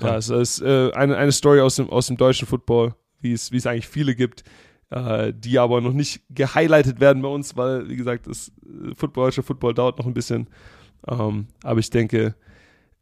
ja, 0.00 0.16
es 0.16 0.28
ist 0.28 0.62
äh, 0.62 0.90
eine, 0.92 1.16
eine 1.16 1.32
Story 1.32 1.60
aus 1.60 1.76
dem, 1.76 1.90
aus 1.90 2.06
dem 2.06 2.16
deutschen 2.16 2.46
Football, 2.46 2.94
wie 3.20 3.32
es, 3.32 3.52
wie 3.52 3.56
es 3.56 3.66
eigentlich 3.66 3.88
viele 3.88 4.14
gibt, 4.14 4.44
äh, 4.90 5.32
die 5.36 5.58
aber 5.58 5.80
noch 5.80 5.92
nicht 5.92 6.22
gehighlightet 6.30 7.00
werden 7.00 7.22
bei 7.22 7.28
uns, 7.28 7.56
weil, 7.56 7.88
wie 7.88 7.96
gesagt, 7.96 8.26
das 8.26 8.52
Football, 8.96 9.26
deutsche 9.26 9.42
Football 9.42 9.74
dauert 9.74 9.98
noch 9.98 10.06
ein 10.06 10.14
bisschen. 10.14 10.48
Ähm, 11.06 11.48
aber 11.62 11.80
ich 11.80 11.90
denke, 11.90 12.34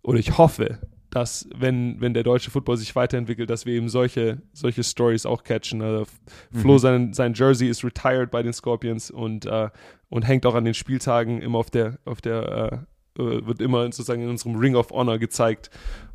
oder 0.02 0.18
ich 0.18 0.38
hoffe, 0.38 0.78
dass 1.10 1.48
wenn, 1.54 2.00
wenn 2.00 2.14
der 2.14 2.22
deutsche 2.22 2.50
Football 2.50 2.76
sich 2.76 2.94
weiterentwickelt, 2.94 3.48
dass 3.48 3.66
wir 3.66 3.74
eben 3.74 3.88
solche, 3.88 4.42
solche 4.52 4.84
Stories 4.84 5.26
auch 5.26 5.42
catchen. 5.42 5.80
Also 5.82 6.06
Flo, 6.52 6.74
mhm. 6.74 6.78
sein, 6.78 7.12
sein 7.14 7.34
Jersey 7.34 7.68
ist 7.68 7.84
retired 7.84 8.30
bei 8.30 8.42
den 8.42 8.52
Scorpions 8.52 9.10
und, 9.10 9.46
äh, 9.46 9.70
und 10.10 10.26
hängt 10.26 10.44
auch 10.44 10.54
an 10.54 10.64
den 10.64 10.74
Spieltagen 10.74 11.40
immer 11.40 11.58
auf 11.58 11.70
der, 11.70 11.98
auf 12.04 12.20
der, 12.20 12.84
äh, 13.16 13.22
äh 13.22 13.46
wird 13.46 13.60
immer 13.62 13.84
sozusagen 13.84 14.22
in 14.22 14.28
unserem 14.28 14.56
Ring 14.56 14.76
of 14.76 14.90
Honor 14.90 15.18
gezeigt. 15.18 15.70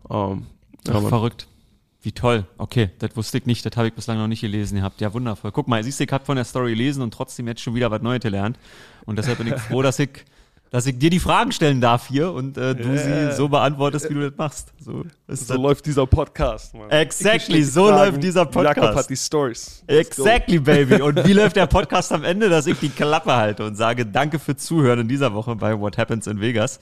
Ähm, 0.09 0.45
Ach, 0.89 1.07
verrückt. 1.07 1.47
Wie 2.01 2.11
toll. 2.11 2.45
Okay, 2.57 2.89
das 2.99 3.15
wusste 3.15 3.37
ich 3.37 3.45
nicht, 3.45 3.65
das 3.65 3.77
habe 3.77 3.87
ich 3.87 3.93
bislang 3.93 4.17
noch 4.17 4.27
nicht 4.27 4.41
gelesen. 4.41 4.77
Ihr 4.77 4.83
habt 4.83 4.99
ja 4.99 5.13
wundervoll. 5.13 5.53
Guck 5.53 5.69
mal, 5.69 5.81
siehst 5.83 6.01
du, 6.01 6.03
ich 6.03 6.11
habe 6.11 6.25
von 6.25 6.35
der 6.35 6.43
Story 6.43 6.71
gelesen 6.71 7.01
und 7.01 7.13
trotzdem 7.13 7.47
jetzt 7.47 7.61
schon 7.61 7.75
wieder 7.75 7.89
was 7.91 8.01
Neues 8.01 8.21
gelernt. 8.21 8.59
Und 9.05 9.17
deshalb 9.17 9.37
bin 9.37 9.47
ich 9.47 9.55
froh, 9.55 9.81
dass 9.83 9.99
ich 9.99 10.25
dass 10.73 10.87
ich 10.87 10.97
dir 10.97 11.11
die 11.11 11.19
Fragen 11.19 11.51
stellen 11.51 11.81
darf 11.81 12.07
hier 12.07 12.31
und 12.31 12.57
äh, 12.57 12.73
du 12.73 12.89
yeah. 12.89 13.29
sie 13.29 13.37
so 13.37 13.47
beantwortest, 13.47 14.09
wie 14.09 14.15
du 14.15 14.27
das 14.27 14.35
machst. 14.39 14.73
So, 14.79 15.03
so 15.27 15.53
läuft 15.53 15.85
dieser 15.85 16.07
Podcast. 16.07 16.73
Mann. 16.73 16.89
Exactly, 16.89 17.61
so 17.61 17.89
Fragen. 17.89 17.97
läuft 17.97 18.23
dieser 18.23 18.45
Podcast. 18.45 18.77
Jakob 18.77 18.95
hat 18.95 19.07
die 19.07 19.15
Stories. 19.15 19.83
Exactly, 19.85 20.57
baby. 20.59 20.99
Und 20.99 21.27
wie 21.27 21.33
läuft 21.33 21.57
der 21.57 21.67
Podcast 21.67 22.11
am 22.11 22.23
Ende, 22.23 22.49
dass 22.49 22.65
ich 22.65 22.79
die 22.79 22.89
Klappe 22.89 23.35
halte 23.35 23.67
und 23.67 23.75
sage 23.75 24.07
Danke 24.07 24.39
für 24.39 24.55
Zuhören 24.55 25.01
in 25.01 25.07
dieser 25.07 25.35
Woche 25.35 25.55
bei 25.55 25.79
What 25.79 25.99
Happens 25.99 26.25
in 26.25 26.41
Vegas. 26.41 26.79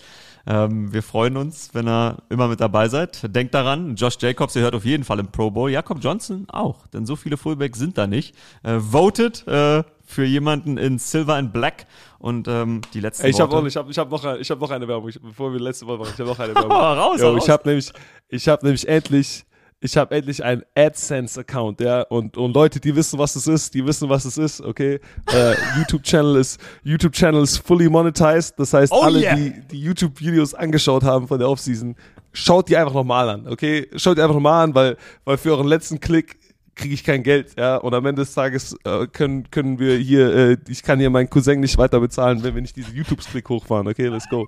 Ähm, 0.47 0.93
wir 0.93 1.03
freuen 1.03 1.35
uns, 1.35 1.71
wenn 1.73 1.85
ihr 1.85 2.17
immer 2.29 2.47
mit 2.47 2.61
dabei 2.61 2.87
seid. 2.87 3.35
Denkt 3.35 3.53
daran, 3.53 3.97
Josh 3.97 4.15
Jacobs, 4.21 4.55
ihr 4.55 4.61
hört 4.61 4.73
auf 4.73 4.85
jeden 4.85 5.03
Fall 5.03 5.19
im 5.19 5.27
Pro 5.27 5.51
Bowl. 5.51 5.69
Jakob 5.69 5.97
Johnson 6.01 6.45
auch, 6.47 6.87
denn 6.87 7.05
so 7.05 7.17
viele 7.17 7.35
Fullbacks 7.35 7.77
sind 7.77 7.97
da 7.97 8.07
nicht. 8.07 8.35
Äh, 8.63 8.77
voted 8.79 9.45
äh, 9.47 9.83
für 10.11 10.25
jemanden 10.25 10.77
in 10.77 10.99
Silver 10.99 11.35
and 11.35 11.53
Black 11.53 11.87
und 12.19 12.47
ähm, 12.47 12.81
die 12.93 12.99
letzten 12.99 13.27
ich 13.27 13.39
habe 13.39 13.67
ich 13.67 13.75
hab, 13.75 13.89
ich 13.89 13.97
hab 13.97 14.11
noch, 14.11 14.35
ich 14.35 14.51
hab 14.51 14.59
noch 14.59 14.69
eine 14.69 14.87
Werbung, 14.87 15.09
bevor 15.21 15.53
wir 15.53 15.59
letzte 15.59 15.87
Woche 15.87 15.99
machen. 15.99 16.11
Ich 16.13 16.19
habe 16.19 16.29
noch 16.29 16.39
eine 16.39 16.53
Werbung. 16.55 16.71
raus, 16.71 17.19
Yo, 17.19 17.31
raus. 17.31 17.43
Ich 17.43 17.49
habe 17.49 17.67
nämlich, 17.67 17.91
ich 18.27 18.47
habe 18.47 18.65
nämlich 18.65 18.87
endlich, 18.87 19.45
ich 19.79 19.97
habe 19.97 20.13
endlich 20.13 20.43
einen 20.43 20.63
AdSense-Account, 20.75 21.79
ja, 21.81 22.01
und, 22.01 22.37
und 22.37 22.53
Leute, 22.53 22.79
die 22.79 22.95
wissen, 22.95 23.17
was 23.17 23.35
es 23.35 23.47
ist, 23.47 23.73
die 23.73 23.85
wissen, 23.85 24.09
was 24.09 24.25
es 24.25 24.37
ist, 24.37 24.61
okay. 24.61 24.99
Äh, 25.31 25.55
YouTube-Channel 25.77 26.35
ist, 26.35 26.59
YouTube-Channel 26.83 27.41
ist 27.41 27.57
fully 27.59 27.89
monetized, 27.89 28.59
das 28.59 28.73
heißt, 28.73 28.91
oh, 28.91 29.01
alle, 29.01 29.21
yeah. 29.21 29.35
die 29.35 29.61
die 29.71 29.79
YouTube-Videos 29.79 30.53
angeschaut 30.53 31.03
haben 31.03 31.27
von 31.27 31.39
der 31.39 31.49
Offseason, 31.49 31.95
schaut 32.33 32.67
die 32.67 32.75
einfach 32.75 32.93
nochmal 32.93 33.29
an, 33.29 33.47
okay? 33.47 33.87
Schaut 33.95 34.17
die 34.17 34.21
einfach 34.21 34.35
nochmal 34.35 34.65
an, 34.65 34.75
weil, 34.75 34.97
weil 35.23 35.37
für 35.37 35.51
euren 35.51 35.67
letzten 35.67 35.99
Klick 35.99 36.37
kriege 36.75 36.93
ich 36.93 37.03
kein 37.03 37.23
Geld, 37.23 37.53
ja. 37.57 37.77
Und 37.77 37.93
am 37.93 38.05
Ende 38.05 38.21
des 38.21 38.33
Tages 38.33 38.75
äh, 38.83 39.07
können, 39.07 39.49
können 39.51 39.79
wir 39.79 39.97
hier, 39.97 40.33
äh, 40.35 40.57
ich 40.67 40.83
kann 40.83 40.99
hier 40.99 41.09
meinen 41.09 41.29
Cousin 41.29 41.59
nicht 41.59 41.77
weiter 41.77 41.99
bezahlen, 41.99 42.43
wenn 42.43 42.55
wir 42.55 42.61
nicht 42.61 42.75
diese 42.75 42.91
YouTube-Click 42.91 43.47
hochfahren. 43.49 43.87
Okay, 43.87 44.07
let's 44.07 44.29
go. 44.29 44.45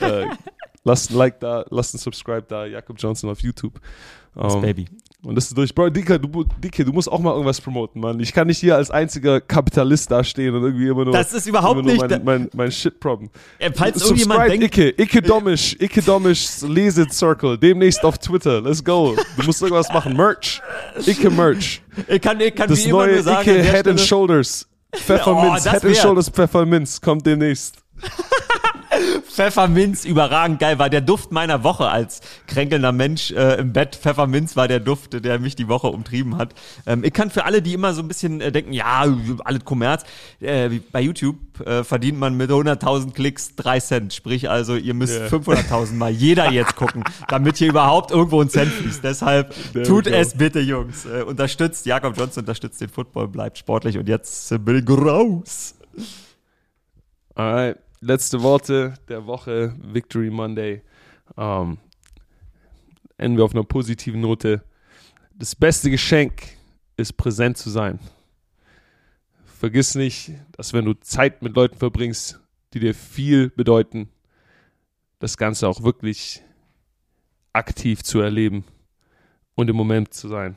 äh, 0.00 0.26
lasst 0.84 1.10
ein 1.10 1.16
Like 1.16 1.40
da, 1.40 1.64
lasst 1.70 1.94
ein 1.94 1.98
Subscribe 1.98 2.44
da, 2.48 2.66
Jakob 2.66 2.96
Johnson 2.98 3.30
auf 3.30 3.40
YouTube. 3.40 3.80
Um, 4.34 4.62
Baby. 4.62 4.86
Und 5.24 5.36
das 5.36 5.46
ist 5.46 5.56
durch, 5.56 5.74
Bro, 5.74 5.90
Dicke, 5.90 6.20
du, 6.20 6.44
Dicke, 6.62 6.84
du 6.84 6.92
musst 6.92 7.10
auch 7.10 7.18
mal 7.18 7.30
irgendwas 7.32 7.60
promoten, 7.60 8.00
Mann. 8.00 8.20
Ich 8.20 8.32
kann 8.32 8.46
nicht 8.46 8.58
hier 8.58 8.76
als 8.76 8.90
einziger 8.90 9.40
Kapitalist 9.40 10.10
dastehen 10.10 10.54
und 10.54 10.62
irgendwie 10.62 10.88
immer 10.88 11.04
nur. 11.04 11.14
Das 11.14 11.32
ist 11.32 11.46
überhaupt 11.46 11.82
nicht. 11.84 11.98
Mein, 11.98 12.24
mein, 12.24 12.50
mein 12.54 12.70
Shit-Problem. 12.70 13.30
Äh, 13.58 13.70
falls 13.74 14.02
irgendjemand 14.02 14.50
denkt. 14.50 14.64
Icke, 14.64 14.90
Icke 15.02 15.22
Domisch, 15.22 15.76
Icke 15.80 16.02
Domisch 16.02 16.60
Lese-Circle. 16.60 17.56
Demnächst 17.56 18.04
auf 18.04 18.18
Twitter. 18.18 18.60
Let's 18.60 18.84
go. 18.84 19.16
Du 19.36 19.42
musst 19.44 19.62
irgendwas 19.62 19.88
machen. 19.88 20.14
Merch. 20.14 20.60
Icke 21.06 21.30
Merch. 21.30 21.80
Ich 22.06 22.20
kann, 22.20 22.38
ich 22.40 22.54
kann 22.54 22.68
Das 22.68 22.84
wie 22.84 22.90
immer 22.90 23.06
neue 23.06 23.14
nur 23.14 23.22
sagen, 23.22 23.48
Icke 23.48 23.62
Head 23.62 23.88
and 23.88 24.00
Shoulders. 24.00 24.68
Pfefferminz. 24.94 25.66
Oh, 25.66 25.70
Head 25.70 25.84
and 25.84 25.96
Shoulders 25.96 26.28
Pfefferminz 26.28 27.00
kommt 27.00 27.24
demnächst. 27.24 27.78
Pfefferminz, 29.28 30.04
überragend 30.04 30.58
geil, 30.60 30.78
war 30.78 30.90
der 30.90 31.00
Duft 31.00 31.32
meiner 31.32 31.64
Woche 31.64 31.88
als 31.88 32.20
kränkelnder 32.46 32.92
Mensch 32.92 33.30
äh, 33.30 33.54
im 33.58 33.72
Bett. 33.72 33.96
Pfefferminz 33.96 34.56
war 34.56 34.68
der 34.68 34.80
Duft, 34.80 35.24
der 35.24 35.38
mich 35.38 35.56
die 35.56 35.68
Woche 35.68 35.88
umtrieben 35.88 36.36
hat. 36.36 36.54
Ähm, 36.86 37.04
ich 37.04 37.12
kann 37.12 37.30
für 37.30 37.44
alle, 37.44 37.62
die 37.62 37.74
immer 37.74 37.94
so 37.94 38.02
ein 38.02 38.08
bisschen 38.08 38.40
äh, 38.40 38.52
denken, 38.52 38.72
ja, 38.72 39.06
alles 39.44 39.64
Kommerz, 39.64 40.04
äh, 40.40 40.70
wie 40.70 40.78
bei 40.80 41.00
YouTube 41.00 41.36
äh, 41.66 41.84
verdient 41.84 42.18
man 42.18 42.36
mit 42.36 42.50
100.000 42.50 43.12
Klicks 43.12 43.54
3 43.56 43.80
Cent. 43.80 44.12
Sprich 44.14 44.48
also, 44.50 44.76
ihr 44.76 44.94
müsst 44.94 45.18
Ja. 45.18 45.26
500.000 45.26 45.94
Mal 45.94 46.10
jeder 46.10 46.50
jetzt 46.50 46.76
gucken, 46.76 47.04
damit 47.28 47.56
hier 47.56 47.68
überhaupt 47.68 48.10
irgendwo 48.10 48.40
ein 48.40 48.48
Cent 48.48 48.70
fließt. 48.72 49.02
Deshalb 49.04 49.54
There 49.72 49.84
tut 49.84 50.04
go. 50.04 50.10
es 50.10 50.34
bitte, 50.34 50.60
Jungs. 50.60 51.04
Äh, 51.06 51.22
unterstützt, 51.22 51.86
Jakob 51.86 52.16
Johnson 52.16 52.42
unterstützt 52.42 52.80
den 52.80 52.88
Football, 52.88 53.28
bleibt 53.28 53.58
sportlich 53.58 53.98
und 53.98 54.08
jetzt 54.08 54.50
äh, 54.52 54.58
bin 54.58 54.84
ich 54.84 54.88
raus. 54.90 55.74
Alright, 57.36 57.78
letzte 58.04 58.42
Worte 58.42 58.94
der 59.08 59.26
Woche, 59.26 59.74
Victory 59.80 60.30
Monday. 60.30 60.82
Ähm, 61.36 61.78
enden 63.16 63.38
wir 63.38 63.44
auf 63.44 63.54
einer 63.54 63.64
positiven 63.64 64.20
Note. 64.20 64.62
Das 65.34 65.56
beste 65.56 65.90
Geschenk 65.90 66.56
ist 66.96 67.16
präsent 67.16 67.56
zu 67.56 67.70
sein. 67.70 67.98
Vergiss 69.44 69.94
nicht, 69.94 70.32
dass 70.52 70.72
wenn 70.72 70.84
du 70.84 70.94
Zeit 70.94 71.42
mit 71.42 71.56
Leuten 71.56 71.78
verbringst, 71.78 72.40
die 72.74 72.80
dir 72.80 72.94
viel 72.94 73.50
bedeuten, 73.50 74.08
das 75.18 75.38
Ganze 75.38 75.66
auch 75.68 75.82
wirklich 75.82 76.42
aktiv 77.52 78.02
zu 78.02 78.20
erleben 78.20 78.64
und 79.54 79.70
im 79.70 79.76
Moment 79.76 80.12
zu 80.12 80.28
sein. 80.28 80.56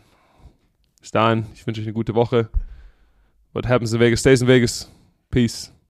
Bis 0.99 1.11
dahin, 1.11 1.45
ich 1.53 1.65
wünsche 1.65 1.80
euch 1.80 1.88
eine 1.88 1.94
gute 1.94 2.15
Woche. 2.15 2.49
What 3.53 3.68
happens 3.68 3.94
in 3.94 3.99
Vegas 3.99 4.19
stays 4.19 4.41
in 4.41 4.48
Vegas. 4.48 4.91
Peace. 5.30 5.72